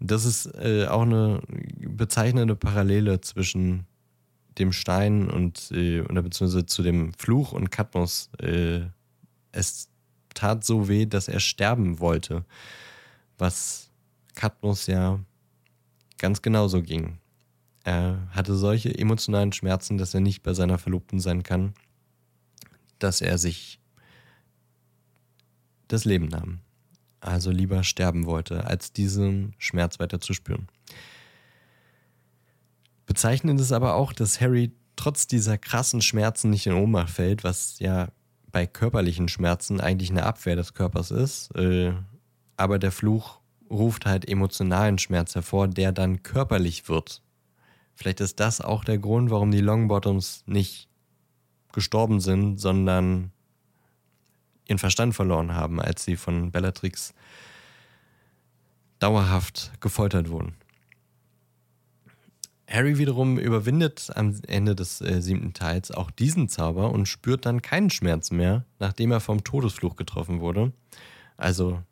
Das 0.00 0.24
ist 0.24 0.46
äh, 0.54 0.86
auch 0.86 1.02
eine 1.02 1.42
bezeichnende 1.76 2.56
Parallele 2.56 3.20
zwischen 3.20 3.86
dem 4.58 4.72
Stein 4.72 5.30
und 5.30 5.70
äh, 5.72 6.00
oder 6.00 6.22
beziehungsweise 6.22 6.66
zu 6.66 6.82
dem 6.82 7.12
Fluch 7.14 7.52
und 7.52 7.70
Katmos. 7.70 8.30
Äh, 8.38 8.80
es 9.52 9.88
tat 10.34 10.64
so 10.64 10.88
weh, 10.88 11.06
dass 11.06 11.28
er 11.28 11.40
sterben 11.40 11.98
wollte, 11.98 12.44
was 13.38 13.90
Katmos 14.34 14.86
ja 14.86 15.20
ganz 16.18 16.40
genauso 16.40 16.82
ging. 16.82 17.18
Er 17.84 18.28
hatte 18.30 18.54
solche 18.54 18.96
emotionalen 18.96 19.52
Schmerzen, 19.52 19.98
dass 19.98 20.14
er 20.14 20.20
nicht 20.20 20.42
bei 20.42 20.54
seiner 20.54 20.78
Verlobten 20.78 21.20
sein 21.20 21.42
kann, 21.42 21.74
dass 22.98 23.20
er 23.20 23.38
sich 23.38 23.80
das 25.88 26.04
Leben 26.04 26.26
nahm. 26.26 26.60
Also 27.20 27.50
lieber 27.50 27.84
sterben 27.84 28.26
wollte, 28.26 28.64
als 28.66 28.92
diesen 28.92 29.54
Schmerz 29.58 29.98
weiter 29.98 30.20
zu 30.20 30.32
spüren. 30.32 30.68
Bezeichnend 33.06 33.60
ist 33.60 33.72
aber 33.72 33.94
auch, 33.94 34.12
dass 34.12 34.40
Harry 34.40 34.72
trotz 34.96 35.26
dieser 35.26 35.58
krassen 35.58 36.00
Schmerzen 36.00 36.50
nicht 36.50 36.66
in 36.66 36.74
Ohnmacht 36.74 37.10
fällt, 37.10 37.44
was 37.44 37.78
ja 37.78 38.08
bei 38.52 38.66
körperlichen 38.66 39.28
Schmerzen 39.28 39.80
eigentlich 39.80 40.10
eine 40.10 40.24
Abwehr 40.24 40.56
des 40.56 40.74
Körpers 40.74 41.10
ist. 41.10 41.54
Äh, 41.56 41.92
aber 42.56 42.78
der 42.78 42.92
Fluch 42.92 43.40
ruft 43.70 44.06
halt 44.06 44.28
emotionalen 44.28 44.98
Schmerz 44.98 45.34
hervor, 45.34 45.68
der 45.68 45.92
dann 45.92 46.22
körperlich 46.22 46.88
wird. 46.88 47.22
Vielleicht 47.94 48.20
ist 48.20 48.40
das 48.40 48.60
auch 48.60 48.84
der 48.84 48.98
Grund, 48.98 49.30
warum 49.30 49.50
die 49.50 49.60
Longbottoms 49.60 50.44
nicht 50.46 50.88
gestorben 51.72 52.20
sind, 52.20 52.58
sondern 52.58 53.32
ihren 54.70 54.78
Verstand 54.78 55.14
verloren 55.14 55.54
haben, 55.54 55.80
als 55.80 56.04
sie 56.04 56.16
von 56.16 56.50
Bellatrix 56.52 57.12
dauerhaft 59.00 59.72
gefoltert 59.80 60.30
wurden. 60.30 60.54
Harry 62.68 62.98
wiederum 62.98 63.36
überwindet 63.36 64.10
am 64.14 64.38
Ende 64.46 64.76
des 64.76 65.00
äh, 65.00 65.20
siebten 65.20 65.54
Teils 65.54 65.90
auch 65.90 66.12
diesen 66.12 66.48
Zauber 66.48 66.92
und 66.92 67.06
spürt 67.06 67.44
dann 67.44 67.62
keinen 67.62 67.90
Schmerz 67.90 68.30
mehr, 68.30 68.64
nachdem 68.78 69.10
er 69.10 69.18
vom 69.18 69.42
Todesfluch 69.42 69.96
getroffen 69.96 70.40
wurde. 70.40 70.72
Also, 71.36 71.82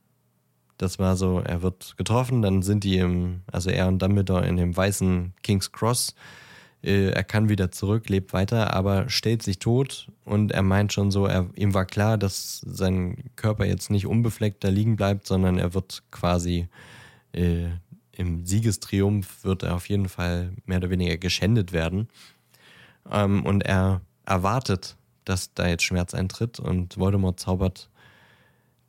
das 0.77 1.01
war 1.01 1.17
so, 1.17 1.41
er 1.41 1.63
wird 1.63 1.97
getroffen, 1.97 2.43
dann 2.43 2.63
sind 2.63 2.85
die 2.85 2.99
im, 2.99 3.43
also 3.51 3.71
er 3.71 3.89
und 3.89 4.01
Dumbledore 4.01 4.47
in 4.47 4.57
dem 4.57 4.77
weißen 4.77 5.35
King's 5.43 5.73
Cross. 5.73 6.15
Äh, 6.83 7.11
er 7.11 7.25
kann 7.25 7.49
wieder 7.49 7.71
zurück, 7.71 8.09
lebt 8.09 8.33
weiter, 8.33 8.75
aber 8.75 9.09
stellt 9.09 9.43
sich 9.43 9.59
tot 9.59 10.09
und 10.25 10.53
er 10.53 10.63
meint 10.63 10.93
schon 10.93 11.11
so, 11.11 11.27
er, 11.27 11.49
ihm 11.57 11.75
war 11.75 11.87
klar, 11.87 12.19
dass 12.19 12.61
sein 12.67 13.31
Körper 13.37 13.65
jetzt 13.65 13.91
nicht 13.91 14.07
unbefleckt 14.07 14.63
da 14.63 14.69
liegen 14.69 14.97
bleibt, 14.97 15.27
sondern 15.27 15.59
er 15.59 15.75
wird 15.75 16.03
quasi 16.11 16.69
äh, 17.33 17.69
im 18.13 18.45
Siegestriumph 18.45 19.45
wird 19.45 19.63
er 19.63 19.77
auf 19.77 19.89
jeden 19.89 20.09
Fall 20.09 20.53
mehr 20.67 20.79
oder 20.79 20.91
weniger 20.91 21.17
geschändet 21.17 21.73
werden. 21.73 22.09
Ähm, 23.11 23.45
und 23.47 23.63
er 23.63 24.01
erwartet, 24.27 24.97
dass 25.25 25.55
da 25.55 25.69
jetzt 25.69 25.85
Schmerz 25.85 26.15
eintritt 26.15 26.59
und 26.59 26.99
Voldemort 26.99 27.39
zaubert 27.39 27.89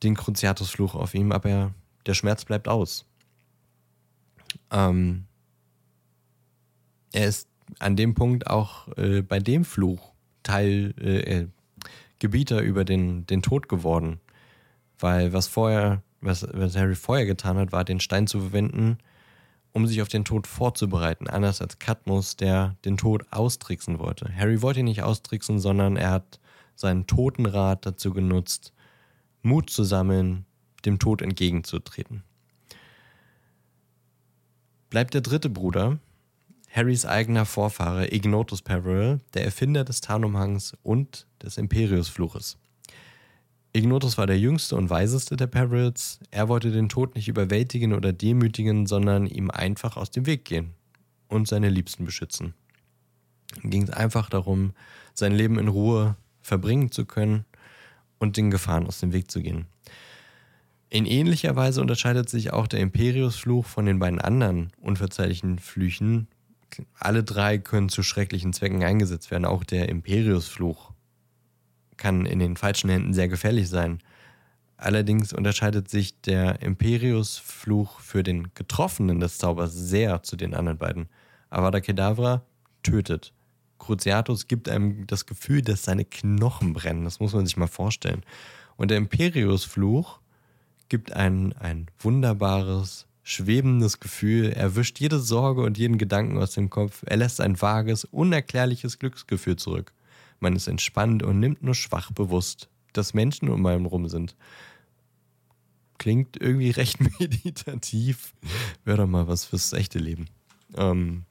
den 0.03 0.15
Cruciatus-Fluch 0.15 0.95
auf 0.95 1.13
ihm, 1.13 1.31
aber 1.31 1.49
er, 1.49 1.73
der 2.05 2.13
Schmerz 2.13 2.45
bleibt 2.45 2.67
aus. 2.67 3.05
Ähm, 4.71 5.25
er 7.11 7.27
ist 7.27 7.47
an 7.77 7.95
dem 7.95 8.15
Punkt 8.15 8.47
auch 8.47 8.87
äh, 8.97 9.21
bei 9.21 9.39
dem 9.39 9.65
Fluch 9.65 10.13
Teil 10.43 10.93
äh, 10.99 11.41
äh, 11.41 11.47
Gebieter 12.19 12.61
über 12.61 12.83
den, 12.85 13.25
den 13.27 13.41
Tod 13.41 13.69
geworden. 13.69 14.19
Weil 14.97 15.31
was 15.31 15.47
vorher, 15.47 16.01
was, 16.21 16.45
was 16.51 16.75
Harry 16.75 16.95
vorher 16.95 17.25
getan 17.25 17.57
hat, 17.57 17.71
war, 17.71 17.85
den 17.85 17.99
Stein 17.99 18.27
zu 18.27 18.39
verwenden, 18.39 18.97
um 19.71 19.87
sich 19.87 20.01
auf 20.01 20.07
den 20.07 20.25
Tod 20.25 20.47
vorzubereiten, 20.47 21.27
anders 21.27 21.61
als 21.61 21.79
Cadmus, 21.79 22.35
der 22.35 22.75
den 22.85 22.97
Tod 22.97 23.25
austricksen 23.31 23.99
wollte. 23.99 24.33
Harry 24.35 24.61
wollte 24.61 24.79
ihn 24.79 24.85
nicht 24.85 25.03
austricksen, 25.03 25.59
sondern 25.59 25.95
er 25.95 26.11
hat 26.11 26.39
seinen 26.75 27.07
Totenrat 27.07 27.85
dazu 27.85 28.11
genutzt, 28.11 28.73
Mut 29.41 29.69
zu 29.69 29.83
sammeln, 29.83 30.45
dem 30.85 30.99
Tod 30.99 31.21
entgegenzutreten. 31.21 32.23
Bleibt 34.89 35.13
der 35.13 35.21
dritte 35.21 35.49
Bruder, 35.49 35.99
Harrys 36.71 37.05
eigener 37.05 37.45
Vorfahre 37.45 38.13
Ignotus 38.13 38.61
Peveril, 38.61 39.19
der 39.33 39.43
Erfinder 39.43 39.83
des 39.83 40.01
Tarnumhangs 40.01 40.77
und 40.83 41.25
des 41.41 41.57
Imperiusfluches. 41.57 42.57
Ignotus 43.73 44.17
war 44.17 44.27
der 44.27 44.39
jüngste 44.39 44.75
und 44.75 44.89
weiseste 44.89 45.35
der 45.35 45.47
Perils. 45.47 46.19
Er 46.31 46.47
wollte 46.47 46.71
den 46.71 46.89
Tod 46.89 47.15
nicht 47.15 47.27
überwältigen 47.27 47.93
oder 47.93 48.13
demütigen, 48.13 48.85
sondern 48.85 49.25
ihm 49.25 49.49
einfach 49.51 49.97
aus 49.97 50.11
dem 50.11 50.25
Weg 50.25 50.45
gehen 50.45 50.73
und 51.27 51.47
seine 51.47 51.69
Liebsten 51.69 52.05
beschützen. 52.05 52.53
Ihm 53.63 53.69
ging 53.71 53.83
es 53.83 53.89
einfach 53.89 54.29
darum, 54.29 54.73
sein 55.13 55.33
Leben 55.33 55.57
in 55.57 55.67
Ruhe 55.67 56.15
verbringen 56.41 56.91
zu 56.91 57.05
können 57.05 57.45
und 58.19 58.37
den 58.37 58.51
Gefahren 58.51 58.85
aus 58.85 58.99
dem 58.99 59.13
Weg 59.13 59.31
zu 59.31 59.41
gehen. 59.41 59.65
In 60.89 61.05
ähnlicher 61.05 61.55
Weise 61.55 61.81
unterscheidet 61.81 62.29
sich 62.29 62.51
auch 62.51 62.67
der 62.67 62.79
Imperiusfluch 62.79 63.65
von 63.65 63.85
den 63.85 63.99
beiden 63.99 64.19
anderen 64.19 64.71
unverzeihlichen 64.81 65.59
Flüchen. 65.59 66.27
Alle 66.97 67.23
drei 67.23 67.57
können 67.57 67.89
zu 67.89 68.03
schrecklichen 68.03 68.53
Zwecken 68.53 68.83
eingesetzt 68.83 69.31
werden. 69.31 69.45
Auch 69.45 69.63
der 69.63 69.89
Imperiusfluch 69.89 70.91
kann 71.97 72.25
in 72.25 72.39
den 72.39 72.57
falschen 72.57 72.89
Händen 72.89 73.13
sehr 73.13 73.27
gefährlich 73.27 73.69
sein. 73.69 73.99
Allerdings 74.77 75.33
unterscheidet 75.33 75.89
sich 75.89 76.21
der 76.21 76.61
Imperius-Fluch 76.61 77.99
für 77.99 78.23
den 78.23 78.53
Getroffenen 78.53 79.19
des 79.19 79.37
Zaubers 79.37 79.73
sehr 79.73 80.23
zu 80.23 80.37
den 80.37 80.53
anderen 80.53 80.77
beiden. 80.77 81.09
Avada 81.49 81.81
Kedavra 81.81 82.43
tötet. 82.81 83.33
Cruciatus 83.77 84.47
gibt 84.47 84.69
einem 84.69 85.05
das 85.07 85.25
Gefühl, 85.25 85.61
dass 85.61 85.83
seine 85.83 86.05
Knochen 86.05 86.73
brennen. 86.73 87.03
Das 87.03 87.19
muss 87.19 87.33
man 87.33 87.45
sich 87.45 87.57
mal 87.57 87.67
vorstellen. 87.67 88.23
Und 88.77 88.91
der 88.91 88.97
Imperius-Fluch 88.97 90.21
gibt 90.87 91.11
ein, 91.11 91.53
ein 91.53 91.87
wunderbares, 91.99 93.05
schwebendes 93.23 93.99
Gefühl. 93.99 94.51
Er 94.51 94.75
wischt 94.75 94.99
jede 94.99 95.19
Sorge 95.19 95.61
und 95.61 95.77
jeden 95.77 95.97
Gedanken 95.97 96.37
aus 96.37 96.51
dem 96.51 96.69
Kopf. 96.69 97.03
Er 97.05 97.17
lässt 97.17 97.41
ein 97.41 97.61
vages, 97.61 98.05
unerklärliches 98.05 98.99
Glücksgefühl 98.99 99.55
zurück. 99.55 99.93
Man 100.39 100.55
ist 100.55 100.67
entspannt 100.67 101.23
und 101.23 101.39
nimmt 101.39 101.63
nur 101.63 101.75
schwach 101.75 102.11
bewusst, 102.11 102.69
dass 102.93 103.13
Menschen 103.13 103.49
um 103.49 103.65
einen 103.65 103.85
rum 103.85 104.07
sind. 104.07 104.35
Klingt 105.97 106.37
irgendwie 106.41 106.69
recht 106.71 106.99
meditativ. 107.19 108.33
Wäre 108.85 108.97
doch 108.97 109.07
mal 109.07 109.27
was 109.27 109.45
fürs 109.45 109.73
echte 109.73 109.99
Leben. 109.99 110.27
Ähm, 110.75 111.25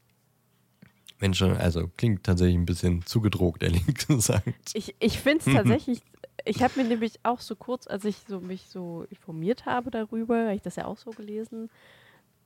Menschen, 1.21 1.57
also 1.57 1.89
klingt 1.97 2.25
tatsächlich 2.25 2.57
ein 2.57 2.67
bisschen 2.67 3.05
zugedruckt, 3.05 3.63
ehrlich 3.63 3.85
gesagt. 4.07 4.53
Ich, 4.75 4.95
ich 5.01 5.19
finde 5.19 5.45
es 5.45 5.53
tatsächlich, 5.53 6.03
ich 6.45 6.63
habe 6.63 6.81
mir 6.81 6.89
nämlich 6.89 7.15
auch 7.23 7.41
so 7.41 7.57
kurz, 7.57 7.87
als 7.87 8.05
ich 8.05 8.17
so 8.27 8.41
mich 8.41 8.69
so 8.69 9.07
informiert 9.11 9.67
habe 9.67 9.91
darüber, 9.91 10.45
habe 10.45 10.55
ich 10.55 10.63
das 10.63 10.77
ja 10.77 10.87
auch 10.87 10.97
so 10.97 11.11
gelesen. 11.11 11.71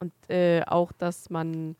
Und 0.00 0.12
äh, 0.28 0.62
auch, 0.66 0.92
dass 0.92 1.30
man 1.30 1.76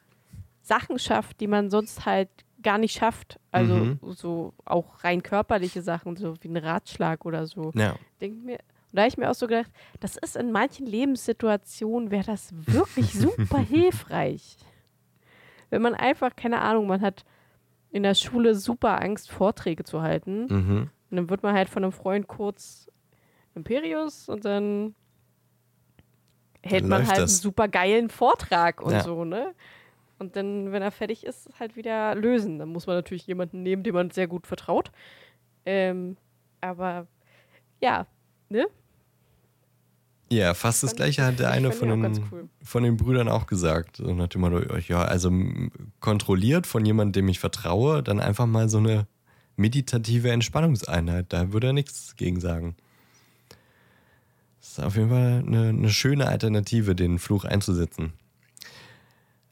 Sachen 0.63 0.99
schafft, 0.99 1.41
die 1.41 1.49
man 1.49 1.71
sonst 1.71 2.07
halt 2.07 2.29
gar 2.63 2.79
nicht 2.79 2.97
schafft. 2.97 3.41
Also 3.51 3.75
mhm. 3.75 3.99
so 4.03 4.55
auch 4.65 5.03
rein 5.05 5.23
körperliche 5.23 5.83
Sachen, 5.83 6.17
so 6.17 6.35
wie 6.41 6.49
ein 6.49 6.57
Ratschlag 6.57 7.25
oder 7.25 7.47
so. 7.47 7.73
Ja. 7.75 7.97
Denk 8.21 8.45
mir, 8.45 8.59
und 8.93 8.97
da 8.97 9.03
habe 9.03 9.09
ich 9.09 9.17
mir 9.17 9.31
auch 9.31 9.35
so 9.35 9.47
gedacht, 9.47 9.71
das 10.01 10.17
ist 10.17 10.37
in 10.37 10.53
manchen 10.53 10.87
Lebenssituationen, 10.87 12.11
wäre 12.11 12.25
das 12.25 12.53
wirklich 12.53 13.13
super 13.19 13.59
hilfreich. 13.59 14.57
Wenn 15.71 15.83
man 15.83 15.95
einfach, 15.95 16.37
keine 16.37 16.61
Ahnung, 16.61 16.87
man 16.87 17.01
hat 17.01 17.25
in 17.91 18.03
der 18.03 18.15
Schule 18.15 18.55
super 18.55 19.01
Angst, 19.01 19.31
Vorträge 19.31 19.85
zu 19.85 20.03
halten. 20.03 20.47
Mhm. 20.47 20.91
Und 21.13 21.17
dann 21.17 21.31
wird 21.31 21.43
man 21.43 21.55
halt 21.55 21.69
von 21.69 21.85
einem 21.85 21.93
Freund 21.93 22.27
kurz 22.27 22.91
Imperius 23.55 24.31
und 24.31 24.47
dann 24.47 24.95
hält 26.63 26.85
dann 26.85 26.89
man 26.89 27.07
halt 27.07 27.19
das. 27.19 27.19
einen 27.19 27.43
super 27.43 27.69
geilen 27.69 28.09
Vortrag 28.09 28.81
und 28.81 28.93
ja. 28.93 29.03
so, 29.03 29.27
ne? 29.27 29.55
Und 30.19 30.37
dann, 30.37 30.73
wenn 30.73 30.81
er 30.81 30.91
fertig 30.91 31.27
ist, 31.27 31.51
halt 31.61 31.77
wieder 31.77 32.15
lösen. 32.15 32.59
Dann 32.59 32.71
muss 32.71 32.87
man 32.87 32.97
natürlich 32.97 33.27
jemanden 33.27 33.63
nehmen, 33.63 33.83
dem 33.83 33.95
man 33.95 34.11
sehr 34.11 34.27
gut 34.27 34.47
vertraut. 34.47 34.91
Ähm, 35.67 36.17
aber 36.63 37.07
ja, 37.83 38.07
ne? 38.49 38.67
Ja, 40.31 40.55
fast 40.55 40.83
das 40.83 40.97
gleiche 40.97 41.27
hat 41.27 41.41
der 41.41 41.51
eine 41.51 41.73
von 41.73 41.91
den, 41.91 42.25
cool. 42.33 42.49
von 42.63 42.85
den 42.85 42.97
Brüdern 42.97 43.29
auch 43.29 43.47
gesagt. 43.47 43.99
So 43.99 44.15
nach 44.15 44.29
dem 44.29 44.41
Motto, 44.41 44.61
ja, 44.79 45.03
also 45.03 45.31
kontrolliert 46.01 46.67
von 46.67 46.87
jemandem, 46.87 47.25
dem 47.25 47.29
ich 47.29 47.39
vertraue, 47.39 48.03
dann 48.03 48.19
einfach 48.19 48.47
mal 48.47 48.71
so 48.71 48.79
eine 48.79 49.07
meditative 49.57 50.31
Entspannungseinheit. 50.31 51.27
Da 51.29 51.53
würde 51.53 51.69
er 51.69 51.73
nichts 51.73 52.17
gegen 52.17 52.41
sagen. 52.41 52.77
Das 54.61 54.71
ist 54.71 54.81
auf 54.81 54.97
jeden 54.97 55.09
Fall 55.09 55.43
eine, 55.47 55.69
eine 55.69 55.91
schöne 55.91 56.27
Alternative, 56.27 56.95
den 56.95 57.19
Fluch 57.19 57.45
einzusetzen. 57.45 58.13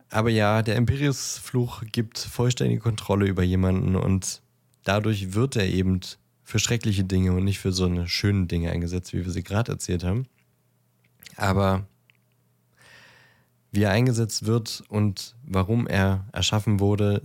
Aber 0.08 0.30
ja, 0.30 0.62
der 0.62 0.76
Imperius-Fluch 0.76 1.84
gibt 1.92 2.18
vollständige 2.18 2.80
Kontrolle 2.80 3.26
über 3.26 3.42
jemanden 3.42 3.94
und 3.94 4.42
dadurch 4.82 5.34
wird 5.34 5.56
er 5.56 5.66
eben 5.66 6.00
für 6.42 6.58
schreckliche 6.58 7.04
Dinge 7.04 7.32
und 7.32 7.44
nicht 7.44 7.60
für 7.60 7.72
so 7.72 7.84
eine 7.84 8.08
schönen 8.08 8.48
Dinge 8.48 8.70
eingesetzt, 8.70 9.12
wie 9.12 9.24
wir 9.24 9.30
sie 9.30 9.44
gerade 9.44 9.72
erzählt 9.72 10.02
haben. 10.02 10.26
Aber 11.36 11.86
wie 13.70 13.82
er 13.82 13.92
eingesetzt 13.92 14.46
wird 14.46 14.82
und 14.88 15.36
warum 15.44 15.86
er 15.86 16.26
erschaffen 16.32 16.80
wurde, 16.80 17.22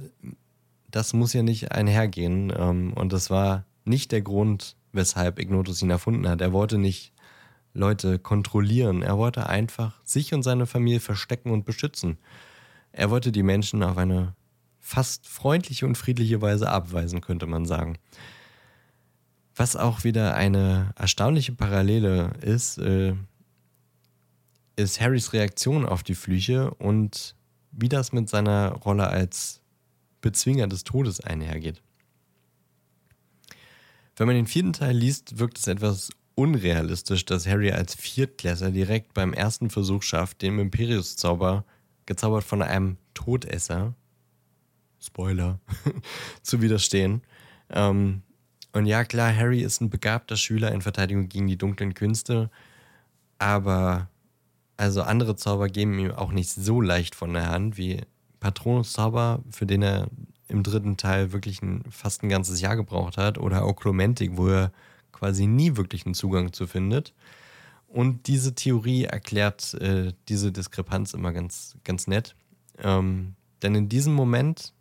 das 0.95 1.11
muss 1.11 1.33
ja 1.33 1.43
nicht 1.43 1.73
einhergehen. 1.73 2.53
Ähm, 2.57 2.93
und 2.93 3.11
das 3.11 3.29
war 3.29 3.65
nicht 3.83 4.13
der 4.13 4.21
Grund, 4.21 4.77
weshalb 4.93 5.39
Ignotus 5.39 5.81
ihn 5.81 5.89
erfunden 5.89 6.27
hat. 6.27 6.39
Er 6.39 6.53
wollte 6.53 6.77
nicht 6.77 7.11
Leute 7.73 8.17
kontrollieren. 8.17 9.01
Er 9.01 9.17
wollte 9.17 9.49
einfach 9.49 9.99
sich 10.05 10.33
und 10.33 10.43
seine 10.43 10.65
Familie 10.65 11.01
verstecken 11.01 11.51
und 11.51 11.65
beschützen. 11.65 12.17
Er 12.93 13.09
wollte 13.09 13.33
die 13.33 13.43
Menschen 13.43 13.83
auf 13.83 13.97
eine 13.97 14.35
fast 14.79 15.27
freundliche 15.27 15.85
und 15.85 15.97
friedliche 15.97 16.41
Weise 16.41 16.69
abweisen, 16.69 17.19
könnte 17.19 17.45
man 17.45 17.65
sagen. 17.65 17.97
Was 19.53 19.75
auch 19.75 20.05
wieder 20.05 20.35
eine 20.35 20.93
erstaunliche 20.95 21.51
Parallele 21.51 22.31
ist, 22.39 22.77
äh, 22.77 23.15
ist 24.77 25.01
Harrys 25.01 25.33
Reaktion 25.33 25.85
auf 25.85 26.03
die 26.03 26.15
Flüche 26.15 26.73
und 26.75 27.35
wie 27.71 27.89
das 27.89 28.13
mit 28.13 28.29
seiner 28.29 28.71
Rolle 28.71 29.07
als 29.07 29.61
Bezwinger 30.25 30.65
des 30.65 30.83
Todes 30.83 31.21
einhergeht. 31.21 31.83
Wenn 34.15 34.25
man 34.25 34.35
den 34.35 34.47
vierten 34.47 34.73
Teil 34.73 34.97
liest, 34.97 35.37
wirkt 35.37 35.59
es 35.59 35.67
etwas 35.67 36.09
unrealistisch, 36.33 37.25
dass 37.25 37.45
Harry 37.45 37.71
als 37.71 37.93
Viertklässler 37.93 38.71
direkt 38.71 39.13
beim 39.13 39.33
ersten 39.33 39.69
Versuch 39.69 40.01
schafft, 40.01 40.41
dem 40.41 40.57
Imperius-Zauber, 40.57 41.63
gezaubert 42.07 42.43
von 42.43 42.63
einem 42.63 42.97
Todesser, 43.13 43.93
Spoiler, 44.99 45.59
zu 46.41 46.59
widerstehen. 46.59 47.21
Ähm, 47.69 48.23
und 48.73 48.87
ja, 48.87 49.03
klar, 49.03 49.31
Harry 49.31 49.61
ist 49.61 49.79
ein 49.79 49.91
begabter 49.91 50.37
Schüler 50.37 50.71
in 50.71 50.81
Verteidigung 50.81 51.29
gegen 51.29 51.45
die 51.45 51.57
dunklen 51.57 51.93
Künste, 51.93 52.49
aber 53.37 54.09
also 54.75 55.03
andere 55.03 55.35
Zauber 55.35 55.69
geben 55.69 55.99
ihm 55.99 56.11
auch 56.11 56.31
nicht 56.31 56.49
so 56.49 56.81
leicht 56.81 57.13
von 57.13 57.31
der 57.31 57.49
Hand 57.49 57.77
wie 57.77 58.01
Patronus-Zauber, 58.45 59.41
für 59.49 59.65
den 59.65 59.81
er 59.81 60.07
im 60.47 60.61
dritten 60.61 60.97
Teil 60.97 61.31
wirklich 61.31 61.63
ein, 61.63 61.83
fast 61.89 62.21
ein 62.21 62.29
ganzes 62.29 62.61
Jahr 62.61 62.75
gebraucht 62.75 63.17
hat, 63.17 63.39
oder 63.39 63.65
Oklumentik, 63.65 64.37
wo 64.37 64.47
er 64.47 64.71
quasi 65.11 65.47
nie 65.47 65.77
wirklich 65.77 66.05
einen 66.05 66.13
Zugang 66.13 66.53
zu 66.53 66.67
findet. 66.67 67.15
Und 67.87 68.27
diese 68.27 68.53
Theorie 68.53 69.05
erklärt 69.05 69.73
äh, 69.75 70.13
diese 70.29 70.51
Diskrepanz 70.51 71.15
immer 71.15 71.33
ganz, 71.33 71.75
ganz 71.83 72.05
nett. 72.05 72.35
Ähm, 72.77 73.33
denn 73.63 73.73
in 73.73 73.89
diesem 73.89 74.13
Moment, 74.13 74.73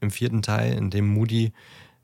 im 0.00 0.10
vierten 0.10 0.42
Teil, 0.42 0.76
in 0.76 0.90
dem 0.90 1.06
Moody 1.06 1.52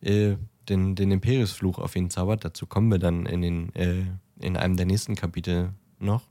äh, 0.02 0.36
den, 0.68 0.94
den 0.94 1.10
Imperiusfluch 1.10 1.80
auf 1.80 1.96
ihn 1.96 2.10
zaubert, 2.10 2.44
dazu 2.44 2.66
kommen 2.66 2.92
wir 2.92 3.00
dann 3.00 3.26
in, 3.26 3.42
den, 3.42 3.74
äh, 3.74 4.04
in 4.38 4.56
einem 4.56 4.76
der 4.76 4.86
nächsten 4.86 5.16
Kapitel 5.16 5.70
noch, 5.98 6.28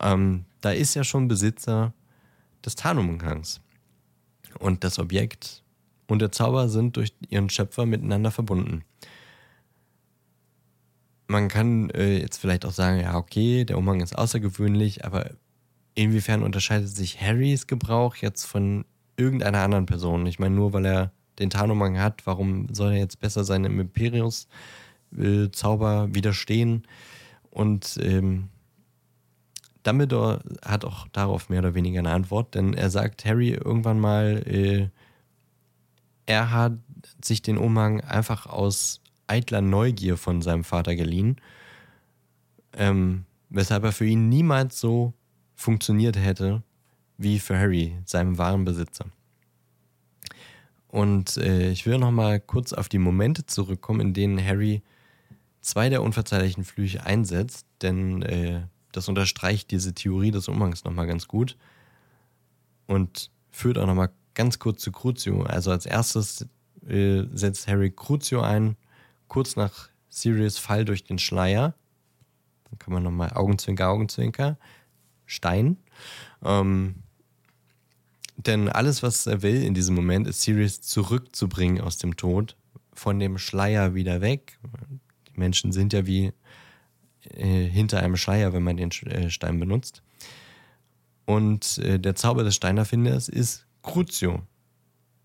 ähm, 0.00 0.44
da 0.60 0.72
ist 0.72 0.94
ja 0.94 1.04
schon 1.04 1.28
Besitzer 1.28 1.92
des 2.64 2.76
Tarnumgangs. 2.76 3.60
Und 4.58 4.84
das 4.84 4.98
Objekt 4.98 5.62
und 6.06 6.20
der 6.20 6.32
Zauber 6.32 6.68
sind 6.68 6.96
durch 6.96 7.12
ihren 7.28 7.50
Schöpfer 7.50 7.86
miteinander 7.86 8.30
verbunden. 8.30 8.84
Man 11.26 11.48
kann 11.48 11.90
äh, 11.90 12.18
jetzt 12.18 12.38
vielleicht 12.38 12.64
auch 12.66 12.72
sagen, 12.72 13.00
ja, 13.00 13.16
okay, 13.16 13.64
der 13.64 13.78
Umhang 13.78 14.00
ist 14.00 14.16
außergewöhnlich, 14.16 15.04
aber 15.04 15.30
inwiefern 15.94 16.42
unterscheidet 16.42 16.88
sich 16.88 17.20
Harrys 17.20 17.66
Gebrauch 17.66 18.16
jetzt 18.16 18.44
von 18.44 18.84
irgendeiner 19.16 19.62
anderen 19.62 19.86
Person? 19.86 20.26
Ich 20.26 20.38
meine, 20.38 20.54
nur 20.54 20.74
weil 20.74 20.86
er 20.86 21.10
den 21.38 21.50
Tarnumhang 21.50 21.98
hat, 21.98 22.26
warum 22.26 22.68
soll 22.72 22.92
er 22.92 22.98
jetzt 22.98 23.18
besser 23.20 23.44
seinem 23.44 23.80
Imperius-Zauber 23.80 26.08
äh, 26.10 26.14
widerstehen? 26.14 26.86
Und 27.50 27.98
ähm, 28.02 28.50
Dumbledore 29.84 30.40
hat 30.64 30.84
auch 30.84 31.06
darauf 31.08 31.48
mehr 31.48 31.60
oder 31.60 31.74
weniger 31.74 32.00
eine 32.00 32.10
Antwort, 32.10 32.54
denn 32.54 32.74
er 32.74 32.90
sagt 32.90 33.24
Harry 33.24 33.50
irgendwann 33.50 34.00
mal, 34.00 34.42
äh, 34.46 34.88
er 36.26 36.50
hat 36.50 36.72
sich 37.22 37.42
den 37.42 37.58
Umhang 37.58 38.00
einfach 38.00 38.46
aus 38.46 39.00
eitler 39.26 39.60
Neugier 39.60 40.16
von 40.16 40.42
seinem 40.42 40.64
Vater 40.64 40.96
geliehen, 40.96 41.36
ähm, 42.72 43.24
weshalb 43.50 43.84
er 43.84 43.92
für 43.92 44.06
ihn 44.06 44.28
niemals 44.28 44.80
so 44.80 45.12
funktioniert 45.54 46.16
hätte 46.16 46.62
wie 47.16 47.38
für 47.38 47.56
Harry, 47.56 47.96
seinem 48.04 48.38
wahren 48.38 48.64
Besitzer. 48.64 49.06
Und 50.88 51.36
äh, 51.36 51.70
ich 51.70 51.86
will 51.86 51.98
noch 51.98 52.10
mal 52.10 52.40
kurz 52.40 52.72
auf 52.72 52.88
die 52.88 52.98
Momente 52.98 53.46
zurückkommen, 53.46 54.00
in 54.00 54.14
denen 54.14 54.44
Harry 54.44 54.82
zwei 55.60 55.88
der 55.88 56.02
unverzeihlichen 56.02 56.64
Flüche 56.64 57.04
einsetzt, 57.04 57.66
denn 57.82 58.22
äh, 58.22 58.62
das 58.96 59.08
unterstreicht 59.08 59.70
diese 59.70 59.94
Theorie 59.94 60.30
des 60.30 60.48
Umhangs 60.48 60.84
nochmal 60.84 61.06
ganz 61.06 61.28
gut 61.28 61.56
und 62.86 63.30
führt 63.50 63.78
auch 63.78 63.86
nochmal 63.86 64.10
ganz 64.34 64.58
kurz 64.58 64.82
zu 64.82 64.92
Crucio. 64.92 65.42
Also 65.42 65.70
als 65.70 65.86
erstes 65.86 66.46
äh, 66.86 67.24
setzt 67.32 67.66
Harry 67.66 67.90
Crucio 67.90 68.40
ein, 68.40 68.76
kurz 69.28 69.56
nach 69.56 69.88
Sirius 70.08 70.58
Fall 70.58 70.84
durch 70.84 71.04
den 71.04 71.18
Schleier. 71.18 71.74
Dann 72.64 72.78
kann 72.78 72.92
man 72.92 73.02
nochmal 73.02 73.32
Augenzwinker, 73.32 73.88
Augenzwinker, 73.88 74.58
Stein. 75.26 75.76
Ähm, 76.44 76.96
denn 78.36 78.68
alles, 78.68 79.02
was 79.02 79.26
er 79.26 79.42
will 79.42 79.62
in 79.62 79.74
diesem 79.74 79.94
Moment, 79.94 80.26
ist 80.26 80.42
Sirius 80.42 80.80
zurückzubringen 80.80 81.80
aus 81.80 81.98
dem 81.98 82.16
Tod, 82.16 82.56
von 82.92 83.18
dem 83.18 83.38
Schleier 83.38 83.94
wieder 83.94 84.20
weg. 84.20 84.58
Die 85.28 85.38
Menschen 85.38 85.72
sind 85.72 85.92
ja 85.92 86.06
wie 86.06 86.32
äh, 87.34 87.64
hinter 87.64 88.00
einem 88.00 88.16
Schleier, 88.16 88.52
wenn 88.52 88.62
man 88.62 88.76
den 88.76 88.90
äh, 88.90 89.30
Stein 89.30 89.58
benutzt. 89.58 90.02
Und 91.26 91.78
äh, 91.78 91.98
der 91.98 92.14
Zauber 92.14 92.44
des 92.44 92.54
Steinerfinders 92.54 93.28
ist 93.28 93.66
Crucio. 93.82 94.42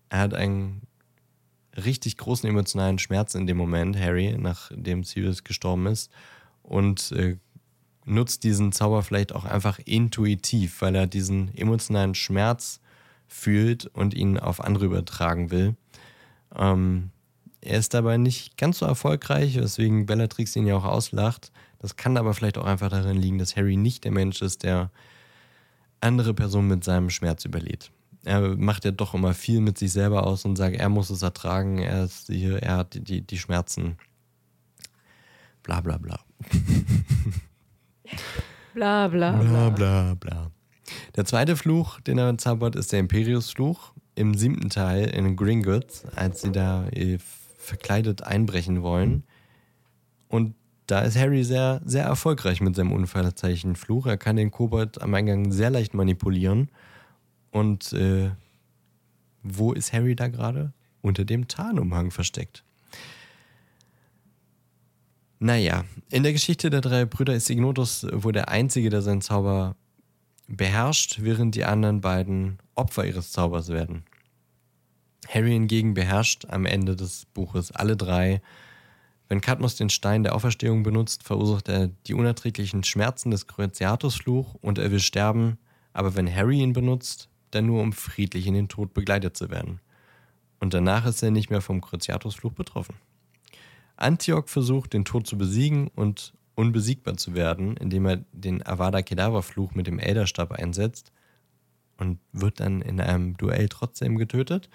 Er 0.08 0.20
hat 0.20 0.34
einen 0.34 0.82
richtig 1.76 2.16
großen 2.16 2.48
emotionalen 2.48 2.98
Schmerz 2.98 3.34
in 3.34 3.46
dem 3.46 3.56
Moment, 3.56 3.98
Harry, 3.98 4.36
nachdem 4.38 5.04
Sirius 5.04 5.44
gestorben 5.44 5.86
ist. 5.86 6.10
Und 6.62 7.12
äh, 7.12 7.36
nutzt 8.04 8.44
diesen 8.44 8.72
Zauber 8.72 9.02
vielleicht 9.02 9.34
auch 9.34 9.44
einfach 9.44 9.78
intuitiv, 9.84 10.80
weil 10.82 10.94
er 10.94 11.06
diesen 11.06 11.54
emotionalen 11.56 12.14
Schmerz 12.14 12.80
fühlt 13.28 13.86
und 13.86 14.14
ihn 14.14 14.38
auf 14.38 14.60
andere 14.60 14.86
übertragen 14.86 15.50
will. 15.50 15.76
Ähm, 16.56 17.10
er 17.60 17.78
ist 17.78 17.94
dabei 17.94 18.16
nicht 18.16 18.56
ganz 18.56 18.78
so 18.78 18.86
erfolgreich, 18.86 19.56
weswegen 19.56 20.06
Bellatrix 20.06 20.56
ihn 20.56 20.66
ja 20.66 20.76
auch 20.76 20.84
auslacht. 20.84 21.52
Das 21.80 21.96
kann 21.96 22.16
aber 22.18 22.34
vielleicht 22.34 22.58
auch 22.58 22.66
einfach 22.66 22.90
darin 22.90 23.16
liegen, 23.16 23.38
dass 23.38 23.56
Harry 23.56 23.76
nicht 23.76 24.04
der 24.04 24.12
Mensch 24.12 24.42
ist, 24.42 24.62
der 24.62 24.90
andere 26.00 26.34
Personen 26.34 26.68
mit 26.68 26.84
seinem 26.84 27.10
Schmerz 27.10 27.44
überlädt. 27.44 27.90
Er 28.24 28.54
macht 28.56 28.84
ja 28.84 28.90
doch 28.90 29.14
immer 29.14 29.32
viel 29.32 29.60
mit 29.60 29.78
sich 29.78 29.90
selber 29.92 30.26
aus 30.26 30.44
und 30.44 30.56
sagt, 30.56 30.76
er 30.76 30.90
muss 30.90 31.08
es 31.08 31.22
ertragen, 31.22 31.78
er, 31.78 32.04
ist 32.04 32.26
hier, 32.26 32.62
er 32.62 32.76
hat 32.76 33.08
die, 33.08 33.22
die 33.22 33.38
Schmerzen. 33.38 33.96
Bla 35.62 35.80
bla 35.80 35.96
bla. 35.96 36.20
bla 38.74 39.08
bla 39.08 39.32
bla. 39.32 39.70
Bla 39.70 40.14
bla 40.14 40.50
Der 41.16 41.24
zweite 41.24 41.56
Fluch, 41.56 42.00
den 42.00 42.18
er 42.18 42.36
zaubert, 42.36 42.76
ist 42.76 42.92
der 42.92 43.00
Imperius-Fluch. 43.00 43.94
Im 44.16 44.34
siebten 44.34 44.68
Teil 44.68 45.06
in 45.08 45.34
Gringotts, 45.34 46.04
als 46.14 46.42
sie 46.42 46.52
da 46.52 46.86
äh, 46.88 47.18
verkleidet 47.56 48.22
einbrechen 48.22 48.82
wollen. 48.82 49.24
Und 50.28 50.54
da 50.90 51.00
ist 51.00 51.16
Harry 51.16 51.44
sehr, 51.44 51.80
sehr 51.84 52.04
erfolgreich 52.04 52.60
mit 52.60 52.74
seinem 52.74 52.92
Unfallzeichen 52.92 53.76
Fluch. 53.76 54.06
Er 54.06 54.16
kann 54.16 54.36
den 54.36 54.50
Kobold 54.50 55.00
am 55.00 55.14
Eingang 55.14 55.52
sehr 55.52 55.70
leicht 55.70 55.94
manipulieren. 55.94 56.68
Und 57.50 57.92
äh, 57.92 58.30
wo 59.42 59.72
ist 59.72 59.92
Harry 59.92 60.16
da 60.16 60.28
gerade? 60.28 60.72
Unter 61.00 61.24
dem 61.24 61.48
Tarnumhang 61.48 62.10
versteckt. 62.10 62.64
Naja, 65.38 65.84
in 66.10 66.22
der 66.22 66.32
Geschichte 66.32 66.68
der 66.68 66.82
drei 66.82 67.06
Brüder 67.06 67.34
ist 67.34 67.48
Ignotus 67.48 68.06
wohl 68.12 68.32
der 68.32 68.48
Einzige, 68.48 68.90
der 68.90 69.00
seinen 69.00 69.22
Zauber 69.22 69.76
beherrscht, 70.48 71.18
während 71.22 71.54
die 71.54 71.64
anderen 71.64 72.00
beiden 72.00 72.58
Opfer 72.74 73.06
ihres 73.06 73.32
Zaubers 73.32 73.68
werden. 73.68 74.04
Harry 75.28 75.52
hingegen 75.52 75.94
beherrscht 75.94 76.46
am 76.48 76.66
Ende 76.66 76.96
des 76.96 77.26
Buches 77.32 77.70
alle 77.70 77.96
drei. 77.96 78.42
Wenn 79.30 79.40
Cadmus 79.40 79.76
den 79.76 79.90
Stein 79.90 80.24
der 80.24 80.34
Auferstehung 80.34 80.82
benutzt, 80.82 81.22
verursacht 81.22 81.68
er 81.68 81.86
die 82.08 82.14
unerträglichen 82.14 82.82
Schmerzen 82.82 83.30
des 83.30 83.46
Cruciatus-Fluch 83.46 84.56
und 84.60 84.76
er 84.76 84.90
will 84.90 84.98
sterben, 84.98 85.56
aber 85.92 86.16
wenn 86.16 86.34
Harry 86.34 86.58
ihn 86.58 86.72
benutzt, 86.72 87.28
dann 87.52 87.66
nur 87.66 87.80
um 87.80 87.92
friedlich 87.92 88.48
in 88.48 88.54
den 88.54 88.68
Tod 88.68 88.92
begleitet 88.92 89.36
zu 89.36 89.48
werden. 89.48 89.80
Und 90.58 90.74
danach 90.74 91.06
ist 91.06 91.22
er 91.22 91.30
nicht 91.30 91.48
mehr 91.48 91.60
vom 91.60 91.80
Cruciatus-Fluch 91.80 92.54
betroffen. 92.54 92.96
Antioch 93.94 94.48
versucht, 94.48 94.94
den 94.94 95.04
Tod 95.04 95.28
zu 95.28 95.38
besiegen 95.38 95.92
und 95.94 96.32
unbesiegbar 96.56 97.16
zu 97.16 97.32
werden, 97.32 97.76
indem 97.76 98.06
er 98.06 98.24
den 98.32 98.66
Avada 98.66 99.00
Kedavra-Fluch 99.00 99.76
mit 99.76 99.86
dem 99.86 100.00
Elderstab 100.00 100.50
einsetzt 100.50 101.12
und 101.98 102.18
wird 102.32 102.58
dann 102.58 102.82
in 102.82 103.00
einem 103.00 103.36
Duell 103.36 103.68
trotzdem 103.68 104.18
getötet. 104.18 104.68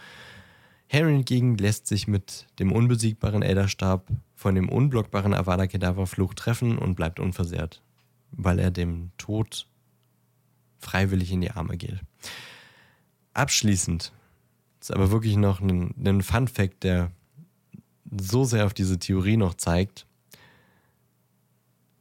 Harry 0.90 1.14
hingegen 1.14 1.58
lässt 1.58 1.88
sich 1.88 2.08
mit 2.08 2.48
dem 2.60 2.72
unbesiegbaren 2.72 3.42
Elderstab 3.42 4.08
von 4.36 4.56
dem 4.56 4.70
unblockbaren 4.70 5.34
Avada 5.34 5.68
Kedavra-Fluch 5.68 6.34
treffen 6.34 6.78
und 6.78 6.96
bleibt 6.96 7.20
unversehrt, 7.20 7.82
weil 8.32 8.60
er 8.60 8.72
dem 8.72 9.12
Tod 9.18 9.68
freiwillig 10.80 11.32
in 11.32 11.42
die 11.42 11.52
Arme 11.52 11.78
geht. 11.78 12.00
Abschließend 13.34 14.14
ist 14.80 14.92
aber 14.92 15.12
wirklich 15.12 15.36
noch 15.36 15.60
ein, 15.60 15.94
ein 16.06 16.22
Fun 16.22 16.48
Fact, 16.48 16.84
der 16.84 17.12
so 18.12 18.46
sehr 18.46 18.66
auf 18.66 18.74
diese 18.74 19.00
Theorie 19.00 19.38
noch 19.38 19.56
zeigt 19.56 20.06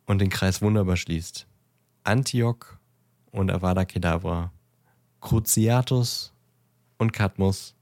und 0.07 0.21
den 0.21 0.29
Kreis 0.29 0.61
wunderbar 0.61 0.97
schließt. 0.97 1.47
Antioch 2.05 2.67
und 3.31 3.51
Avada 3.51 3.85
Kedavra, 3.85 4.53
Cruciatus 5.21 6.33
und 6.99 7.13
Cadmus, 7.13 7.75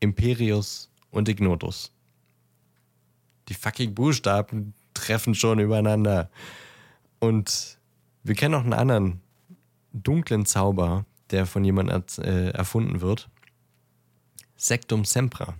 Imperius 0.00 0.90
und 1.10 1.28
Ignotus. 1.28 1.92
Die 3.48 3.54
fucking 3.54 3.94
Buchstaben 3.94 4.74
treffen 4.94 5.34
schon 5.34 5.58
übereinander. 5.58 6.30
Und 7.18 7.78
wir 8.22 8.34
kennen 8.34 8.52
noch 8.52 8.64
einen 8.64 8.72
anderen 8.72 9.20
dunklen 9.92 10.46
Zauber, 10.46 11.04
der 11.30 11.46
von 11.46 11.64
jemandem 11.64 12.02
äh, 12.24 12.50
erfunden 12.50 13.00
wird. 13.00 13.28
Sectum 14.56 15.04
Sempra. 15.04 15.54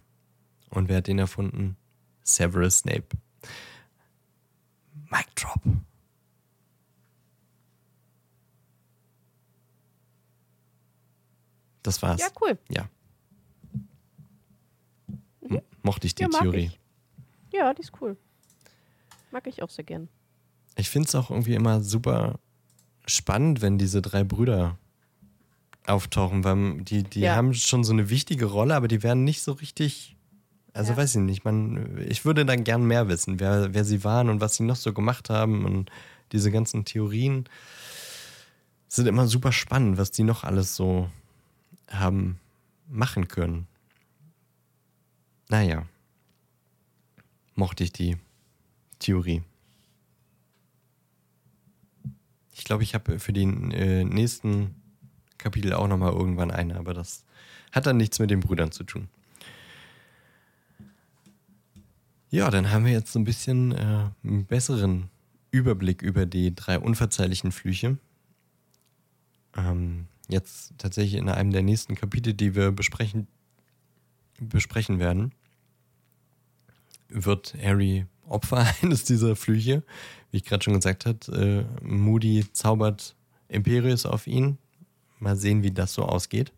Und 0.71 0.89
wer 0.89 0.99
hat 0.99 1.07
den 1.07 1.19
erfunden? 1.19 1.77
Severus 2.23 2.79
Snape. 2.79 3.09
Mic 5.11 5.27
drop. 5.35 5.61
Das 11.83 12.03
war's. 12.03 12.21
Ja, 12.21 12.29
cool. 12.41 12.59
Ja. 12.69 12.89
Mochte 15.83 16.07
ich 16.07 16.15
die 16.15 16.23
Ja, 16.25 16.29
Theorie. 16.29 16.67
ich. 16.67 16.79
Ja, 17.53 17.73
die 17.75 17.81
ist 17.83 17.93
cool. 18.01 18.17
Mag 19.31 19.47
ich 19.47 19.63
auch 19.63 19.71
sehr 19.71 19.85
gern. 19.85 20.09
Ich 20.77 20.89
finde 20.91 21.09
es 21.09 21.15
auch 21.15 21.31
irgendwie 21.31 21.55
immer 21.55 21.81
super 21.83 22.39
spannend, 23.07 23.61
wenn 23.63 23.79
diese 23.79 24.03
drei 24.03 24.25
Brüder 24.25 24.77
auftauchen, 25.87 26.45
weil 26.45 26.83
die, 26.83 27.03
die 27.03 27.21
Ja. 27.21 27.35
haben 27.37 27.55
schon 27.55 27.85
so 27.85 27.93
eine 27.93 28.11
wichtige 28.11 28.47
Rolle, 28.47 28.75
aber 28.75 28.89
die 28.89 29.03
werden 29.03 29.25
nicht 29.25 29.43
so 29.43 29.53
richtig. 29.53 30.17
Also 30.73 30.93
Ja. 30.93 30.99
weiß 30.99 31.17
ich 31.17 31.23
nicht, 31.23 31.45
man, 31.45 31.99
ich 32.09 32.25
würde 32.25 32.45
dann 32.47 32.63
gern 32.63 32.85
mehr 32.85 33.09
wissen, 33.09 33.41
wer, 33.41 33.75
wer 33.75 33.85
sie 33.85 34.05
waren 34.05 34.29
und 34.29 34.41
was 34.41 34.55
sie 34.57 34.63
noch 34.63 34.77
so 34.77 34.93
gemacht 34.93 35.29
haben 35.31 35.65
und 35.65 35.91
diese 36.33 36.53
ganzen 36.53 36.85
Theorien 36.85 37.49
sind 38.89 39.07
immer 39.07 39.27
super 39.27 39.51
spannend, 39.51 39.99
was 39.99 40.13
die 40.13 40.23
noch 40.23 40.45
alles 40.45 40.77
so 40.77 41.11
haben 41.91 42.39
machen 42.89 43.27
können. 43.27 43.67
Naja, 45.51 45.85
mochte 47.57 47.83
ich 47.83 47.93
die 47.93 48.17
Theorie. 49.01 49.43
Ich 52.53 52.63
glaube, 52.63 52.85
ich 52.85 52.95
habe 52.95 53.19
für 53.19 53.33
die 53.33 53.43
äh, 53.43 54.05
nächsten 54.05 54.77
Kapitel 55.39 55.73
auch 55.73 55.89
nochmal 55.89 56.13
irgendwann 56.13 56.53
eine, 56.53 56.77
aber 56.77 56.95
das 56.95 57.25
hat 57.73 57.87
dann 57.87 57.97
nichts 57.97 58.21
mit 58.21 58.31
den 58.31 58.39
Brüdern 58.39 58.71
zu 58.71 58.85
tun. 58.85 59.09
Ja, 62.31 62.49
dann 62.51 62.71
haben 62.71 62.85
wir 62.85 62.93
jetzt 62.93 63.13
so 63.13 63.19
ein 63.19 63.25
bisschen 63.25 63.73
äh, 63.73 64.11
einen 64.23 64.45
besseren 64.45 65.11
Überblick 65.51 66.01
über 66.01 66.27
die 66.27 66.55
drei 66.55 66.79
unverzeihlichen 66.79 67.51
Flüche. 67.51 67.99
Ähm, 69.57 70.07
jetzt 70.29 70.75
tatsächlich 70.79 71.21
in 71.21 71.29
einem 71.29 71.51
der 71.51 71.63
nächsten 71.63 71.97
Kapitel, 71.97 72.35
die 72.35 72.55
wir 72.55 72.71
besprechen, 72.71 73.27
besprechen 74.39 75.01
werden, 75.01 75.33
wird 77.11 77.55
Harry 77.63 78.07
Opfer 78.27 78.67
eines 78.83 79.05
dieser 79.05 79.37
Flüche. 79.37 79.83
Wie 80.31 80.39
ich 80.39 80.45
gerade 80.45 80.63
schon 80.63 80.75
gesagt 80.75 81.07
habe, 81.07 81.67
äh, 81.83 81.85
Moody 81.85 82.45
zaubert 82.53 83.17
Imperius 83.49 84.07
auf 84.07 84.27
ihn. 84.27 84.59
Mal 85.19 85.37
sehen, 85.37 85.63
wie 85.63 85.73
das 85.73 85.93
so 85.93 86.05
ausgeht. 86.05 86.53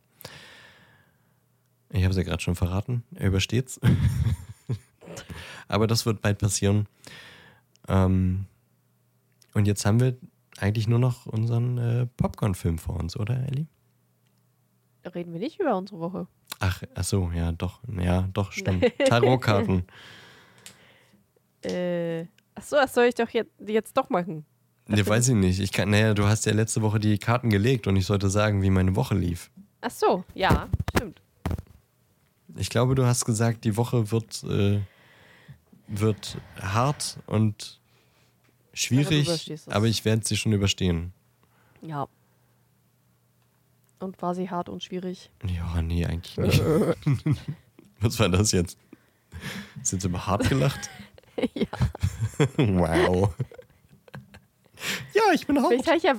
Ich 1.91 2.03
habe 2.05 2.11
es 2.11 2.17
ja 2.17 2.23
gerade 2.23 2.43
schon 2.43 2.55
verraten. 2.55 3.03
Er 3.15 3.29
übersteht's. 3.29 3.81
Aber 5.69 5.87
das 5.87 6.07
wird 6.07 6.23
bald 6.23 6.39
passieren. 6.39 6.87
Ähm, 7.89 8.47
und 9.55 9.67
jetzt 9.67 9.85
haben 9.85 10.01
wir 10.01 10.17
eigentlich 10.59 10.89
nur 10.89 10.99
noch 10.99 11.27
unseren 11.27 11.79
äh, 11.79 12.07
Popcorn-Film 12.17 12.79
vor 12.79 12.99
uns, 12.99 13.17
oder, 13.17 13.37
Ellie? 13.49 13.67
Da 15.03 15.11
reden 15.11 15.33
wir 15.33 15.41
nicht 15.41 15.59
über 15.59 15.77
unsere 15.77 16.01
Woche. 16.01 16.27
Ach, 16.61 16.83
ach 16.95 17.05
so, 17.05 17.31
ja, 17.35 17.53
doch. 17.53 17.81
Ja, 18.01 18.29
doch, 18.33 18.53
stimmt. 18.53 18.85
Tarotkarten. 19.07 19.85
Äh, 21.65 22.27
ach 22.55 22.63
so, 22.63 22.77
das 22.77 22.95
soll 22.95 23.05
ich 23.05 23.15
doch 23.15 23.29
jetzt, 23.31 23.51
jetzt 23.67 23.97
doch 23.97 24.11
machen. 24.11 24.45
Ne, 24.89 25.07
weiß 25.07 25.29
ich 25.29 25.35
nicht. 25.35 25.61
Ich 25.61 25.73
kann, 25.73 25.91
naja, 25.91 26.13
du 26.13 26.27
hast 26.27 26.45
ja 26.45 26.53
letzte 26.53 26.83
Woche 26.83 26.99
die 26.99 27.19
Karten 27.19 27.51
gelegt 27.51 27.87
und 27.87 27.97
ich 27.97 28.07
sollte 28.07 28.29
sagen, 28.29 28.63
wie 28.63 28.71
meine 28.71 28.97
Woche 28.97 29.15
lief. 29.15 29.51
Ach 29.81 29.91
so, 29.91 30.25
ja, 30.35 30.69
stimmt. 30.95 31.21
Ich 32.57 32.69
glaube, 32.69 32.95
du 32.95 33.07
hast 33.07 33.25
gesagt, 33.25 33.65
die 33.65 33.77
Woche 33.77 34.11
wird, 34.11 34.45
äh, 34.45 34.81
wird 35.87 36.37
hart 36.61 37.19
und 37.27 37.81
schwierig, 38.75 39.53
aber 39.69 39.87
ich 39.87 40.05
werde 40.05 40.27
sie 40.27 40.37
schon 40.37 40.53
überstehen. 40.53 41.13
Ja. 41.81 42.07
Und 44.01 44.21
war 44.21 44.35
sie 44.35 44.51
hart 44.51 44.69
und 44.69 44.83
schwierig? 44.83 45.31
Ja, 45.47 45.81
nee, 45.81 46.05
eigentlich 46.05 46.37
nicht. 46.39 46.63
Was 48.01 48.19
war 48.19 48.29
das 48.29 48.53
jetzt? 48.53 48.77
Ist 49.81 49.93
jetzt 49.93 50.05
über 50.05 50.27
hart 50.27 50.49
gelacht? 50.49 50.91
ja. 51.55 51.67
wow. 52.59 53.35
Ja, 55.15 55.23
ich 55.35 55.47
bin 55.47 55.57
Vielleicht 55.57 55.87
hart. 55.87 55.87
habe 55.89 55.97
ich, 55.97 56.03
ja, 56.03 56.15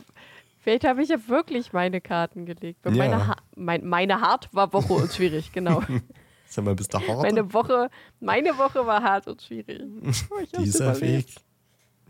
vielleicht 0.59 0.85
hab 0.85 0.99
ich 0.99 1.09
ja 1.09 1.27
wirklich 1.27 1.73
meine 1.73 2.01
Karten 2.01 2.45
gelegt. 2.45 2.85
Ja. 2.85 2.91
meine, 2.91 3.27
ha 3.27 3.35
mein, 3.55 3.85
meine 3.85 4.21
hart 4.21 4.49
war 4.53 4.71
Woche 4.73 4.93
und 4.93 5.11
schwierig, 5.11 5.51
genau. 5.51 5.81
Sag 6.47 6.65
mal, 6.65 6.75
bist 6.75 6.93
du 6.93 6.99
hart? 6.99 7.21
meine, 7.23 7.51
Woche, 7.53 7.89
meine 8.19 8.57
Woche 8.57 8.85
war 8.85 9.01
hart 9.01 9.27
und 9.27 9.41
schwierig. 9.41 9.81
Oh, 10.29 10.59
Dieser. 10.59 10.99
Weg 11.01 11.27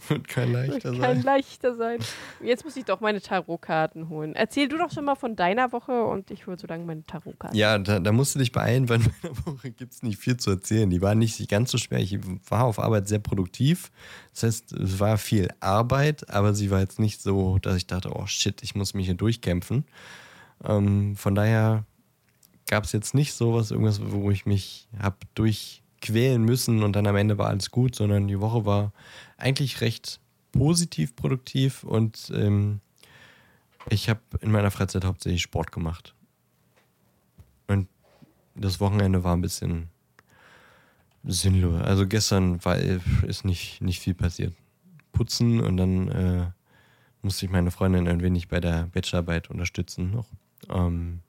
wird 0.09 0.27
kein 0.27 0.51
leichter 0.51 0.73
Wird 0.73 0.83
sein. 0.83 1.01
Kein 1.01 1.21
leichter 1.23 1.75
sein. 1.75 1.99
Jetzt 2.41 2.65
muss 2.65 2.75
ich 2.75 2.85
doch 2.85 2.99
meine 3.01 3.21
Tarotkarten 3.21 4.09
holen. 4.09 4.35
Erzähl 4.35 4.67
du 4.67 4.77
doch 4.77 4.91
schon 4.91 5.05
mal 5.05 5.15
von 5.15 5.35
deiner 5.35 5.71
Woche 5.71 6.03
und 6.03 6.31
ich 6.31 6.47
hole 6.47 6.57
so 6.57 6.67
lange 6.67 6.85
meine 6.85 7.05
Tarotkarten. 7.05 7.57
Ja, 7.57 7.77
da, 7.77 7.99
da 7.99 8.11
musst 8.11 8.35
du 8.35 8.39
dich 8.39 8.51
beeilen, 8.51 8.89
weil 8.89 8.99
in 9.01 9.11
meiner 9.21 9.45
Woche 9.45 9.71
gibt 9.71 9.93
es 9.93 10.03
nicht 10.03 10.19
viel 10.19 10.37
zu 10.37 10.51
erzählen. 10.51 10.89
Die 10.89 11.01
war 11.01 11.15
nicht 11.15 11.47
ganz 11.49 11.71
so 11.71 11.77
schwer. 11.77 11.99
Ich 11.99 12.19
war 12.49 12.65
auf 12.65 12.79
Arbeit 12.79 13.07
sehr 13.07 13.19
produktiv. 13.19 13.91
Das 14.33 14.43
heißt, 14.43 14.73
es 14.73 14.99
war 14.99 15.17
viel 15.17 15.49
Arbeit, 15.59 16.29
aber 16.29 16.53
sie 16.53 16.71
war 16.71 16.79
jetzt 16.79 16.99
nicht 16.99 17.21
so, 17.21 17.57
dass 17.59 17.75
ich 17.75 17.87
dachte, 17.87 18.11
oh 18.13 18.25
shit, 18.25 18.61
ich 18.63 18.75
muss 18.75 18.93
mich 18.93 19.05
hier 19.05 19.15
durchkämpfen. 19.15 19.85
Ähm, 20.63 21.15
von 21.15 21.35
daher 21.35 21.85
gab 22.67 22.85
es 22.85 22.91
jetzt 22.91 23.13
nicht 23.13 23.33
sowas, 23.33 23.71
irgendwas, 23.71 24.01
wo 24.03 24.31
ich 24.31 24.45
mich 24.45 24.87
habe 24.99 25.17
durchquälen 25.35 26.43
müssen 26.43 26.83
und 26.83 26.95
dann 26.95 27.07
am 27.07 27.15
Ende 27.15 27.37
war 27.37 27.47
alles 27.47 27.71
gut, 27.71 27.95
sondern 27.95 28.27
die 28.27 28.39
Woche 28.39 28.65
war 28.65 28.93
eigentlich 29.43 29.81
recht 29.81 30.19
positiv 30.51 31.15
produktiv 31.15 31.83
und 31.83 32.31
ähm, 32.33 32.79
ich 33.89 34.09
habe 34.09 34.21
in 34.39 34.51
meiner 34.51 34.71
Freizeit 34.71 35.03
hauptsächlich 35.03 35.41
Sport 35.41 35.71
gemacht. 35.71 36.15
Und 37.67 37.89
das 38.55 38.79
Wochenende 38.79 39.23
war 39.23 39.35
ein 39.35 39.41
bisschen 39.41 39.89
sinnlos. 41.23 41.81
Also 41.81 42.07
gestern 42.07 42.63
war, 42.63 42.77
ist 42.77 43.43
nicht, 43.43 43.81
nicht 43.81 43.99
viel 43.99 44.13
passiert. 44.13 44.53
Putzen 45.11 45.59
und 45.59 45.77
dann 45.77 46.07
äh, 46.09 46.51
musste 47.21 47.45
ich 47.45 47.51
meine 47.51 47.71
Freundin 47.71 48.07
ein 48.07 48.21
wenig 48.21 48.47
bei 48.47 48.59
der 48.59 48.87
Bachelorarbeit 48.87 49.49
unterstützen 49.49 50.11
noch. 50.11 50.27
Ähm 50.69 51.19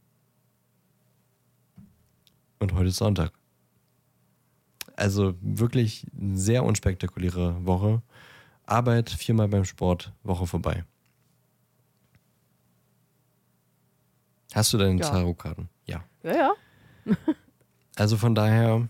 und 2.60 2.72
heute 2.72 2.88
ist 2.88 2.96
Sonntag. 2.96 3.32
Also 4.96 5.34
wirklich 5.40 6.06
sehr 6.34 6.64
unspektakuläre 6.64 7.64
Woche. 7.66 8.02
Arbeit, 8.66 9.10
viermal 9.10 9.48
beim 9.48 9.64
Sport, 9.64 10.12
Woche 10.22 10.46
vorbei. 10.46 10.84
Hast 14.54 14.72
du 14.72 14.78
deine 14.78 15.00
Ja. 15.00 15.08
Tarotkarten? 15.08 15.68
Ja. 15.86 16.04
Ja, 16.22 16.34
ja. 16.34 16.52
Also 17.96 18.16
von 18.16 18.34
daher 18.34 18.88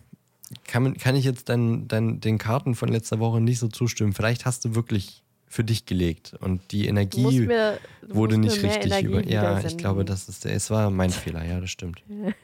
kann, 0.67 0.97
kann 0.97 1.15
ich 1.15 1.27
jetzt 1.27 1.51
dein, 1.51 1.89
dein, 1.89 2.21
den 2.21 2.39
Karten 2.39 2.75
von 2.75 2.89
letzter 2.89 3.19
Woche 3.19 3.39
nicht 3.39 3.59
so 3.59 3.69
zustimmen. 3.69 4.15
Vielleicht 4.15 4.47
hast 4.47 4.65
du 4.65 4.75
wirklich 4.75 5.23
für 5.47 5.63
dich 5.63 5.85
gelegt 5.85 6.35
und 6.41 6.73
die 6.73 6.87
Energie 6.89 7.41
mir, 7.41 7.79
wurde 8.09 8.39
nicht 8.39 8.63
richtig 8.63 8.87
Energie 8.87 9.07
über. 9.07 9.27
Ja, 9.27 9.61
ich 9.61 9.77
glaube, 9.77 10.07
das 10.07 10.31
ist 10.31 10.47
der, 10.47 10.55
es 10.55 10.71
war 10.71 10.89
mein 10.89 11.11
Fehler, 11.11 11.45
ja, 11.45 11.61
das 11.61 11.69
stimmt. 11.71 12.03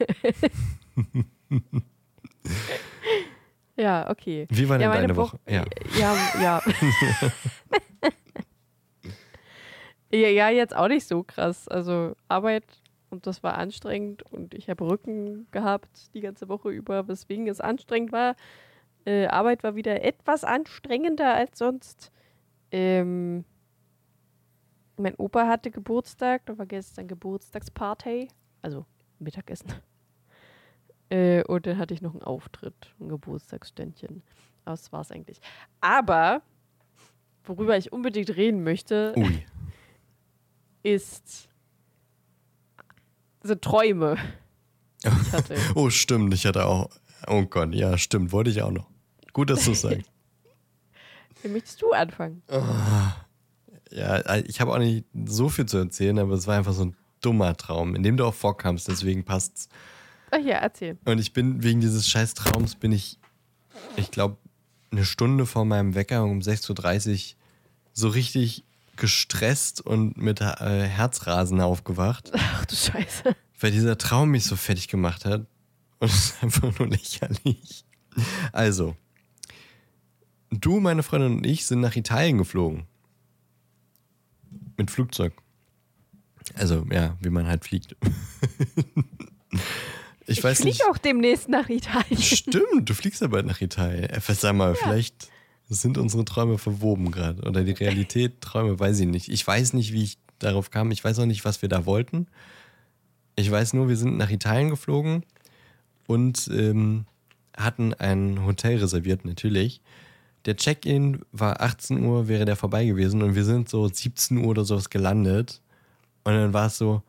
Ja, 3.81 4.07
okay. 4.11 4.45
Wie 4.51 4.69
war 4.69 4.77
denn 4.77 4.91
ja, 4.91 4.95
deine 4.95 5.15
Woche? 5.15 5.39
Ja. 5.47 5.65
Ja, 5.99 6.15
ja. 6.39 6.61
ja, 10.11 10.27
ja, 10.29 10.49
jetzt 10.49 10.75
auch 10.75 10.87
nicht 10.87 11.07
so 11.07 11.23
krass. 11.23 11.67
Also 11.67 12.15
Arbeit 12.27 12.65
und 13.09 13.25
das 13.25 13.41
war 13.41 13.57
anstrengend 13.57 14.21
und 14.21 14.53
ich 14.53 14.69
habe 14.69 14.87
Rücken 14.87 15.47
gehabt 15.49 16.13
die 16.13 16.21
ganze 16.21 16.47
Woche 16.47 16.69
über, 16.69 17.07
weswegen 17.07 17.47
es 17.47 17.59
anstrengend 17.59 18.11
war. 18.11 18.35
Äh, 19.05 19.25
Arbeit 19.25 19.63
war 19.63 19.73
wieder 19.73 20.03
etwas 20.03 20.43
anstrengender 20.43 21.33
als 21.33 21.57
sonst. 21.57 22.11
Ähm, 22.69 23.45
mein 24.95 25.15
Opa 25.15 25.47
hatte 25.47 25.71
Geburtstag, 25.71 26.45
da 26.45 26.55
war 26.55 26.67
gestern 26.67 27.07
Geburtstagsparty, 27.07 28.27
also 28.61 28.85
Mittagessen. 29.17 29.73
Äh, 31.11 31.43
und 31.43 31.67
dann 31.67 31.77
hatte 31.77 31.93
ich 31.93 32.01
noch 32.01 32.13
einen 32.13 32.23
Auftritt, 32.23 32.93
ein 32.99 33.09
Geburtstagsständchen. 33.09 34.23
Aber 34.63 34.73
Das 34.73 34.91
war 34.91 35.01
es 35.01 35.11
eigentlich. 35.11 35.41
Aber, 35.81 36.41
worüber 37.43 37.77
ich 37.77 37.91
unbedingt 37.91 38.35
reden 38.35 38.63
möchte, 38.63 39.13
Ui. 39.17 39.45
ist 40.83 41.49
so 43.43 43.55
Träume. 43.55 44.17
Oh, 45.73 45.89
stimmt, 45.89 46.31
ich 46.35 46.45
hatte 46.45 46.67
auch. 46.67 46.87
Oh 47.25 47.43
Gott, 47.43 47.73
ja, 47.73 47.97
stimmt, 47.97 48.31
wollte 48.31 48.51
ich 48.51 48.61
auch 48.61 48.69
noch. 48.69 48.87
Gut, 49.33 49.49
dass 49.49 49.65
du 49.65 49.71
es 49.71 49.81
sagst. 49.81 50.11
Wie 51.41 51.47
möchtest 51.47 51.81
du 51.81 51.91
anfangen? 51.91 52.43
Ja, 53.89 54.35
ich 54.35 54.61
habe 54.61 54.71
auch 54.71 54.77
nicht 54.77 55.05
so 55.25 55.49
viel 55.49 55.65
zu 55.65 55.77
erzählen, 55.77 56.19
aber 56.19 56.33
es 56.35 56.45
war 56.45 56.55
einfach 56.55 56.73
so 56.73 56.85
ein 56.85 56.95
dummer 57.19 57.57
Traum, 57.57 57.95
in 57.95 58.03
dem 58.03 58.15
du 58.15 58.25
auch 58.25 58.33
vorkamst, 58.35 58.87
deswegen 58.87 59.25
passt's. 59.25 59.69
Ach 60.31 60.39
ja, 60.39 60.57
erzähl. 60.57 60.97
Und 61.05 61.19
ich 61.19 61.33
bin 61.33 61.61
wegen 61.61 61.81
dieses 61.81 62.07
scheiß 62.07 62.33
Traums 62.33 62.75
bin 62.75 62.91
ich, 62.91 63.19
ich 63.97 64.11
glaube, 64.11 64.37
eine 64.91 65.05
Stunde 65.05 65.45
vor 65.45 65.65
meinem 65.65 65.93
Wecker 65.93 66.23
um 66.23 66.39
6.30 66.39 67.33
Uhr 67.33 67.37
so 67.93 68.07
richtig 68.09 68.63
gestresst 68.95 69.81
und 69.81 70.17
mit 70.17 70.41
äh, 70.41 70.87
Herzrasen 70.87 71.59
aufgewacht, 71.61 72.31
Ach 72.33 72.65
du 72.65 72.75
Scheiße. 72.75 73.35
weil 73.59 73.71
dieser 73.71 73.97
Traum 73.97 74.29
mich 74.31 74.45
so 74.45 74.55
fertig 74.55 74.87
gemacht 74.87 75.25
hat. 75.25 75.45
Und 75.99 76.07
es 76.09 76.25
ist 76.25 76.43
einfach 76.43 76.77
nur 76.79 76.87
lächerlich. 76.87 77.85
Also, 78.51 78.95
du, 80.49 80.79
meine 80.79 81.03
Freundin 81.03 81.37
und 81.37 81.45
ich 81.45 81.65
sind 81.65 81.81
nach 81.81 81.95
Italien 81.95 82.37
geflogen. 82.37 82.85
Mit 84.77 84.91
Flugzeug. 84.91 85.33
Also, 86.55 86.85
ja, 86.91 87.17
wie 87.21 87.29
man 87.29 87.47
halt 87.47 87.63
fliegt. 87.63 87.95
ich, 90.31 90.43
weiß 90.43 90.57
flieg 90.57 90.73
nicht. 90.73 90.85
auch 90.89 90.97
demnächst 90.97 91.49
nach 91.49 91.69
Italien. 91.69 92.21
Stimmt, 92.21 92.89
du 92.89 92.93
fliegst 92.93 93.21
ja 93.21 93.27
bald 93.27 93.45
nach 93.45 93.61
Italien. 93.61 94.05
Äh, 94.05 94.19
Sag 94.21 94.55
mal, 94.55 94.75
vielleicht 94.75 95.29
sind 95.69 95.97
unsere 95.97 96.25
Träume 96.25 96.57
verwoben 96.57 97.11
gerade. 97.11 97.41
Oder 97.43 97.63
die 97.63 97.71
Realität, 97.71 98.41
Träume, 98.41 98.79
weiß 98.79 98.99
ich 98.99 99.07
nicht. 99.07 99.29
Ich 99.29 99.45
weiß 99.45 99.73
nicht, 99.73 99.93
wie 99.93 100.03
ich 100.03 100.17
darauf 100.39 100.71
kam. 100.71 100.91
Ich 100.91 101.03
weiß 101.03 101.19
auch 101.19 101.25
nicht, 101.25 101.45
was 101.45 101.61
wir 101.61 101.69
da 101.69 101.85
wollten. 101.85 102.27
Ich 103.35 103.49
weiß 103.49 103.73
nur, 103.73 103.87
wir 103.87 103.95
sind 103.95 104.17
nach 104.17 104.29
Italien 104.29 104.69
geflogen 104.69 105.23
und 106.07 106.49
ähm, 106.53 107.05
hatten 107.55 107.93
ein 107.93 108.45
Hotel 108.45 108.77
reserviert, 108.77 109.25
natürlich. 109.25 109.81
Der 110.45 110.55
Check-in 110.57 111.21
war 111.31 111.61
18 111.61 112.03
Uhr, 112.03 112.27
wäre 112.27 112.45
der 112.45 112.55
vorbei 112.55 112.85
gewesen 112.85 113.21
und 113.21 113.35
wir 113.35 113.45
sind 113.45 113.69
so 113.69 113.87
17 113.87 114.37
Uhr 114.37 114.47
oder 114.47 114.65
sowas 114.65 114.89
gelandet. 114.89 115.61
Und 116.23 116.33
dann 116.33 116.53
war 116.53 116.67
es 116.67 116.77
so, 116.77 117.03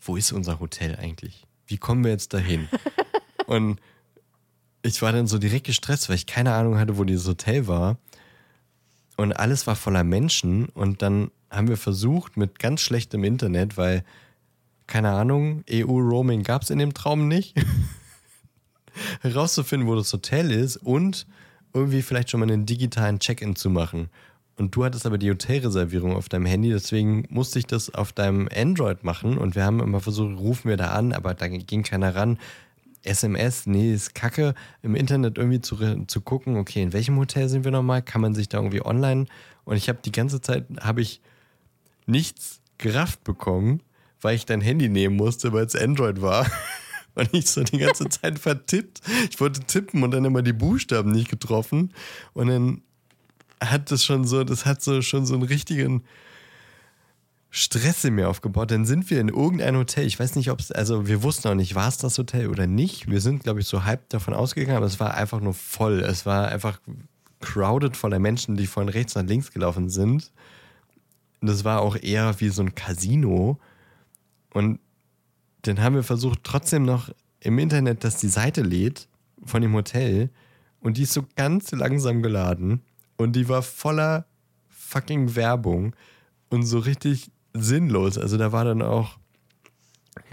wo 0.00 0.16
ist 0.16 0.32
unser 0.32 0.60
Hotel 0.60 0.96
eigentlich? 0.96 1.47
Wie 1.68 1.78
kommen 1.78 2.02
wir 2.02 2.10
jetzt 2.10 2.34
dahin? 2.34 2.68
und 3.46 3.80
ich 4.82 5.00
war 5.02 5.12
dann 5.12 5.26
so 5.26 5.38
direkt 5.38 5.66
gestresst, 5.66 6.08
weil 6.08 6.16
ich 6.16 6.26
keine 6.26 6.54
Ahnung 6.54 6.78
hatte, 6.78 6.98
wo 6.98 7.04
dieses 7.04 7.28
Hotel 7.28 7.66
war. 7.66 7.98
Und 9.16 9.32
alles 9.32 9.66
war 9.66 9.76
voller 9.76 10.04
Menschen. 10.04 10.66
Und 10.66 11.02
dann 11.02 11.30
haben 11.50 11.68
wir 11.68 11.76
versucht 11.76 12.36
mit 12.36 12.58
ganz 12.58 12.80
schlechtem 12.80 13.24
Internet, 13.24 13.76
weil, 13.76 14.04
keine 14.86 15.10
Ahnung, 15.10 15.64
EU-Roaming 15.70 16.42
gab 16.42 16.62
es 16.62 16.70
in 16.70 16.78
dem 16.78 16.94
Traum 16.94 17.28
nicht, 17.28 17.54
herauszufinden, 19.20 19.88
wo 19.88 19.94
das 19.94 20.12
Hotel 20.12 20.50
ist 20.50 20.76
und 20.76 21.26
irgendwie 21.74 22.02
vielleicht 22.02 22.30
schon 22.30 22.40
mal 22.40 22.50
einen 22.50 22.66
digitalen 22.66 23.18
Check-in 23.18 23.56
zu 23.56 23.70
machen. 23.70 24.08
Und 24.58 24.74
du 24.74 24.84
hattest 24.84 25.06
aber 25.06 25.18
die 25.18 25.30
Hotelreservierung 25.30 26.16
auf 26.16 26.28
deinem 26.28 26.46
Handy, 26.46 26.70
deswegen 26.70 27.24
musste 27.30 27.60
ich 27.60 27.66
das 27.66 27.94
auf 27.94 28.12
deinem 28.12 28.48
Android 28.54 29.04
machen. 29.04 29.38
Und 29.38 29.54
wir 29.54 29.64
haben 29.64 29.78
immer 29.78 30.00
versucht, 30.00 30.36
rufen 30.36 30.68
wir 30.68 30.76
da 30.76 30.88
an, 30.88 31.12
aber 31.12 31.34
da 31.34 31.46
ging 31.46 31.84
keiner 31.84 32.16
ran. 32.16 32.38
SMS, 33.04 33.66
nee, 33.66 33.94
ist 33.94 34.16
kacke, 34.16 34.54
im 34.82 34.96
Internet 34.96 35.38
irgendwie 35.38 35.60
zu, 35.60 35.76
zu 36.06 36.20
gucken, 36.20 36.56
okay, 36.56 36.82
in 36.82 36.92
welchem 36.92 37.16
Hotel 37.18 37.48
sind 37.48 37.64
wir 37.64 37.70
nochmal? 37.70 38.02
Kann 38.02 38.20
man 38.20 38.34
sich 38.34 38.48
da 38.48 38.58
irgendwie 38.58 38.84
online? 38.84 39.26
Und 39.64 39.76
ich 39.76 39.88
habe 39.88 40.00
die 40.04 40.10
ganze 40.12 40.40
Zeit, 40.40 40.66
habe 40.80 41.02
ich 41.02 41.20
nichts 42.06 42.60
gerafft 42.78 43.22
bekommen, 43.22 43.80
weil 44.20 44.34
ich 44.34 44.44
dein 44.44 44.60
Handy 44.60 44.88
nehmen 44.88 45.14
musste, 45.14 45.52
weil 45.52 45.66
es 45.66 45.76
Android 45.76 46.20
war. 46.20 46.50
Und 47.14 47.32
ich 47.32 47.50
so 47.50 47.62
die 47.62 47.78
ganze 47.78 48.08
Zeit 48.08 48.38
vertippt. 48.38 49.00
Ich 49.30 49.40
wollte 49.40 49.60
tippen 49.60 50.04
und 50.04 50.12
dann 50.12 50.24
immer 50.24 50.40
die 50.42 50.52
Buchstaben 50.52 51.10
nicht 51.10 51.28
getroffen. 51.28 51.92
Und 52.32 52.46
dann 52.46 52.82
hat 53.60 53.90
das 53.90 54.04
schon 54.04 54.24
so, 54.24 54.44
das 54.44 54.66
hat 54.66 54.82
so 54.82 55.02
schon 55.02 55.26
so 55.26 55.34
einen 55.34 55.44
richtigen 55.44 56.04
Stress 57.50 58.04
in 58.04 58.14
mir 58.14 58.28
aufgebaut. 58.28 58.70
Dann 58.70 58.84
sind 58.84 59.08
wir 59.10 59.20
in 59.20 59.28
irgendein 59.28 59.76
Hotel. 59.76 60.06
Ich 60.06 60.20
weiß 60.20 60.36
nicht, 60.36 60.50
ob 60.50 60.60
es, 60.60 60.70
also 60.70 61.06
wir 61.08 61.22
wussten 61.22 61.48
auch 61.48 61.54
nicht, 61.54 61.74
war 61.74 61.88
es 61.88 61.96
das 61.96 62.18
Hotel 62.18 62.48
oder 62.48 62.66
nicht. 62.66 63.10
Wir 63.10 63.20
sind, 63.20 63.42
glaube 63.42 63.60
ich, 63.60 63.66
so 63.66 63.84
halb 63.84 64.08
davon 64.10 64.34
ausgegangen, 64.34 64.76
aber 64.76 64.86
es 64.86 65.00
war 65.00 65.14
einfach 65.14 65.40
nur 65.40 65.54
voll. 65.54 66.00
Es 66.00 66.26
war 66.26 66.48
einfach 66.48 66.78
crowded 67.40 67.96
voller 67.96 68.18
Menschen, 68.18 68.56
die 68.56 68.66
von 68.66 68.88
rechts 68.88 69.14
nach 69.14 69.24
links 69.24 69.52
gelaufen 69.52 69.88
sind. 69.88 70.30
Das 71.40 71.64
war 71.64 71.80
auch 71.80 71.96
eher 71.96 72.40
wie 72.40 72.48
so 72.48 72.62
ein 72.62 72.74
Casino. 72.74 73.58
Und 74.52 74.80
dann 75.62 75.80
haben 75.80 75.94
wir 75.94 76.02
versucht, 76.02 76.40
trotzdem 76.42 76.84
noch 76.84 77.10
im 77.40 77.58
Internet, 77.58 78.04
dass 78.04 78.16
die 78.16 78.28
Seite 78.28 78.62
lädt 78.62 79.08
von 79.44 79.62
dem 79.62 79.72
Hotel. 79.74 80.30
Und 80.80 80.96
die 80.96 81.02
ist 81.02 81.12
so 81.12 81.24
ganz 81.36 81.70
langsam 81.72 82.22
geladen. 82.22 82.82
Und 83.18 83.34
die 83.34 83.48
war 83.48 83.62
voller 83.62 84.24
fucking 84.70 85.36
Werbung 85.36 85.94
und 86.48 86.62
so 86.62 86.78
richtig 86.78 87.30
sinnlos. 87.52 88.16
Also 88.16 88.38
da 88.38 88.52
war 88.52 88.64
dann 88.64 88.80
auch 88.80 89.18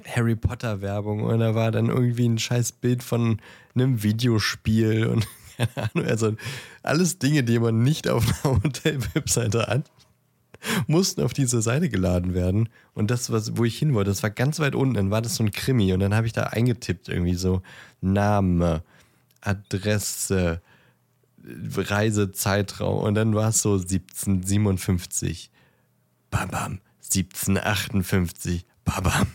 Harry 0.05 0.35
Potter 0.35 0.81
Werbung 0.81 1.23
und 1.23 1.39
da 1.39 1.55
war 1.55 1.71
dann 1.71 1.89
irgendwie 1.89 2.27
ein 2.27 2.37
scheiß 2.37 2.73
Bild 2.73 3.03
von 3.03 3.41
einem 3.73 4.01
Videospiel 4.01 5.07
und 5.07 5.27
keine 5.57 5.89
Ahnung. 5.91 6.07
Also 6.07 6.35
alles 6.83 7.19
Dinge, 7.19 7.43
die 7.43 7.59
man 7.59 7.83
nicht 7.83 8.07
auf 8.07 8.45
einer 8.45 8.55
Hotel-Webseite 8.63 9.67
hat 9.67 9.91
mussten 10.87 11.21
auf 11.21 11.33
diese 11.33 11.61
Seite 11.61 11.89
geladen 11.89 12.33
werden. 12.33 12.69
Und 12.93 13.11
das, 13.11 13.31
was, 13.31 13.57
wo 13.57 13.63
ich 13.63 13.77
hin 13.77 13.93
wollte, 13.93 14.09
das 14.09 14.23
war 14.23 14.29
ganz 14.29 14.59
weit 14.59 14.75
unten. 14.75 14.95
Dann 14.95 15.11
war 15.11 15.21
das 15.21 15.35
so 15.35 15.43
ein 15.43 15.51
Krimi. 15.51 15.93
Und 15.93 15.99
dann 15.99 16.15
habe 16.15 16.27
ich 16.27 16.33
da 16.33 16.43
eingetippt, 16.43 17.09
irgendwie 17.09 17.35
so 17.35 17.61
Name, 18.01 18.83
Adresse, 19.41 20.61
Reisezeitraum. 21.47 23.03
Und 23.03 23.15
dann 23.15 23.35
war 23.35 23.49
es 23.49 23.61
so 23.61 23.73
1757. 23.73 25.51
Bam, 26.29 26.49
bam. 26.49 26.79
1758. 27.03 28.65
Bam, 28.83 29.03
bam. 29.03 29.27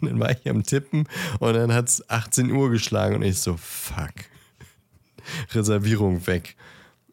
Und 0.00 0.08
dann 0.10 0.20
war 0.20 0.30
ich 0.30 0.48
am 0.48 0.62
Tippen 0.62 1.08
und 1.40 1.54
dann 1.54 1.72
hat 1.72 1.88
es 1.88 2.08
18 2.08 2.52
Uhr 2.52 2.70
geschlagen 2.70 3.16
und 3.16 3.22
ich 3.22 3.40
so, 3.40 3.56
fuck. 3.56 4.14
Reservierung 5.52 6.26
weg. 6.28 6.54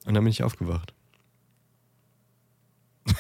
Und 0.06 0.14
dann 0.14 0.24
bin 0.24 0.32
ich 0.32 0.44
aufgewacht. 0.44 0.94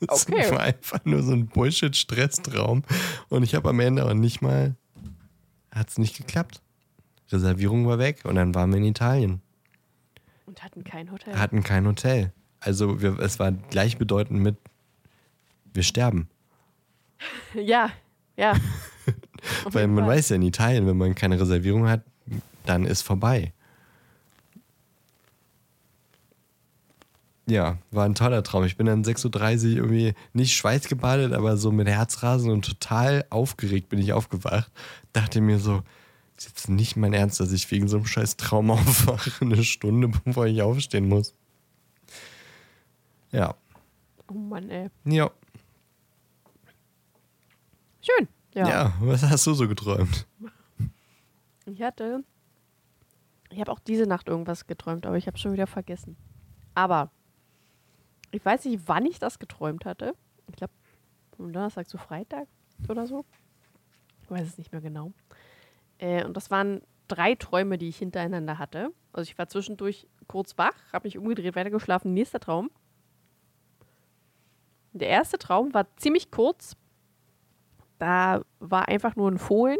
Das 0.00 0.26
Okay. 0.26 0.50
war 0.50 0.60
einfach 0.60 1.04
nur 1.04 1.22
so 1.22 1.32
ein 1.32 1.46
Bullshit-Stresstraum. 1.46 2.82
Und 3.28 3.42
ich 3.42 3.54
habe 3.54 3.68
am 3.68 3.78
Ende 3.78 4.04
auch 4.06 4.14
nicht 4.14 4.40
mal, 4.40 4.74
hat 5.70 5.90
es 5.90 5.98
nicht 5.98 6.16
geklappt. 6.16 6.60
Reservierung 7.30 7.86
war 7.86 7.98
weg 7.98 8.24
und 8.24 8.34
dann 8.36 8.54
waren 8.54 8.70
wir 8.70 8.78
in 8.78 8.84
Italien. 8.84 9.42
Und 10.52 10.62
hatten 10.62 10.84
kein 10.84 11.10
Hotel. 11.10 11.34
Hatten 11.34 11.62
kein 11.62 11.86
Hotel. 11.86 12.30
Also 12.60 13.00
wir, 13.00 13.18
es 13.20 13.38
war 13.38 13.52
gleichbedeutend 13.52 14.38
mit, 14.38 14.58
wir 15.72 15.82
sterben. 15.82 16.28
ja, 17.54 17.88
ja. 18.36 18.54
Weil 19.64 19.86
man 19.86 20.06
weiß 20.06 20.28
ja 20.28 20.36
in 20.36 20.42
Italien, 20.42 20.86
wenn 20.86 20.98
man 20.98 21.14
keine 21.14 21.40
Reservierung 21.40 21.88
hat, 21.88 22.02
dann 22.66 22.84
ist 22.84 23.00
vorbei. 23.00 23.54
Ja, 27.46 27.78
war 27.90 28.04
ein 28.04 28.14
toller 28.14 28.42
Traum. 28.42 28.64
Ich 28.64 28.76
bin 28.76 28.84
dann 28.84 29.04
6.30 29.04 29.70
Uhr 29.70 29.76
irgendwie 29.76 30.12
nicht 30.34 30.54
schweißgebadet, 30.54 31.32
aber 31.32 31.56
so 31.56 31.72
mit 31.72 31.88
Herzrasen 31.88 32.50
und 32.50 32.66
total 32.66 33.24
aufgeregt 33.30 33.88
bin 33.88 34.00
ich 34.00 34.12
aufgewacht. 34.12 34.70
Dachte 35.14 35.40
mir 35.40 35.58
so, 35.58 35.82
ist 36.36 36.48
jetzt 36.48 36.68
nicht 36.68 36.96
mein 36.96 37.12
Ernst, 37.12 37.40
dass 37.40 37.52
ich 37.52 37.70
wegen 37.70 37.88
so 37.88 37.96
einem 37.96 38.06
scheiß 38.06 38.36
Traum 38.36 38.70
aufwache, 38.72 39.30
eine 39.44 39.62
Stunde 39.64 40.08
bevor 40.08 40.46
ich 40.46 40.62
aufstehen 40.62 41.08
muss. 41.08 41.34
Ja. 43.30 43.54
Oh 44.28 44.34
Mann, 44.34 44.68
ey. 44.70 44.90
Ja. 45.04 45.30
Schön. 48.00 48.28
Ja. 48.54 48.68
Ja, 48.68 48.94
was 49.00 49.22
hast 49.22 49.46
du 49.46 49.54
so 49.54 49.66
geträumt? 49.66 50.26
Ich 51.66 51.80
hatte. 51.80 52.24
Ich 53.50 53.60
habe 53.60 53.70
auch 53.70 53.78
diese 53.78 54.06
Nacht 54.06 54.28
irgendwas 54.28 54.66
geträumt, 54.66 55.06
aber 55.06 55.16
ich 55.16 55.26
habe 55.26 55.38
schon 55.38 55.52
wieder 55.52 55.66
vergessen. 55.66 56.16
Aber 56.74 57.10
ich 58.30 58.44
weiß 58.44 58.64
nicht, 58.64 58.82
wann 58.86 59.06
ich 59.06 59.18
das 59.18 59.38
geträumt 59.38 59.84
hatte. 59.84 60.14
Ich 60.48 60.56
glaube, 60.56 60.72
am 61.38 61.52
Donnerstag 61.52 61.88
zu 61.88 61.98
Freitag 61.98 62.48
oder 62.88 63.06
so. 63.06 63.24
Ich 64.22 64.30
weiß 64.30 64.46
es 64.46 64.58
nicht 64.58 64.72
mehr 64.72 64.80
genau. 64.80 65.12
Äh, 66.02 66.24
und 66.24 66.36
das 66.36 66.50
waren 66.50 66.82
drei 67.06 67.34
Träume, 67.36 67.78
die 67.78 67.88
ich 67.88 67.98
hintereinander 67.98 68.58
hatte. 68.58 68.90
Also 69.12 69.30
ich 69.30 69.38
war 69.38 69.48
zwischendurch 69.48 70.08
kurz 70.26 70.58
wach, 70.58 70.74
habe 70.92 71.06
mich 71.06 71.16
umgedreht, 71.16 71.54
weitergeschlafen. 71.54 72.12
Nächster 72.12 72.40
Traum. 72.40 72.70
Der 74.92 75.08
erste 75.08 75.38
Traum 75.38 75.72
war 75.72 75.86
ziemlich 75.96 76.30
kurz. 76.30 76.76
Da 77.98 78.42
war 78.58 78.88
einfach 78.88 79.14
nur 79.14 79.30
ein 79.30 79.38
Fohlen 79.38 79.78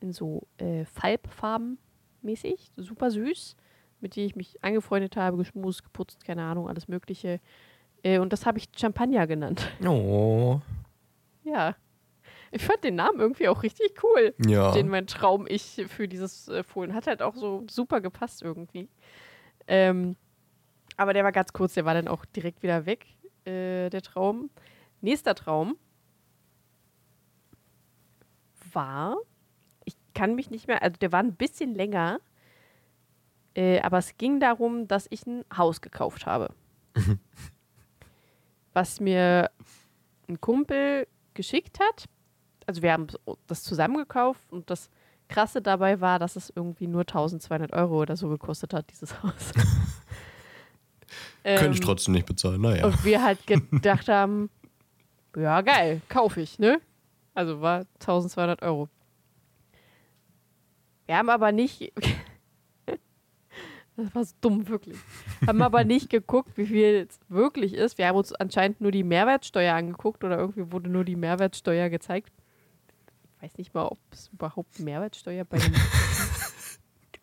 in 0.00 0.12
so 0.12 0.48
äh, 0.58 0.84
Falbfarben 0.84 1.78
mäßig, 2.22 2.72
super 2.76 3.10
süß, 3.12 3.56
mit 4.00 4.16
dem 4.16 4.26
ich 4.26 4.34
mich 4.34 4.64
angefreundet 4.64 5.16
habe, 5.16 5.36
geschmust, 5.36 5.84
geputzt, 5.84 6.24
keine 6.24 6.42
Ahnung, 6.42 6.68
alles 6.68 6.88
Mögliche. 6.88 7.40
Äh, 8.02 8.18
und 8.18 8.32
das 8.32 8.44
habe 8.44 8.58
ich 8.58 8.68
Champagner 8.76 9.28
genannt. 9.28 9.70
Oh. 9.86 10.60
Ja. 11.44 11.76
Ich 12.56 12.64
fand 12.64 12.82
den 12.84 12.94
Namen 12.94 13.20
irgendwie 13.20 13.48
auch 13.48 13.62
richtig 13.62 14.02
cool, 14.02 14.34
Ja. 14.46 14.72
den 14.72 14.88
mein 14.88 15.06
Traum 15.06 15.46
ich 15.48 15.84
für 15.88 16.08
dieses 16.08 16.48
äh, 16.48 16.62
Fohlen 16.62 16.94
hat 16.94 17.06
halt 17.06 17.22
auch 17.22 17.34
so 17.34 17.64
super 17.68 18.00
gepasst 18.00 18.42
irgendwie. 18.42 18.88
Ähm, 19.66 20.16
aber 20.96 21.12
der 21.12 21.22
war 21.24 21.32
ganz 21.32 21.52
kurz, 21.52 21.74
der 21.74 21.84
war 21.84 21.94
dann 21.94 22.08
auch 22.08 22.24
direkt 22.24 22.62
wieder 22.62 22.86
weg, 22.86 23.06
äh, 23.44 23.90
der 23.90 24.00
Traum. 24.02 24.50
Nächster 25.02 25.34
Traum 25.34 25.76
war, 28.72 29.16
ich 29.84 29.94
kann 30.14 30.34
mich 30.34 30.50
nicht 30.50 30.66
mehr, 30.66 30.82
also 30.82 30.96
der 30.96 31.12
war 31.12 31.20
ein 31.22 31.34
bisschen 31.34 31.74
länger, 31.74 32.20
äh, 33.54 33.80
aber 33.80 33.98
es 33.98 34.16
ging 34.16 34.40
darum, 34.40 34.88
dass 34.88 35.06
ich 35.10 35.26
ein 35.26 35.44
Haus 35.56 35.80
gekauft 35.80 36.26
habe. 36.26 36.54
was 38.72 39.00
mir 39.00 39.50
ein 40.28 40.40
Kumpel 40.40 41.06
geschickt 41.34 41.78
hat. 41.80 42.06
Also 42.66 42.82
wir 42.82 42.92
haben 42.92 43.06
das 43.46 43.62
zusammen 43.62 43.96
gekauft 43.96 44.52
und 44.52 44.68
das 44.70 44.90
Krasse 45.28 45.62
dabei 45.62 46.00
war, 46.00 46.18
dass 46.18 46.36
es 46.36 46.52
irgendwie 46.54 46.86
nur 46.86 47.02
1200 47.02 47.72
Euro 47.72 48.02
oder 48.02 48.16
so 48.16 48.28
gekostet 48.28 48.74
hat, 48.74 48.90
dieses 48.90 49.14
Haus. 49.22 49.52
Könnte 51.44 51.70
ich 51.70 51.78
Ähm, 51.78 51.80
trotzdem 51.80 52.14
nicht 52.14 52.26
bezahlen, 52.26 52.60
naja. 52.60 52.86
und 52.86 53.04
wir 53.04 53.22
halt 53.22 53.46
gedacht 53.46 54.08
haben, 54.08 54.50
ja 55.36 55.60
geil, 55.62 56.00
kaufe 56.08 56.40
ich, 56.40 56.58
ne? 56.58 56.80
Also 57.34 57.60
war 57.60 57.86
1200 58.00 58.62
Euro. 58.62 58.88
Wir 61.06 61.16
haben 61.18 61.30
aber 61.30 61.52
nicht, 61.52 61.92
das 63.96 64.14
war 64.14 64.24
so 64.24 64.34
dumm, 64.40 64.66
wirklich. 64.68 64.96
Haben 65.46 65.62
aber 65.62 65.84
nicht 65.84 66.10
geguckt, 66.10 66.56
wie 66.58 66.66
viel 66.66 67.06
es 67.08 67.20
wirklich 67.28 67.74
ist. 67.74 67.96
Wir 67.98 68.08
haben 68.08 68.16
uns 68.16 68.32
anscheinend 68.32 68.80
nur 68.80 68.90
die 68.90 69.04
Mehrwertsteuer 69.04 69.74
angeguckt 69.74 70.24
oder 70.24 70.38
irgendwie 70.38 70.72
wurde 70.72 70.90
nur 70.90 71.04
die 71.04 71.16
Mehrwertsteuer 71.16 71.88
gezeigt. 71.90 72.32
Ich 73.46 73.52
weiß 73.52 73.58
nicht 73.58 73.74
mal, 73.74 73.86
ob 73.86 73.98
es 74.10 74.26
überhaupt 74.32 74.80
Mehrwertsteuer 74.80 75.44
bei 75.44 75.58
einem 75.58 75.74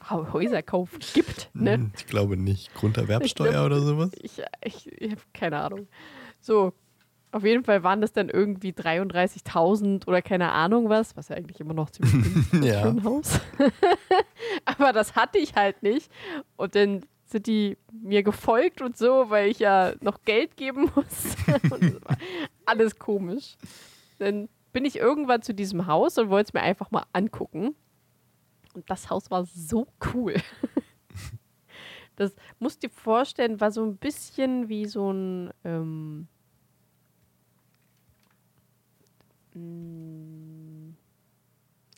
Häuserkauf 0.34 0.90
gibt, 1.14 1.50
ne? 1.54 1.74
Hm, 1.74 1.92
Ich 1.98 2.08
glaube 2.08 2.38
nicht. 2.38 2.74
Grunderwerbsteuer 2.76 3.66
oder 3.66 3.82
sowas? 3.82 4.12
Ich, 4.22 4.42
ich, 4.64 4.90
ich 5.02 5.12
habe 5.12 5.22
keine 5.34 5.60
Ahnung. 5.60 5.88
So, 6.40 6.72
auf 7.34 7.44
jeden 7.44 7.66
Fall 7.66 7.84
waren 7.84 8.00
das 8.00 8.14
dann 8.14 8.30
irgendwie 8.30 8.72
33.000 8.72 10.08
oder 10.08 10.22
keine 10.22 10.52
Ahnung 10.54 10.88
was, 10.88 11.18
was 11.18 11.28
ja 11.28 11.36
eigentlich 11.36 11.60
immer 11.60 11.74
noch 11.74 11.90
ziemlich 11.90 12.14
günstig 12.14 12.54
ist 12.62 12.66
Ja. 12.66 12.82
für 12.84 12.88
ein 12.90 13.04
Haus. 13.04 13.40
Aber 14.66 14.94
das 14.94 15.16
hatte 15.16 15.40
ich 15.40 15.56
halt 15.56 15.84
nicht. 15.84 16.10
Und 16.56 16.76
dann 16.76 17.06
sind 17.26 17.48
die 17.48 17.78
mir 17.92 18.24
gefolgt 18.24 18.82
und 18.82 18.96
so, 18.98 19.30
weil 19.30 19.50
ich 19.50 19.60
ja 19.60 19.94
noch 20.02 20.22
Geld 20.24 20.56
geben 20.56 20.90
war 20.96 21.04
alles 22.66 22.98
komisch. 22.98 23.56
Dann 24.20 24.48
bin 24.74 24.84
ich 24.86 24.98
irgendwann 24.98 25.42
zu 25.42 25.54
diesem 25.54 25.88
Haus 25.88 26.18
und 26.18 26.30
wollte 26.30 26.50
es 26.50 26.54
mir 26.54 26.62
einfach 26.62 26.92
mal 26.92 27.06
angucken. 27.14 27.76
Und 28.74 28.90
das 28.90 29.10
Haus 29.10 29.30
war 29.32 29.46
so 29.46 29.88
cool. 30.14 30.36
Das 32.16 32.36
musst 32.60 32.84
du 32.84 32.88
dir 32.88 32.94
vorstellen, 32.94 33.60
war 33.60 33.72
so 33.72 33.84
ein 33.84 33.98
bisschen 33.98 34.70
wie 34.70 34.86
so 34.86 35.12
ein. 35.12 35.50
Ähm, 35.64 36.28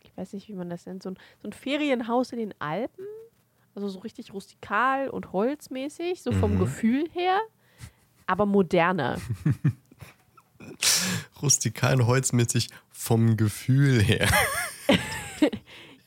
ich 0.04 0.16
weiß 0.18 0.34
nicht, 0.34 0.48
wie 0.48 0.54
man 0.54 0.70
das 0.70 0.86
nennt. 0.86 1.04
So 1.04 1.10
ein, 1.10 1.18
so 1.42 1.48
ein 1.50 1.54
Ferienhaus 1.54 2.32
in 2.32 2.40
den 2.40 2.54
Alpen. 2.60 3.06
Also 3.74 3.90
so 3.90 4.00
richtig 4.00 4.34
rustikal 4.34 5.10
und 5.10 5.34
holzmäßig, 5.34 6.22
so 6.22 6.32
vom 6.32 6.54
Mhm. 6.56 6.60
Gefühl 6.60 7.10
her. 7.12 7.40
Aber 8.26 8.46
moderner. 8.46 9.18
Rustikal 11.42 11.96
und 12.02 12.08
holzmäßig 12.08 12.70
vom 12.92 13.38
Gefühl 13.38 14.02
her. 14.02 14.28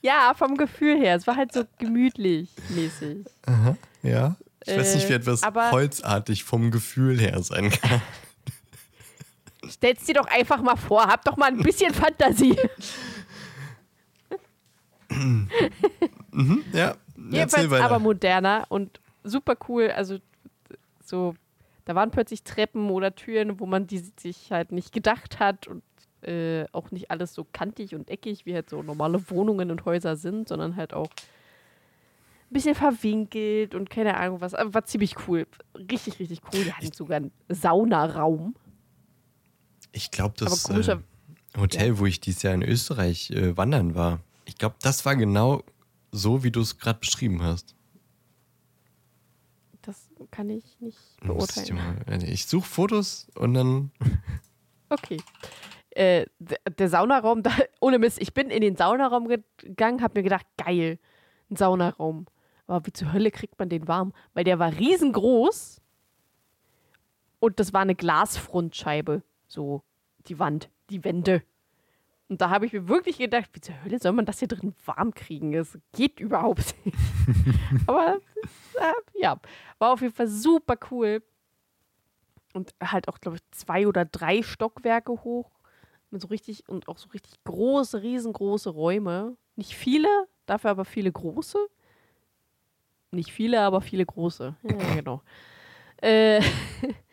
Ja, 0.01 0.33
vom 0.35 0.57
Gefühl 0.57 0.97
her. 0.97 1.16
Es 1.16 1.27
war 1.27 1.35
halt 1.35 1.53
so 1.53 1.65
gemütlich 1.79 2.49
mäßig. 2.69 3.27
Ja. 4.05 4.37
Ich 4.65 4.77
weiß 4.77 4.95
nicht, 4.95 5.09
wie 5.09 5.12
Äh, 5.12 5.16
etwas 5.16 5.43
holzartig 5.45 6.45
vom 6.45 6.70
Gefühl 6.70 7.19
her 7.19 7.43
sein 7.43 7.70
kann. 7.70 8.01
Stell's 9.69 10.05
dir 10.05 10.15
doch 10.15 10.29
einfach 10.29 10.62
mal 10.62 10.77
vor, 10.77 11.05
hab 11.09 11.25
doch 11.25 11.37
mal 11.37 11.49
ein 11.49 11.59
bisschen 11.59 11.93
Fantasie. 11.93 12.57
Ja, 16.73 16.95
Jedenfalls 17.31 17.73
aber 17.73 17.99
moderner 17.99 18.66
und 18.69 19.01
super 19.25 19.57
cool. 19.69 19.91
Also 19.91 20.19
so, 21.05 21.35
da 21.89 21.94
waren 21.94 22.10
plötzlich 22.10 22.43
Treppen 22.43 22.90
oder 22.90 23.15
Türen, 23.15 23.60
wo 23.60 23.65
man 23.65 23.86
die 23.86 24.02
sich 24.20 24.52
halt 24.52 24.73
nicht 24.73 24.93
gedacht 24.93 25.40
hat 25.40 25.66
und 25.66 25.82
äh, 26.20 26.66
auch 26.73 26.90
nicht 26.90 27.10
alles 27.10 27.32
so 27.32 27.47
kantig 27.51 27.94
und 27.94 28.10
eckig, 28.10 28.44
wie 28.44 28.52
halt 28.52 28.69
so 28.69 28.82
normale 28.82 29.31
Wohnungen 29.31 29.70
und 29.70 29.86
Häuser 29.86 30.16
sind, 30.16 30.48
sondern 30.48 30.77
halt 30.77 30.93
auch 30.93 31.09
ein 31.09 32.52
bisschen 32.52 32.74
verwinkelt 32.74 33.74
und 33.74 33.89
keine 33.89 34.19
Ahnung 34.19 34.43
was. 34.43 34.52
Aber 34.52 34.74
war 34.74 34.85
ziemlich 34.85 35.15
cool. 35.27 35.47
Richtig, 35.90 36.19
richtig 36.19 36.43
cool. 36.52 36.62
Die 36.62 36.74
hatten 36.74 36.93
sogar 36.93 37.16
einen 37.16 37.32
Saunaraum. 37.48 38.55
ich 39.93 40.10
glaube, 40.10 40.35
das 40.36 40.69
äh, 40.69 40.98
Hotel, 41.56 41.98
wo 41.98 42.05
ich 42.05 42.20
dieses 42.20 42.43
Jahr 42.43 42.52
in 42.52 42.62
Österreich 42.62 43.31
äh, 43.31 43.56
wandern 43.56 43.94
war, 43.94 44.20
ich 44.44 44.59
glaube, 44.59 44.77
das 44.82 45.06
war 45.06 45.16
genau 45.16 45.62
so, 46.12 46.44
wie 46.44 46.51
du 46.51 46.60
es 46.60 46.77
gerade 46.77 47.01
beschrieben 47.01 47.43
hast. 47.43 47.74
Kann 50.39 50.51
ich 50.51 50.78
nicht 50.78 50.97
Muss 51.24 51.56
ich 51.56 51.65
beurteilen. 51.66 52.05
mal- 52.06 52.23
Ich 52.23 52.47
suche 52.47 52.65
Fotos 52.69 53.27
und 53.35 53.55
dann. 53.55 53.90
Okay. 54.89 55.20
Äh, 55.90 56.27
der 56.39 56.89
Saunaraum, 56.89 57.43
da, 57.43 57.51
ohne 57.81 57.98
Mist, 57.98 58.20
ich 58.23 58.32
bin 58.35 58.51
in 58.51 58.60
den 58.60 58.77
Saunaraum 58.77 59.27
gegangen, 59.27 60.01
habe 60.01 60.20
mir 60.20 60.23
gedacht, 60.23 60.47
geil, 60.56 61.01
ein 61.51 61.56
Saunaraum. 61.56 62.27
Aber 62.69 62.86
wie 62.86 62.93
zur 62.93 63.12
Hölle 63.12 63.32
kriegt 63.32 63.59
man 63.59 63.69
den 63.69 63.89
warm? 63.89 64.12
Weil 64.35 64.44
der 64.44 64.60
war 64.60 64.73
riesengroß 64.78 65.81
und 67.40 67.59
das 67.59 67.73
war 67.73 67.81
eine 67.81 67.97
Glasfrontscheibe. 67.97 69.23
So, 69.48 69.82
die 70.28 70.39
Wand, 70.39 70.70
die 70.89 71.02
Wände. 71.02 71.43
Und 72.29 72.43
da 72.43 72.51
habe 72.51 72.67
ich 72.67 72.73
mir 72.75 72.89
wirklich 72.89 73.19
gedacht, 73.19 73.49
wie 73.55 73.61
zur 73.61 73.83
Hölle 73.83 73.99
soll 73.99 74.13
man 74.13 74.27
das 74.27 74.39
hier 74.39 74.49
drin 74.49 74.75
warm 74.85 75.15
kriegen? 75.15 75.53
Das 75.53 75.79
geht 75.93 76.21
überhaupt 76.21 76.75
nicht. 76.85 76.97
Aber 77.87 78.21
äh, 78.75 78.93
ja, 79.21 79.41
war 79.79 79.93
auf 79.93 80.03
jeden 80.03 80.13
Fall 80.13 80.29
super 80.29 80.77
cool. 80.91 81.23
Und 82.53 82.75
halt 82.83 83.09
auch, 83.09 83.19
glaube 83.21 83.39
ich, 83.39 83.43
zwei 83.51 83.87
oder 83.87 84.05
drei 84.05 84.43
Stockwerke 84.43 85.13
hoch. 85.13 85.51
Mit 86.11 86.23
so 86.23 86.29
richtig 86.29 86.69
und 86.69 86.89
auch 86.89 86.99
so 86.99 87.09
richtig 87.11 87.35
große, 87.45 88.03
riesengroße 88.03 88.71
Räume. 88.71 89.37
Nicht 89.57 89.75
viele, 89.75 90.09
dafür 90.47 90.71
aber 90.71 90.85
viele 90.85 91.13
große. 91.13 91.59
Nicht 93.11 93.33
viele, 93.33 93.61
aber 93.61 93.81
viele 93.81 94.05
große. 94.05 94.55
Ja, 94.63 94.77
genau. 94.95 95.23
Äh, 96.03 96.43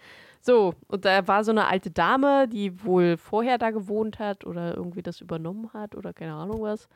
so, 0.45 0.75
und 0.85 1.05
da 1.05 1.27
war 1.27 1.43
so 1.43 1.49
eine 1.49 1.65
alte 1.65 1.89
Dame, 1.89 2.47
die 2.47 2.83
wohl 2.83 3.17
vorher 3.17 3.57
da 3.57 3.71
gewohnt 3.71 4.19
hat 4.19 4.45
oder 4.45 4.77
irgendwie 4.77 5.01
das 5.01 5.19
übernommen 5.19 5.73
hat 5.73 5.95
oder 5.95 6.13
keine 6.13 6.35
Ahnung 6.35 6.61
was. 6.61 6.87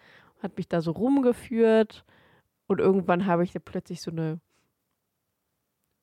Hat 0.43 0.55
mich 0.55 0.67
da 0.67 0.81
so 0.81 0.91
rumgeführt. 0.91 2.05
Und 2.67 2.79
irgendwann 2.79 3.25
habe 3.25 3.43
ich 3.43 3.51
da 3.51 3.57
plötzlich 3.57 4.01
so 4.01 4.11
eine 4.11 4.39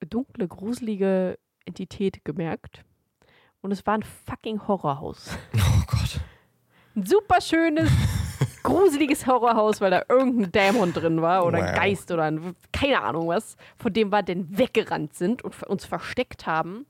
dunkle, 0.01 0.49
gruselige 0.49 1.39
Entität 1.65 2.25
gemerkt. 2.25 2.85
Und 3.61 3.71
es 3.71 3.87
war 3.87 3.95
ein 3.95 4.03
fucking 4.03 4.67
Horrorhaus. 4.67 5.39
Oh 5.57 5.83
Gott. 5.87 6.21
Ein 6.97 7.07
super 7.07 7.41
schönes, 7.41 7.89
gruseliges 8.65 9.25
Horrorhaus, 9.29 9.81
weil 9.81 9.93
da 9.93 10.03
irgendein 10.09 10.51
Dämon 10.51 10.93
drin 10.93 11.23
war 11.23 11.47
oder 11.47 11.59
ein 11.59 11.75
Wow. 11.75 11.77
Geist 11.77 12.11
oder 12.11 12.25
ein, 12.25 12.57
keine 12.73 13.03
Ahnung 13.03 13.29
was, 13.29 13.57
von 13.79 13.93
dem 13.93 14.11
wir 14.11 14.25
denn 14.25 14.59
weggerannt 14.59 15.15
sind 15.15 15.45
und 15.45 15.63
uns 15.63 15.85
versteckt 15.85 16.45
haben. 16.47 16.87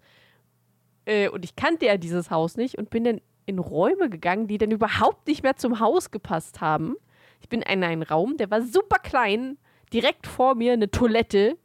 Äh, 1.06 1.28
und 1.28 1.44
ich 1.44 1.56
kannte 1.56 1.86
ja 1.86 1.96
dieses 1.96 2.30
Haus 2.30 2.56
nicht 2.56 2.76
und 2.76 2.90
bin 2.90 3.04
dann 3.04 3.20
in 3.46 3.58
Räume 3.58 4.10
gegangen, 4.10 4.48
die 4.48 4.58
dann 4.58 4.72
überhaupt 4.72 5.26
nicht 5.26 5.42
mehr 5.42 5.56
zum 5.56 5.80
Haus 5.80 6.10
gepasst 6.10 6.60
haben. 6.60 6.96
Ich 7.40 7.48
bin 7.48 7.62
in 7.62 7.84
einen 7.84 8.02
Raum, 8.02 8.36
der 8.36 8.50
war 8.50 8.60
super 8.60 8.98
klein, 8.98 9.56
direkt 9.92 10.26
vor 10.26 10.54
mir 10.54 10.72
eine 10.72 10.90
Toilette. 10.90 11.56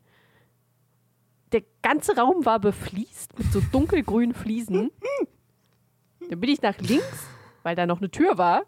Der 1.51 1.63
ganze 1.81 2.15
Raum 2.15 2.45
war 2.45 2.59
befliest 2.59 3.38
mit 3.38 3.51
so 3.51 3.61
dunkelgrünen 3.72 4.35
Fliesen. 4.35 4.91
Dann 6.30 6.39
bin 6.39 6.49
ich 6.49 6.61
nach 6.61 6.77
links, 6.77 7.27
weil 7.63 7.76
da 7.76 7.85
noch 7.85 7.97
eine 7.97 8.11
Tür 8.11 8.38
war, 8.38 8.61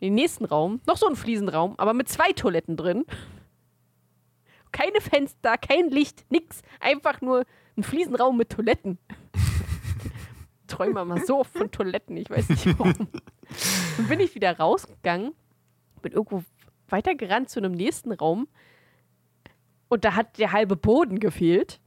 in 0.00 0.08
den 0.08 0.14
nächsten 0.14 0.44
Raum, 0.44 0.80
noch 0.86 0.96
so 0.96 1.06
ein 1.06 1.16
Fliesenraum, 1.16 1.74
aber 1.78 1.92
mit 1.92 2.08
zwei 2.08 2.32
Toiletten 2.32 2.76
drin. 2.76 3.04
Keine 4.72 5.00
Fenster, 5.00 5.56
kein 5.56 5.90
Licht, 5.90 6.24
nix. 6.30 6.62
Einfach 6.80 7.20
nur 7.20 7.44
ein 7.76 7.84
Fliesenraum 7.84 8.36
mit 8.36 8.50
Toiletten. 8.50 8.98
Träume 10.66 11.04
mal 11.04 11.24
so 11.24 11.40
oft 11.40 11.56
von 11.56 11.70
Toiletten, 11.70 12.16
ich 12.16 12.30
weiß 12.30 12.48
nicht 12.48 12.78
warum. 12.78 12.94
Dann 13.96 14.08
bin 14.08 14.20
ich 14.20 14.34
wieder 14.34 14.56
rausgegangen, 14.56 15.32
bin 16.02 16.12
irgendwo 16.12 16.42
weitergerannt 16.88 17.50
zu 17.50 17.60
einem 17.60 17.72
nächsten 17.72 18.12
Raum 18.12 18.48
und 19.88 20.04
da 20.04 20.14
hat 20.14 20.38
der 20.38 20.52
halbe 20.52 20.76
Boden 20.76 21.20
gefehlt. 21.20 21.80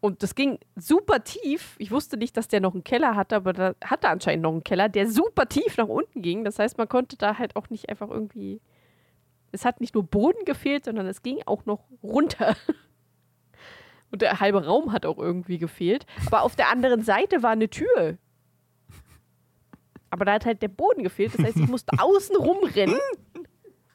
Und 0.00 0.22
das 0.22 0.34
ging 0.34 0.58
super 0.76 1.24
tief. 1.24 1.76
Ich 1.78 1.90
wusste 1.90 2.16
nicht, 2.16 2.36
dass 2.36 2.48
der 2.48 2.60
noch 2.60 2.72
einen 2.72 2.84
Keller 2.84 3.16
hatte, 3.16 3.36
aber 3.36 3.52
da 3.52 3.74
hatte 3.84 4.08
anscheinend 4.08 4.42
noch 4.42 4.52
einen 4.52 4.64
Keller, 4.64 4.88
der 4.88 5.08
super 5.08 5.46
tief 5.46 5.76
nach 5.76 5.88
unten 5.88 6.22
ging. 6.22 6.44
Das 6.44 6.58
heißt, 6.58 6.78
man 6.78 6.88
konnte 6.88 7.16
da 7.16 7.38
halt 7.38 7.56
auch 7.56 7.68
nicht 7.68 7.88
einfach 7.88 8.08
irgendwie. 8.08 8.60
Es 9.52 9.64
hat 9.64 9.80
nicht 9.80 9.94
nur 9.94 10.04
Boden 10.04 10.44
gefehlt, 10.44 10.84
sondern 10.84 11.06
es 11.06 11.22
ging 11.22 11.42
auch 11.44 11.66
noch 11.66 11.84
runter. 12.02 12.56
Und 14.12 14.22
der 14.22 14.40
halbe 14.40 14.64
Raum 14.64 14.92
hat 14.92 15.06
auch 15.06 15.18
irgendwie 15.18 15.58
gefehlt. 15.58 16.04
Aber 16.26 16.42
auf 16.42 16.56
der 16.56 16.68
anderen 16.70 17.02
Seite 17.02 17.42
war 17.42 17.50
eine 17.50 17.68
Tür. 17.70 18.18
Aber 20.10 20.24
da 20.24 20.32
hat 20.32 20.44
halt 20.46 20.62
der 20.62 20.68
Boden 20.68 21.02
gefehlt. 21.04 21.34
Das 21.38 21.44
heißt, 21.46 21.56
ich 21.56 21.68
musste 21.68 21.92
außen 21.98 22.34
rumrennen, 22.36 22.98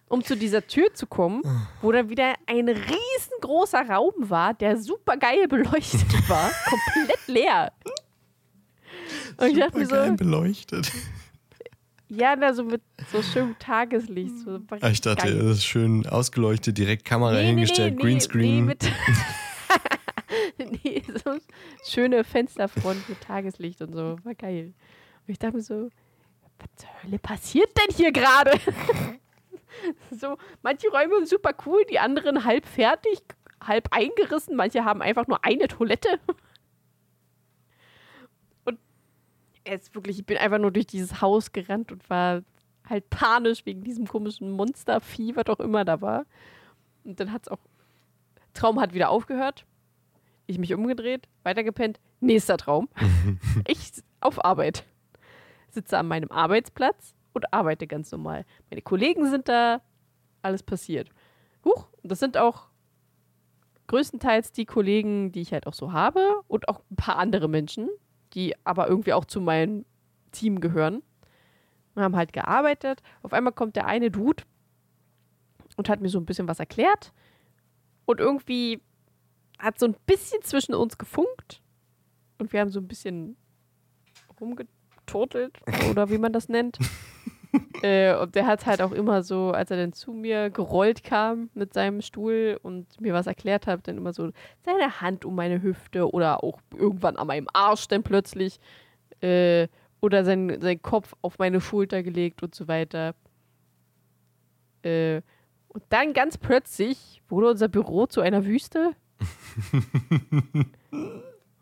um 0.08 0.24
zu 0.24 0.38
dieser 0.38 0.66
Tür 0.66 0.94
zu 0.94 1.08
kommen, 1.08 1.42
wo 1.82 1.92
dann 1.92 2.10
wieder 2.10 2.36
ein 2.46 2.70
riesengroßer 2.70 3.90
Raum 3.90 4.14
war, 4.20 4.54
der 4.54 4.78
super 4.78 5.18
geil 5.18 5.48
beleuchtet 5.50 6.06
war. 6.30 6.50
komplett 6.70 7.28
leer. 7.28 7.74
Und 9.38 9.48
ich 9.48 9.60
dachte 9.60 9.78
mir 9.78 9.86
Supergeil 9.86 10.10
so, 10.12 10.16
beleuchtet. 10.16 10.92
ja, 12.08 12.36
da 12.38 12.54
so 12.54 12.64
mit 12.64 12.82
so 13.12 13.22
schönem 13.22 13.60
Tageslicht. 13.60 14.40
So 14.40 14.60
Ah, 14.80 14.88
Ich 14.90 15.02
dachte, 15.02 15.26
geil. 15.26 15.38
das 15.40 15.58
ist 15.58 15.66
schön 15.66 16.08
ausgeleuchtet, 16.08 16.78
direkt 16.78 17.04
Kamera 17.04 17.34
Nee, 17.34 17.42
nee, 17.42 17.48
hingestellt, 17.48 17.96
nee, 17.98 18.02
Greenscreen. 18.02 18.56
Nee, 18.56 18.62
mit 18.62 18.84
nee, 20.84 21.04
so 21.24 21.38
schöne 21.84 22.24
Fensterfront 22.24 23.10
mit 23.10 23.22
Tageslicht 23.22 23.82
und 23.82 23.94
so. 23.94 24.18
War 24.24 24.36
geil. 24.36 24.74
Und 25.28 25.32
ich 25.32 25.40
dachte 25.40 25.58
mir 25.58 25.64
so, 25.64 25.90
was 26.60 26.70
zur 26.76 27.04
Hölle 27.04 27.20
passiert 27.20 27.70
denn 27.78 27.96
hier 27.96 28.12
gerade? 28.12 28.52
so, 30.12 30.38
manche 30.62 30.90
Räume 30.90 31.18
sind 31.18 31.30
super 31.30 31.54
cool, 31.66 31.84
die 31.90 32.00
anderen 32.00 32.46
halb 32.46 32.66
fertig, 32.66 33.20
halb 33.62 33.88
eingerissen. 33.92 34.56
Manche 34.56 34.86
haben 34.86 35.02
einfach 35.02 35.28
nur 35.28 35.44
eine 35.44 35.68
Toilette. 35.68 36.20
Und 38.66 38.80
es 39.64 39.94
wirklich, 39.94 40.20
ich 40.20 40.26
bin 40.26 40.38
einfach 40.38 40.60
nur 40.60 40.72
durch 40.72 40.88
dieses 40.88 41.22
Haus 41.22 41.52
gerannt 41.52 41.92
und 41.92 42.10
war 42.10 42.44
halt 42.88 43.10
panisch 43.10 43.66
wegen 43.66 43.84
diesem 43.84 44.08
komischen 44.08 44.52
Monstervieh, 44.52 45.36
was 45.36 45.48
auch 45.48 45.60
immer 45.60 45.86
da 45.86 46.02
war. 46.02 46.26
Und 47.04 47.20
dann 47.20 47.32
hat 47.32 47.44
es 47.44 47.48
auch. 47.50 47.60
Traum 48.54 48.80
hat 48.80 48.94
wieder 48.94 49.10
aufgehört. 49.10 49.66
Ich 50.48 50.60
mich 50.60 50.74
umgedreht, 50.74 51.28
weitergepennt. 51.44 52.00
Nächster 52.20 52.58
Traum. 52.58 52.90
ich 53.68 53.92
auf 54.20 54.44
Arbeit. 54.44 54.86
Sitze 55.70 55.98
an 55.98 56.08
meinem 56.08 56.32
Arbeitsplatz 56.32 57.16
und 57.34 57.54
arbeite 57.54 57.88
ganz 57.88 58.12
normal. 58.12 58.46
Meine 58.70 58.82
Kollegen 58.82 59.30
sind 59.30 59.50
da, 59.50 59.82
alles 60.42 60.64
passiert. 60.64 61.10
Huch, 61.66 61.88
das 62.04 62.20
sind 62.20 62.38
auch 62.38 62.68
größtenteils 63.88 64.52
die 64.52 64.66
Kollegen, 64.66 65.32
die 65.32 65.42
ich 65.42 65.52
halt 65.52 65.68
auch 65.68 65.74
so 65.74 65.92
habe 65.92 66.42
und 66.48 66.70
auch 66.70 66.82
ein 66.92 66.96
paar 66.96 67.18
andere 67.18 67.48
Menschen, 67.48 67.90
die 68.34 68.56
aber 68.64 68.88
irgendwie 68.88 69.14
auch 69.14 69.26
zu 69.26 69.42
meinem 69.42 69.86
Team 70.32 70.60
gehören. 70.60 71.02
Wir 71.94 72.04
haben 72.04 72.16
halt 72.16 72.34
gearbeitet. 72.34 73.02
Auf 73.24 73.34
einmal 73.34 73.54
kommt 73.54 73.76
der 73.76 73.88
eine 73.88 74.12
Dude 74.12 74.44
und 75.78 75.90
hat 75.90 76.02
mir 76.02 76.10
so 76.10 76.20
ein 76.20 76.26
bisschen 76.26 76.48
was 76.48 76.60
erklärt. 76.60 77.14
Und 78.06 78.20
irgendwie 78.20 78.82
hat 79.66 79.80
so 79.80 79.88
ein 79.88 79.96
bisschen 80.06 80.42
zwischen 80.44 80.76
uns 80.76 80.98
gefunkt. 80.98 81.62
Und 82.38 82.54
wir 82.54 82.60
haben 82.60 82.70
so 82.70 82.80
ein 82.80 82.88
bisschen 82.88 83.36
rumgeturtelt 84.40 85.58
oder 85.90 86.10
wie 86.10 86.18
man 86.18 86.34
das 86.34 86.50
nennt. 86.50 86.78
äh, 87.82 88.16
und 88.16 88.36
der 88.36 88.46
hat 88.46 88.66
halt 88.66 88.82
auch 88.82 88.92
immer 88.92 89.24
so, 89.24 89.52
als 89.52 89.72
er 89.72 89.78
dann 89.78 89.94
zu 89.94 90.12
mir 90.12 90.50
gerollt 90.50 91.04
kam 91.04 91.50
mit 91.54 91.74
seinem 91.74 92.02
Stuhl 92.02 92.60
und 92.62 93.00
mir 93.02 93.14
was 93.14 93.28
erklärt 93.28 93.68
hat, 93.68 93.88
dann 93.88 93.98
immer 93.98 94.14
so 94.14 94.30
seine 94.64 95.02
Hand 95.02 95.26
um 95.26 95.36
meine 95.36 95.62
Hüfte 95.62 96.12
oder 96.12 96.44
auch 96.44 96.60
irgendwann 96.78 97.18
an 97.18 97.28
meinem 97.28 97.48
Arsch 97.54 97.88
dann 97.88 98.04
plötzlich. 98.04 98.60
Äh, 99.22 99.68
oder 100.02 100.24
sein, 100.24 100.58
sein 100.62 100.82
Kopf 100.82 101.16
auf 101.22 101.40
meine 101.40 101.62
Schulter 101.62 102.04
gelegt 102.04 102.44
und 102.44 102.54
so 102.54 102.68
weiter. 102.68 103.16
Äh, 104.84 105.22
und 105.70 105.84
dann 105.90 106.14
ganz 106.14 106.38
plötzlich 106.38 107.24
wurde 107.28 107.50
unser 107.50 107.68
Büro 107.68 108.06
zu 108.06 108.22
einer 108.22 108.46
Wüste. 108.46 108.96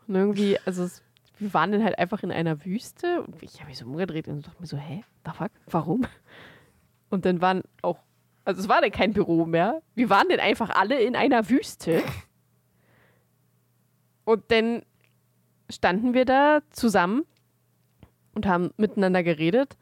Und 0.07 0.15
irgendwie, 0.15 0.57
also 0.65 0.84
es, 0.84 1.03
wir 1.39 1.53
waren 1.53 1.71
dann 1.71 1.84
halt 1.84 1.97
einfach 1.99 2.23
in 2.23 2.31
einer 2.31 2.65
Wüste 2.65 3.21
und 3.23 3.41
ich 3.43 3.59
habe 3.59 3.69
mich 3.69 3.77
so 3.77 3.85
umgedreht 3.85 4.27
und 4.27 4.45
dachte 4.47 4.61
mir 4.61 4.67
so, 4.67 4.77
hä, 4.77 5.03
the 5.25 5.31
fuck, 5.31 5.51
warum? 5.67 6.05
Und 7.09 7.25
dann 7.25 7.41
waren 7.41 7.61
auch, 7.81 7.99
also 8.45 8.61
es 8.61 8.67
war 8.67 8.81
dann 8.81 8.91
kein 8.91 9.13
Büro 9.13 9.45
mehr. 9.45 9.81
Wir 9.95 10.09
waren 10.09 10.27
dann 10.30 10.39
einfach 10.39 10.69
alle 10.71 10.99
in 11.01 11.15
einer 11.15 11.49
Wüste. 11.49 12.01
Und 14.25 14.43
dann 14.49 14.84
standen 15.69 16.13
wir 16.13 16.25
da 16.25 16.61
zusammen 16.71 17.23
und 18.34 18.45
haben 18.45 18.71
miteinander 18.77 19.23
geredet. 19.23 19.77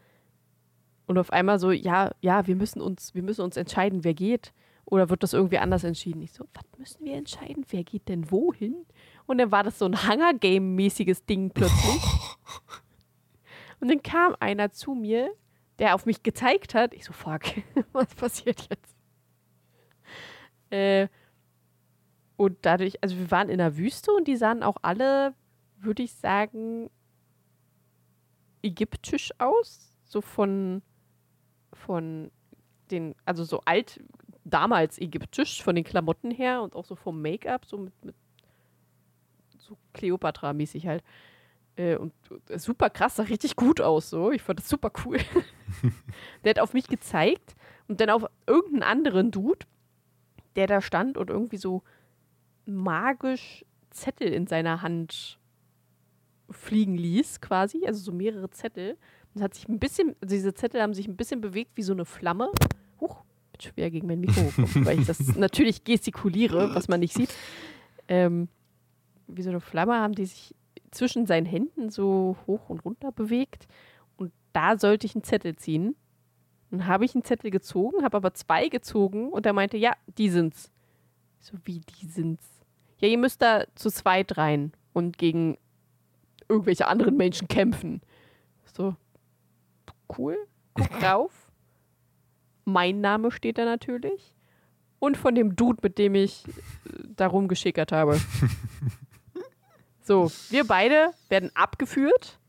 Und 1.05 1.17
auf 1.17 1.31
einmal 1.31 1.59
so, 1.59 1.71
ja, 1.71 2.11
ja, 2.21 2.47
wir 2.47 2.55
müssen 2.55 2.81
uns, 2.81 3.13
wir 3.13 3.23
müssen 3.23 3.41
uns 3.41 3.57
entscheiden, 3.57 4.03
wer 4.03 4.13
geht. 4.13 4.53
Oder 4.91 5.09
wird 5.09 5.23
das 5.23 5.31
irgendwie 5.31 5.57
anders 5.57 5.85
entschieden? 5.85 6.21
Ich 6.21 6.33
so, 6.33 6.45
was 6.53 6.65
müssen 6.77 7.05
wir 7.05 7.13
entscheiden? 7.13 7.65
Wer 7.69 7.85
geht 7.85 8.09
denn 8.09 8.29
wohin? 8.29 8.85
Und 9.25 9.37
dann 9.37 9.49
war 9.49 9.63
das 9.63 9.79
so 9.79 9.85
ein 9.85 10.05
Hunger-Game-mäßiges 10.05 11.25
Ding 11.25 11.49
plötzlich. 11.49 12.03
Und 13.79 13.87
dann 13.87 14.03
kam 14.03 14.35
einer 14.41 14.73
zu 14.73 14.93
mir, 14.93 15.33
der 15.79 15.95
auf 15.95 16.05
mich 16.05 16.23
gezeigt 16.23 16.75
hat. 16.75 16.93
Ich 16.93 17.05
so, 17.05 17.13
fuck, 17.13 17.41
was 17.93 18.13
passiert 18.13 18.67
jetzt? 18.69 18.95
Äh, 20.69 21.07
und 22.35 22.57
dadurch, 22.63 23.01
also 23.01 23.17
wir 23.17 23.31
waren 23.31 23.49
in 23.49 23.59
der 23.59 23.77
Wüste 23.77 24.11
und 24.11 24.27
die 24.27 24.35
sahen 24.35 24.61
auch 24.61 24.77
alle, 24.81 25.33
würde 25.77 26.03
ich 26.03 26.13
sagen, 26.13 26.89
ägyptisch 28.61 29.31
aus. 29.39 29.95
So 30.03 30.19
von, 30.19 30.81
von 31.71 32.29
den, 32.91 33.15
also 33.25 33.45
so 33.45 33.61
alt, 33.61 34.01
damals 34.53 34.99
ägyptisch, 34.99 35.63
von 35.63 35.75
den 35.75 35.83
Klamotten 35.83 36.31
her 36.31 36.61
und 36.61 36.75
auch 36.75 36.85
so 36.85 36.95
vom 36.95 37.21
Make-up, 37.21 37.65
so 37.65 37.77
mit, 37.77 38.05
mit 38.05 38.15
so 39.57 39.77
Cleopatra-mäßig 39.93 40.87
halt. 40.87 41.03
Äh, 41.75 41.95
und 41.95 42.13
äh, 42.49 42.59
super 42.59 42.89
krass, 42.89 43.15
sah 43.15 43.23
richtig 43.23 43.55
gut 43.55 43.81
aus 43.81 44.09
so. 44.09 44.31
Ich 44.31 44.41
fand 44.41 44.59
das 44.59 44.69
super 44.69 44.91
cool. 45.05 45.19
der 46.43 46.51
hat 46.51 46.59
auf 46.59 46.73
mich 46.73 46.87
gezeigt 46.87 47.55
und 47.87 48.01
dann 48.01 48.09
auf 48.09 48.25
irgendeinen 48.47 48.83
anderen 48.83 49.31
Dude, 49.31 49.65
der 50.55 50.67
da 50.67 50.81
stand 50.81 51.17
und 51.17 51.29
irgendwie 51.29 51.57
so 51.57 51.83
magisch 52.65 53.65
Zettel 53.89 54.31
in 54.33 54.47
seiner 54.47 54.81
Hand 54.81 55.39
fliegen 56.49 56.95
ließ, 56.95 57.41
quasi, 57.41 57.85
also 57.85 58.01
so 58.01 58.11
mehrere 58.11 58.49
Zettel. 58.49 58.97
Und 59.33 59.41
hat 59.41 59.53
sich 59.53 59.67
ein 59.69 59.79
bisschen, 59.79 60.15
also 60.21 60.35
diese 60.35 60.53
Zettel 60.53 60.81
haben 60.81 60.93
sich 60.93 61.07
ein 61.07 61.15
bisschen 61.15 61.39
bewegt 61.39 61.71
wie 61.75 61.83
so 61.83 61.93
eine 61.93 62.05
Flamme. 62.05 62.51
Huch, 62.99 63.23
bin 63.61 63.73
schwer 63.73 63.91
gegen 63.91 64.07
mein 64.07 64.19
Mikro 64.19 64.43
gekommen, 64.43 64.85
weil 64.85 64.99
ich 64.99 65.07
das 65.07 65.19
natürlich 65.37 65.83
gestikuliere, 65.83 66.73
was 66.75 66.87
man 66.87 66.99
nicht 66.99 67.13
sieht. 67.13 67.33
Ähm, 68.07 68.49
wie 69.27 69.41
so 69.41 69.49
eine 69.49 69.61
Flamme 69.61 69.93
haben 69.95 70.13
die 70.13 70.25
sich 70.25 70.55
zwischen 70.91 71.25
seinen 71.25 71.45
Händen 71.45 71.89
so 71.89 72.35
hoch 72.47 72.69
und 72.69 72.83
runter 72.83 73.11
bewegt. 73.11 73.67
Und 74.17 74.33
da 74.53 74.77
sollte 74.77 75.05
ich 75.07 75.15
einen 75.15 75.23
Zettel 75.23 75.55
ziehen. 75.55 75.95
Dann 76.69 76.87
habe 76.87 77.05
ich 77.05 77.15
einen 77.15 77.23
Zettel 77.23 77.51
gezogen, 77.51 78.03
habe 78.03 78.17
aber 78.17 78.33
zwei 78.33 78.67
gezogen 78.67 79.29
und 79.29 79.45
er 79.45 79.53
meinte, 79.53 79.77
ja, 79.77 79.93
die 80.17 80.29
sind's. 80.29 80.71
Ich 81.39 81.47
So, 81.47 81.57
wie 81.63 81.79
die 81.79 82.07
sind's? 82.07 82.47
ja, 82.99 83.07
ihr 83.07 83.17
müsst 83.17 83.41
da 83.41 83.63
zu 83.75 83.89
zweit 83.89 84.37
rein 84.37 84.73
und 84.93 85.17
gegen 85.17 85.57
irgendwelche 86.47 86.87
anderen 86.87 87.17
Menschen 87.17 87.47
kämpfen. 87.47 88.01
So, 88.73 88.95
cool, 90.17 90.37
guck 90.75 90.89
drauf. 90.99 91.40
Mein 92.65 93.01
Name 93.01 93.31
steht 93.31 93.57
da 93.57 93.65
natürlich. 93.65 94.35
Und 94.99 95.17
von 95.17 95.33
dem 95.33 95.55
Dude, 95.55 95.79
mit 95.81 95.97
dem 95.97 96.15
ich 96.15 96.47
äh, 96.47 96.51
da 97.15 97.27
rumgeschickert 97.27 97.91
habe. 97.91 98.19
so, 100.01 100.31
wir 100.49 100.65
beide 100.65 101.11
werden 101.29 101.49
abgeführt 101.55 102.39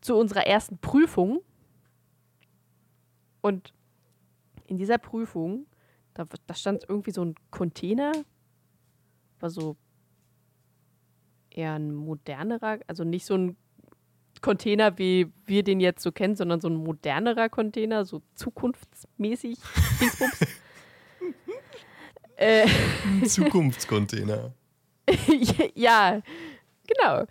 zu 0.00 0.16
unserer 0.16 0.46
ersten 0.46 0.78
Prüfung. 0.78 1.40
Und 3.40 3.72
in 4.66 4.78
dieser 4.78 4.98
Prüfung, 4.98 5.66
da, 6.14 6.26
da 6.46 6.54
stand 6.54 6.84
irgendwie 6.88 7.12
so 7.12 7.24
ein 7.24 7.34
Container, 7.50 8.12
war 9.38 9.50
so 9.50 9.76
eher 11.50 11.74
ein 11.74 11.94
modernerer, 11.94 12.80
also 12.86 13.04
nicht 13.04 13.26
so 13.26 13.34
ein 13.34 13.56
Container, 14.42 14.98
wie 14.98 15.32
wir 15.46 15.62
den 15.62 15.80
jetzt 15.80 16.02
so 16.02 16.12
kennen, 16.12 16.36
sondern 16.36 16.60
so 16.60 16.68
ein 16.68 16.76
modernerer 16.76 17.48
Container, 17.48 18.04
so 18.04 18.20
zukunftsmäßig. 18.34 19.58
Äh, 22.36 22.66
Zukunftscontainer. 23.24 24.52
ja, 25.74 26.20
genau. 26.88 27.24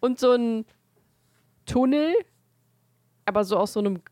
Und 0.00 0.18
so 0.18 0.32
ein 0.32 0.66
Tunnel, 1.64 2.14
aber 3.24 3.44
so 3.44 3.56
aus 3.56 3.72
so 3.72 3.80
einem 3.80 4.02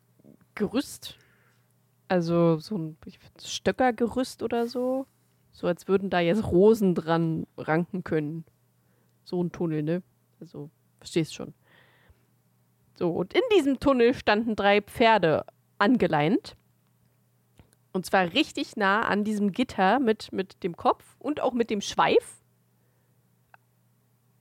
Gerüst. 0.54 1.18
Also 2.08 2.58
so 2.58 2.78
ein 2.78 2.96
Stöckergerüst 3.44 4.42
oder 4.42 4.68
so. 4.68 5.06
So 5.52 5.66
als 5.66 5.86
würden 5.86 6.08
da 6.08 6.20
jetzt 6.20 6.44
Rosen 6.44 6.94
dran 6.94 7.46
ranken 7.58 8.02
können. 8.02 8.44
So 9.24 9.42
ein 9.42 9.52
Tunnel, 9.52 9.82
ne? 9.82 10.02
Also, 10.40 10.70
verstehst 10.98 11.34
schon. 11.34 11.52
So, 12.98 13.10
und 13.10 13.32
in 13.32 13.42
diesem 13.56 13.78
Tunnel 13.78 14.12
standen 14.12 14.56
drei 14.56 14.80
Pferde 14.80 15.44
angeleint. 15.78 16.56
Und 17.92 18.04
zwar 18.04 18.32
richtig 18.32 18.74
nah 18.76 19.02
an 19.02 19.22
diesem 19.22 19.52
Gitter 19.52 20.00
mit, 20.00 20.32
mit 20.32 20.64
dem 20.64 20.76
Kopf 20.76 21.04
und 21.20 21.40
auch 21.40 21.52
mit 21.52 21.70
dem 21.70 21.80
Schweif 21.80 22.42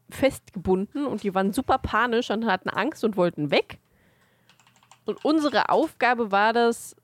festgebunden. 0.09 1.05
Und 1.05 1.21
die 1.21 1.35
waren 1.35 1.53
super 1.53 1.77
panisch 1.77 2.31
und 2.31 2.47
hatten 2.47 2.69
Angst 2.69 3.03
und 3.03 3.15
wollten 3.15 3.51
weg. 3.51 3.77
Und 5.05 5.23
unsere 5.23 5.69
Aufgabe 5.69 6.31
war 6.31 6.51
das, 6.51 6.95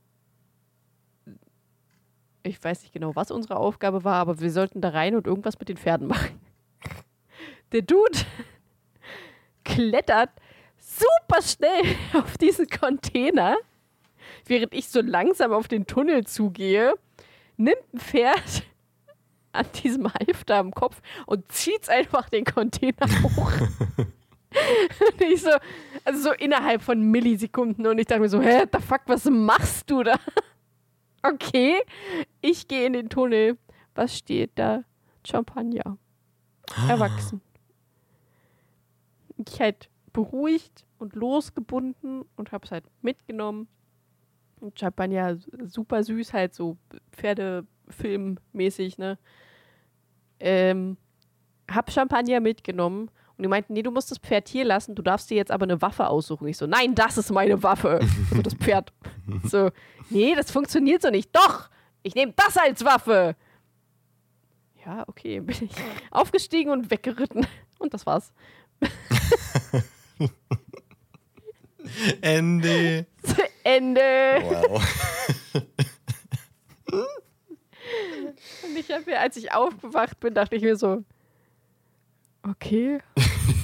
ich 2.41 2.61
weiß 2.63 2.81
nicht 2.81 2.93
genau, 2.93 3.15
was 3.15 3.29
unsere 3.29 3.57
Aufgabe 3.57 4.03
war, 4.03 4.15
aber 4.15 4.39
wir 4.39 4.51
sollten 4.51 4.81
da 4.81 4.89
rein 4.89 5.15
und 5.15 5.27
irgendwas 5.27 5.59
mit 5.59 5.69
den 5.69 5.77
Pferden 5.77 6.07
machen. 6.07 6.39
Der 7.71 7.83
Dude 7.83 8.17
klettert 9.63 10.31
super 10.99 11.41
schnell 11.41 11.95
auf 12.13 12.37
diesen 12.37 12.67
Container, 12.67 13.57
während 14.45 14.73
ich 14.73 14.89
so 14.89 15.01
langsam 15.01 15.51
auf 15.51 15.67
den 15.67 15.85
Tunnel 15.85 16.25
zugehe, 16.25 16.93
nimmt 17.57 17.93
ein 17.93 17.99
Pferd 17.99 18.63
an 19.51 19.65
diesem 19.83 20.11
Halfter 20.13 20.57
am 20.57 20.71
Kopf 20.71 21.01
und 21.25 21.51
zieht 21.51 21.89
einfach 21.89 22.29
den 22.29 22.45
Container 22.45 23.07
hoch. 23.23 23.51
und 25.11 25.21
ich 25.21 25.41
so, 25.41 25.51
also 26.05 26.29
so 26.29 26.31
innerhalb 26.33 26.81
von 26.81 27.01
Millisekunden 27.01 27.87
und 27.87 27.97
ich 27.97 28.07
dachte 28.07 28.21
mir 28.21 28.29
so, 28.29 28.41
hä, 28.41 28.65
the 28.71 28.79
fuck, 28.79 29.01
was 29.07 29.25
machst 29.25 29.89
du 29.89 30.03
da? 30.03 30.15
okay, 31.23 31.81
ich 32.41 32.67
gehe 32.67 32.85
in 32.85 32.93
den 32.93 33.09
Tunnel. 33.09 33.57
Was 33.95 34.17
steht 34.17 34.51
da? 34.55 34.83
Champagner. 35.25 35.97
Erwachsen. 36.89 37.41
Ich 39.37 39.59
halt 39.59 39.89
beruhigt 40.13 40.85
und 40.99 41.15
losgebunden 41.15 42.23
und 42.35 42.51
habe 42.51 42.65
es 42.65 42.71
halt 42.71 42.85
mitgenommen. 43.01 43.67
Und 44.59 44.79
Champagner 44.79 45.37
super 45.65 46.03
süß, 46.03 46.31
halt 46.31 46.53
so 46.53 46.77
Pferdefilmmäßig, 47.11 48.97
ne? 48.97 49.17
Ähm, 50.39 50.97
hab 51.69 51.91
Champagner 51.91 52.39
mitgenommen 52.39 53.09
und 53.37 53.43
die 53.43 53.47
meinten, 53.47 53.73
nee, 53.73 53.81
du 53.81 53.91
musst 53.91 54.11
das 54.11 54.19
Pferd 54.19 54.47
hier 54.47 54.63
lassen, 54.63 54.95
du 54.95 55.01
darfst 55.01 55.29
dir 55.29 55.35
jetzt 55.35 55.51
aber 55.51 55.63
eine 55.63 55.81
Waffe 55.81 56.07
aussuchen. 56.07 56.47
Ich 56.47 56.57
so, 56.57 56.67
nein, 56.67 56.95
das 56.95 57.17
ist 57.17 57.31
meine 57.31 57.61
Waffe. 57.63 57.99
Also 58.29 58.41
das 58.41 58.53
Pferd. 58.53 58.93
So, 59.45 59.71
nee, 60.09 60.35
das 60.35 60.51
funktioniert 60.51 61.01
so 61.01 61.09
nicht. 61.09 61.33
Doch, 61.33 61.69
ich 62.01 62.13
nehme 62.13 62.33
das 62.35 62.57
als 62.57 62.83
Waffe. 62.83 63.37
Ja, 64.85 65.05
okay, 65.07 65.39
bin 65.39 65.55
ich 65.61 65.71
aufgestiegen 66.11 66.71
und 66.71 66.91
weggeritten. 66.91 67.47
Und 67.79 67.93
das 67.93 68.05
war's. 68.05 68.33
Ende. 72.21 73.05
Ende. 73.63 74.01
Wow. 74.41 74.83
Und 78.63 78.77
ich 78.77 78.91
habe 78.91 79.03
mir, 79.05 79.19
als 79.19 79.37
ich 79.37 79.51
aufgewacht 79.51 80.19
bin, 80.19 80.33
dachte 80.33 80.55
ich 80.55 80.63
mir 80.63 80.75
so, 80.75 81.03
okay. 82.47 82.99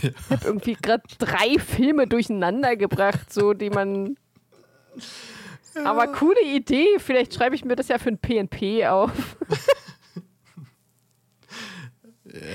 Ich 0.02 0.30
habe 0.30 0.46
irgendwie 0.46 0.74
gerade 0.74 1.04
drei 1.18 1.60
Filme 1.60 2.08
durcheinander 2.08 2.76
gebracht, 2.76 3.34
so 3.34 3.54
die 3.54 3.70
man. 3.70 4.18
Aber 5.84 6.08
coole 6.08 6.42
Idee. 6.44 7.00
Vielleicht 7.00 7.34
schreibe 7.34 7.56
ich 7.56 7.66
mir 7.66 7.76
das 7.76 7.88
ja 7.88 7.98
für 7.98 8.10
ein 8.10 8.18
PNP 8.18 8.88
auf. 8.88 9.12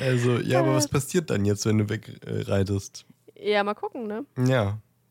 Also, 0.00 0.38
ja, 0.38 0.60
aber 0.60 0.74
was 0.74 0.88
passiert 0.88 1.30
dann 1.30 1.44
jetzt, 1.44 1.66
wenn 1.66 1.78
du 1.78 1.88
wegreitest? 1.88 3.06
Ja, 3.36 3.64
mal 3.64 3.74
gucken, 3.74 4.06
ne? 4.06 4.24
Ja. 4.46 4.64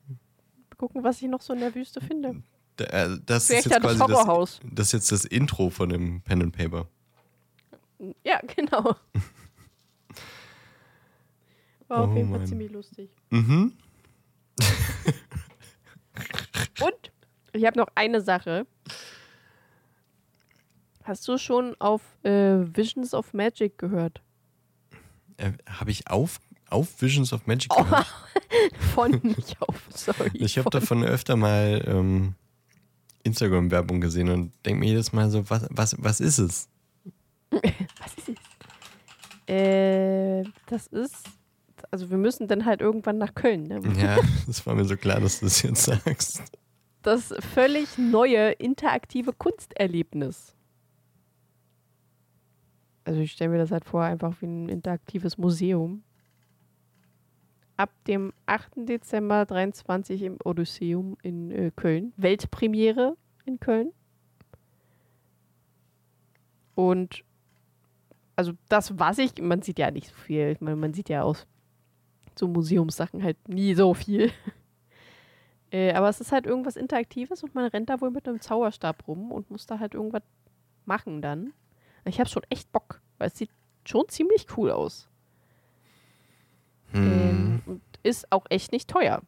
Mal 0.07 0.77
gucken, 0.77 1.03
was 1.03 1.21
ich 1.21 1.27
noch 1.27 1.41
so 1.41 1.53
in 1.53 1.59
der 1.59 1.73
Wüste 1.75 2.01
finde. 2.01 2.41
Da- 2.77 2.85
äh, 2.85 3.19
Das 3.25 3.43
ist 3.43 3.47
Vielleicht 3.47 3.65
jetzt 3.65 3.73
ja 3.73 3.79
das 3.79 3.97
quasi 3.97 4.13
das, 4.13 4.59
das 4.73 4.85
ist 4.87 4.93
jetzt 4.93 5.11
das 5.11 5.25
Intro 5.25 5.69
von 5.69 5.89
dem 5.89 6.21
Pen 6.21 6.41
and 6.41 6.55
Paper. 6.55 6.87
Ja, 8.23 8.39
genau. 8.55 8.95
War 11.87 12.03
auf 12.05 12.09
Oh 12.11 12.15
jeden 12.15 12.31
Fall 12.31 12.45
ziemlich 12.47 12.71
lustig. 12.71 13.09
Mhm. 13.29 13.73
Und 16.81 17.11
ich 17.53 17.65
habe 17.65 17.77
noch 17.77 17.87
eine 17.95 18.21
Sache. 18.21 18.65
Hast 21.03 21.27
du 21.27 21.37
schon 21.37 21.75
auf 21.79 22.01
äh, 22.23 22.29
Visions 22.75 23.13
of 23.13 23.33
Magic 23.33 23.77
gehört? 23.77 24.21
Äh, 25.37 25.51
Habe 25.67 25.91
ich 25.91 26.07
auf, 26.09 26.39
auf 26.73 27.01
Visions 27.01 27.31
of 27.33 27.45
Magic 27.47 27.71
Oh, 27.75 27.83
gehört? 27.83 28.05
Von 28.93 29.11
nicht 29.23 29.55
auf, 29.61 29.87
sorry. 29.89 30.31
Ich 30.33 30.57
habe 30.57 30.63
von- 30.69 30.71
davon 30.79 31.03
öfter 31.03 31.35
mal 31.35 31.83
ähm, 31.87 32.35
Instagram-Werbung 33.23 34.01
gesehen 34.01 34.29
und 34.29 34.51
denke 34.65 34.79
mir 34.81 34.87
jedes 34.87 35.13
Mal 35.13 35.29
so, 35.29 35.49
was, 35.49 35.65
was, 35.69 35.95
was 35.99 36.19
ist 36.19 36.39
es? 36.39 36.67
Was 37.51 38.13
ist 38.17 38.29
es? 38.29 39.53
Äh, 39.53 40.43
das 40.67 40.87
ist. 40.87 41.27
Also, 41.91 42.09
wir 42.09 42.17
müssen 42.17 42.47
dann 42.47 42.65
halt 42.65 42.81
irgendwann 42.81 43.17
nach 43.19 43.35
Köln. 43.35 43.63
Ne? 43.63 43.81
Ja, 44.01 44.17
das 44.47 44.65
war 44.65 44.73
mir 44.73 44.85
so 44.85 44.95
klar, 44.97 45.19
dass 45.19 45.39
du 45.39 45.45
das 45.45 45.61
jetzt 45.61 45.83
sagst. 45.83 46.41
Das 47.03 47.33
völlig 47.53 47.97
neue 47.97 48.51
interaktive 48.53 49.33
Kunsterlebnis. 49.33 50.55
Also, 53.05 53.19
ich 53.19 53.33
stelle 53.33 53.51
mir 53.51 53.57
das 53.57 53.69
halt 53.71 53.85
vor, 53.85 54.01
einfach 54.03 54.33
wie 54.41 54.45
ein 54.47 54.69
interaktives 54.69 55.37
Museum. 55.37 56.03
Ab 57.75 57.91
dem 58.07 58.33
8. 58.45 58.71
Dezember 58.75 59.45
23 59.45 60.21
im 60.21 60.37
Odysseum 60.43 61.17
in 61.21 61.51
äh, 61.51 61.71
Köln. 61.75 62.13
Weltpremiere 62.17 63.17
in 63.45 63.59
Köln. 63.59 63.91
Und 66.75 67.23
also 68.35 68.53
das, 68.69 68.97
was 68.99 69.17
ich, 69.17 69.39
man 69.41 69.61
sieht 69.61 69.79
ja 69.79 69.91
nicht 69.91 70.07
so 70.09 70.15
viel. 70.15 70.49
Ich 70.49 70.61
man 70.61 70.93
sieht 70.93 71.09
ja 71.09 71.23
aus 71.23 71.47
so 72.35 72.47
Museumssachen 72.47 73.23
halt 73.23 73.37
nie 73.47 73.75
so 73.75 73.93
viel. 73.93 74.31
Äh, 75.71 75.93
aber 75.93 76.07
es 76.07 76.21
ist 76.21 76.31
halt 76.31 76.45
irgendwas 76.45 76.75
Interaktives 76.75 77.41
und 77.41 77.55
man 77.55 77.65
rennt 77.65 77.89
da 77.89 77.99
wohl 77.99 78.11
mit 78.11 78.27
einem 78.27 78.39
Zauberstab 78.39 79.07
rum 79.07 79.31
und 79.31 79.49
muss 79.49 79.65
da 79.65 79.79
halt 79.79 79.95
irgendwas 79.95 80.21
machen 80.85 81.23
dann. 81.23 81.51
Ich 82.05 82.19
habe 82.19 82.29
schon 82.29 82.43
echt 82.49 82.71
Bock, 82.71 83.01
weil 83.17 83.29
es 83.29 83.37
sieht 83.39 83.49
schon 83.83 84.07
ziemlich 84.07 84.45
cool 84.55 84.69
aus. 84.69 85.09
Hm. 86.93 87.03
Ähm, 87.03 87.61
und 87.65 87.81
ist 88.03 88.31
auch 88.31 88.45
echt 88.49 88.71
nicht 88.71 88.89
teuer. 88.89 89.21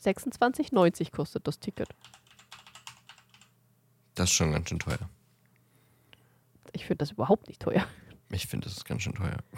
26,90 0.00 1.10
kostet 1.12 1.46
das 1.46 1.58
Ticket. 1.60 1.88
Das 4.14 4.30
ist 4.30 4.34
schon 4.34 4.52
ganz 4.52 4.68
schön 4.68 4.78
teuer. 4.78 5.08
Ich 6.72 6.84
finde 6.84 6.98
das 6.98 7.12
überhaupt 7.12 7.48
nicht 7.48 7.62
teuer. 7.62 7.86
Ich 8.30 8.46
finde, 8.46 8.66
das 8.66 8.76
ist 8.76 8.84
ganz 8.84 9.02
schön 9.02 9.14
teuer. 9.14 9.38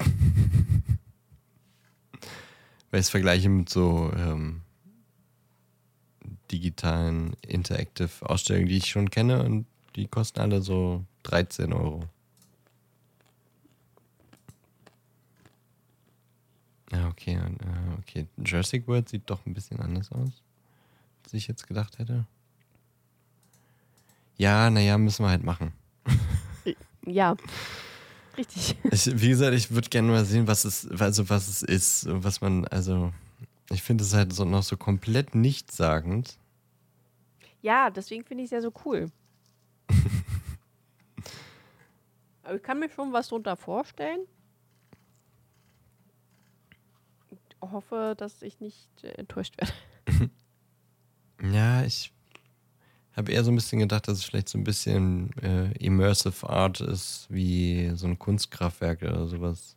Weil 2.91 3.01
ich 3.01 3.07
es 3.07 3.11
vergleiche 3.11 3.49
mit 3.49 3.69
so 3.69 4.13
ähm, 4.17 4.63
digitalen 6.51 7.35
Interactive 7.47 8.11
Ausstellungen, 8.23 8.69
die 8.69 8.77
ich 8.77 8.87
schon 8.87 9.11
kenne 9.11 9.43
und 9.43 9.67
die 9.97 10.07
kosten 10.07 10.41
alle 10.41 10.61
so 10.61 11.05
13 11.25 11.73
Euro. 11.73 12.09
Okay, 17.09 17.35
äh, 17.35 17.99
okay. 17.99 18.27
Jurassic 18.37 18.87
World 18.87 19.09
sieht 19.09 19.29
doch 19.29 19.45
ein 19.47 19.55
bisschen 19.55 19.81
anders 19.81 20.11
aus, 20.13 20.43
als 21.25 21.35
ich 21.35 21.47
jetzt 21.49 21.67
gedacht 21.67 21.99
hätte. 21.99 22.27
Ja, 24.37 24.71
naja, 24.71 24.99
müssen 24.99 25.25
wir 25.25 25.31
halt 25.31 25.45
machen. 25.45 25.73
Ja. 27.07 27.37
Richtig. 28.37 28.77
Ich, 28.91 29.21
wie 29.21 29.29
gesagt, 29.29 29.55
ich 29.55 29.71
würde 29.71 29.91
gerne 29.91 30.11
mal 30.11 30.25
sehen, 30.25 30.47
was 30.47 30.65
es, 30.65 30.91
also 31.01 31.29
was 31.29 31.49
es 31.49 31.63
ist, 31.63 32.07
was 32.09 32.41
man, 32.41 32.67
also 32.69 33.13
ich 33.71 33.83
finde 33.83 34.05
es 34.05 34.15
halt 34.15 34.33
so 34.33 34.45
noch 34.45 34.63
so 34.63 34.77
komplett 34.77 35.35
nichtssagend. 35.35 36.39
Ja, 37.63 37.91
deswegen 37.91 38.25
finde 38.25 38.43
ich 38.45 38.49
es 38.49 38.53
ja 38.53 38.61
so 38.61 38.73
cool. 38.85 39.11
Aber 42.43 42.57
ich 42.57 42.63
kann 42.63 42.79
mir 42.79 42.91
schon 42.91 43.13
was 43.13 43.29
drunter 43.29 43.57
vorstellen. 43.57 44.21
Ich 47.31 47.54
hoffe, 47.73 48.15
dass 48.17 48.43
ich 48.43 48.61
nicht 48.61 48.89
äh, 49.03 49.09
enttäuscht 49.13 49.57
werde. 49.59 49.73
Ja, 51.53 51.85
ich 51.85 52.13
habe 53.17 53.33
eher 53.33 53.45
so 53.45 53.51
ein 53.51 53.57
bisschen 53.57 53.79
gedacht, 53.81 54.09
dass 54.09 54.19
es 54.19 54.25
vielleicht 54.25 54.49
so 54.49 54.59
ein 54.59 54.65
bisschen 54.65 55.33
äh, 55.43 55.73
Immersive 55.79 56.49
Art 56.49 56.81
ist, 56.81 57.27
wie 57.29 57.93
so 57.95 58.07
ein 58.07 58.19
Kunstkraftwerk 58.19 59.03
oder 59.03 59.27
sowas. 59.27 59.77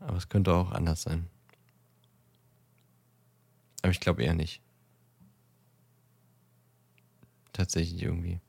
Aber 0.00 0.16
es 0.16 0.28
könnte 0.28 0.52
auch 0.52 0.70
anders 0.72 1.02
sein. 1.02 1.28
Aber 3.82 3.90
ich 3.90 4.00
glaube 4.00 4.22
eher 4.22 4.34
nicht. 4.34 4.60
Tatsächlich 7.52 8.02
irgendwie. 8.02 8.40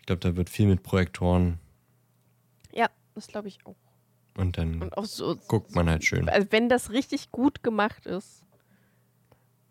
Ich 0.00 0.06
glaube, 0.06 0.20
da 0.20 0.36
wird 0.36 0.50
viel 0.50 0.66
mit 0.66 0.82
Projektoren 0.82 1.58
Ja, 2.72 2.90
das 3.14 3.26
glaube 3.26 3.48
ich 3.48 3.64
auch. 3.64 3.89
Und 4.36 4.58
dann 4.58 4.82
Und 4.82 4.96
auch 4.96 5.04
so. 5.04 5.36
guckt 5.48 5.74
man 5.74 5.88
halt 5.88 6.04
schön. 6.04 6.28
Also 6.28 6.48
wenn 6.50 6.68
das 6.68 6.90
richtig 6.90 7.30
gut 7.30 7.62
gemacht 7.62 8.06
ist. 8.06 8.44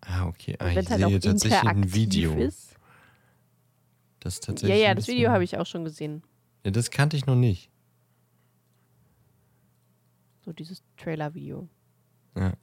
Ah, 0.01 0.27
okay. 0.27 0.55
Ah, 0.59 0.69
ich 0.69 0.75
halt 0.77 0.87
sehe 0.87 1.19
tatsächlich 1.19 1.63
ein 1.63 1.93
Video. 1.93 2.33
ist. 2.35 2.75
Das 4.19 4.35
Ja, 4.37 4.41
tatsächlich 4.45 4.81
ja, 4.81 4.89
ein 4.89 4.95
das 4.97 5.07
Video 5.07 5.29
habe 5.31 5.43
ich 5.43 5.57
auch 5.57 5.65
schon 5.65 5.83
gesehen. 5.83 6.23
Ja, 6.65 6.71
das 6.71 6.91
kannte 6.91 7.15
ich 7.17 7.25
noch 7.25 7.35
nicht. 7.35 7.69
So 10.43 10.51
dieses 10.53 10.83
Trailer-Video. 10.97 11.67
Ja. 12.35 12.53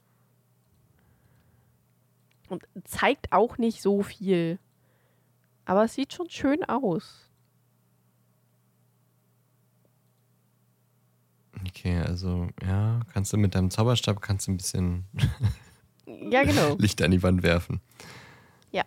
Und 2.49 2.63
zeigt 2.85 3.31
auch 3.31 3.57
nicht 3.57 3.81
so 3.81 4.03
viel. 4.03 4.59
Aber 5.65 5.83
es 5.83 5.93
sieht 5.95 6.13
schon 6.13 6.29
schön 6.29 6.63
aus. 6.63 7.26
Okay, 11.65 11.97
also 11.99 12.49
ja, 12.63 12.99
kannst 13.13 13.33
du 13.33 13.37
mit 13.37 13.55
deinem 13.55 13.71
Zauberstab 13.71 14.21
kannst 14.21 14.47
du 14.47 14.51
ein 14.51 14.57
bisschen 14.57 15.05
Ja, 16.05 16.43
genau. 16.43 16.75
Licht 16.79 17.01
an 17.01 17.11
die 17.11 17.21
Wand 17.23 17.43
werfen. 17.43 17.81
Ja. 18.71 18.83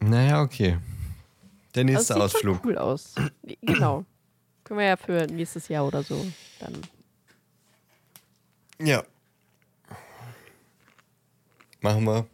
Naja, 0.00 0.40
okay. 0.42 0.78
Der 1.74 1.82
Also 1.84 1.92
nächste 1.92 2.14
sieht 2.14 2.22
Ausflug. 2.22 2.56
Schon 2.58 2.66
cool 2.66 2.78
aus. 2.78 3.14
genau. 3.62 4.04
Können 4.64 4.80
wir 4.80 4.86
ja 4.86 4.96
für 4.96 5.26
nächstes 5.26 5.68
Jahr 5.68 5.86
oder 5.86 6.02
so 6.02 6.26
dann. 6.58 6.80
Ja. 8.80 9.02
Machen 11.80 12.04
wir. 12.04 12.26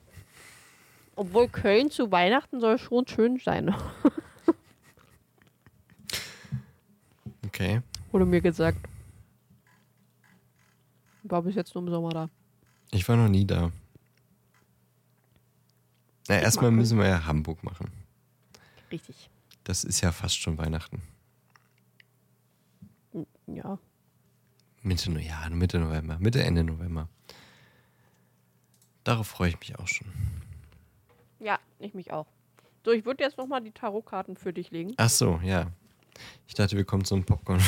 Obwohl 1.16 1.48
Köln 1.48 1.90
zu 1.90 2.11
Weihnachten 2.12 2.61
soll 2.61 2.78
schon 2.78 3.07
schön 3.07 3.39
sein, 3.39 3.74
Okay. 7.47 7.81
Wurde 8.17 8.25
mir 8.25 8.41
gesagt. 8.41 8.79
War 11.25 11.43
bis 11.43 11.55
jetzt 11.55 11.75
nur 11.75 11.85
im 11.85 11.91
Sommer 11.91 12.09
da. 12.09 12.31
Ich 12.93 13.07
war 13.07 13.17
noch 13.17 13.29
nie 13.29 13.47
da. 13.47 13.71
Na, 16.27 16.41
erstmal 16.41 16.71
mal 16.71 16.79
müssen 16.79 16.99
wir 16.99 17.07
ja 17.07 17.27
Hamburg 17.27 17.63
machen. 17.63 17.93
Richtig. 18.91 19.29
Das 19.65 19.85
ist 19.85 20.01
ja 20.01 20.13
fast 20.13 20.39
schon 20.39 20.57
Weihnachten. 20.57 21.03
Ja. 23.49 23.79
Mitte, 24.83 25.11
ja, 25.21 25.51
Mitte 25.51 25.79
November, 25.79 26.19
Mitte, 26.19 26.43
Ende 26.43 26.65
November. 26.65 27.11
Darauf 29.05 29.27
freue 29.27 29.51
ich 29.51 29.61
mich 29.61 29.79
auch 29.79 29.89
schon. 29.89 30.07
Ja, 31.39 31.59
ich 31.81 31.93
mich 31.93 32.13
auch. 32.13 32.27
So, 32.83 32.93
ich 32.93 33.05
würde 33.05 33.23
jetzt 33.23 33.37
nochmal 33.37 33.63
die 33.63 33.73
Tarotkarten 33.73 34.37
für 34.37 34.55
dich 34.55 34.71
legen. 34.71 34.95
Ach 34.97 35.11
so, 35.11 35.39
ja. 35.45 35.71
Ich 36.47 36.55
dachte, 36.55 36.77
wir 36.77 36.85
kommen 36.85 37.05
zum 37.05 37.25
Popcorn. 37.25 37.61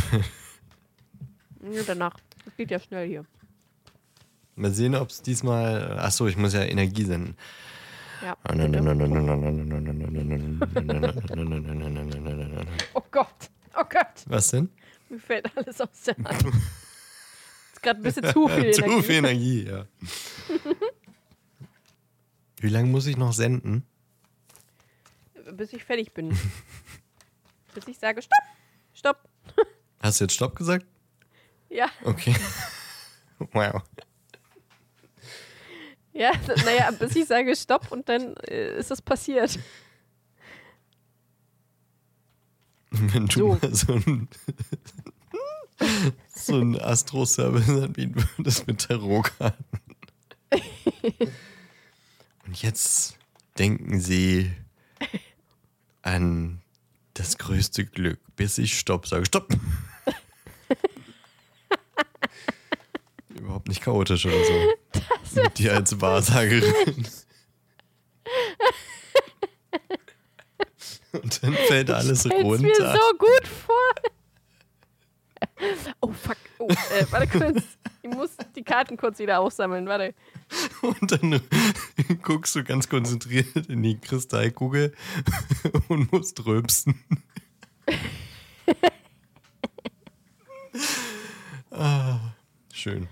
Ja, 1.73 1.83
danach. 1.87 2.17
Das 2.45 2.57
geht 2.57 2.71
ja 2.71 2.79
schnell 2.81 3.07
hier. 3.09 3.25
Mal 4.55 4.73
sehen, 4.73 4.95
ob 4.95 5.11
es 5.11 5.23
diesmal. 5.23 5.97
Ach 6.01 6.11
so, 6.11 6.27
ich 6.27 6.37
muss 6.37 6.55
ja 6.55 6.63
Energie 6.63 7.05
senden. 7.05 7.37
Ja. 8.23 8.37
Ah, 8.43 8.55
Oh 12.95 13.03
Gott. 13.11 13.51
Oh 13.77 13.85
Gott. 13.89 14.25
Was 14.27 14.51
denn? 14.51 14.69
Mir 15.09 15.21
fällt 15.21 15.57
alles 15.57 15.81
aus 15.81 16.03
der 16.07 16.17
Hand. 16.17 16.43
ist 17.73 17.83
gerade 17.83 18.01
ein 18.01 18.03
bisschen 18.03 18.25
zu 18.33 18.49
viel 18.49 18.65
Energie. 18.65 18.83
Zu 18.83 19.03
viel 19.03 19.15
Energie, 19.17 19.65
ja. 19.65 19.87
Wie 22.61 22.69
lange 22.69 22.89
muss 22.89 23.07
ich 23.07 23.17
noch 23.17 23.33
senden? 23.33 23.85
Bis 25.53 25.73
ich 25.73 25.85
fertig 25.85 26.13
bin. 26.13 26.37
Bis 27.79 27.89
ich 27.89 27.99
sage, 27.99 28.21
stopp. 28.23 28.39
Stopp. 28.95 29.29
Hast 30.03 30.21
du 30.21 30.25
jetzt 30.25 30.35
Stopp 30.35 30.57
gesagt? 30.57 30.87
Ja, 31.69 31.89
Okay. 32.05 32.35
Wow. 33.53 33.83
ja, 36.13 36.33
naja, 36.65 36.91
bis 36.91 37.15
ich 37.15 37.27
sage, 37.27 37.55
stopp 37.55 37.93
und 37.93 38.09
dann 38.09 38.37
äh, 38.49 38.77
ist 38.79 38.91
es 38.91 39.01
passiert. 39.01 39.57
Wenn 42.91 43.27
du 43.27 43.33
So. 43.33 43.49
mal 43.49 43.75
so 43.75 43.93
ein, 43.93 44.29
so 46.35 46.57
ein 46.59 46.81
Astro-Service 46.81 47.69
anbieten 47.69 48.29
würdest 48.37 48.67
mit 48.67 48.81
Tarotkarten. 48.89 49.65
Und 52.47 52.61
jetzt 52.63 53.17
denken 53.59 54.01
Sie 54.01 54.51
an 56.03 56.61
das 57.19 57.37
größte 57.37 57.85
Glück, 57.85 58.21
bis 58.37 58.59
ich 58.59 58.79
Stopp 58.79 59.09
sage. 59.09 59.27
Stopp! 59.27 59.49
Überhaupt 63.29 63.69
nicht 63.69 63.83
chaotisch 63.83 64.27
oder 64.27 64.45
so. 64.45 64.53
Mit 65.43 65.59
dir 65.59 65.75
als 65.75 66.01
Wahrsagerin. 66.01 67.09
Und 71.13 71.43
dann 71.43 71.55
fällt 71.55 71.91
alles 71.91 72.27
runter. 72.31 72.63
mir 72.63 72.75
so 72.75 73.19
gut 73.19 73.49
vor. 73.67 73.95
Oh, 76.01 76.13
fuck. 76.13 76.37
Oh, 76.59 76.69
äh, 76.69 77.05
warte 77.11 77.27
kurz. 77.27 77.79
Ich 78.03 78.11
muss 78.11 78.37
die 78.55 78.63
Karten 78.63 78.97
kurz 78.97 79.19
wieder 79.19 79.41
aufsammeln. 79.41 79.87
Warte. 79.87 80.15
Und 80.83 81.13
dann 81.13 81.41
guckst 82.23 82.55
du 82.57 82.65
ganz 82.65 82.89
konzentriert 82.89 83.67
in 83.69 83.83
die 83.83 83.99
Kristallkugel 83.99 84.95
und 85.89 86.11
musst 86.13 86.45
rülpsen. 86.47 87.03
ah, 91.71 92.19
schön. 92.73 93.09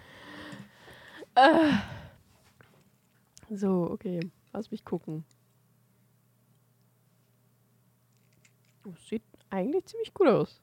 So, 3.51 3.91
okay. 3.91 4.21
Lass 4.53 4.71
mich 4.71 4.85
gucken. 4.85 5.25
Oh, 8.85 8.95
sieht 9.09 9.23
eigentlich 9.51 9.85
ziemlich 9.85 10.15
gut 10.15 10.29
aus. 10.29 10.63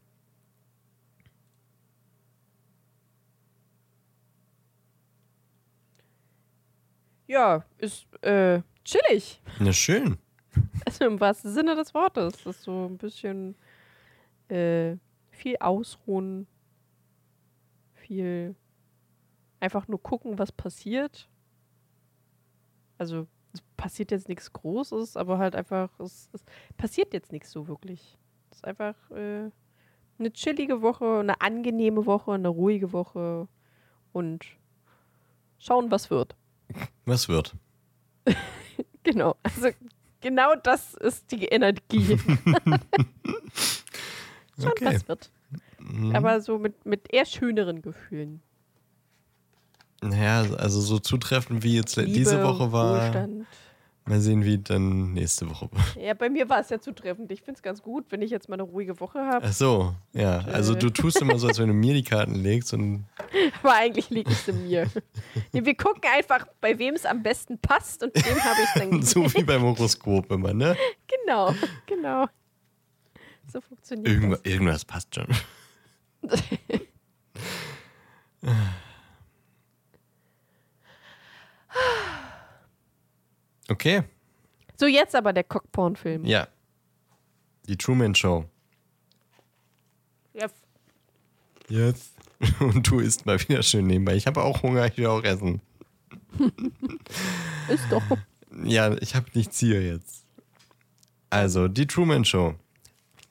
Ja, 7.33 7.65
ist 7.79 8.05
äh, 8.23 8.61
chillig. 8.85 9.41
Na 9.59 9.73
schön. 9.73 10.19
Also 10.85 11.05
im 11.05 11.19
wahrsten 11.19 11.51
Sinne 11.51 11.75
des 11.75 11.95
Wortes. 11.95 12.43
Das 12.43 12.57
ist 12.57 12.63
so 12.63 12.85
ein 12.85 12.99
bisschen 12.99 13.55
äh, 14.49 14.97
viel 15.31 15.57
ausruhen, 15.59 16.45
viel 17.95 18.55
einfach 19.59 19.87
nur 19.87 19.99
gucken, 20.03 20.37
was 20.37 20.51
passiert. 20.51 21.27
Also 22.99 23.25
es 23.51 23.63
passiert 23.77 24.11
jetzt 24.11 24.29
nichts 24.29 24.53
Großes, 24.53 25.17
aber 25.17 25.39
halt 25.39 25.55
einfach, 25.55 25.89
es, 25.99 26.29
es 26.33 26.43
passiert 26.77 27.15
jetzt 27.15 27.31
nichts 27.31 27.49
so 27.49 27.67
wirklich. 27.67 28.15
Es 28.51 28.57
ist 28.57 28.65
einfach 28.65 28.95
äh, 29.09 29.49
eine 30.19 30.33
chillige 30.33 30.83
Woche, 30.83 31.21
eine 31.21 31.41
angenehme 31.41 32.05
Woche, 32.05 32.33
eine 32.33 32.49
ruhige 32.49 32.93
Woche 32.93 33.47
und 34.11 34.45
schauen, 35.57 35.89
was 35.89 36.11
wird. 36.11 36.35
Was 37.05 37.27
wird? 37.29 37.55
Genau, 39.05 39.35
also 39.43 39.67
genau 40.21 40.55
das 40.55 40.93
ist 40.93 41.29
die 41.33 41.43
Energie. 41.47 42.17
Schauen, 44.57 44.71
Okay. 44.71 44.85
was 44.85 45.07
wird. 45.09 45.29
Mhm. 45.79 46.15
Aber 46.15 46.39
so 46.39 46.57
mit, 46.57 46.85
mit 46.85 47.11
eher 47.13 47.25
schöneren 47.25 47.81
Gefühlen. 47.81 48.41
Naja, 50.01 50.43
also 50.55 50.79
so 50.79 50.99
zutreffend 50.99 51.63
wie 51.63 51.75
jetzt 51.75 51.97
Liebe, 51.97 52.11
diese 52.11 52.41
Woche 52.43 52.71
war. 52.71 53.03
Wohlstand. 53.03 53.45
Mal 54.05 54.19
sehen, 54.19 54.43
wie 54.43 54.57
dann 54.57 55.13
nächste 55.13 55.49
Woche. 55.49 55.69
Ja, 55.97 56.13
bei 56.13 56.29
mir 56.29 56.49
war 56.49 56.59
es 56.59 56.69
ja 56.69 56.77
zutreffend. 56.77 57.31
Ich 57.31 57.41
finde 57.41 57.57
es 57.57 57.63
ganz 57.63 57.81
gut, 57.81 58.03
wenn 58.09 58.21
ich 58.21 58.31
jetzt 58.31 58.49
mal 58.49 58.55
eine 58.55 58.63
ruhige 58.63 58.99
Woche 58.99 59.19
habe. 59.19 59.45
Ach 59.47 59.53
so, 59.53 59.95
ja. 60.11 60.39
Also 60.51 60.75
du 60.75 60.89
tust 60.89 61.21
immer 61.21 61.39
so, 61.39 61.47
als 61.47 61.57
wenn 61.57 61.69
du 61.69 61.73
mir 61.73 61.93
die 61.93 62.03
Karten 62.03 62.35
legst 62.35 62.73
und 62.73 63.05
Aber 63.61 63.73
eigentlich 63.73 64.09
liegt 64.09 64.29
es 64.29 64.45
in 64.49 64.67
mir. 64.67 64.87
Nee, 65.53 65.63
wir 65.63 65.75
gucken 65.75 66.01
einfach, 66.13 66.45
bei 66.59 66.77
wem 66.77 66.95
es 66.95 67.05
am 67.05 67.23
besten 67.23 67.57
passt 67.59 68.03
und 68.03 68.13
dem 68.13 68.43
habe 68.43 68.59
ich 68.61 68.81
dann 68.81 69.01
so 69.03 69.33
wie 69.33 69.43
beim 69.43 69.61
Horoskop 69.61 70.29
immer, 70.31 70.53
ne? 70.53 70.75
Genau, 71.07 71.55
genau. 71.85 72.27
So 73.47 73.61
funktioniert 73.61 74.09
Irgendwas, 74.09 74.41
irgendwas 74.43 74.83
passt 74.83 75.15
schon. 75.15 75.27
Okay, 83.73 84.03
So, 84.79 84.85
jetzt 84.85 85.15
aber 85.15 85.33
der 85.33 85.43
Cockporn-Film. 85.43 86.25
ja. 86.25 86.47
Die 87.67 87.77
Truman 87.77 88.13
Show. 88.13 88.45
Ja, 90.33 90.47
Jetzt. 91.69 92.13
Und 92.59 92.85
du 92.89 92.99
isst 92.99 93.25
mal 93.25 93.39
wieder 93.39 93.63
schön 93.63 93.87
nebenbei. 93.87 94.15
Ich 94.15 94.27
habe 94.27 94.43
auch 94.43 94.61
Hunger, 94.63 94.85
ich 94.85 94.97
will 94.97 95.07
auch 95.07 95.23
essen. 95.23 95.61
ist 97.69 97.85
doch. 97.89 98.03
Ja, 98.63 98.93
ich 98.97 99.15
habe 99.15 99.25
nichts 99.33 99.57
hier 99.59 99.81
jetzt. 99.81 100.25
Also, 101.29 101.67
die 101.67 101.87
Truman 101.87 102.25
Show. 102.25 102.53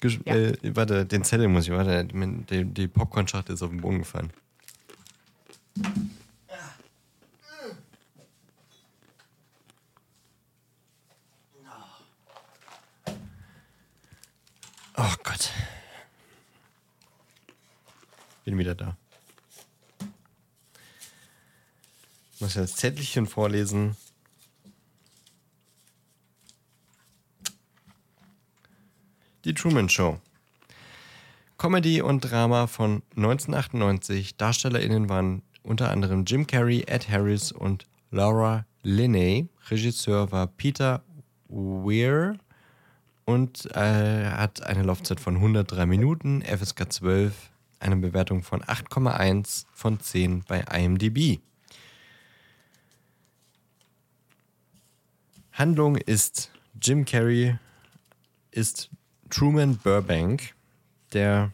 Gesch 0.00 0.18
Ja. 0.26 0.34
äh, 0.34 0.56
warte, 0.74 1.04
den 1.06 1.22
Zettel 1.22 1.46
muss 1.48 1.64
ich, 1.66 1.70
warte, 1.70 2.04
die, 2.04 2.64
die 2.64 2.88
Popcorn-Schachtel 2.88 3.54
ist 3.54 3.62
auf 3.62 3.70
den 3.70 3.80
Boden 3.82 3.98
gefallen. 3.98 4.32
Oh 14.96 15.14
Gott. 15.22 15.50
Bin 18.44 18.58
wieder 18.58 18.74
da. 18.74 18.96
Muss 22.40 22.54
ja 22.54 22.62
das 22.62 22.76
Zettelchen 22.76 23.26
vorlesen. 23.26 23.96
Die 29.44 29.54
Truman 29.54 29.88
Show. 29.88 30.20
Comedy 31.56 32.02
und 32.02 32.20
Drama 32.20 32.66
von 32.66 33.02
1998. 33.16 34.36
DarstellerInnen 34.36 35.08
waren 35.08 35.42
unter 35.62 35.90
anderem 35.90 36.24
Jim 36.24 36.46
Carrey, 36.46 36.82
Ed 36.86 37.08
Harris 37.08 37.52
und 37.52 37.86
Laura 38.10 38.66
Linney. 38.82 39.48
Regisseur 39.70 40.30
war 40.32 40.48
Peter 40.48 41.02
Weir 41.48 42.36
und 43.24 43.66
äh, 43.74 44.30
hat 44.30 44.62
eine 44.62 44.82
Laufzeit 44.82 45.20
von 45.20 45.36
103 45.36 45.86
Minuten, 45.86 46.42
FSK 46.42 46.92
12, 46.92 47.34
eine 47.80 47.96
Bewertung 47.96 48.42
von 48.42 48.62
8,1 48.62 49.66
von 49.72 50.00
10 50.00 50.44
bei 50.46 50.60
IMDb. 50.60 51.40
Handlung 55.52 55.96
ist 55.96 56.50
Jim 56.80 57.04
Carrey 57.04 57.56
ist 58.50 58.90
Truman 59.30 59.76
Burbank, 59.76 60.54
der 61.12 61.52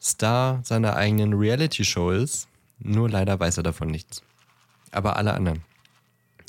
Star 0.00 0.60
seiner 0.64 0.96
eigenen 0.96 1.34
Reality-Show 1.34 2.10
ist. 2.10 2.48
Nur 2.78 3.10
leider 3.10 3.38
weiß 3.38 3.58
er 3.58 3.62
davon 3.62 3.88
nichts. 3.88 4.22
Aber 4.90 5.16
alle 5.16 5.34
anderen. 5.34 5.62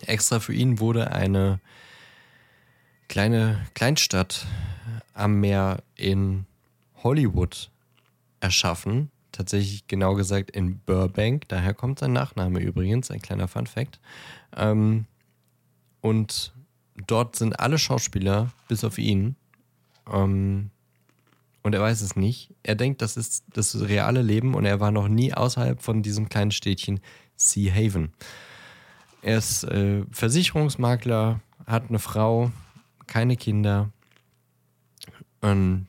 Extra 0.05 0.39
für 0.39 0.53
ihn 0.53 0.79
wurde 0.79 1.11
eine 1.11 1.59
kleine 3.11 3.59
Kleinstadt 3.73 4.47
am 5.13 5.41
Meer 5.41 5.83
in 5.97 6.45
Hollywood 7.03 7.69
erschaffen. 8.39 9.11
Tatsächlich 9.33 9.85
genau 9.87 10.15
gesagt 10.15 10.49
in 10.51 10.79
Burbank. 10.79 11.49
Daher 11.49 11.73
kommt 11.73 11.99
sein 11.99 12.13
Nachname 12.13 12.61
übrigens. 12.61 13.11
Ein 13.11 13.21
kleiner 13.21 13.49
Fun-Fact. 13.49 13.99
Ähm, 14.55 15.07
und 15.99 16.53
dort 17.05 17.35
sind 17.35 17.59
alle 17.59 17.77
Schauspieler, 17.77 18.53
bis 18.69 18.85
auf 18.85 18.97
ihn. 18.97 19.35
Ähm, 20.09 20.69
und 21.63 21.75
er 21.75 21.81
weiß 21.81 21.99
es 21.99 22.15
nicht. 22.15 22.53
Er 22.63 22.75
denkt, 22.75 23.01
das 23.01 23.17
ist 23.17 23.43
das 23.51 23.77
reale 23.81 24.21
Leben 24.21 24.55
und 24.55 24.63
er 24.63 24.79
war 24.79 24.91
noch 24.91 25.09
nie 25.09 25.33
außerhalb 25.33 25.81
von 25.81 26.01
diesem 26.01 26.29
kleinen 26.29 26.51
Städtchen 26.51 27.01
Sea 27.35 27.73
Haven. 27.73 28.13
Er 29.21 29.37
ist 29.37 29.65
äh, 29.65 30.05
Versicherungsmakler, 30.11 31.41
hat 31.67 31.89
eine 31.89 31.99
Frau, 31.99 32.53
keine 33.07 33.35
Kinder. 33.35 33.91
Und 35.41 35.87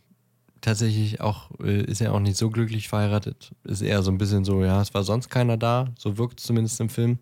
tatsächlich 0.60 1.20
auch 1.20 1.50
äh, 1.60 1.82
ist 1.82 2.00
er 2.00 2.14
auch 2.14 2.20
nicht 2.20 2.36
so 2.36 2.48
glücklich 2.50 2.88
verheiratet. 2.88 3.52
Ist 3.64 3.82
eher 3.82 4.02
so 4.02 4.10
ein 4.10 4.18
bisschen 4.18 4.44
so, 4.44 4.64
ja, 4.64 4.80
es 4.80 4.94
war 4.94 5.04
sonst 5.04 5.28
keiner 5.28 5.56
da. 5.56 5.88
So 5.98 6.16
wirkt 6.16 6.40
es 6.40 6.46
zumindest 6.46 6.80
im 6.80 6.88
Film. 6.88 7.18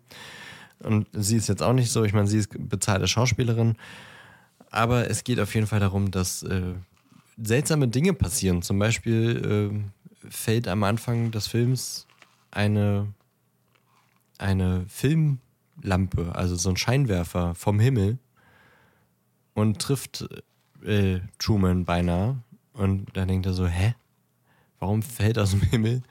Und 0.79 1.07
sie 1.11 1.35
ist 1.35 1.49
jetzt 1.49 1.61
auch 1.61 1.73
nicht 1.73 1.91
so. 1.91 2.03
Ich 2.03 2.13
meine, 2.13 2.27
sie 2.27 2.37
ist 2.37 2.49
bezahlte 2.57 3.07
Schauspielerin. 3.07 3.75
Aber 4.69 5.09
es 5.09 5.23
geht 5.23 5.39
auf 5.39 5.53
jeden 5.53 5.67
Fall 5.67 5.81
darum, 5.81 6.11
dass 6.11 6.43
äh, 6.43 6.73
seltsame 7.41 7.87
Dinge 7.87 8.13
passieren. 8.13 8.61
Zum 8.61 8.79
Beispiel 8.79 9.73
äh, 9.73 10.29
fällt 10.29 10.67
am 10.67 10.83
Anfang 10.83 11.31
des 11.31 11.47
Films 11.47 12.07
eine, 12.51 13.07
eine 14.37 14.85
Filmlampe, 14.87 16.33
also 16.33 16.55
so 16.55 16.69
ein 16.69 16.77
Scheinwerfer 16.77 17.53
vom 17.55 17.79
Himmel 17.79 18.17
und 19.53 19.79
trifft 19.79 20.27
äh, 20.83 21.19
Truman 21.39 21.85
beinahe. 21.85 22.37
Und 22.73 23.07
dann 23.13 23.27
denkt 23.27 23.45
er 23.45 23.53
so, 23.53 23.67
hä? 23.67 23.95
Warum 24.79 25.03
fällt 25.03 25.37
aus 25.37 25.51
dem 25.51 25.61
Himmel 25.61 26.01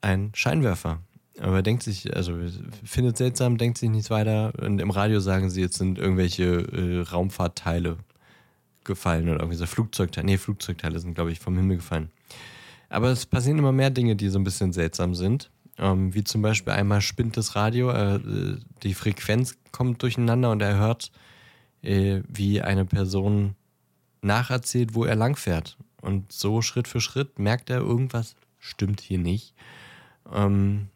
ein 0.00 0.32
Scheinwerfer? 0.34 1.00
Aber 1.38 1.56
er 1.56 1.62
denkt 1.62 1.82
sich, 1.82 2.16
also 2.16 2.34
findet 2.84 3.18
seltsam, 3.18 3.58
denkt 3.58 3.78
sich 3.78 3.90
nichts 3.90 4.10
weiter. 4.10 4.52
Und 4.58 4.80
im 4.80 4.90
Radio 4.90 5.20
sagen 5.20 5.50
sie, 5.50 5.60
jetzt 5.60 5.76
sind 5.76 5.98
irgendwelche 5.98 6.44
äh, 6.44 7.00
Raumfahrtteile 7.02 7.98
gefallen 8.84 9.28
oder 9.28 9.40
irgendwie 9.40 9.58
so 9.58 9.66
Flugzeugteile. 9.66 10.26
Nee, 10.26 10.38
Flugzeugteile 10.38 10.98
sind, 10.98 11.14
glaube 11.14 11.32
ich, 11.32 11.40
vom 11.40 11.56
Himmel 11.56 11.76
gefallen. 11.76 12.10
Aber 12.88 13.10
es 13.10 13.26
passieren 13.26 13.58
immer 13.58 13.72
mehr 13.72 13.90
Dinge, 13.90 14.16
die 14.16 14.28
so 14.28 14.38
ein 14.38 14.44
bisschen 14.44 14.72
seltsam 14.72 15.14
sind. 15.14 15.50
Ähm, 15.78 16.14
wie 16.14 16.24
zum 16.24 16.40
Beispiel 16.40 16.72
einmal 16.72 17.02
spinnt 17.02 17.36
das 17.36 17.54
Radio, 17.54 17.90
äh, 17.90 18.18
die 18.82 18.94
Frequenz 18.94 19.56
kommt 19.72 20.02
durcheinander 20.02 20.50
und 20.50 20.62
er 20.62 20.78
hört, 20.78 21.10
äh, 21.86 22.22
wie 22.28 22.60
eine 22.60 22.84
Person 22.84 23.54
nacherzählt, 24.20 24.94
wo 24.94 25.04
er 25.04 25.14
langfährt. 25.14 25.76
Und 26.02 26.30
so 26.32 26.62
Schritt 26.62 26.88
für 26.88 27.00
Schritt 27.00 27.38
merkt 27.38 27.70
er, 27.70 27.78
irgendwas 27.78 28.34
stimmt 28.58 29.00
hier 29.00 29.18
nicht. 29.18 29.54
Ähm, 30.32 30.88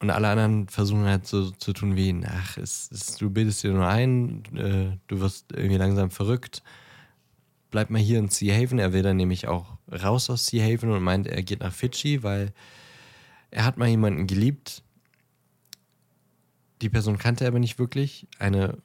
und 0.00 0.10
alle 0.10 0.28
anderen 0.28 0.68
versuchen 0.68 1.04
halt 1.04 1.26
so 1.26 1.50
zu 1.52 1.72
tun 1.72 1.94
wie, 1.94 2.20
ach, 2.26 2.56
es, 2.56 2.90
es, 2.90 3.16
du 3.16 3.30
bildest 3.30 3.62
dir 3.62 3.72
nur 3.72 3.86
ein, 3.86 4.42
äh, 4.56 4.98
du 5.06 5.20
wirst 5.20 5.52
irgendwie 5.52 5.76
langsam 5.76 6.10
verrückt. 6.10 6.62
Bleib 7.70 7.88
mal 7.88 8.00
hier 8.00 8.18
in 8.18 8.28
Sea 8.28 8.54
Haven. 8.54 8.78
Er 8.78 8.92
will 8.92 9.02
dann 9.02 9.16
nämlich 9.16 9.46
auch 9.46 9.78
raus 9.90 10.28
aus 10.28 10.46
Sea 10.46 10.64
Haven 10.64 10.90
und 10.90 11.02
meint, 11.02 11.26
er 11.26 11.42
geht 11.42 11.60
nach 11.60 11.72
Fidschi, 11.72 12.22
weil 12.22 12.52
er 13.50 13.64
hat 13.64 13.78
mal 13.78 13.88
jemanden 13.88 14.26
geliebt. 14.26 14.82
Die 16.80 16.88
Person 16.88 17.18
kannte 17.18 17.44
er 17.44 17.48
aber 17.48 17.60
nicht 17.60 17.78
wirklich. 17.78 18.26
Eine 18.38 18.78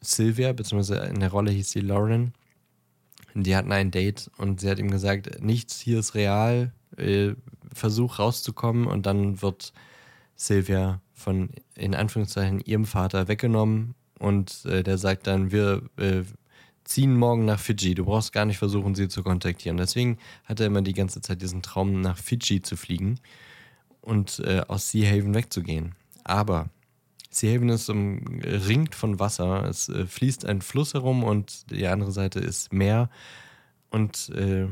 Sylvia, 0.00 0.52
beziehungsweise 0.52 1.00
in 1.06 1.20
der 1.20 1.30
Rolle 1.30 1.50
hieß 1.50 1.70
sie 1.70 1.80
Lauren. 1.80 2.32
Die 3.34 3.54
hatten 3.54 3.72
ein 3.72 3.90
Date 3.90 4.30
und 4.36 4.60
sie 4.60 4.70
hat 4.70 4.78
ihm 4.78 4.90
gesagt, 4.90 5.42
nichts 5.42 5.80
hier 5.80 5.98
ist 5.98 6.14
real, 6.14 6.72
äh, 6.96 7.34
versuch 7.72 8.18
rauszukommen 8.18 8.86
und 8.86 9.06
dann 9.06 9.42
wird 9.42 9.72
Sylvia 10.36 11.00
von 11.14 11.50
in 11.74 11.94
Anführungszeichen 11.94 12.60
ihrem 12.60 12.84
Vater 12.84 13.28
weggenommen 13.28 13.94
und 14.18 14.64
äh, 14.64 14.82
der 14.82 14.98
sagt 14.98 15.26
dann, 15.26 15.52
wir 15.52 15.82
äh, 15.96 16.22
ziehen 16.84 17.16
morgen 17.16 17.44
nach 17.44 17.60
Fidschi, 17.60 17.94
du 17.94 18.06
brauchst 18.06 18.32
gar 18.32 18.46
nicht 18.46 18.58
versuchen, 18.58 18.94
sie 18.94 19.08
zu 19.08 19.22
kontaktieren. 19.22 19.76
Deswegen 19.76 20.18
hat 20.44 20.60
er 20.60 20.66
immer 20.66 20.82
die 20.82 20.94
ganze 20.94 21.20
Zeit 21.20 21.42
diesen 21.42 21.62
Traum, 21.62 22.00
nach 22.00 22.16
Fidschi 22.16 22.62
zu 22.62 22.76
fliegen 22.76 23.20
und 24.00 24.40
äh, 24.40 24.62
aus 24.66 24.90
Sea 24.90 25.08
Haven 25.08 25.34
wegzugehen. 25.34 25.94
Aber 26.24 26.70
Sea 27.30 27.54
Haven 27.54 27.68
ist 27.68 27.88
umringt 27.88 28.94
von 28.94 29.18
Wasser. 29.18 29.64
Es 29.64 29.88
äh, 29.88 30.06
fließt 30.06 30.46
ein 30.46 30.62
Fluss 30.62 30.94
herum 30.94 31.24
und 31.24 31.70
die 31.70 31.86
andere 31.86 32.12
Seite 32.12 32.40
ist 32.40 32.72
Meer. 32.72 33.10
Und 33.90 34.30
äh, 34.30 34.68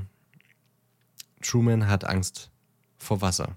Truman 1.43 1.89
hat 1.89 2.05
Angst 2.05 2.51
vor 2.99 3.21
Wasser. 3.21 3.57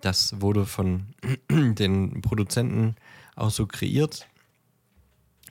Das 0.00 0.40
wurde 0.40 0.66
von 0.66 1.14
den 1.50 2.20
Produzenten 2.22 2.96
auch 3.34 3.50
so 3.50 3.66
kreiert. 3.66 4.28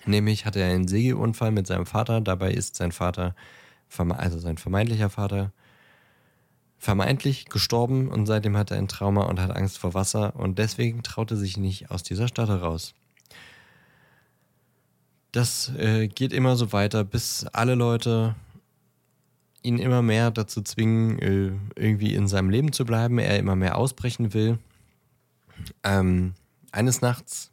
Nämlich 0.06 0.46
hatte 0.46 0.60
er 0.60 0.72
einen 0.74 0.88
Segelunfall 0.88 1.52
mit 1.52 1.66
seinem 1.66 1.88
Vater. 1.88 2.22
Dabei 2.22 2.52
ist 2.52 2.76
sein 2.76 2.92
Vater, 2.92 3.36
also 3.98 4.40
sein 4.40 4.58
vermeintlicher 4.58 5.10
Vater, 5.10 5.52
vermeintlich 6.78 7.46
gestorben 7.46 8.10
und 8.10 8.26
seitdem 8.26 8.58
hat 8.58 8.72
er 8.72 8.78
ein 8.78 8.88
Trauma 8.88 9.24
und 9.24 9.40
hat 9.40 9.56
Angst 9.56 9.78
vor 9.78 9.94
Wasser 9.94 10.36
und 10.36 10.60
deswegen 10.60 11.04
traut 11.04 11.32
er 11.32 11.38
sich 11.38 11.58
nicht 11.58 11.92
aus 11.92 12.04
dieser 12.04 12.28
Stadt 12.28 12.50
heraus. 12.50 12.94
Das 15.32 15.74
äh, 15.78 16.08
geht 16.08 16.32
immer 16.32 16.56
so 16.56 16.72
weiter, 16.72 17.04
bis 17.04 17.46
alle 17.52 17.76
Leute 17.76 18.36
ihn 19.64 19.80
immer 19.80 20.02
mehr 20.02 20.32
dazu 20.32 20.62
zwingen, 20.62 21.20
äh, 21.20 21.52
irgendwie 21.76 22.14
in 22.14 22.28
seinem 22.28 22.50
Leben 22.50 22.72
zu 22.72 22.86
bleiben, 22.86 23.18
er 23.20 23.40
immer 23.40 23.56
mehr 23.56 23.78
ausbrechen 23.78 24.34
will. 24.34 24.60
Ähm, 25.84 26.36
eines 26.72 27.02
Nachts 27.02 27.52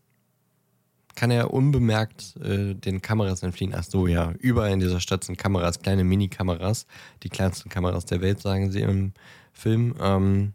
kann 1.15 1.31
er 1.31 1.53
unbemerkt 1.53 2.37
äh, 2.37 2.75
den 2.75 3.03
Kameras 3.03 3.43
entfliehen. 3.43 3.75
Ach 3.77 3.85
so, 3.85 4.07
ja, 4.07 4.33
überall 4.39 4.73
in 4.73 4.81
dieser 4.81 5.01
Stadt 5.01 5.25
sind 5.25 5.37
Kameras, 5.37 5.81
kleine 5.81 6.05
Mini-Kameras, 6.05 6.87
die 7.23 7.29
kleinsten 7.29 7.69
Kameras 7.69 8.07
der 8.07 8.21
Welt, 8.21 8.41
sagen 8.41 8.71
sie 8.71 8.81
im 8.81 9.13
Film. 9.53 9.95
Ähm, 10.01 10.55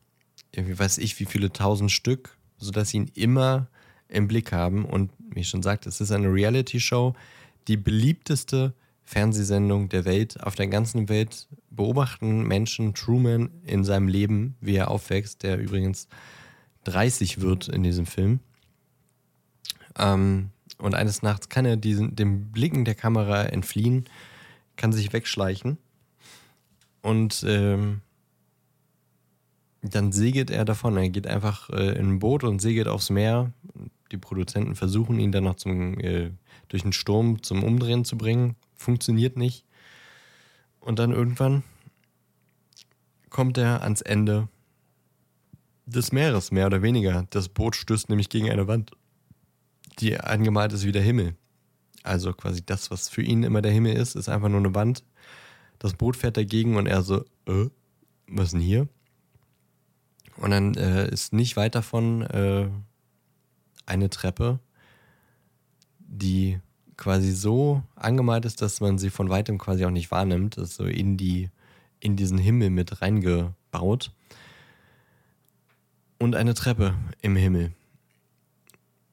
irgendwie 0.52 0.78
weiß 0.78 0.98
ich, 0.98 1.20
wie 1.20 1.26
viele 1.26 1.52
tausend 1.52 1.92
Stück, 1.92 2.38
sodass 2.58 2.90
sie 2.90 2.98
ihn 2.98 3.12
immer 3.14 3.68
im 4.10 4.28
Blick 4.28 4.52
haben. 4.52 4.86
Und 4.86 5.12
wie 5.20 5.42
ich 5.42 5.50
schon 5.50 5.64
sagte, 5.64 5.90
es 5.90 6.02
ist 6.02 6.12
eine 6.12 6.32
Reality-Show, 6.32 7.14
die 7.68 7.78
beliebteste 7.78 8.74
Fernsehsendung 9.04 9.90
der 9.90 10.06
Welt. 10.06 10.44
Auf 10.44 10.56
der 10.56 10.68
ganzen 10.68 11.08
Welt 11.08 11.48
beobachten 11.70 12.44
Menschen 12.44 12.94
Truman 12.94 13.50
in 13.64 13.84
seinem 13.84 14.08
Leben, 14.08 14.56
wie 14.60 14.76
er 14.76 14.92
aufwächst, 14.92 15.44
der 15.44 15.60
übrigens 15.60 16.08
30 16.86 17.42
wird 17.42 17.68
in 17.68 17.84
diesem 17.84 18.06
Film. 18.06 18.40
Ähm, 19.98 20.52
und 20.78 20.96
eines 20.96 21.22
Nachts 21.22 21.50
kann 21.50 21.66
er 21.66 21.78
diesen, 21.78 22.16
dem 22.16 22.52
Blicken 22.52 22.86
der 22.86 22.96
Kamera 22.96 23.44
entfliehen, 23.44 24.06
kann 24.76 24.92
sich 24.92 25.12
wegschleichen 25.12 25.78
und 27.02 27.44
ähm, 27.48 28.02
dann 29.82 30.12
segelt 30.12 30.50
er 30.50 30.66
davon. 30.66 30.98
Er 30.98 31.10
geht 31.10 31.28
einfach 31.28 31.70
äh, 31.70 31.98
in 31.98 32.10
ein 32.10 32.20
Boot 32.20 32.44
und 32.44 32.60
segelt 32.60 32.88
aufs 32.88 33.10
Meer. 33.10 33.54
Die 34.12 34.18
Produzenten 34.18 34.76
versuchen 34.76 35.20
ihn 35.20 35.32
dann 35.32 35.46
noch 35.46 35.56
zum, 35.56 36.00
äh, 36.00 36.32
durch 36.68 36.84
den 36.84 36.94
Sturm 36.94 37.42
zum 37.44 37.64
Umdrehen 37.64 38.06
zu 38.06 38.18
bringen. 38.18 38.56
Funktioniert 38.76 39.38
nicht. 39.38 39.64
Und 40.80 41.00
dann 41.00 41.12
irgendwann 41.12 41.64
kommt 43.30 43.58
er 43.58 43.84
ans 43.84 44.02
Ende 44.02 44.48
des 45.86 46.12
Meeres, 46.12 46.52
mehr 46.52 46.68
oder 46.68 46.82
weniger. 46.82 47.26
Das 47.30 47.50
Boot 47.50 47.76
stößt 47.76 48.10
nämlich 48.10 48.30
gegen 48.30 48.50
eine 48.50 48.68
Wand, 48.68 48.92
die 50.00 50.20
angemalt 50.20 50.74
ist 50.74 50.86
wie 50.86 50.92
der 50.92 51.02
Himmel. 51.02 51.36
Also 52.04 52.34
quasi 52.34 52.66
das, 52.66 52.92
was 52.92 53.10
für 53.10 53.22
ihn 53.22 53.44
immer 53.44 53.62
der 53.62 53.72
Himmel 53.72 53.94
ist, 53.94 54.16
ist 54.16 54.30
einfach 54.30 54.50
nur 54.50 54.60
eine 54.60 54.76
Wand. 54.76 55.04
Das 55.80 55.94
Boot 55.94 56.16
fährt 56.16 56.38
dagegen 56.38 56.76
und 56.76 56.88
er 56.88 57.02
so, 57.02 57.26
äh, 57.48 57.70
was 58.28 58.52
denn 58.52 58.62
hier? 58.62 58.88
Und 60.38 60.52
dann 60.52 60.76
äh, 60.76 61.10
ist 61.10 61.34
nicht 61.34 61.58
weit 61.58 61.76
davon 61.76 62.22
äh, 62.22 62.70
eine 63.86 64.10
Treppe, 64.10 64.60
die 66.00 66.60
quasi 66.96 67.32
so 67.32 67.84
angemalt 67.96 68.46
ist, 68.46 68.62
dass 68.62 68.82
man 68.82 68.98
sie 68.98 69.10
von 69.10 69.30
weitem 69.30 69.58
quasi 69.58 69.86
auch 69.86 69.92
nicht 69.92 70.12
wahrnimmt. 70.12 70.58
Das 70.58 70.70
ist 70.70 70.76
so 70.76 70.86
in, 70.86 71.18
die, 71.18 71.50
in 72.00 72.16
diesen 72.16 72.38
Himmel 72.38 72.70
mit 72.70 73.02
reingebaut. 73.02 74.12
Und 76.20 76.36
eine 76.36 76.56
Treppe 76.56 76.96
im 77.22 77.36
Himmel. 77.36 77.72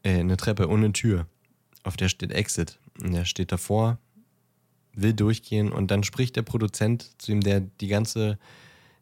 Äh, 0.05 0.21
eine 0.21 0.37
Treppe 0.37 0.69
ohne 0.69 0.93
Tür. 0.93 1.27
Auf 1.83 1.97
der 1.97 2.09
steht 2.09 2.31
Exit. 2.31 2.79
Und 3.03 3.15
er 3.15 3.25
steht 3.25 3.51
davor, 3.51 3.99
will 4.93 5.15
durchgehen 5.15 5.73
und 5.73 5.91
dann 5.91 6.05
spricht 6.05 6.37
der 6.37 6.43
Produzent 6.43 7.11
zu 7.21 7.33
ihm, 7.33 7.41
der 7.41 7.61
die 7.61 7.89
ganze 7.89 8.39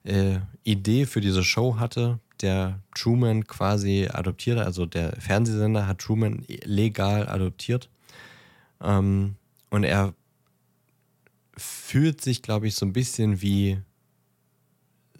äh, 0.04 0.38
Idee 0.64 1.04
für 1.04 1.20
diese 1.20 1.44
Show 1.44 1.78
hatte, 1.78 2.18
der 2.40 2.80
Truman 2.94 3.46
quasi 3.46 4.08
adoptiert, 4.10 4.58
also 4.58 4.86
der 4.86 5.12
Fernsehsender 5.20 5.86
hat 5.86 5.98
Truman 5.98 6.44
legal 6.64 7.28
adoptiert. 7.28 7.90
Ähm, 8.80 9.36
und 9.70 9.84
er 9.84 10.14
fühlt 11.56 12.20
sich, 12.20 12.42
glaube 12.42 12.66
ich, 12.66 12.74
so 12.74 12.86
ein 12.86 12.92
bisschen 12.92 13.42
wie 13.42 13.78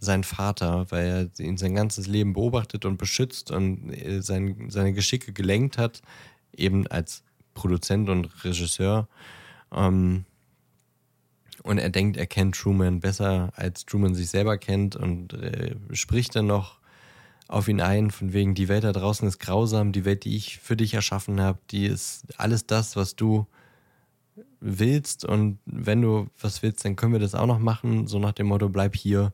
sein 0.03 0.25
Vater, 0.25 0.87
weil 0.91 1.31
er 1.39 1.45
ihn 1.45 1.57
sein 1.57 1.77
ganzes 1.77 2.09
Leben 2.09 2.33
beobachtet 2.33 2.85
und 2.85 2.97
beschützt 2.97 3.53
und 3.53 3.91
äh, 3.91 4.21
sein, 4.21 4.67
seine 4.69 4.93
Geschicke 4.93 5.33
gelenkt 5.33 5.79
hat, 5.79 6.03
eben 6.57 6.89
als 6.89 7.23
Produzent 7.55 8.09
und 8.09 8.45
Regisseur. 8.45 9.09
Ähm, 9.73 10.25
und 11.63 11.79
er 11.79 11.91
denkt, 11.91 12.17
er 12.17 12.27
kennt 12.27 12.57
Truman 12.57 12.99
besser, 12.99 13.53
als 13.55 13.87
Truman 13.87 14.17
sich 14.17 14.29
selber 14.29 14.59
kennt 14.59 14.97
und 14.97 15.35
äh, 15.35 15.77
spricht 15.93 16.35
dann 16.35 16.47
noch 16.47 16.81
auf 17.47 17.69
ihn 17.69 17.81
ein, 17.81 18.11
von 18.11 18.33
wegen, 18.33 18.57
die 18.57 18.69
Welt 18.69 18.83
da 18.83 18.93
draußen 18.93 19.29
ist 19.29 19.39
grausam, 19.39 19.93
die 19.93 20.05
Welt, 20.05 20.25
die 20.25 20.35
ich 20.35 20.59
für 20.59 20.77
dich 20.77 20.95
erschaffen 20.95 21.41
habe, 21.41 21.61
die 21.71 21.87
ist 21.87 22.25
alles 22.39 22.67
das, 22.67 22.97
was 22.97 23.15
du 23.15 23.47
willst 24.59 25.25
und 25.25 25.59
wenn 25.65 26.03
du 26.03 26.27
was 26.41 26.65
willst, 26.65 26.85
dann 26.85 26.97
können 26.97 27.13
wir 27.13 27.21
das 27.21 27.37
auch 27.37 27.47
noch 27.47 27.61
machen, 27.61 28.09
so 28.09 28.19
nach 28.19 28.33
dem 28.33 28.49
Motto, 28.49 28.69
bleib 28.69 28.97
hier 28.97 29.33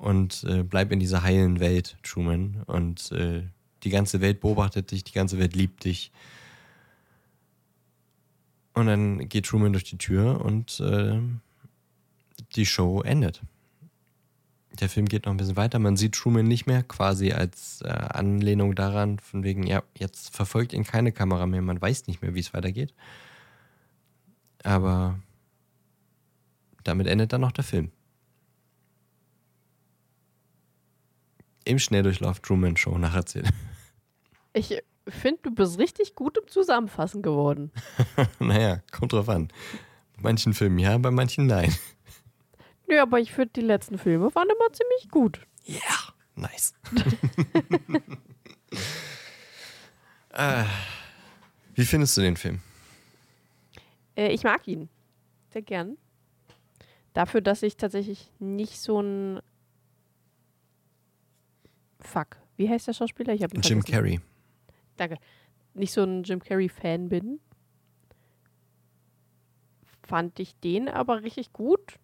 und 0.00 0.44
äh, 0.44 0.62
bleib 0.62 0.92
in 0.92 0.98
dieser 0.98 1.22
heilen 1.22 1.60
Welt, 1.60 1.98
Truman 2.02 2.62
und 2.66 3.12
äh, 3.12 3.42
die 3.82 3.90
ganze 3.90 4.20
Welt 4.20 4.40
beobachtet 4.40 4.90
dich, 4.90 5.04
die 5.04 5.12
ganze 5.12 5.38
Welt 5.38 5.54
liebt 5.54 5.84
dich. 5.84 6.10
Und 8.72 8.86
dann 8.86 9.28
geht 9.28 9.46
Truman 9.46 9.72
durch 9.72 9.84
die 9.84 9.98
Tür 9.98 10.42
und 10.44 10.80
äh, 10.80 11.18
die 12.56 12.66
Show 12.66 13.02
endet. 13.02 13.42
Der 14.80 14.88
Film 14.88 15.06
geht 15.06 15.26
noch 15.26 15.34
ein 15.34 15.36
bisschen 15.36 15.56
weiter. 15.56 15.78
Man 15.78 15.96
sieht 15.96 16.14
Truman 16.14 16.46
nicht 16.46 16.66
mehr, 16.66 16.82
quasi 16.82 17.32
als 17.32 17.82
äh, 17.82 17.88
Anlehnung 17.88 18.74
daran, 18.74 19.18
von 19.18 19.44
wegen, 19.44 19.66
ja, 19.66 19.82
jetzt 19.98 20.34
verfolgt 20.34 20.72
ihn 20.72 20.84
keine 20.84 21.12
Kamera 21.12 21.46
mehr. 21.46 21.60
Man 21.60 21.80
weiß 21.80 22.06
nicht 22.06 22.22
mehr, 22.22 22.34
wie 22.34 22.40
es 22.40 22.54
weitergeht. 22.54 22.94
Aber 24.62 25.18
damit 26.84 27.06
endet 27.06 27.32
dann 27.32 27.42
noch 27.42 27.52
der 27.52 27.64
Film. 27.64 27.90
Im 31.70 31.78
Schnelldurchlauf 31.78 32.40
Truman 32.40 32.76
Show 32.76 32.98
nacherzählt. 32.98 33.48
Ich 34.52 34.76
finde, 35.06 35.38
du 35.42 35.50
bist 35.52 35.78
richtig 35.78 36.16
gut 36.16 36.36
im 36.36 36.48
Zusammenfassen 36.48 37.22
geworden. 37.22 37.70
naja, 38.40 38.82
kommt 38.90 39.12
drauf 39.12 39.28
an. 39.28 39.52
Bei 40.16 40.22
manchen 40.22 40.52
Filmen 40.52 40.80
ja, 40.80 40.98
bei 40.98 41.12
manchen 41.12 41.46
nein. 41.46 41.72
Nö, 42.88 42.98
aber 42.98 43.20
ich 43.20 43.32
finde, 43.32 43.50
die 43.54 43.60
letzten 43.60 43.98
Filme 43.98 44.34
waren 44.34 44.48
immer 44.48 44.72
ziemlich 44.72 45.10
gut. 45.12 45.42
Ja, 45.62 45.76
yeah, 45.76 46.14
nice. 46.34 46.74
äh, 50.30 50.64
wie 51.74 51.84
findest 51.84 52.16
du 52.16 52.22
den 52.22 52.36
Film? 52.36 52.58
Äh, 54.16 54.32
ich 54.32 54.42
mag 54.42 54.66
ihn. 54.66 54.88
Sehr 55.52 55.62
gern. 55.62 55.96
Dafür, 57.12 57.42
dass 57.42 57.62
ich 57.62 57.76
tatsächlich 57.76 58.32
nicht 58.40 58.80
so 58.80 59.00
ein 59.00 59.40
Fuck. 62.00 62.36
Wie 62.56 62.68
heißt 62.68 62.88
der 62.88 62.92
Schauspieler? 62.92 63.32
Ich 63.34 63.40
Jim 63.40 63.50
vergessen. 63.50 63.82
Carrey. 63.84 64.20
Danke. 64.96 65.16
Nicht 65.74 65.92
so 65.92 66.02
ein 66.02 66.22
Jim 66.24 66.40
Carrey-Fan 66.40 67.08
bin. 67.08 67.40
Fand 70.02 70.38
ich 70.40 70.56
den 70.56 70.88
aber 70.88 71.22
richtig 71.22 71.52
gut. 71.52 71.98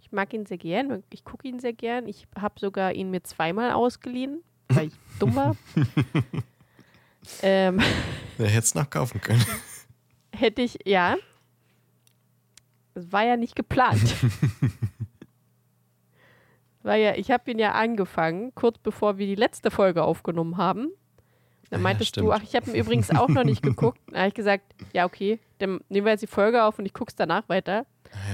Ich 0.00 0.10
mag 0.12 0.34
ihn 0.34 0.44
sehr 0.44 0.58
gern. 0.58 1.04
Ich 1.10 1.24
gucke 1.24 1.46
ihn 1.46 1.60
sehr 1.60 1.72
gern. 1.72 2.08
Ich 2.08 2.26
habe 2.36 2.58
sogar 2.58 2.92
ihn 2.92 3.10
mir 3.10 3.22
zweimal 3.22 3.72
ausgeliehen, 3.72 4.42
weil 4.68 4.88
ich 4.88 4.94
dumm 5.20 5.36
war. 5.36 5.56
ähm, 7.42 7.80
ja, 8.38 8.44
hättest 8.44 8.74
noch 8.74 8.90
kaufen 8.90 9.20
können. 9.20 9.44
Hätte 10.34 10.62
ich, 10.62 10.78
ja. 10.84 11.16
Das 12.94 13.12
war 13.12 13.24
ja 13.24 13.36
nicht 13.36 13.54
geplant. 13.54 14.02
war 16.82 16.96
ja, 16.96 17.14
ich 17.14 17.30
habe 17.30 17.50
ihn 17.50 17.58
ja 17.58 17.72
angefangen, 17.72 18.54
kurz 18.54 18.78
bevor 18.78 19.18
wir 19.18 19.26
die 19.26 19.34
letzte 19.34 19.70
Folge 19.70 20.02
aufgenommen 20.02 20.56
haben. 20.56 20.90
Dann 21.70 21.82
meintest 21.82 22.16
ja, 22.16 22.22
du, 22.22 22.32
ach, 22.32 22.42
ich 22.42 22.56
habe 22.56 22.68
ihn 22.70 22.76
übrigens 22.76 23.10
auch 23.10 23.28
noch 23.28 23.44
nicht 23.44 23.62
geguckt. 23.62 24.00
Dann 24.08 24.18
habe 24.18 24.28
ich 24.28 24.34
gesagt, 24.34 24.64
ja, 24.92 25.04
okay, 25.04 25.38
dann 25.58 25.80
nehmen 25.88 26.04
wir 26.04 26.10
jetzt 26.10 26.22
die 26.22 26.26
Folge 26.26 26.64
auf 26.64 26.78
und 26.78 26.86
ich 26.86 26.92
gucke 26.92 27.10
es 27.10 27.14
danach 27.14 27.48
weiter. 27.48 27.86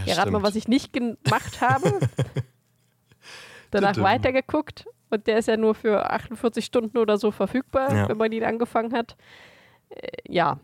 Ja, 0.06 0.14
ja 0.14 0.23
rat 0.23 0.31
mal, 0.31 0.43
was 0.43 0.55
ich 0.55 0.68
nicht 0.68 0.93
gemacht 0.93 1.60
habe. 1.60 2.01
Danach 3.73 3.98
weitergeguckt 3.98 4.86
und 5.10 5.27
der 5.27 5.39
ist 5.39 5.48
ja 5.48 5.56
nur 5.56 5.74
für 5.74 6.10
48 6.10 6.64
Stunden 6.64 6.97
oder 6.98 7.18
so 7.18 7.31
verfügbar, 7.31 7.94
ja. 7.94 8.09
wenn 8.09 8.16
man 8.16 8.32
ihn 8.32 8.44
angefangen 8.44 8.94
hat. 8.94 9.16
Äh, 9.90 10.09
ja. 10.28 10.59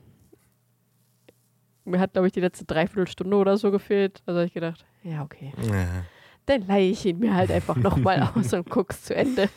Mir 1.84 1.98
hat, 1.98 2.12
glaube 2.12 2.28
ich, 2.28 2.32
die 2.32 2.40
letzte 2.40 2.64
Dreiviertelstunde 2.64 3.36
oder 3.36 3.56
so 3.56 3.70
gefehlt. 3.70 4.22
Also 4.24 4.38
habe 4.38 4.46
ich 4.46 4.54
gedacht, 4.54 4.86
ja, 5.02 5.22
okay. 5.22 5.52
Ja. 5.68 6.04
Dann 6.46 6.66
leihe 6.66 6.90
ich 6.90 7.04
ihn 7.06 7.18
mir 7.18 7.34
halt 7.34 7.50
einfach 7.50 7.76
nochmal 7.76 8.22
aus 8.34 8.52
und 8.52 8.68
guck's 8.68 9.02
zu 9.02 9.14
Ende. 9.14 9.48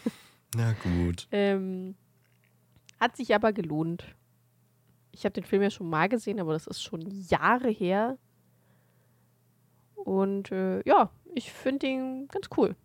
Na 0.56 0.74
gut. 0.74 1.28
Ähm, 1.32 1.96
hat 3.00 3.18
sich 3.18 3.34
aber 3.34 3.54
gelohnt. 3.54 4.16
Ich 5.12 5.26
habe 5.26 5.34
den 5.34 5.44
Film 5.44 5.62
ja 5.62 5.70
schon 5.70 5.90
mal 5.90 6.10
gesehen, 6.10 6.40
aber 6.40 6.54
das 6.54 6.68
ist 6.68 6.82
schon 6.82 7.10
Jahre 7.30 7.70
her. 7.70 8.18
Und 9.96 10.52
äh, 10.52 10.82
ja, 10.88 11.10
ich 11.34 11.52
finde 11.52 11.88
ihn 11.88 12.28
ganz 12.28 12.50
cool. 12.58 12.76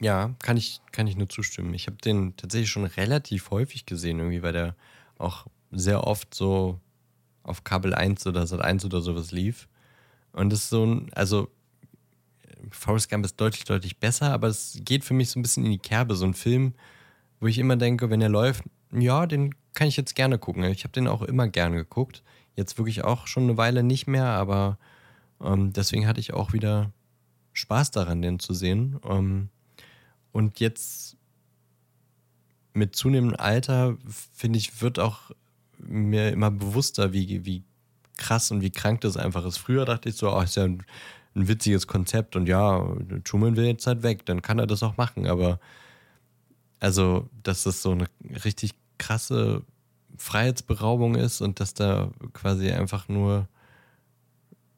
Ja, 0.00 0.34
kann 0.40 0.56
ich, 0.56 0.80
kann 0.92 1.06
ich 1.06 1.16
nur 1.16 1.28
zustimmen. 1.28 1.72
Ich 1.72 1.86
habe 1.86 1.96
den 1.96 2.36
tatsächlich 2.36 2.70
schon 2.70 2.84
relativ 2.84 3.50
häufig 3.50 3.86
gesehen, 3.86 4.18
irgendwie, 4.18 4.42
weil 4.42 4.52
der 4.52 4.76
auch 5.18 5.46
sehr 5.70 6.04
oft 6.04 6.34
so 6.34 6.78
auf 7.42 7.64
Kabel 7.64 7.94
1 7.94 8.26
oder 8.26 8.46
Sat 8.46 8.60
1 8.60 8.84
oder 8.84 9.00
sowas 9.00 9.32
lief. 9.32 9.68
Und 10.36 10.50
das 10.50 10.64
ist 10.64 10.68
so 10.68 10.84
ein, 10.84 11.10
also 11.14 11.48
Forrest 12.70 13.08
Gump 13.08 13.24
ist 13.24 13.40
deutlich, 13.40 13.64
deutlich 13.64 13.98
besser, 13.98 14.32
aber 14.32 14.48
es 14.48 14.78
geht 14.84 15.02
für 15.02 15.14
mich 15.14 15.30
so 15.30 15.38
ein 15.38 15.42
bisschen 15.42 15.64
in 15.64 15.70
die 15.70 15.78
Kerbe. 15.78 16.14
So 16.14 16.26
ein 16.26 16.34
Film, 16.34 16.74
wo 17.40 17.46
ich 17.46 17.58
immer 17.58 17.76
denke, 17.76 18.10
wenn 18.10 18.20
er 18.20 18.28
läuft, 18.28 18.64
ja, 18.92 19.26
den 19.26 19.54
kann 19.72 19.88
ich 19.88 19.96
jetzt 19.96 20.14
gerne 20.14 20.38
gucken. 20.38 20.64
Ich 20.64 20.84
habe 20.84 20.92
den 20.92 21.08
auch 21.08 21.22
immer 21.22 21.48
gerne 21.48 21.76
geguckt. 21.76 22.22
Jetzt 22.54 22.76
wirklich 22.76 23.02
auch 23.02 23.26
schon 23.26 23.44
eine 23.44 23.56
Weile 23.56 23.82
nicht 23.82 24.06
mehr, 24.06 24.26
aber 24.26 24.78
ähm, 25.42 25.72
deswegen 25.72 26.06
hatte 26.06 26.20
ich 26.20 26.34
auch 26.34 26.52
wieder 26.52 26.92
Spaß 27.54 27.90
daran, 27.90 28.20
den 28.20 28.38
zu 28.38 28.52
sehen. 28.52 29.00
Ähm, 29.08 29.48
und 30.32 30.60
jetzt 30.60 31.16
mit 32.74 32.94
zunehmendem 32.94 33.40
Alter, 33.40 33.96
finde 34.34 34.58
ich, 34.58 34.82
wird 34.82 34.98
auch 34.98 35.30
mir 35.78 36.30
immer 36.30 36.50
bewusster, 36.50 37.14
wie, 37.14 37.46
wie 37.46 37.64
krass 38.16 38.50
und 38.50 38.60
wie 38.62 38.70
krank 38.70 39.00
das 39.02 39.16
einfach 39.16 39.44
ist. 39.44 39.58
Früher 39.58 39.84
dachte 39.84 40.08
ich 40.08 40.16
so, 40.16 40.32
oh, 40.32 40.40
ist 40.40 40.56
ja 40.56 40.64
ein, 40.64 40.82
ein 41.34 41.48
witziges 41.48 41.86
Konzept 41.86 42.36
und 42.36 42.46
ja, 42.46 42.86
Truman 43.24 43.56
will 43.56 43.66
jetzt 43.66 43.86
halt 43.86 44.02
weg, 44.02 44.26
dann 44.26 44.42
kann 44.42 44.58
er 44.58 44.66
das 44.66 44.82
auch 44.82 44.96
machen. 44.96 45.26
Aber 45.26 45.60
also, 46.80 47.28
dass 47.42 47.64
das 47.64 47.82
so 47.82 47.92
eine 47.92 48.06
richtig 48.44 48.72
krasse 48.98 49.62
Freiheitsberaubung 50.16 51.14
ist 51.14 51.40
und 51.40 51.60
dass 51.60 51.74
da 51.74 52.10
quasi 52.32 52.70
einfach 52.70 53.08
nur 53.08 53.48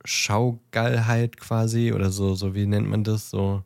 Schaugeilheit 0.05 1.37
quasi 1.37 1.93
oder 1.93 2.11
so, 2.11 2.35
so 2.35 2.55
wie 2.55 2.67
nennt 2.67 2.89
man 2.89 3.05
das, 3.05 3.31
so, 3.31 3.63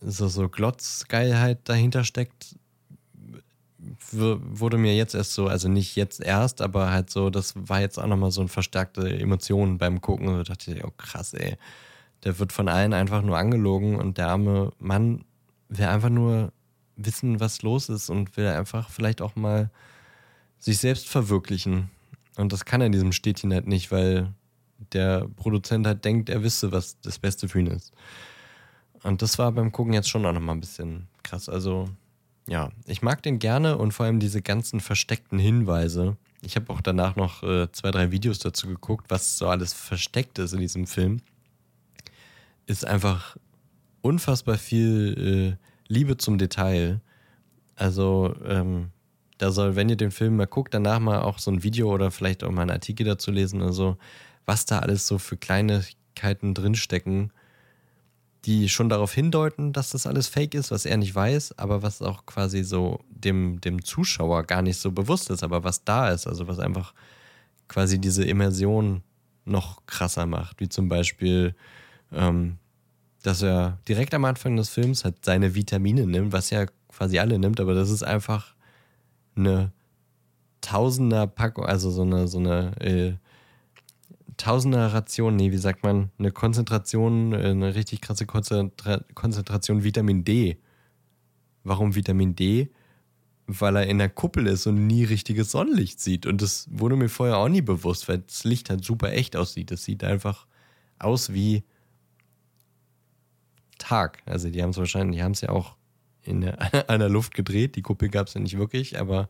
so, 0.00 0.28
so 0.28 0.48
Glotzgeilheit 0.48 1.68
dahinter 1.68 2.04
steckt, 2.04 2.56
wurde 4.12 4.78
mir 4.78 4.94
jetzt 4.96 5.14
erst 5.14 5.34
so, 5.34 5.46
also 5.46 5.68
nicht 5.68 5.96
jetzt 5.96 6.20
erst, 6.20 6.60
aber 6.60 6.90
halt 6.90 7.10
so, 7.10 7.30
das 7.30 7.54
war 7.56 7.80
jetzt 7.80 7.98
auch 7.98 8.06
nochmal 8.06 8.30
so 8.30 8.40
eine 8.40 8.48
verstärkte 8.48 9.18
Emotion 9.18 9.78
beim 9.78 10.00
Gucken. 10.00 10.26
Da 10.26 10.42
dachte 10.42 10.72
ich, 10.72 10.84
oh 10.84 10.92
krass, 10.96 11.34
ey. 11.34 11.56
Der 12.24 12.38
wird 12.38 12.52
von 12.52 12.68
allen 12.68 12.92
einfach 12.92 13.22
nur 13.22 13.38
angelogen 13.38 13.96
und 13.96 14.18
der 14.18 14.28
arme 14.28 14.72
Mann 14.78 15.24
will 15.68 15.86
einfach 15.86 16.08
nur 16.08 16.52
wissen, 16.96 17.40
was 17.40 17.62
los 17.62 17.88
ist 17.88 18.10
und 18.10 18.36
will 18.36 18.48
einfach 18.48 18.90
vielleicht 18.90 19.22
auch 19.22 19.36
mal 19.36 19.70
sich 20.58 20.78
selbst 20.78 21.08
verwirklichen. 21.08 21.90
Und 22.36 22.52
das 22.52 22.64
kann 22.64 22.80
er 22.80 22.86
in 22.86 22.92
diesem 22.92 23.12
Städtchen 23.12 23.52
halt 23.52 23.66
nicht, 23.66 23.90
weil 23.90 24.32
der 24.92 25.28
Produzent 25.36 25.86
halt 25.86 26.04
denkt, 26.04 26.28
er 26.28 26.42
wisse, 26.42 26.72
was 26.72 27.00
das 27.00 27.18
Beste 27.18 27.48
für 27.48 27.60
ihn 27.60 27.66
ist. 27.66 27.92
Und 29.02 29.22
das 29.22 29.38
war 29.38 29.52
beim 29.52 29.72
Gucken 29.72 29.92
jetzt 29.92 30.08
schon 30.08 30.26
auch 30.26 30.32
nochmal 30.32 30.56
ein 30.56 30.60
bisschen 30.60 31.08
krass. 31.22 31.48
Also, 31.48 31.88
ja, 32.48 32.70
ich 32.86 33.02
mag 33.02 33.22
den 33.22 33.38
gerne 33.38 33.76
und 33.76 33.92
vor 33.92 34.06
allem 34.06 34.20
diese 34.20 34.42
ganzen 34.42 34.80
versteckten 34.80 35.38
Hinweise. 35.38 36.16
Ich 36.40 36.56
habe 36.56 36.72
auch 36.72 36.80
danach 36.80 37.14
noch 37.14 37.42
äh, 37.42 37.70
zwei, 37.72 37.90
drei 37.90 38.10
Videos 38.10 38.38
dazu 38.38 38.68
geguckt, 38.68 39.06
was 39.10 39.38
so 39.38 39.48
alles 39.48 39.72
versteckt 39.74 40.38
ist 40.38 40.54
in 40.54 40.60
diesem 40.60 40.86
Film. 40.86 41.20
Ist 42.66 42.86
einfach 42.86 43.36
unfassbar 44.00 44.56
viel 44.56 45.58
äh, 45.58 45.92
Liebe 45.92 46.16
zum 46.16 46.38
Detail. 46.38 47.00
Also, 47.76 48.34
ähm, 48.44 48.90
da 49.36 49.52
soll, 49.52 49.76
wenn 49.76 49.88
ihr 49.88 49.96
den 49.96 50.10
Film 50.10 50.36
mal 50.36 50.46
guckt, 50.46 50.74
danach 50.74 50.98
mal 50.98 51.20
auch 51.20 51.38
so 51.38 51.50
ein 51.50 51.62
Video 51.62 51.92
oder 51.92 52.10
vielleicht 52.10 52.42
auch 52.42 52.50
mal 52.50 52.62
einen 52.62 52.70
Artikel 52.70 53.04
dazu 53.04 53.30
lesen 53.30 53.62
oder 53.62 53.72
so, 53.72 53.96
was 54.46 54.64
da 54.64 54.80
alles 54.80 55.06
so 55.06 55.18
für 55.18 55.36
Kleinigkeiten 55.36 56.54
drinstecken, 56.54 57.32
die 58.44 58.68
schon 58.68 58.88
darauf 58.88 59.12
hindeuten, 59.12 59.72
dass 59.72 59.90
das 59.90 60.06
alles 60.06 60.28
fake 60.28 60.54
ist, 60.54 60.70
was 60.70 60.86
er 60.86 60.96
nicht 60.96 61.14
weiß, 61.14 61.58
aber 61.58 61.82
was 61.82 62.02
auch 62.02 62.24
quasi 62.26 62.62
so 62.62 63.00
dem, 63.10 63.60
dem 63.60 63.84
Zuschauer 63.84 64.44
gar 64.44 64.62
nicht 64.62 64.78
so 64.78 64.92
bewusst 64.92 65.30
ist, 65.30 65.42
aber 65.42 65.64
was 65.64 65.84
da 65.84 66.10
ist, 66.10 66.26
also 66.26 66.46
was 66.46 66.58
einfach 66.58 66.94
quasi 67.66 67.98
diese 67.98 68.24
Immersion 68.24 69.02
noch 69.44 69.84
krasser 69.86 70.26
macht, 70.26 70.60
wie 70.60 70.68
zum 70.68 70.88
Beispiel, 70.88 71.54
ähm, 72.12 72.58
dass 73.22 73.42
er 73.42 73.78
direkt 73.88 74.14
am 74.14 74.24
Anfang 74.24 74.56
des 74.56 74.68
Films 74.68 75.04
halt 75.04 75.24
seine 75.24 75.54
Vitamine 75.54 76.06
nimmt, 76.06 76.32
was 76.32 76.50
ja 76.50 76.66
quasi 76.88 77.18
alle 77.18 77.38
nimmt, 77.38 77.60
aber 77.60 77.74
das 77.74 77.90
ist 77.90 78.02
einfach 78.02 78.54
eine 79.36 79.72
Tausender 80.60 81.26
Packung, 81.28 81.66
also 81.66 81.90
so 81.90 82.02
eine, 82.02 82.26
so 82.26 82.38
eine 82.38 82.72
äh, 82.80 83.14
Tausender 84.38 84.92
Ration, 84.94 85.36
nee, 85.36 85.52
wie 85.52 85.58
sagt 85.58 85.82
man, 85.82 86.10
eine 86.18 86.30
Konzentration, 86.30 87.32
äh, 87.32 87.50
eine 87.50 87.74
richtig 87.74 88.00
krasse 88.00 88.24
Konzentra 88.24 89.04
Konzentration 89.14 89.84
Vitamin 89.84 90.24
D. 90.24 90.58
Warum 91.64 91.94
Vitamin 91.94 92.34
D? 92.34 92.70
Weil 93.46 93.76
er 93.76 93.86
in 93.86 93.98
der 93.98 94.08
Kuppel 94.08 94.46
ist 94.46 94.66
und 94.66 94.86
nie 94.86 95.04
richtiges 95.04 95.50
Sonnenlicht 95.50 96.00
sieht. 96.00 96.24
Und 96.24 96.40
das 96.40 96.68
wurde 96.70 96.96
mir 96.96 97.08
vorher 97.08 97.38
auch 97.38 97.48
nie 97.48 97.62
bewusst, 97.62 98.08
weil 98.08 98.18
das 98.18 98.44
Licht 98.44 98.70
halt 98.70 98.84
super 98.84 99.12
echt 99.12 99.36
aussieht. 99.36 99.70
Das 99.70 99.84
sieht 99.84 100.04
einfach 100.04 100.46
aus 100.98 101.32
wie 101.32 101.64
Tag. 103.78 104.22
Also 104.24 104.50
die 104.50 104.62
haben 104.62 104.70
es 104.70 104.76
wahrscheinlich, 104.76 105.18
die 105.18 105.24
haben 105.24 105.32
es 105.32 105.40
ja 105.40 105.48
auch 105.48 105.76
in 106.22 106.42
der, 106.42 106.88
einer 106.90 107.08
Luft 107.08 107.34
gedreht. 107.34 107.74
Die 107.74 107.82
Kuppel 107.82 108.08
gab 108.08 108.28
es 108.28 108.34
ja 108.34 108.40
nicht 108.40 108.56
wirklich, 108.56 109.00
aber 109.00 109.28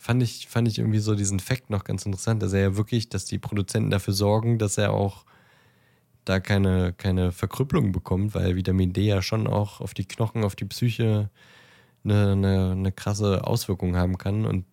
fand 0.00 0.22
ich, 0.22 0.48
fand 0.48 0.66
ich 0.66 0.78
irgendwie 0.78 0.98
so 0.98 1.14
diesen 1.14 1.40
Fakt 1.40 1.68
noch 1.68 1.84
ganz 1.84 2.06
interessant, 2.06 2.42
dass 2.42 2.54
er 2.54 2.60
ja 2.60 2.76
wirklich, 2.76 3.10
dass 3.10 3.26
die 3.26 3.38
Produzenten 3.38 3.90
dafür 3.90 4.14
sorgen, 4.14 4.58
dass 4.58 4.78
er 4.78 4.94
auch 4.94 5.26
da 6.24 6.40
keine, 6.40 6.94
keine 6.94 7.32
Verkrüppelung 7.32 7.92
bekommt, 7.92 8.34
weil 8.34 8.56
Vitamin 8.56 8.94
D 8.94 9.02
ja 9.02 9.20
schon 9.20 9.46
auch 9.46 9.82
auf 9.82 9.92
die 9.92 10.06
Knochen, 10.06 10.42
auf 10.42 10.56
die 10.56 10.64
Psyche 10.64 11.28
eine, 12.02 12.32
eine, 12.32 12.70
eine 12.70 12.92
krasse 12.92 13.46
Auswirkung 13.46 13.94
haben 13.94 14.16
kann 14.16 14.46
und 14.46 14.64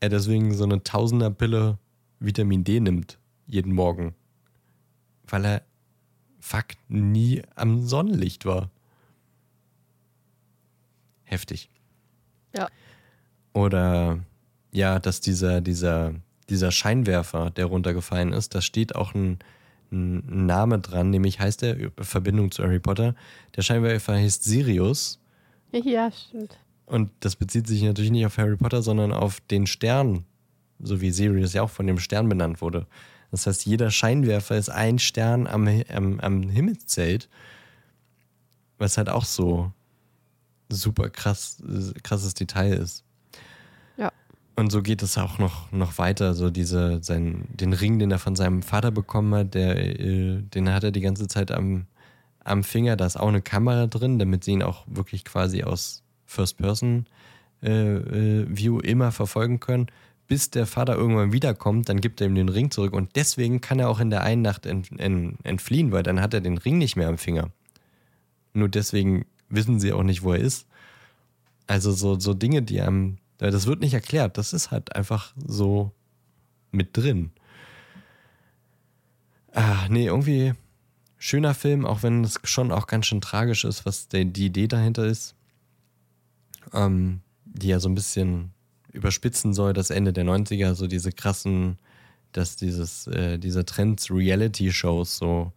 er 0.00 0.08
deswegen 0.08 0.54
so 0.54 0.64
eine 0.64 0.82
Tausender-Pille 0.82 1.78
Vitamin 2.18 2.64
D 2.64 2.80
nimmt, 2.80 3.18
jeden 3.46 3.74
Morgen. 3.74 4.14
Weil 5.28 5.44
er 5.44 5.62
fuck 6.40 6.64
nie 6.88 7.42
am 7.56 7.86
Sonnenlicht 7.86 8.46
war 8.46 8.70
heftig. 11.24 11.68
Ja. 12.56 12.68
Oder 13.52 14.20
ja, 14.72 14.98
dass 14.98 15.20
dieser, 15.20 15.60
dieser, 15.60 16.14
dieser 16.48 16.70
Scheinwerfer, 16.70 17.50
der 17.50 17.66
runtergefallen 17.66 18.32
ist, 18.32 18.54
da 18.54 18.60
steht 18.60 18.94
auch 18.94 19.14
ein, 19.14 19.38
ein 19.92 20.46
Name 20.46 20.78
dran, 20.78 21.10
nämlich 21.10 21.40
heißt 21.40 21.62
der, 21.62 21.90
Verbindung 22.00 22.50
zu 22.50 22.62
Harry 22.62 22.78
Potter, 22.78 23.14
der 23.56 23.62
Scheinwerfer 23.62 24.14
heißt 24.14 24.44
Sirius. 24.44 25.18
Ja, 25.72 26.10
stimmt. 26.10 26.58
Und 26.86 27.10
das 27.20 27.36
bezieht 27.36 27.68
sich 27.68 27.82
natürlich 27.82 28.10
nicht 28.10 28.26
auf 28.26 28.36
Harry 28.38 28.56
Potter, 28.56 28.82
sondern 28.82 29.12
auf 29.12 29.40
den 29.40 29.66
Stern, 29.66 30.24
so 30.80 31.00
wie 31.00 31.10
Sirius 31.10 31.52
ja 31.52 31.62
auch 31.62 31.70
von 31.70 31.86
dem 31.86 31.98
Stern 31.98 32.28
benannt 32.28 32.60
wurde. 32.60 32.86
Das 33.30 33.46
heißt, 33.46 33.64
jeder 33.64 33.90
Scheinwerfer 33.90 34.56
ist 34.56 34.70
ein 34.70 34.98
Stern 34.98 35.46
am, 35.46 35.68
am, 35.94 36.18
am 36.18 36.48
Himmelszelt, 36.48 37.28
was 38.78 38.98
halt 38.98 39.08
auch 39.08 39.24
so 39.24 39.72
super 40.68 41.10
krass, 41.10 41.62
krasses 42.02 42.34
Detail 42.34 42.72
ist. 42.72 43.04
Und 44.60 44.70
so 44.70 44.82
geht 44.82 45.02
es 45.02 45.16
auch 45.16 45.38
noch, 45.38 45.72
noch 45.72 45.96
weiter. 45.96 46.34
So 46.34 46.50
diese, 46.50 47.02
sein, 47.02 47.46
den 47.48 47.72
Ring, 47.72 47.98
den 47.98 48.10
er 48.10 48.18
von 48.18 48.36
seinem 48.36 48.60
Vater 48.60 48.90
bekommen 48.90 49.34
hat, 49.34 49.54
der, 49.54 49.98
äh, 49.98 50.42
den 50.42 50.70
hat 50.70 50.84
er 50.84 50.90
die 50.90 51.00
ganze 51.00 51.28
Zeit 51.28 51.50
am, 51.50 51.86
am 52.44 52.62
Finger. 52.62 52.96
Da 52.96 53.06
ist 53.06 53.18
auch 53.18 53.28
eine 53.28 53.40
Kamera 53.40 53.86
drin, 53.86 54.18
damit 54.18 54.44
sie 54.44 54.52
ihn 54.52 54.62
auch 54.62 54.84
wirklich 54.86 55.24
quasi 55.24 55.62
aus 55.62 56.02
First 56.26 56.58
Person 56.58 57.06
äh, 57.62 57.70
äh, 57.70 58.46
View 58.50 58.80
immer 58.80 59.12
verfolgen 59.12 59.60
können. 59.60 59.86
Bis 60.28 60.50
der 60.50 60.66
Vater 60.66 60.94
irgendwann 60.94 61.32
wiederkommt, 61.32 61.88
dann 61.88 62.02
gibt 62.02 62.20
er 62.20 62.26
ihm 62.26 62.34
den 62.34 62.50
Ring 62.50 62.70
zurück. 62.70 62.92
Und 62.92 63.16
deswegen 63.16 63.62
kann 63.62 63.78
er 63.78 63.88
auch 63.88 63.98
in 63.98 64.10
der 64.10 64.24
einen 64.24 64.42
Nacht 64.42 64.66
ent, 64.66 64.90
ent, 65.00 65.38
entfliehen, 65.42 65.90
weil 65.90 66.02
dann 66.02 66.20
hat 66.20 66.34
er 66.34 66.42
den 66.42 66.58
Ring 66.58 66.76
nicht 66.76 66.96
mehr 66.96 67.08
am 67.08 67.16
Finger. 67.16 67.48
Nur 68.52 68.68
deswegen 68.68 69.24
wissen 69.48 69.80
sie 69.80 69.94
auch 69.94 70.02
nicht, 70.02 70.22
wo 70.22 70.34
er 70.34 70.40
ist. 70.40 70.66
Also 71.66 71.92
so, 71.92 72.20
so 72.20 72.34
Dinge, 72.34 72.60
die 72.60 72.82
einem, 72.82 73.16
das 73.48 73.66
wird 73.66 73.80
nicht 73.80 73.94
erklärt, 73.94 74.36
das 74.36 74.52
ist 74.52 74.70
halt 74.70 74.94
einfach 74.94 75.32
so 75.36 75.92
mit 76.70 76.96
drin. 76.96 77.30
Ah, 79.52 79.86
nee, 79.88 80.06
irgendwie 80.06 80.52
schöner 81.18 81.54
Film, 81.54 81.86
auch 81.86 82.02
wenn 82.02 82.24
es 82.24 82.38
schon 82.44 82.70
auch 82.70 82.86
ganz 82.86 83.06
schön 83.06 83.20
tragisch 83.20 83.64
ist, 83.64 83.86
was 83.86 84.08
der, 84.08 84.24
die 84.24 84.46
Idee 84.46 84.68
dahinter 84.68 85.04
ist. 85.04 85.34
Ähm, 86.72 87.20
die 87.44 87.68
ja 87.68 87.80
so 87.80 87.88
ein 87.88 87.94
bisschen 87.94 88.52
überspitzen 88.92 89.54
soll, 89.54 89.72
das 89.72 89.90
Ende 89.90 90.12
der 90.12 90.24
90er, 90.24 90.74
so 90.74 90.86
diese 90.86 91.12
krassen, 91.12 91.78
dass 92.32 92.56
dieses, 92.56 93.06
äh, 93.08 93.38
dieser 93.38 93.64
Trend 93.66 94.06
Reality-Shows 94.10 95.16
so 95.16 95.52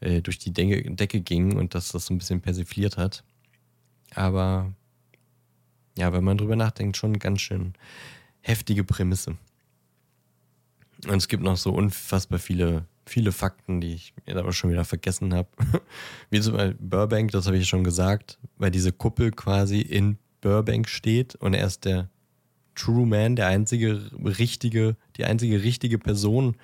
äh, 0.00 0.20
durch 0.22 0.38
die 0.38 0.52
Decke, 0.52 0.90
Decke 0.94 1.20
ging 1.20 1.56
und 1.56 1.74
dass 1.74 1.92
das 1.92 2.06
so 2.06 2.14
ein 2.14 2.18
bisschen 2.18 2.40
persifliert 2.40 2.96
hat. 2.96 3.24
Aber 4.14 4.72
ja, 5.96 6.12
wenn 6.12 6.24
man 6.24 6.38
drüber 6.38 6.56
nachdenkt, 6.56 6.96
schon 6.96 7.18
ganz 7.18 7.40
schön 7.40 7.74
heftige 8.40 8.84
Prämisse. 8.84 9.36
Und 11.06 11.16
es 11.16 11.28
gibt 11.28 11.42
noch 11.42 11.56
so 11.56 11.72
unfassbar 11.72 12.38
viele, 12.38 12.86
viele 13.04 13.32
Fakten, 13.32 13.80
die 13.80 13.94
ich 13.94 14.14
mir 14.26 14.36
aber 14.36 14.52
schon 14.52 14.70
wieder 14.70 14.84
vergessen 14.84 15.34
habe. 15.34 15.48
Wie 16.30 16.40
zum 16.40 16.54
Beispiel 16.54 16.76
Burbank, 16.80 17.32
das 17.32 17.46
habe 17.46 17.58
ich 17.58 17.68
schon 17.68 17.84
gesagt, 17.84 18.38
weil 18.56 18.70
diese 18.70 18.92
Kuppel 18.92 19.30
quasi 19.30 19.80
in 19.80 20.18
Burbank 20.40 20.88
steht 20.88 21.34
und 21.36 21.54
er 21.54 21.66
ist 21.66 21.84
der 21.84 22.08
True 22.74 23.06
Man, 23.06 23.36
der 23.36 23.46
einzige 23.48 24.10
richtige, 24.22 24.96
die 25.16 25.24
einzige 25.24 25.62
richtige 25.62 25.98
Person 25.98 26.56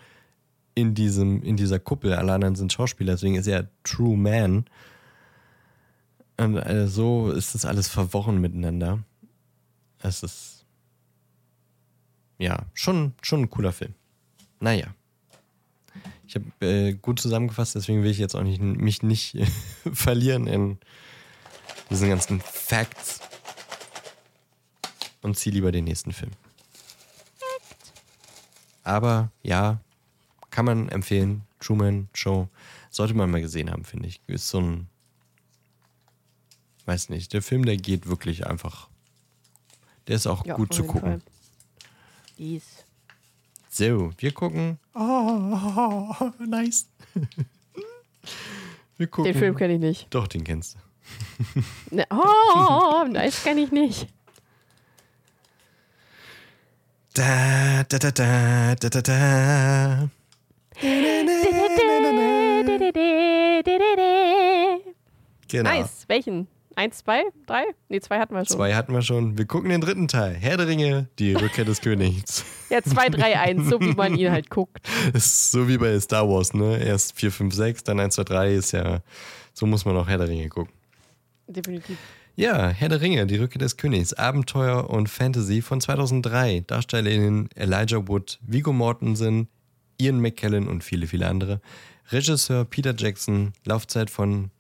in 0.74 0.94
diesem, 0.94 1.42
in 1.42 1.56
dieser 1.56 1.78
Kuppel. 1.78 2.14
Alle 2.14 2.32
anderen 2.32 2.54
sind 2.54 2.72
Schauspieler, 2.72 3.12
deswegen 3.12 3.36
ist 3.36 3.46
er 3.46 3.68
True 3.82 4.16
Man. 4.16 4.66
Und 6.36 6.56
äh, 6.56 6.86
so 6.86 7.30
ist 7.30 7.54
das 7.54 7.64
alles 7.64 7.88
verworren 7.88 8.40
miteinander. 8.40 9.00
Es 10.02 10.22
ist 10.22 10.64
ja 12.38 12.66
schon, 12.74 13.14
schon 13.22 13.42
ein 13.42 13.50
cooler 13.50 13.72
Film. 13.72 13.94
Naja. 14.60 14.94
Ich 16.26 16.36
habe 16.36 16.66
äh, 16.66 16.94
gut 16.94 17.20
zusammengefasst, 17.20 17.74
deswegen 17.74 18.02
will 18.02 18.10
ich 18.10 18.18
jetzt 18.18 18.34
auch 18.34 18.42
nicht, 18.42 18.60
mich 18.60 19.02
nicht 19.02 19.36
verlieren 19.92 20.46
in 20.46 20.78
diesen 21.90 22.08
ganzen 22.08 22.40
Facts 22.40 23.20
und 25.20 25.36
ziehe 25.36 25.54
lieber 25.54 25.72
den 25.72 25.84
nächsten 25.84 26.12
Film. 26.12 26.32
Aber 28.82 29.30
ja, 29.42 29.80
kann 30.50 30.64
man 30.64 30.88
empfehlen. 30.88 31.42
Truman 31.60 32.08
Show 32.12 32.48
sollte 32.90 33.14
man 33.14 33.30
mal 33.30 33.40
gesehen 33.40 33.70
haben, 33.70 33.84
finde 33.84 34.08
ich. 34.08 34.20
Ist 34.26 34.48
so 34.48 34.60
ein, 34.60 34.88
weiß 36.86 37.08
nicht, 37.08 37.32
der 37.32 37.42
Film, 37.42 37.64
der 37.64 37.76
geht 37.76 38.06
wirklich 38.06 38.46
einfach. 38.46 38.88
Der 40.06 40.16
ist 40.16 40.26
auch 40.26 40.44
Ja, 40.44 40.54
gut 40.54 40.72
zu 40.74 40.84
gucken. 40.84 41.00
Fall. 41.00 41.20
Yes. 42.36 42.84
So, 43.68 44.10
wir 44.18 44.32
gucken. 44.32 44.78
Oh, 44.94 46.14
nice. 46.38 46.86
wir 48.96 49.06
gucken. 49.06 49.32
Den 49.32 49.38
Film 49.38 49.54
kenne 49.54 49.74
ich 49.74 49.80
nicht. 49.80 50.06
Doch, 50.10 50.26
den 50.28 50.44
kennst 50.44 50.74
du. 50.74 50.78
Ne, 51.96 52.06
oh, 52.10 53.04
nice 53.08 53.42
kann 53.44 53.58
ich 53.58 53.70
nicht. 53.72 54.06
Da, 57.14 57.84
da, 57.84 57.98
da, 57.98 58.10
da, 58.10 58.74
da, 58.76 58.88
da, 58.88 59.00
da. 59.02 60.08
Genau. 65.48 65.70
Nice. 65.70 66.04
Welchen? 66.08 66.48
Eins, 66.82 66.98
zwei, 66.98 67.22
drei? 67.46 67.62
Nee, 67.88 68.00
zwei 68.00 68.18
hatten 68.18 68.34
wir 68.34 68.44
schon. 68.44 68.56
Zwei 68.56 68.74
hatten 68.74 68.92
wir 68.92 69.02
schon. 69.02 69.38
Wir 69.38 69.44
gucken 69.44 69.70
den 69.70 69.80
dritten 69.80 70.08
Teil. 70.08 70.34
Herr 70.34 70.56
der 70.56 70.66
Ringe, 70.66 71.08
die 71.20 71.32
Rückkehr 71.32 71.64
des 71.64 71.80
Königs. 71.80 72.44
Ja, 72.70 72.82
zwei, 72.82 73.08
drei, 73.08 73.38
eins, 73.38 73.68
so 73.68 73.78
wie 73.80 73.92
man 73.92 74.16
ihn 74.16 74.32
halt 74.32 74.48
guckt. 74.50 74.80
Ist 75.12 75.52
so 75.52 75.68
wie 75.68 75.76
bei 75.76 76.00
Star 76.00 76.26
Wars, 76.26 76.54
ne? 76.54 76.82
Erst 76.82 77.14
4, 77.16 77.30
5, 77.30 77.54
6, 77.54 77.84
dann 77.84 78.00
1, 78.00 78.14
2, 78.14 78.24
3 78.24 78.54
ist 78.54 78.72
ja. 78.72 79.02
So 79.52 79.66
muss 79.66 79.84
man 79.84 79.94
auch 79.96 80.08
Herr 80.08 80.16
der 80.16 80.28
Ringe 80.28 80.48
gucken. 80.48 80.72
Definitiv. 81.46 81.98
Ja, 82.34 82.68
Herr 82.68 82.88
der 82.88 83.00
Ringe, 83.00 83.26
die 83.26 83.36
Rückkehr 83.36 83.60
des 83.60 83.76
Königs, 83.76 84.14
Abenteuer 84.14 84.88
und 84.90 85.08
Fantasy 85.08 85.60
von 85.60 85.82
2003. 85.82 86.64
DarstellerInnen 86.66 87.50
Elijah 87.54 88.08
Wood, 88.08 88.40
Vigo 88.40 88.72
Mortensen, 88.72 89.48
Ian 90.00 90.18
McKellen 90.18 90.66
und 90.66 90.82
viele, 90.82 91.06
viele 91.06 91.28
andere. 91.28 91.60
Regisseur 92.10 92.64
Peter 92.64 92.94
Jackson, 92.96 93.52
Laufzeit 93.66 94.08
von 94.10 94.50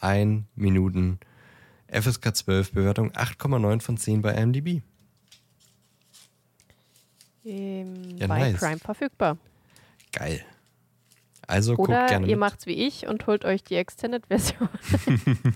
201 0.00 0.44
Minuten, 0.54 1.18
FSK 1.88 2.34
12, 2.36 2.72
Bewertung 2.72 3.12
8,9 3.12 3.80
von 3.80 3.96
10 3.96 4.22
bei 4.22 4.34
IMDb. 4.34 4.82
Ähm, 7.44 8.16
Ja, 8.18 8.26
bei 8.26 8.38
nice. 8.50 8.60
Prime 8.60 8.78
verfügbar. 8.78 9.38
Geil. 10.12 10.44
Also 11.46 11.76
guckt 11.76 11.88
Oder 11.88 12.06
gerne 12.06 12.26
ihr 12.26 12.36
mit. 12.36 12.40
macht's 12.40 12.66
wie 12.66 12.86
ich 12.86 13.06
und 13.06 13.26
holt 13.26 13.44
euch 13.44 13.64
die 13.64 13.76
Extended-Version. 13.76 14.68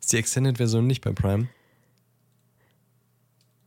Ist 0.00 0.12
die 0.12 0.16
Extended-Version 0.18 0.86
nicht 0.86 1.00
bei 1.02 1.12
Prime? 1.12 1.48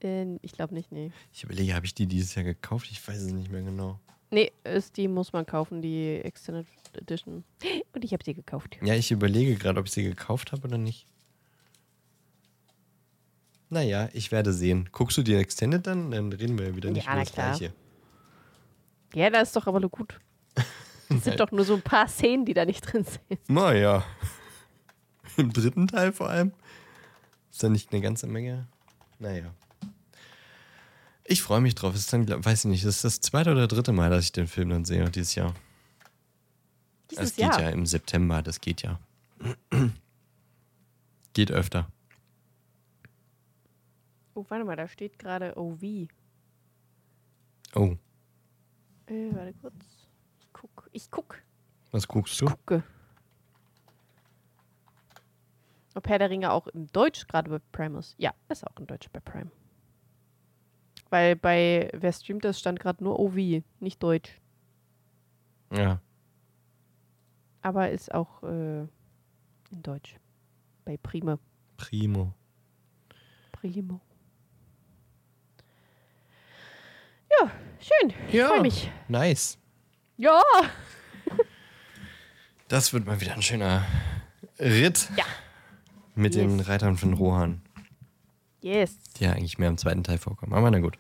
Äh, 0.02 0.38
ich 0.42 0.54
glaube 0.54 0.74
nicht, 0.74 0.92
nee. 0.94 1.12
Ich 1.34 1.44
überlege, 1.44 1.76
habe 1.76 1.86
ich 1.86 1.94
die 1.94 2.08
dieses 2.08 2.36
Jahr 2.36 2.46
gekauft? 2.46 2.88
Ich 2.90 3.06
weiß 3.06 3.18
es 3.22 3.34
nicht 3.34 3.52
mehr 3.52 3.64
genau. 3.64 4.00
Nee, 4.32 4.52
ist, 4.64 4.96
die 4.96 5.08
muss 5.10 5.34
man 5.34 5.46
kaufen, 5.46 5.82
die 5.82 6.16
Extended 6.24 6.66
Edition. 6.94 7.44
Und 7.94 8.04
ich 8.06 8.14
habe 8.14 8.24
sie 8.24 8.34
gekauft. 8.34 8.78
Ja, 8.82 8.96
ich 8.96 9.12
überlege 9.12 9.56
gerade, 9.56 9.80
ob 9.80 9.86
ich 9.88 9.92
sie 9.92 10.04
gekauft 10.04 10.52
habe 10.54 10.68
oder 10.68 10.78
nicht. 10.78 11.06
Naja, 13.70 14.10
ich 14.14 14.32
werde 14.32 14.52
sehen. 14.54 14.90
Guckst 14.92 15.18
du 15.18 15.24
die 15.24 15.34
Extended 15.36 15.86
dann? 15.88 16.12
Dann 16.12 16.32
reden 16.34 16.58
wir 16.58 16.68
ja 16.68 16.76
wieder 16.76 16.92
nicht 16.92 17.06
Ja, 17.06 17.14
über 17.14 17.22
das 17.24 17.32
klar. 17.34 17.58
Gleiche. 17.58 17.74
Ja, 19.14 19.30
das 19.30 19.50
ist 19.50 19.56
doch 19.56 19.68
aber 19.68 19.80
nur 19.80 19.90
gut. 19.90 20.20
Es 21.10 21.26
sind 21.26 21.42
doch 21.42 21.52
nur 21.52 21.66
so 21.66 21.74
ein 21.76 21.82
paar 21.82 22.08
Szenen, 22.08 22.46
die 22.46 22.54
da 22.54 22.64
nicht 22.64 22.82
drin 22.82 23.04
sind. 23.04 23.50
Naja. 23.50 24.06
Im 25.38 25.52
dritten 25.52 25.88
Teil 25.88 26.14
vor 26.14 26.30
allem. 26.30 26.54
Ist 27.52 27.62
da 27.62 27.68
nicht 27.68 27.92
eine 27.92 28.02
ganze 28.02 28.28
Menge? 28.28 28.70
Naja. 29.20 29.54
Ich 31.26 31.42
freue 31.42 31.62
mich 31.62 31.76
drauf. 31.76 31.94
Es 31.94 32.02
ist 32.02 32.14
dann, 32.14 32.28
weiß 32.28 32.66
ich 32.66 32.70
nicht, 32.72 32.86
das 32.86 32.96
ist 32.98 33.04
das 33.04 33.20
zweite 33.22 33.52
oder 33.52 33.68
dritte 33.68 33.92
Mal, 33.94 34.10
dass 34.10 34.26
ich 34.26 34.32
den 34.32 34.48
Film 34.48 34.70
dann 34.70 34.86
sehe 34.86 35.10
dieses 35.10 35.36
Jahr. 35.36 35.54
Dieses 37.10 37.30
Es 37.32 37.36
geht 37.36 37.46
Jahr. 37.46 37.62
ja 37.62 37.70
im 37.70 37.86
September, 37.86 38.42
das 38.42 38.60
geht 38.62 38.82
ja. 38.82 39.00
geht 41.34 41.52
öfter. 41.52 41.90
Oh, 44.34 44.46
warte 44.50 44.66
mal, 44.66 44.76
da 44.76 44.88
steht 44.88 45.20
gerade 45.20 45.56
OV. 45.58 46.08
Oh, 47.76 47.96
Äh, 49.08 49.30
warte 49.36 49.54
kurz. 49.62 49.74
Ich 50.40 50.48
guck. 50.54 50.90
Ich 50.92 51.12
guck. 51.12 51.42
was 51.92 52.08
guckst 52.08 52.40
du? 52.42 52.46
Gucke. 52.46 52.84
Ob 55.94 56.08
Herr 56.08 56.20
der 56.20 56.30
Ringe 56.30 56.52
auch 56.52 56.68
im 56.68 56.88
Deutsch 56.88 57.28
gerade 57.28 57.50
bei 57.50 57.60
Prime 57.74 58.00
ist. 58.00 58.16
Ja, 58.18 58.34
ist 58.50 58.66
auch 58.66 58.78
in 58.80 58.88
Deutsch 58.88 59.10
bei 59.12 59.20
Prime. 59.20 59.52
Weil 61.12 61.36
bei 61.36 61.90
wer 61.94 62.12
streamt 62.14 62.44
das 62.46 62.58
stand 62.60 62.80
gerade 62.80 63.04
nur 63.04 63.20
OV, 63.20 63.62
nicht 63.80 64.02
Deutsch. 64.02 64.40
Ja. 65.72 66.02
Aber 67.62 67.92
ist 67.92 68.12
auch 68.14 68.42
äh, 68.44 68.80
in 68.80 69.84
Deutsch. 69.84 70.16
Bei 70.86 70.98
Prime. 70.98 71.38
Primo. 71.78 72.34
Primo. 73.52 74.00
Ja, 77.40 77.52
schön. 77.80 78.14
Ja. 78.32 78.48
Freue 78.48 78.62
mich. 78.62 78.90
Nice. 79.08 79.58
Ja. 80.18 80.42
Das 82.68 82.94
wird 82.94 83.06
mal 83.06 83.20
wieder 83.20 83.34
ein 83.34 83.42
schöner 83.42 83.86
Ritt 84.60 85.10
Ja. 85.18 85.26
mit 86.16 86.36
den 86.36 86.58
Yes. 86.60 86.68
Reitern 86.70 86.96
von 86.98 87.14
Rohan, 87.14 87.62
Yes. 88.62 88.98
die 89.18 89.24
ja 89.26 89.32
eigentlich 89.32 89.58
mehr 89.58 89.70
im 89.70 89.78
zweiten 89.78 90.04
Teil 90.04 90.18
vorkommen. 90.18 90.54
Aber 90.54 90.70
na 90.72 90.80
gut. 90.80 90.98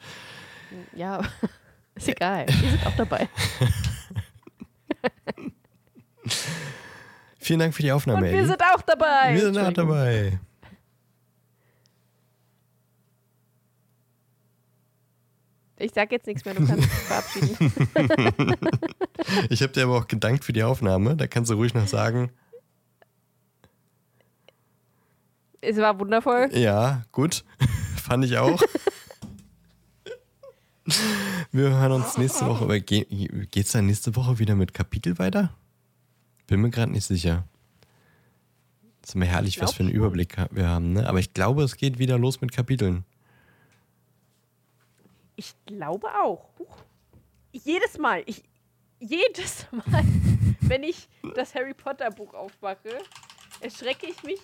Ja. 0.96 1.22
Ist 1.96 2.08
egal. 2.08 2.48
Wir 2.48 2.70
sind 2.72 2.86
auch 2.88 2.96
dabei. 2.96 3.30
Vielen 7.40 7.60
Dank 7.60 7.74
für 7.74 7.82
die 7.82 7.92
Aufnahme, 7.92 8.28
Und 8.28 8.34
wir 8.34 8.46
sind 8.48 8.62
auch 8.62 8.82
dabei. 8.82 9.34
Wir 9.34 9.42
sind 9.42 9.58
auch 9.58 9.74
dabei. 9.74 10.40
Ich 15.78 15.92
sag 15.94 16.12
jetzt 16.12 16.28
nichts 16.28 16.46
mehr, 16.46 16.54
du 16.54 16.66
kannst 16.66 16.84
dich 16.84 16.92
verabschieden. 16.92 17.74
Ich 19.50 19.62
habe 19.62 19.72
dir 19.72 19.84
aber 19.84 19.98
auch 19.98 20.08
gedankt 20.08 20.44
für 20.44 20.52
die 20.54 20.64
Aufnahme. 20.64 21.16
Da 21.16 21.28
kannst 21.28 21.52
du 21.52 21.56
ruhig 21.56 21.74
noch 21.74 21.88
sagen, 21.88 22.32
Es 25.62 25.78
war 25.78 25.98
wundervoll. 26.00 26.50
ja, 26.54 27.04
gut. 27.12 27.46
Fand 27.96 28.26
ich 28.26 28.38
auch. 28.38 28.62
Wir 31.52 31.70
hören 31.70 31.92
uns 31.92 32.18
nächste 32.18 32.48
Woche. 32.48 32.64
Aber 32.64 32.80
ge 32.80 33.06
geht's 33.52 33.74
dann 33.74 33.86
nächste 33.86 34.16
Woche 34.16 34.40
wieder 34.40 34.56
mit 34.56 34.74
Kapitel 34.74 35.20
weiter? 35.20 35.54
Bin 36.48 36.62
mir 36.62 36.72
gerade 36.72 36.92
nicht 36.92 37.06
sicher. 37.06 37.46
ist 39.04 39.14
immer 39.16 39.26
herrlich, 39.26 39.62
was 39.62 39.74
für 39.74 39.84
einen. 39.84 39.92
Überblick 39.92 40.36
wir 40.50 40.68
haben, 40.68 40.94
ne? 40.94 41.08
Aber 41.08 41.20
ich 41.20 41.34
glaube, 41.34 41.64
es 41.64 41.78
geht 41.78 42.00
wieder 42.00 42.18
los 42.18 42.42
mit 42.42 42.52
Kapiteln. 42.52 43.06
Ich 45.36 45.54
glaube 45.66 46.08
auch. 46.22 46.50
Huch. 46.58 46.78
Jedes 47.52 47.98
Mal, 47.98 48.24
ich, 48.26 48.44
jedes 49.00 49.68
Mal, 49.72 50.04
wenn 50.62 50.84
ich 50.84 51.08
das 51.36 51.54
Harry 51.54 51.74
Potter 51.74 52.10
Buch 52.12 52.34
aufmache, 52.34 52.98
erschrecke 53.60 54.08
ich 54.08 54.24
mich 54.24 54.40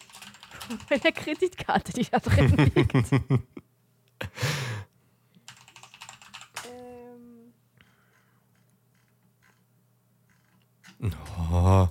von 0.68 0.80
meiner 0.90 1.12
Kreditkarte, 1.12 1.94
die 1.94 2.04
da 2.06 2.20
drin 2.20 2.72
liegt. 2.76 3.12
ähm, 6.66 7.54
Oh, 11.00 11.88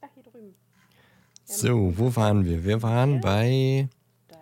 ach, 0.00 0.08
hier 0.14 0.22
drüben. 0.22 0.54
so, 1.44 1.96
wo 1.98 2.14
waren 2.16 2.44
wir? 2.44 2.64
Wir 2.64 2.82
waren 2.82 3.20
bei 3.20 3.88
Das? 4.28 4.38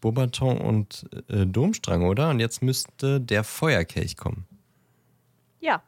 Bobaton 0.00 0.58
und 0.58 1.06
äh, 1.28 1.46
Domstrang, 1.46 2.04
oder? 2.04 2.30
Und 2.30 2.40
jetzt 2.40 2.62
müsste 2.62 3.20
der 3.20 3.44
Feuerkelch 3.44 4.16
kommen. 4.16 4.46
Ja. 5.60 5.82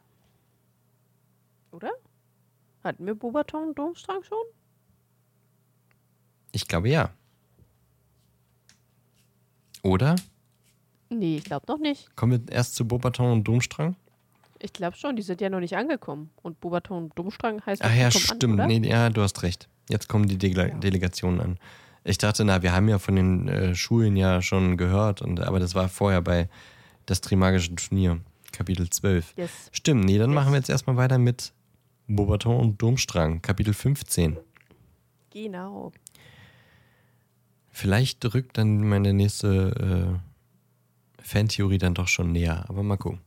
Hatten 2.85 3.05
wir 3.07 3.15
Bobaton 3.15 3.69
und 3.69 3.79
Domstrang 3.79 4.23
schon? 4.23 4.37
Ich 6.51 6.67
glaube 6.67 6.87
ja. 6.89 7.09
Oder? 9.81 10.15
Nee, 11.09 11.37
ich 11.37 11.43
glaube 11.43 11.65
noch 11.67 11.79
nicht. 11.79 12.15
Kommen 12.15 12.47
wir 12.47 12.53
erst 12.53 12.75
zu 12.75 12.87
Bobaton 12.87 13.31
und 13.31 13.43
Domstrang? 13.43 13.95
Ich 14.59 14.71
glaube 14.71 14.95
schon, 14.97 15.15
die 15.15 15.21
sind 15.23 15.41
ja 15.41 15.49
noch 15.49 15.59
nicht 15.59 15.75
angekommen. 15.75 16.29
Und 16.43 16.59
Bobaton 16.61 17.05
und 17.05 17.17
Domstrang 17.19 17.59
heißt 17.65 17.81
Ach 17.83 17.93
ja, 17.93 18.09
stimmt. 18.11 18.59
An, 18.59 18.67
nee, 18.67 18.87
ja, 18.87 19.09
du 19.09 19.21
hast 19.21 19.41
recht. 19.43 19.67
Jetzt 19.89 20.07
kommen 20.07 20.27
die 20.27 20.37
Dele 20.37 20.69
Ja. 20.69 20.75
Delegationen 20.75 21.41
an. 21.41 21.57
Ich 22.03 22.19
dachte, 22.19 22.45
na, 22.45 22.61
wir 22.61 22.71
haben 22.71 22.87
ja 22.87 22.99
von 22.99 23.15
den 23.15 23.47
äh, 23.47 23.73
Schulen 23.75 24.15
ja 24.15 24.43
schon 24.43 24.77
gehört, 24.77 25.23
und, 25.23 25.39
aber 25.39 25.59
das 25.59 25.73
war 25.73 25.89
vorher 25.89 26.21
bei 26.21 26.49
das 27.07 27.19
Trimagische 27.21 27.73
Turnier, 27.75 28.19
Kapitel 28.51 28.87
12. 28.89 29.33
Yes. 29.37 29.49
Stimmt, 29.71 30.05
nee, 30.05 30.19
dann 30.19 30.29
Yes. 30.29 30.35
machen 30.35 30.51
wir 30.53 30.57
jetzt 30.57 30.69
erstmal 30.69 30.97
weiter 30.97 31.17
mit 31.17 31.51
Bobaton 32.07 32.57
und 32.59 32.81
Domstrang, 32.81 33.41
Kapitel 33.41 33.73
15. 33.73 34.37
Genau. 35.31 35.91
Vielleicht 37.69 38.23
rückt 38.33 38.57
dann 38.57 38.87
meine 38.87 39.13
nächste 39.13 40.19
äh, 41.19 41.21
Fantheorie 41.21 41.77
dann 41.77 41.93
doch 41.93 42.07
schon 42.07 42.31
näher, 42.31 42.65
aber 42.69 42.83
mal 42.83 42.97
gucken. 42.97 43.19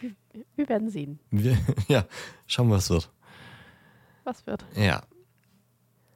Wir, 0.00 0.10
wir 0.56 0.68
werden 0.68 0.90
sehen, 0.90 1.18
Wir, 1.30 1.56
ja, 1.88 2.06
schauen 2.46 2.68
wir, 2.68 2.76
was 2.76 2.90
wird. 2.90 3.10
was 4.24 4.46
wird. 4.46 4.64
Ja. 4.74 5.02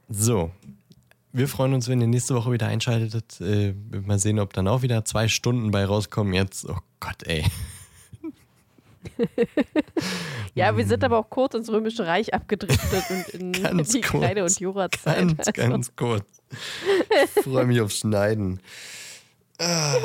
So. 0.09 0.51
Wir 1.35 1.49
freuen 1.49 1.73
uns, 1.73 1.89
wenn 1.89 2.01
ihr 2.01 2.07
nächste 2.09 2.35
Woche 2.35 2.53
wieder 2.53 2.67
einschaltet. 2.67 3.41
Äh, 3.41 3.75
mal 4.05 4.19
sehen, 4.19 4.39
ob 4.39 4.53
dann 4.53 4.69
auch 4.69 4.83
wieder 4.83 5.05
zwei 5.05 5.29
Stunden 5.29 5.71
bei 5.71 5.85
rauskommen. 5.85 6.35
Jetzt, 6.35 6.69
oh 6.69 6.79
Gott, 7.01 7.23
ey. 7.23 7.45
Ja, 10.55 10.77
wir 10.77 10.87
sind 10.87 11.03
aber 11.03 11.19
auch 11.19 11.31
kurz 11.31 11.55
ins 11.55 11.71
Römische 11.71 12.07
Reich 12.07 12.35
abgedriftet 12.35 13.05
und 13.11 13.29
in 13.29 13.53
Ganz 13.63 13.89
die 13.89 14.03
kurz. 14.03 14.23
Kreide- 14.23 14.45
und 14.45 14.61
Jurazeit. 14.61 15.17
Ganz, 15.37 15.39
Also, 15.39 15.53
ganz 15.71 15.97
kurz. 15.97 16.27
Ich 17.37 17.45
freue 17.45 17.65
mich 17.65 17.81
aufs 17.81 17.99
Schneiden. 18.01 18.61
Ah. 19.59 19.97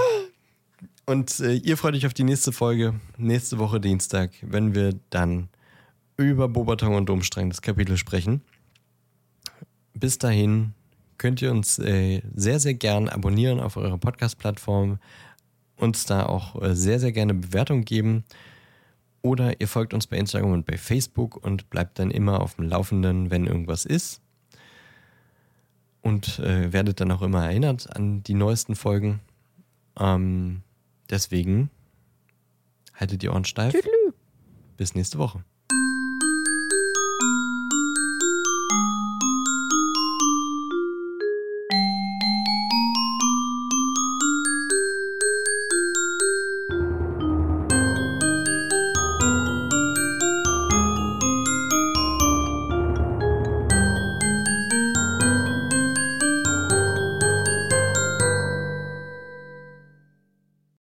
Und 1.05 1.39
äh, 1.41 1.53
ihr 1.55 1.75
freut 1.77 1.95
euch 1.95 2.05
auf 2.05 2.13
die 2.13 2.23
nächste 2.23 2.51
Folge, 2.53 2.93
nächste 3.17 3.59
Woche 3.59 3.81
Dienstag, 3.81 4.31
wenn 4.41 4.73
wir 4.73 4.93
dann 5.09 5.49
über 6.15 6.47
Bobaton 6.47 6.93
und 6.95 7.07
Domstrang 7.07 7.49
das 7.49 7.61
Kapitel 7.61 7.97
sprechen. 7.97 8.41
Bis 9.93 10.17
dahin 10.17 10.73
könnt 11.17 11.41
ihr 11.41 11.51
uns 11.51 11.79
äh, 11.79 12.21
sehr, 12.35 12.59
sehr 12.59 12.73
gern 12.73 13.09
abonnieren 13.09 13.59
auf 13.59 13.75
eurer 13.77 13.97
Podcast-Plattform, 13.97 14.99
uns 15.75 16.05
da 16.05 16.25
auch 16.25 16.61
äh, 16.61 16.75
sehr, 16.75 16.99
sehr 16.99 17.11
gerne 17.11 17.33
Bewertung 17.33 17.83
geben. 17.83 18.23
Oder 19.27 19.59
ihr 19.59 19.67
folgt 19.67 19.93
uns 19.93 20.07
bei 20.07 20.17
Instagram 20.17 20.53
und 20.53 20.65
bei 20.65 20.77
Facebook 20.77 21.35
und 21.35 21.69
bleibt 21.69 21.99
dann 21.99 22.11
immer 22.11 22.41
auf 22.41 22.55
dem 22.55 22.63
Laufenden, 22.69 23.29
wenn 23.29 23.45
irgendwas 23.45 23.83
ist. 23.83 24.21
Und 26.01 26.39
äh, 26.39 26.71
werdet 26.71 27.01
dann 27.01 27.11
auch 27.11 27.21
immer 27.21 27.43
erinnert 27.43 27.93
an 27.93 28.23
die 28.23 28.35
neuesten 28.35 28.77
Folgen. 28.77 29.19
Ähm, 29.99 30.61
deswegen 31.09 31.69
haltet 32.93 33.21
die 33.21 33.27
Ohren 33.27 33.43
steif. 33.43 33.73
Tüdelü. 33.73 34.13
Bis 34.77 34.95
nächste 34.95 35.17
Woche. 35.17 35.43